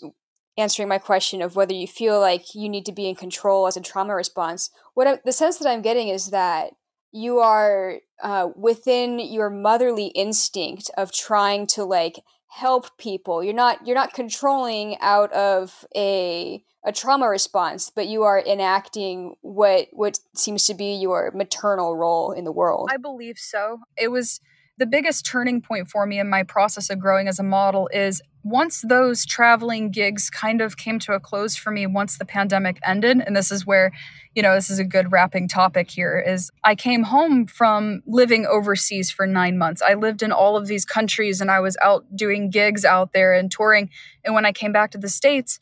answering 0.57 0.87
my 0.87 0.97
question 0.97 1.41
of 1.41 1.55
whether 1.55 1.73
you 1.73 1.87
feel 1.87 2.19
like 2.19 2.55
you 2.55 2.67
need 2.67 2.85
to 2.85 2.91
be 2.91 3.07
in 3.07 3.15
control 3.15 3.67
as 3.67 3.77
a 3.77 3.81
trauma 3.81 4.15
response, 4.15 4.69
what 4.93 5.07
I, 5.07 5.19
the 5.23 5.31
sense 5.31 5.57
that 5.57 5.69
I'm 5.69 5.81
getting 5.81 6.09
is 6.09 6.27
that 6.27 6.71
you 7.17 7.39
are 7.39 7.99
uh, 8.21 8.49
within 8.55 9.19
your 9.19 9.49
motherly 9.49 10.07
instinct 10.07 10.91
of 10.97 11.11
trying 11.11 11.67
to 11.67 11.83
like 11.83 12.19
help 12.47 12.97
people. 12.97 13.43
You're 13.43 13.53
not 13.53 13.85
you're 13.85 13.95
not 13.95 14.13
controlling 14.13 14.97
out 15.01 15.31
of 15.33 15.85
a 15.95 16.63
a 16.85 16.91
trauma 16.91 17.27
response 17.27 17.89
but 17.93 18.07
you 18.07 18.23
are 18.23 18.39
enacting 18.39 19.35
what 19.41 19.87
what 19.91 20.19
seems 20.35 20.65
to 20.65 20.73
be 20.73 20.93
your 20.93 21.31
maternal 21.33 21.97
role 21.97 22.31
in 22.31 22.43
the 22.43 22.51
world. 22.51 22.89
I 22.91 22.97
believe 22.97 23.37
so. 23.37 23.79
It 23.97 24.09
was 24.09 24.39
the 24.77 24.85
biggest 24.85 25.25
turning 25.25 25.61
point 25.61 25.89
for 25.89 26.05
me 26.05 26.19
in 26.19 26.29
my 26.29 26.43
process 26.43 26.89
of 26.89 26.99
growing 26.99 27.27
as 27.27 27.39
a 27.39 27.43
model 27.43 27.89
is 27.91 28.21
once 28.49 28.81
those 28.87 29.25
traveling 29.25 29.91
gigs 29.91 30.29
kind 30.29 30.61
of 30.61 30.77
came 30.77 30.99
to 30.99 31.13
a 31.13 31.19
close 31.19 31.55
for 31.55 31.71
me 31.71 31.85
once 31.85 32.17
the 32.17 32.25
pandemic 32.25 32.79
ended 32.83 33.21
and 33.25 33.35
this 33.35 33.51
is 33.51 33.65
where 33.65 33.91
you 34.35 34.41
know 34.41 34.55
this 34.55 34.69
is 34.69 34.79
a 34.79 34.85
good 34.85 35.11
wrapping 35.11 35.47
topic 35.47 35.91
here 35.91 36.23
is 36.25 36.49
i 36.63 36.73
came 36.73 37.03
home 37.03 37.45
from 37.45 38.01
living 38.07 38.45
overseas 38.45 39.11
for 39.11 39.27
9 39.27 39.57
months 39.57 39.81
i 39.81 39.93
lived 39.93 40.23
in 40.23 40.31
all 40.31 40.55
of 40.55 40.67
these 40.67 40.85
countries 40.85 41.41
and 41.41 41.51
i 41.51 41.59
was 41.59 41.75
out 41.81 42.05
doing 42.15 42.49
gigs 42.49 42.85
out 42.85 43.11
there 43.11 43.33
and 43.33 43.51
touring 43.51 43.89
and 44.23 44.33
when 44.33 44.45
i 44.45 44.51
came 44.51 44.71
back 44.71 44.91
to 44.91 44.97
the 44.97 45.09
states 45.09 45.59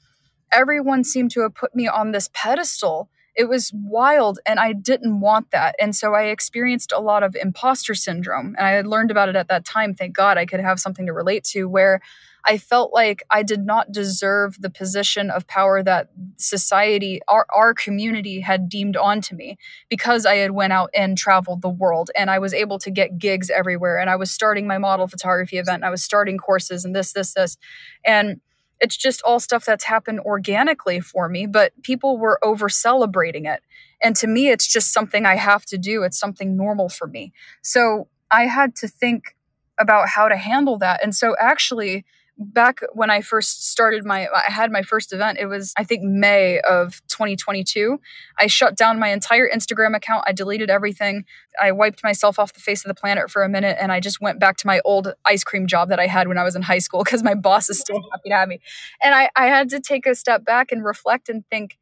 everyone 0.51 1.03
seemed 1.03 1.31
to 1.31 1.41
have 1.41 1.55
put 1.55 1.75
me 1.75 1.87
on 1.87 2.11
this 2.11 2.29
pedestal 2.33 3.09
it 3.35 3.49
was 3.49 3.73
wild 3.73 4.39
and 4.45 4.59
I 4.59 4.71
didn't 4.71 5.19
want 5.19 5.51
that. 5.51 5.75
And 5.77 5.93
so 5.93 6.13
I 6.13 6.27
experienced 6.27 6.93
a 6.93 7.01
lot 7.01 7.21
of 7.21 7.35
imposter 7.35 7.93
syndrome. 7.93 8.55
And 8.57 8.65
I 8.65 8.71
had 8.71 8.87
learned 8.87 9.11
about 9.11 9.27
it 9.27 9.35
at 9.35 9.49
that 9.49 9.65
time. 9.65 9.93
Thank 9.93 10.15
God 10.15 10.37
I 10.37 10.45
could 10.45 10.61
have 10.61 10.79
something 10.79 11.05
to 11.05 11.11
relate 11.11 11.43
to 11.51 11.65
where 11.65 11.99
I 12.47 12.57
felt 12.57 12.93
like 12.93 13.23
I 13.31 13.41
did 13.43 13.65
not 13.65 13.91
deserve 13.91 14.61
the 14.61 14.69
position 14.69 15.31
of 15.31 15.47
power 15.47 15.81
that 15.81 16.09
society, 16.37 17.19
our, 17.27 17.45
our 17.53 17.73
community 17.73 18.41
had 18.41 18.69
deemed 18.69 18.95
onto 18.95 19.35
me 19.35 19.57
because 19.89 20.25
I 20.25 20.35
had 20.35 20.51
went 20.51 20.71
out 20.71 20.91
and 20.95 21.17
traveled 21.17 21.61
the 21.61 21.69
world 21.69 22.11
and 22.15 22.29
I 22.29 22.39
was 22.39 22.53
able 22.53 22.77
to 22.79 22.91
get 22.91 23.17
gigs 23.17 23.49
everywhere 23.49 23.97
and 23.99 24.09
I 24.09 24.15
was 24.15 24.29
starting 24.29 24.67
my 24.67 24.77
model 24.77 25.07
photography 25.07 25.57
event 25.57 25.77
and 25.77 25.85
I 25.85 25.89
was 25.89 26.03
starting 26.03 26.37
courses 26.37 26.85
and 26.85 26.95
this, 26.95 27.13
this, 27.13 27.33
this. 27.33 27.57
And 28.05 28.39
it's 28.79 28.97
just 28.97 29.21
all 29.23 29.39
stuff 29.39 29.65
that's 29.65 29.85
happened 29.85 30.19
organically 30.19 30.99
for 30.99 31.29
me, 31.29 31.47
but 31.47 31.71
people 31.81 32.17
were 32.17 32.43
over 32.43 32.69
celebrating 32.69 33.45
it. 33.45 33.61
And 34.03 34.15
to 34.17 34.27
me, 34.27 34.49
it's 34.49 34.67
just 34.67 34.91
something 34.91 35.25
I 35.25 35.35
have 35.35 35.65
to 35.67 35.77
do. 35.77 36.03
It's 36.03 36.19
something 36.19 36.55
normal 36.57 36.89
for 36.89 37.07
me. 37.07 37.31
So 37.61 38.07
I 38.29 38.43
had 38.45 38.75
to 38.77 38.87
think 38.87 39.35
about 39.79 40.09
how 40.09 40.27
to 40.27 40.35
handle 40.35 40.77
that. 40.79 41.01
And 41.03 41.15
so 41.15 41.35
actually, 41.39 42.05
back 42.37 42.81
when 42.93 43.09
I 43.09 43.21
first 43.21 43.69
started 43.69 44.03
my 44.05 44.27
I 44.27 44.51
had 44.51 44.71
my 44.71 44.81
first 44.81 45.13
event 45.13 45.37
it 45.39 45.45
was 45.45 45.73
I 45.77 45.85
think 45.85 46.03
May 46.03 46.59
of 46.59 47.01
2022 47.07 47.99
I 48.37 48.47
shut 48.47 48.75
down 48.75 48.99
my 48.99 49.09
entire 49.09 49.49
Instagram 49.49 49.95
account. 49.95 50.25
I 50.27 50.33
deleted 50.33 50.69
everything. 50.69 51.23
I 51.61 51.71
wiped 51.71 52.03
myself 52.03 52.37
off 52.37 52.53
the 52.53 52.59
face 52.59 52.83
of 52.83 52.89
the 52.89 52.99
planet 52.99 53.31
for 53.31 53.43
a 53.43 53.49
minute 53.49 53.77
and 53.79 53.91
I 53.91 54.01
just 54.01 54.19
went 54.19 54.39
back 54.39 54.57
to 54.57 54.67
my 54.67 54.81
old 54.83 55.13
ice 55.25 55.45
cream 55.45 55.65
job 55.65 55.89
that 55.89 55.99
I 55.99 56.07
had 56.07 56.27
when 56.27 56.37
I 56.37 56.43
was 56.43 56.55
in 56.55 56.61
high 56.61 56.79
school 56.79 57.03
because 57.03 57.23
my 57.23 57.35
boss 57.35 57.69
is 57.69 57.79
still 57.79 58.01
happy 58.11 58.29
to 58.29 58.35
have 58.35 58.49
me. 58.49 58.59
And 59.01 59.15
I 59.15 59.29
I 59.35 59.45
had 59.47 59.69
to 59.69 59.79
take 59.79 60.05
a 60.05 60.13
step 60.13 60.43
back 60.43 60.71
and 60.71 60.83
reflect 60.83 61.29
and 61.29 61.45
think 61.49 61.77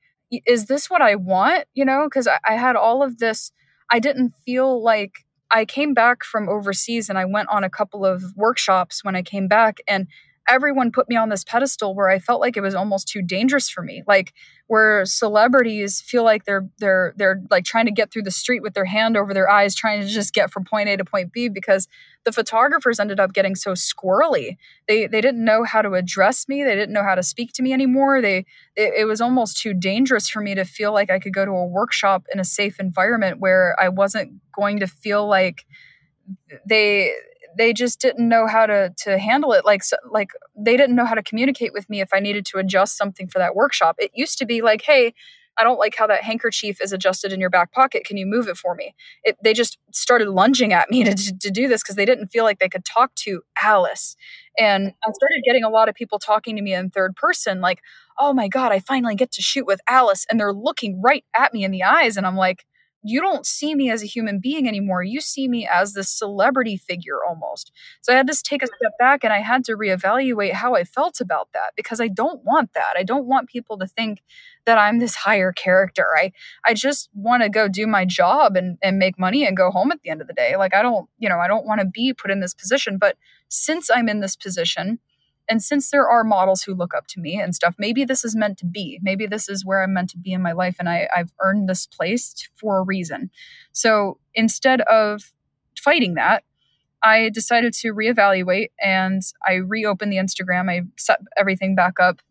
is 0.46 0.66
this 0.66 0.90
what 0.90 1.02
I 1.02 1.16
want? 1.16 1.66
You 1.74 1.86
know 1.86 2.06
because 2.06 2.28
I, 2.28 2.40
I 2.48 2.54
had 2.58 2.76
all 2.76 3.02
of 3.02 3.18
this 3.18 3.52
I 3.90 4.00
didn't 4.00 4.34
feel 4.46 4.84
like 4.84 5.26
I 5.50 5.66
came 5.66 5.94
back 5.94 6.24
from 6.24 6.50
overseas 6.50 7.10
and 7.10 7.18
I 7.18 7.26
went 7.26 7.50
on 7.50 7.64
a 7.64 7.70
couple 7.70 8.06
of 8.06 8.24
workshops 8.36 9.04
when 9.04 9.16
I 9.16 9.22
came 9.22 9.48
back 9.48 9.80
and 9.88 10.08
everyone 10.48 10.92
put 10.92 11.08
me 11.08 11.16
on 11.16 11.30
this 11.30 11.44
pedestal 11.44 11.96
where 11.96 12.10
I 12.10 12.20
felt 12.20 12.42
like 12.42 12.58
it 12.58 12.62
was 12.62 12.76
almost 12.76 13.08
too 13.08 13.22
dangerous 13.22 13.70
for 13.70 13.82
me. 13.82 14.04
Like 14.08 14.34
where 14.68 15.06
celebrities 15.06 16.02
feel 16.02 16.24
like 16.24 16.46
they're 16.46 16.68
they're 16.80 17.14
they're 17.16 17.42
like 17.50 17.64
trying 17.64 17.86
to 17.86 17.92
get 17.92 18.12
through 18.12 18.24
the 18.24 18.32
street 18.32 18.62
with 18.62 18.74
their 18.74 18.86
hand 18.86 19.16
over 19.16 19.34
their 19.34 19.50
eyes 19.50 19.76
trying 19.76 20.02
to 20.02 20.08
just 20.08 20.34
get 20.34 20.52
from 20.52 20.66
point 20.66 20.90
A 20.90 20.98
to 20.98 21.06
point 21.06 21.32
B 21.32 21.48
because 21.48 21.88
the 22.26 22.32
photographers 22.32 23.00
ended 23.00 23.20
up 23.20 23.34
getting 23.34 23.56
so 23.56 23.72
squirrely. 23.72 24.58
They 24.88 25.08
they 25.08 25.22
didn't 25.22 25.44
know 25.44 25.64
how 25.64 25.82
to 25.82 25.94
address 25.94 26.48
me, 26.48 26.64
they 26.64 26.76
didn't 26.76 26.94
know 26.94 27.04
how 27.04 27.16
to 27.16 27.24
speak 27.24 27.54
to 27.54 27.64
me 27.64 27.74
anymore. 27.74 28.22
They 28.22 28.46
it, 28.76 28.94
it 28.98 29.06
was 29.06 29.22
almost 29.22 29.58
too 29.58 29.74
dangerous 29.74 30.28
for 30.28 30.42
me 30.42 30.56
to 30.56 30.66
feel 30.66 30.94
like 30.94 31.10
I 31.10 31.20
could 31.20 31.34
go 31.34 31.46
to 31.46 31.52
a 31.52 31.66
workshop 31.66 32.26
in 32.34 32.40
a 32.40 32.46
safe 32.46 32.80
environment 32.80 33.40
where 33.40 33.76
I 33.80 33.90
wasn't 33.90 34.42
going 34.56 34.80
to 34.80 34.88
feel 34.88 35.28
like 35.28 35.66
they 36.66 37.14
they 37.58 37.74
just 37.74 38.00
didn't 38.00 38.28
know 38.28 38.48
how 38.48 38.66
to 38.66 38.94
to 38.98 39.18
handle 39.18 39.54
it 39.54 39.66
like 39.66 39.84
so, 39.84 39.98
like 40.10 40.30
they 40.58 40.78
didn't 40.78 40.96
know 40.96 41.06
how 41.06 41.16
to 41.16 41.24
communicate 41.24 41.74
with 41.74 41.90
me 41.90 42.02
if 42.02 42.10
i 42.14 42.20
needed 42.20 42.46
to 42.46 42.58
adjust 42.58 42.98
something 42.98 43.28
for 43.28 43.40
that 43.40 43.56
workshop 43.56 43.96
it 44.00 44.12
used 44.14 44.38
to 44.38 44.46
be 44.46 44.62
like 44.62 44.82
hey 44.84 45.14
I 45.58 45.64
don't 45.64 45.80
like 45.80 45.96
how 45.96 46.08
that 46.08 46.24
handkerchief 46.24 46.82
is 46.82 46.94
adjusted 46.94 47.32
in 47.32 47.40
your 47.40 47.50
back 47.50 47.72
pocket. 47.72 48.06
Can 48.06 48.18
you 48.18 48.26
move 48.26 48.48
it 48.48 48.58
for 48.58 48.76
me? 48.76 48.96
It, 49.24 49.38
they 49.44 49.54
just 49.54 49.78
started 49.92 50.30
lunging 50.30 50.74
at 50.74 50.90
me 50.90 51.04
to, 51.04 51.14
to 51.14 51.52
do 51.52 51.68
this 51.68 51.84
because 51.84 51.96
they 51.96 52.06
didn't 52.06 52.30
feel 52.30 52.44
like 52.44 52.60
they 52.60 52.70
could 52.70 52.86
talk 52.86 53.14
to 53.16 53.42
Alice. 53.62 54.16
And 54.58 54.88
I 54.88 55.12
started 55.12 55.44
getting 55.46 55.64
a 55.64 55.70
lot 55.70 55.90
of 55.90 55.96
people 55.96 56.20
talking 56.20 56.56
to 56.56 56.62
me 56.62 56.74
in 56.74 56.90
third 56.90 57.16
person, 57.16 57.62
like, 57.62 57.82
oh 58.20 58.34
my 58.34 58.48
God, 58.48 58.72
I 58.72 58.80
finally 58.80 59.16
get 59.16 59.32
to 59.34 59.42
shoot 59.42 59.66
with 59.66 59.82
Alice. 59.88 60.26
And 60.30 60.40
they're 60.40 60.54
looking 60.54 61.02
right 61.02 61.26
at 61.36 61.54
me 61.54 61.64
in 61.64 61.72
the 61.72 61.84
eyes. 61.84 62.18
And 62.18 62.26
I'm 62.26 62.36
like, 62.36 62.66
you 63.04 63.22
don't 63.22 63.46
see 63.46 63.76
me 63.76 63.92
as 63.92 64.02
a 64.02 64.08
human 64.08 64.40
being 64.40 64.68
anymore. 64.68 65.04
You 65.04 65.20
see 65.20 65.48
me 65.48 65.68
as 65.68 65.94
this 65.94 66.10
celebrity 66.10 66.78
figure 66.78 67.20
almost. 67.28 67.72
So 68.02 68.14
I 68.14 68.16
had 68.16 68.28
to 68.28 68.44
take 68.44 68.64
a 68.64 68.68
step 68.68 68.98
back 68.98 69.24
and 69.24 69.34
I 69.34 69.40
had 69.40 69.66
to 69.66 69.74
reevaluate 69.76 70.54
how 70.54 70.76
I 70.76 70.86
felt 70.86 71.20
about 71.20 71.50
that 71.54 71.74
because 71.76 72.00
I 72.00 72.08
don't 72.08 72.44
want 72.46 72.74
that. 72.74 72.96
I 72.98 73.04
don't 73.04 73.26
want 73.26 73.50
people 73.50 73.78
to 73.80 73.88
think 73.88 74.24
that 74.66 74.78
I'm 74.78 75.00
this 75.00 75.16
higher 75.16 75.52
character. 75.52 76.08
I 76.16 76.32
I 76.66 76.74
just 76.74 77.10
want 77.14 77.44
to 77.44 77.50
go 77.50 77.68
do 77.68 77.86
my 77.86 78.06
job 78.06 78.56
and, 78.56 78.78
and 78.82 78.98
make 78.98 79.20
money 79.20 79.46
and 79.46 79.58
go 79.58 79.70
home 79.70 79.92
at 79.92 80.02
the 80.02 80.10
end 80.10 80.22
of 80.22 80.28
the 80.28 80.34
day. 80.34 80.56
Like 80.56 80.74
I 80.74 80.82
don't, 80.82 81.10
you 81.20 81.28
know, 81.28 81.40
I 81.40 81.48
don't 81.48 81.66
want 81.66 81.82
to 81.82 81.86
be 81.86 82.14
put 82.14 82.32
in 82.32 82.40
this 82.40 82.54
position. 82.54 82.98
But 82.98 83.18
since 83.50 83.90
I'm 83.90 84.08
in 84.08 84.22
this 84.22 84.38
position, 84.38 85.00
and 85.50 85.62
since 85.62 85.92
there 85.92 86.08
are 86.08 86.24
models 86.24 86.64
who 86.64 86.74
look 86.74 86.94
up 86.94 87.08
to 87.08 87.20
me 87.20 87.40
and 87.40 87.54
stuff, 87.54 87.76
maybe 87.78 88.06
this 88.06 88.24
is 88.24 88.36
meant 88.36 88.58
to 88.60 88.66
be. 88.66 89.00
Maybe 89.02 89.28
this 89.28 89.50
is 89.50 89.66
where 89.66 89.84
I'm 89.84 89.94
meant 89.94 90.10
to 90.12 90.18
be 90.18 90.32
in 90.32 90.42
my 90.42 90.54
life 90.54 90.78
and 90.80 90.88
I, 90.88 91.08
I've 91.16 91.32
earned 91.42 91.68
this 91.68 91.86
place 91.86 92.50
for 92.56 92.78
a 92.78 92.84
reason. 92.84 93.30
So 93.72 94.20
instead 94.34 94.82
of 94.82 95.34
fighting 95.78 96.16
that, 96.16 96.44
I 97.04 97.30
decided 97.30 97.74
to 97.76 97.94
reevaluate 97.94 98.70
and 98.82 99.22
I 99.46 99.56
reopened 99.56 100.12
the 100.12 100.18
Instagram. 100.18 100.70
I 100.70 100.84
set 100.98 101.20
everything 101.38 101.76
back 101.76 102.00
up. 102.00 102.22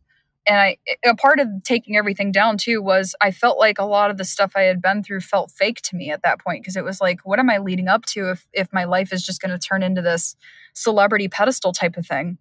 And 0.44 0.58
I 0.58 0.78
a 1.04 1.14
part 1.14 1.38
of 1.38 1.46
taking 1.62 1.96
everything 1.96 2.32
down 2.32 2.58
too 2.58 2.82
was 2.82 3.14
I 3.20 3.30
felt 3.30 3.60
like 3.60 3.78
a 3.78 3.84
lot 3.84 4.10
of 4.10 4.16
the 4.16 4.24
stuff 4.24 4.52
I 4.56 4.62
had 4.62 4.82
been 4.82 5.04
through 5.04 5.20
felt 5.20 5.52
fake 5.52 5.80
to 5.82 5.94
me 5.94 6.10
at 6.10 6.22
that 6.22 6.40
point 6.40 6.62
because 6.62 6.74
it 6.74 6.82
was 6.82 7.00
like 7.00 7.20
what 7.22 7.38
am 7.38 7.48
I 7.48 7.58
leading 7.58 7.86
up 7.86 8.06
to 8.06 8.30
if 8.30 8.48
if 8.52 8.72
my 8.72 8.82
life 8.82 9.12
is 9.12 9.24
just 9.24 9.40
going 9.40 9.56
to 9.56 9.58
turn 9.58 9.84
into 9.84 10.02
this 10.02 10.34
celebrity 10.74 11.28
pedestal 11.28 11.72
type 11.72 11.96
of 11.96 12.06
thing. 12.06 12.38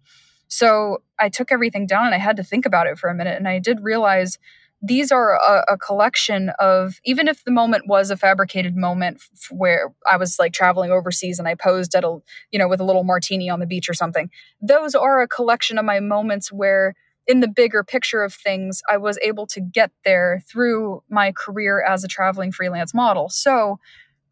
So 0.52 0.98
I 1.18 1.30
took 1.30 1.50
everything 1.50 1.86
down 1.86 2.04
and 2.04 2.14
I 2.14 2.18
had 2.18 2.36
to 2.36 2.44
think 2.44 2.66
about 2.66 2.86
it 2.86 2.98
for 2.98 3.08
a 3.08 3.14
minute. 3.14 3.38
And 3.38 3.48
I 3.48 3.58
did 3.58 3.80
realize 3.80 4.38
these 4.82 5.10
are 5.10 5.36
a, 5.36 5.64
a 5.72 5.78
collection 5.78 6.50
of, 6.58 7.00
even 7.06 7.26
if 7.26 7.42
the 7.44 7.50
moment 7.50 7.86
was 7.86 8.10
a 8.10 8.18
fabricated 8.18 8.76
moment 8.76 9.22
f- 9.32 9.50
where 9.50 9.94
I 10.10 10.18
was 10.18 10.38
like 10.38 10.52
traveling 10.52 10.90
overseas 10.90 11.38
and 11.38 11.48
I 11.48 11.54
posed 11.54 11.94
at 11.94 12.04
a, 12.04 12.18
you 12.50 12.58
know, 12.58 12.68
with 12.68 12.80
a 12.80 12.84
little 12.84 13.02
martini 13.02 13.48
on 13.48 13.60
the 13.60 13.66
beach 13.66 13.88
or 13.88 13.94
something, 13.94 14.28
those 14.60 14.94
are 14.94 15.22
a 15.22 15.28
collection 15.28 15.78
of 15.78 15.86
my 15.86 16.00
moments 16.00 16.52
where 16.52 16.96
in 17.26 17.40
the 17.40 17.48
bigger 17.48 17.82
picture 17.82 18.22
of 18.22 18.34
things, 18.34 18.82
I 18.90 18.98
was 18.98 19.18
able 19.22 19.46
to 19.46 19.60
get 19.60 19.90
there 20.04 20.42
through 20.46 21.02
my 21.08 21.32
career 21.32 21.82
as 21.82 22.04
a 22.04 22.08
traveling 22.08 22.52
freelance 22.52 22.92
model. 22.92 23.30
So 23.30 23.78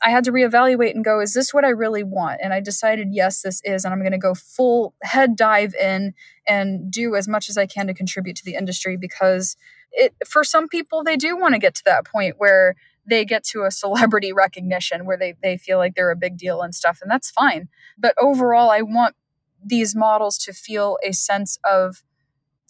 I 0.03 0.11
had 0.11 0.25
to 0.25 0.33
reevaluate 0.33 0.95
and 0.95 1.05
go, 1.05 1.21
is 1.21 1.35
this 1.35 1.53
what 1.53 1.65
I 1.65 1.69
really 1.69 2.03
want? 2.03 2.41
And 2.43 2.53
I 2.53 2.61
decided, 2.61 3.09
yes, 3.11 3.43
this 3.43 3.61
is. 3.65 3.85
And 3.85 3.93
I'm 3.93 4.01
going 4.01 4.13
to 4.13 4.19
go 4.19 4.35
full 4.35 4.95
head 5.03 5.37
dive 5.37 5.75
in 5.75 6.15
and 6.49 6.91
do 6.91 7.15
as 7.17 7.29
much 7.29 7.51
as 7.51 7.59
I 7.59 7.67
can 7.67 7.87
to 7.87 7.95
contribute 7.95 8.37
to 8.37 8.45
the 8.45 8.55
industry 8.55 8.97
because 8.97 9.57
it, 9.93 10.15
for 10.27 10.43
some 10.43 10.69
people, 10.69 11.05
they 11.05 11.17
do 11.17 11.37
want 11.37 11.55
to 11.55 11.59
get 11.59 11.75
to 11.77 11.83
that 11.85 12.07
point 12.07 12.37
where 12.39 12.77
they 13.07 13.25
get 13.25 13.45
to 13.45 13.65
a 13.65 13.71
celebrity 13.71 14.33
recognition 14.37 15.05
where 15.05 15.19
they, 15.19 15.35
they 15.43 15.59
feel 15.59 15.79
like 15.79 15.95
they're 15.95 16.11
a 16.11 16.17
big 16.17 16.39
deal 16.39 16.63
and 16.63 16.75
stuff. 16.75 17.01
And 17.03 17.11
that's 17.11 17.31
fine. 17.31 17.69
But 17.99 18.15
overall, 18.19 18.71
I 18.71 18.83
want 18.83 19.17
these 19.63 19.95
models 19.95 20.39
to 20.39 20.53
feel 20.55 20.97
a 21.05 21.13
sense 21.13 21.59
of 21.65 22.03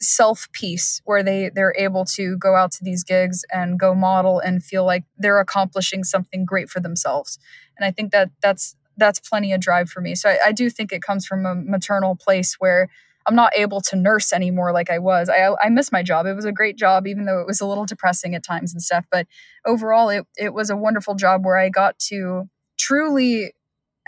self 0.02 0.50
peace 0.52 1.00
where 1.04 1.22
they 1.22 1.50
they're 1.54 1.74
able 1.76 2.04
to 2.04 2.36
go 2.38 2.56
out 2.56 2.72
to 2.72 2.82
these 2.82 3.04
gigs 3.04 3.44
and 3.52 3.78
go 3.78 3.94
model 3.94 4.38
and 4.38 4.64
feel 4.64 4.84
like 4.84 5.04
they're 5.18 5.40
accomplishing 5.40 6.04
something 6.04 6.44
great 6.44 6.70
for 6.70 6.80
themselves. 6.80 7.38
And 7.76 7.84
i 7.84 7.90
think 7.90 8.10
that 8.12 8.30
that's 8.40 8.76
that's 8.96 9.20
plenty 9.20 9.52
of 9.52 9.60
drive 9.60 9.88
for 9.88 10.02
me. 10.02 10.14
So 10.14 10.28
I, 10.28 10.38
I 10.46 10.52
do 10.52 10.68
think 10.68 10.92
it 10.92 11.00
comes 11.02 11.24
from 11.26 11.46
a 11.46 11.54
maternal 11.54 12.16
place 12.16 12.56
where 12.58 12.88
i'm 13.26 13.34
not 13.34 13.52
able 13.54 13.80
to 13.82 13.96
nurse 13.96 14.32
anymore 14.32 14.72
like 14.72 14.90
i 14.90 14.98
was. 14.98 15.28
I 15.28 15.54
i 15.62 15.68
miss 15.68 15.92
my 15.92 16.02
job. 16.02 16.24
It 16.26 16.34
was 16.34 16.46
a 16.46 16.52
great 16.52 16.78
job 16.78 17.06
even 17.06 17.26
though 17.26 17.40
it 17.40 17.46
was 17.46 17.60
a 17.60 17.66
little 17.66 17.84
depressing 17.86 18.34
at 18.34 18.42
times 18.42 18.72
and 18.72 18.82
stuff. 18.82 19.04
But 19.10 19.26
overall 19.66 20.08
it, 20.08 20.26
it 20.38 20.54
was 20.54 20.70
a 20.70 20.76
wonderful 20.76 21.14
job 21.14 21.44
where 21.44 21.58
i 21.58 21.68
got 21.68 21.98
to 22.10 22.48
truly 22.78 23.52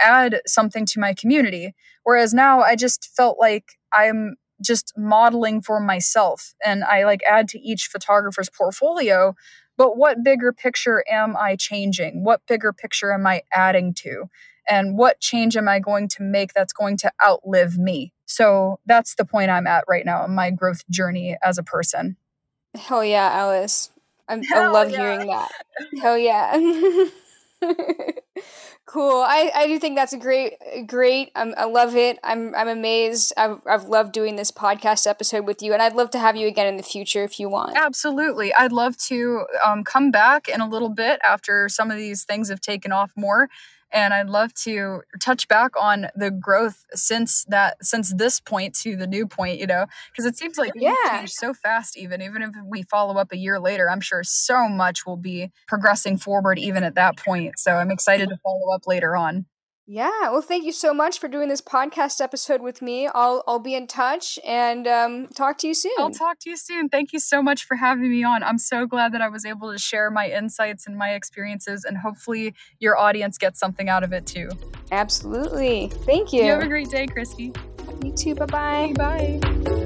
add 0.01 0.41
something 0.47 0.87
to 0.87 0.99
my 0.99 1.13
community. 1.13 1.75
Whereas 2.05 2.33
now 2.33 2.63
i 2.63 2.77
just 2.77 3.11
felt 3.15 3.39
like 3.39 3.73
i'm 3.93 4.37
just 4.63 4.93
modeling 4.97 5.61
for 5.61 5.81
myself 5.81 6.55
and 6.65 6.85
I 6.85 7.05
like 7.05 7.23
add 7.29 7.49
to 7.49 7.61
each 7.61 7.87
photographer's 7.87 8.51
portfolio. 8.51 9.35
But 9.77 9.97
what 9.97 10.23
bigger 10.23 10.53
picture 10.53 11.05
am 11.11 11.37
I 11.37 11.57
changing? 11.57 12.25
What 12.25 12.43
bigger 12.47 12.73
picture 12.73 13.13
am 13.13 13.27
I 13.27 13.43
adding 13.53 13.95
to? 13.95 14.27
And 14.69 14.97
what 14.97 15.21
change 15.21 15.57
am 15.57 15.69
I 15.69 15.81
going 15.81 16.09
to 16.09 16.23
make 16.23 16.53
that's 16.53 16.73
going 16.73 16.97
to 16.99 17.13
outlive 17.25 17.79
me? 17.79 18.13
So 18.27 18.79
that's 18.87 19.15
the 19.15 19.25
point 19.25 19.51
I'm 19.51 19.67
at 19.67 19.85
right 19.89 20.07
now 20.07 20.25
in 20.25 20.35
my 20.35 20.51
growth 20.51 20.89
journey 20.89 21.37
as 21.43 21.59
a 21.59 21.63
person. 21.63 22.17
Hell 22.75 23.05
yeah, 23.05 23.31
Alice. 23.33 23.91
I'm, 24.29 24.43
I 24.55 24.69
love 24.69 24.91
yeah. 24.91 24.97
hearing 24.99 25.27
that. 25.27 25.51
Hell 26.01 26.17
yeah. 26.17 26.57
cool. 28.87 29.23
I, 29.23 29.51
I 29.55 29.67
do 29.67 29.79
think 29.79 29.97
that's 29.97 30.13
a 30.13 30.19
great 30.19 30.55
great. 30.87 31.31
Um, 31.35 31.55
I 31.57 31.65
love 31.65 31.97
it. 31.97 32.19
I'm 32.23 32.55
I'm 32.55 32.69
amazed. 32.69 33.33
I've 33.37 33.61
I've 33.67 33.85
loved 33.85 34.13
doing 34.13 34.37
this 34.37 34.51
podcast 34.51 35.07
episode 35.07 35.47
with 35.47 35.63
you, 35.63 35.73
and 35.73 35.83
I'd 35.83 35.95
love 35.95 36.11
to 36.11 36.19
have 36.19 36.37
you 36.37 36.47
again 36.47 36.67
in 36.67 36.77
the 36.77 36.83
future 36.83 37.25
if 37.25 37.39
you 37.39 37.49
want. 37.49 37.77
Absolutely, 37.77 38.53
I'd 38.55 38.73
love 38.73 38.97
to 39.09 39.47
um, 39.65 39.85
come 39.85 40.11
back 40.11 40.49
in 40.49 40.61
a 40.61 40.69
little 40.69 40.91
bit 40.91 41.21
after 41.25 41.69
some 41.69 41.91
of 41.91 41.97
these 41.97 42.25
things 42.25 42.49
have 42.49 42.61
taken 42.61 42.93
off 42.93 43.13
more 43.17 43.49
and 43.93 44.15
I'd 44.15 44.29
love 44.29 44.55
to 44.55 45.03
touch 45.21 45.49
back 45.49 45.73
on 45.81 46.09
the 46.15 46.31
growth 46.31 46.85
since 46.95 47.45
that 47.49 47.77
since 47.85 48.13
this 48.15 48.41
point 48.41 48.75
to 48.77 48.97
the 48.97 49.07
new 49.07 49.27
point, 49.27 49.59
you 49.61 49.67
know, 49.67 49.87
because 50.11 50.27
it 50.27 50.37
seems 50.37 50.59
like 50.59 50.73
yeah, 50.75 50.95
changed 51.11 51.35
so 51.35 51.55
fast. 51.55 51.97
Even 51.97 52.23
even 52.23 52.43
if 52.43 52.51
we 52.67 52.83
follow 52.83 53.17
up 53.17 53.33
a 53.33 53.37
year 53.37 53.61
later, 53.61 53.89
I'm 53.91 54.01
sure 54.01 54.23
so 54.25 54.69
much 54.69 55.07
will 55.07 55.17
be 55.17 55.51
progressing 55.69 56.19
forward 56.19 56.59
even 56.59 56.85
at 56.85 56.95
that 56.95 57.17
point. 57.17 57.59
So 57.59 57.73
I'm 57.73 57.91
excited 57.91 58.29
to 58.29 58.37
follow 58.43 58.75
up 58.75 58.87
later 58.87 59.17
on. 59.17 59.47
Yeah, 59.87 60.31
well, 60.31 60.43
thank 60.43 60.65
you 60.65 60.73
so 60.73 60.95
much 60.95 61.19
for 61.19 61.27
doing 61.27 61.49
this 61.49 61.61
podcast 61.61 62.21
episode 62.21 62.63
with 62.63 62.81
me. 62.83 63.09
I'll 63.09 63.43
I'll 63.49 63.59
be 63.59 63.75
in 63.75 63.89
touch 63.89 64.39
and 64.47 64.87
um, 64.87 65.27
talk 65.29 65.59
to 65.59 65.67
you 65.67 65.75
soon. 65.75 65.93
I'll 65.99 66.11
talk 66.11 66.39
to 66.41 66.51
you 66.51 66.57
soon. 66.57 66.89
Thank 66.89 67.13
you 67.13 67.19
so 67.19 67.43
much 67.43 67.65
for 67.65 67.75
having 67.75 68.09
me 68.09 68.23
on. 68.23 68.45
I'm 68.45 68.59
so 68.59 68.87
glad 68.87 69.13
that 69.13 69.21
I 69.21 69.29
was 69.29 69.45
able 69.45 69.73
to 69.73 69.79
share 69.79 70.11
my 70.11 70.31
insights 70.31 70.87
and 70.87 70.97
my 70.97 71.15
experiences, 71.15 71.85
and 71.85 71.99
hopefully 71.99 72.55
your 72.79 72.97
audience 72.97 73.39
gets 73.39 73.59
something 73.59 73.89
out 73.89 74.05
of 74.05 74.13
it 74.13 74.25
too. 74.25 74.49
Absolutely. 74.93 75.89
Thank 76.07 76.33
you. 76.33 76.45
You 76.45 76.53
have 76.53 76.63
a 76.63 76.69
great 76.69 76.89
day, 76.91 77.07
Christy. 77.07 77.53
You 78.05 78.13
too. 78.13 78.35
Bye-bye. 78.37 78.93
Bye. 78.97 79.82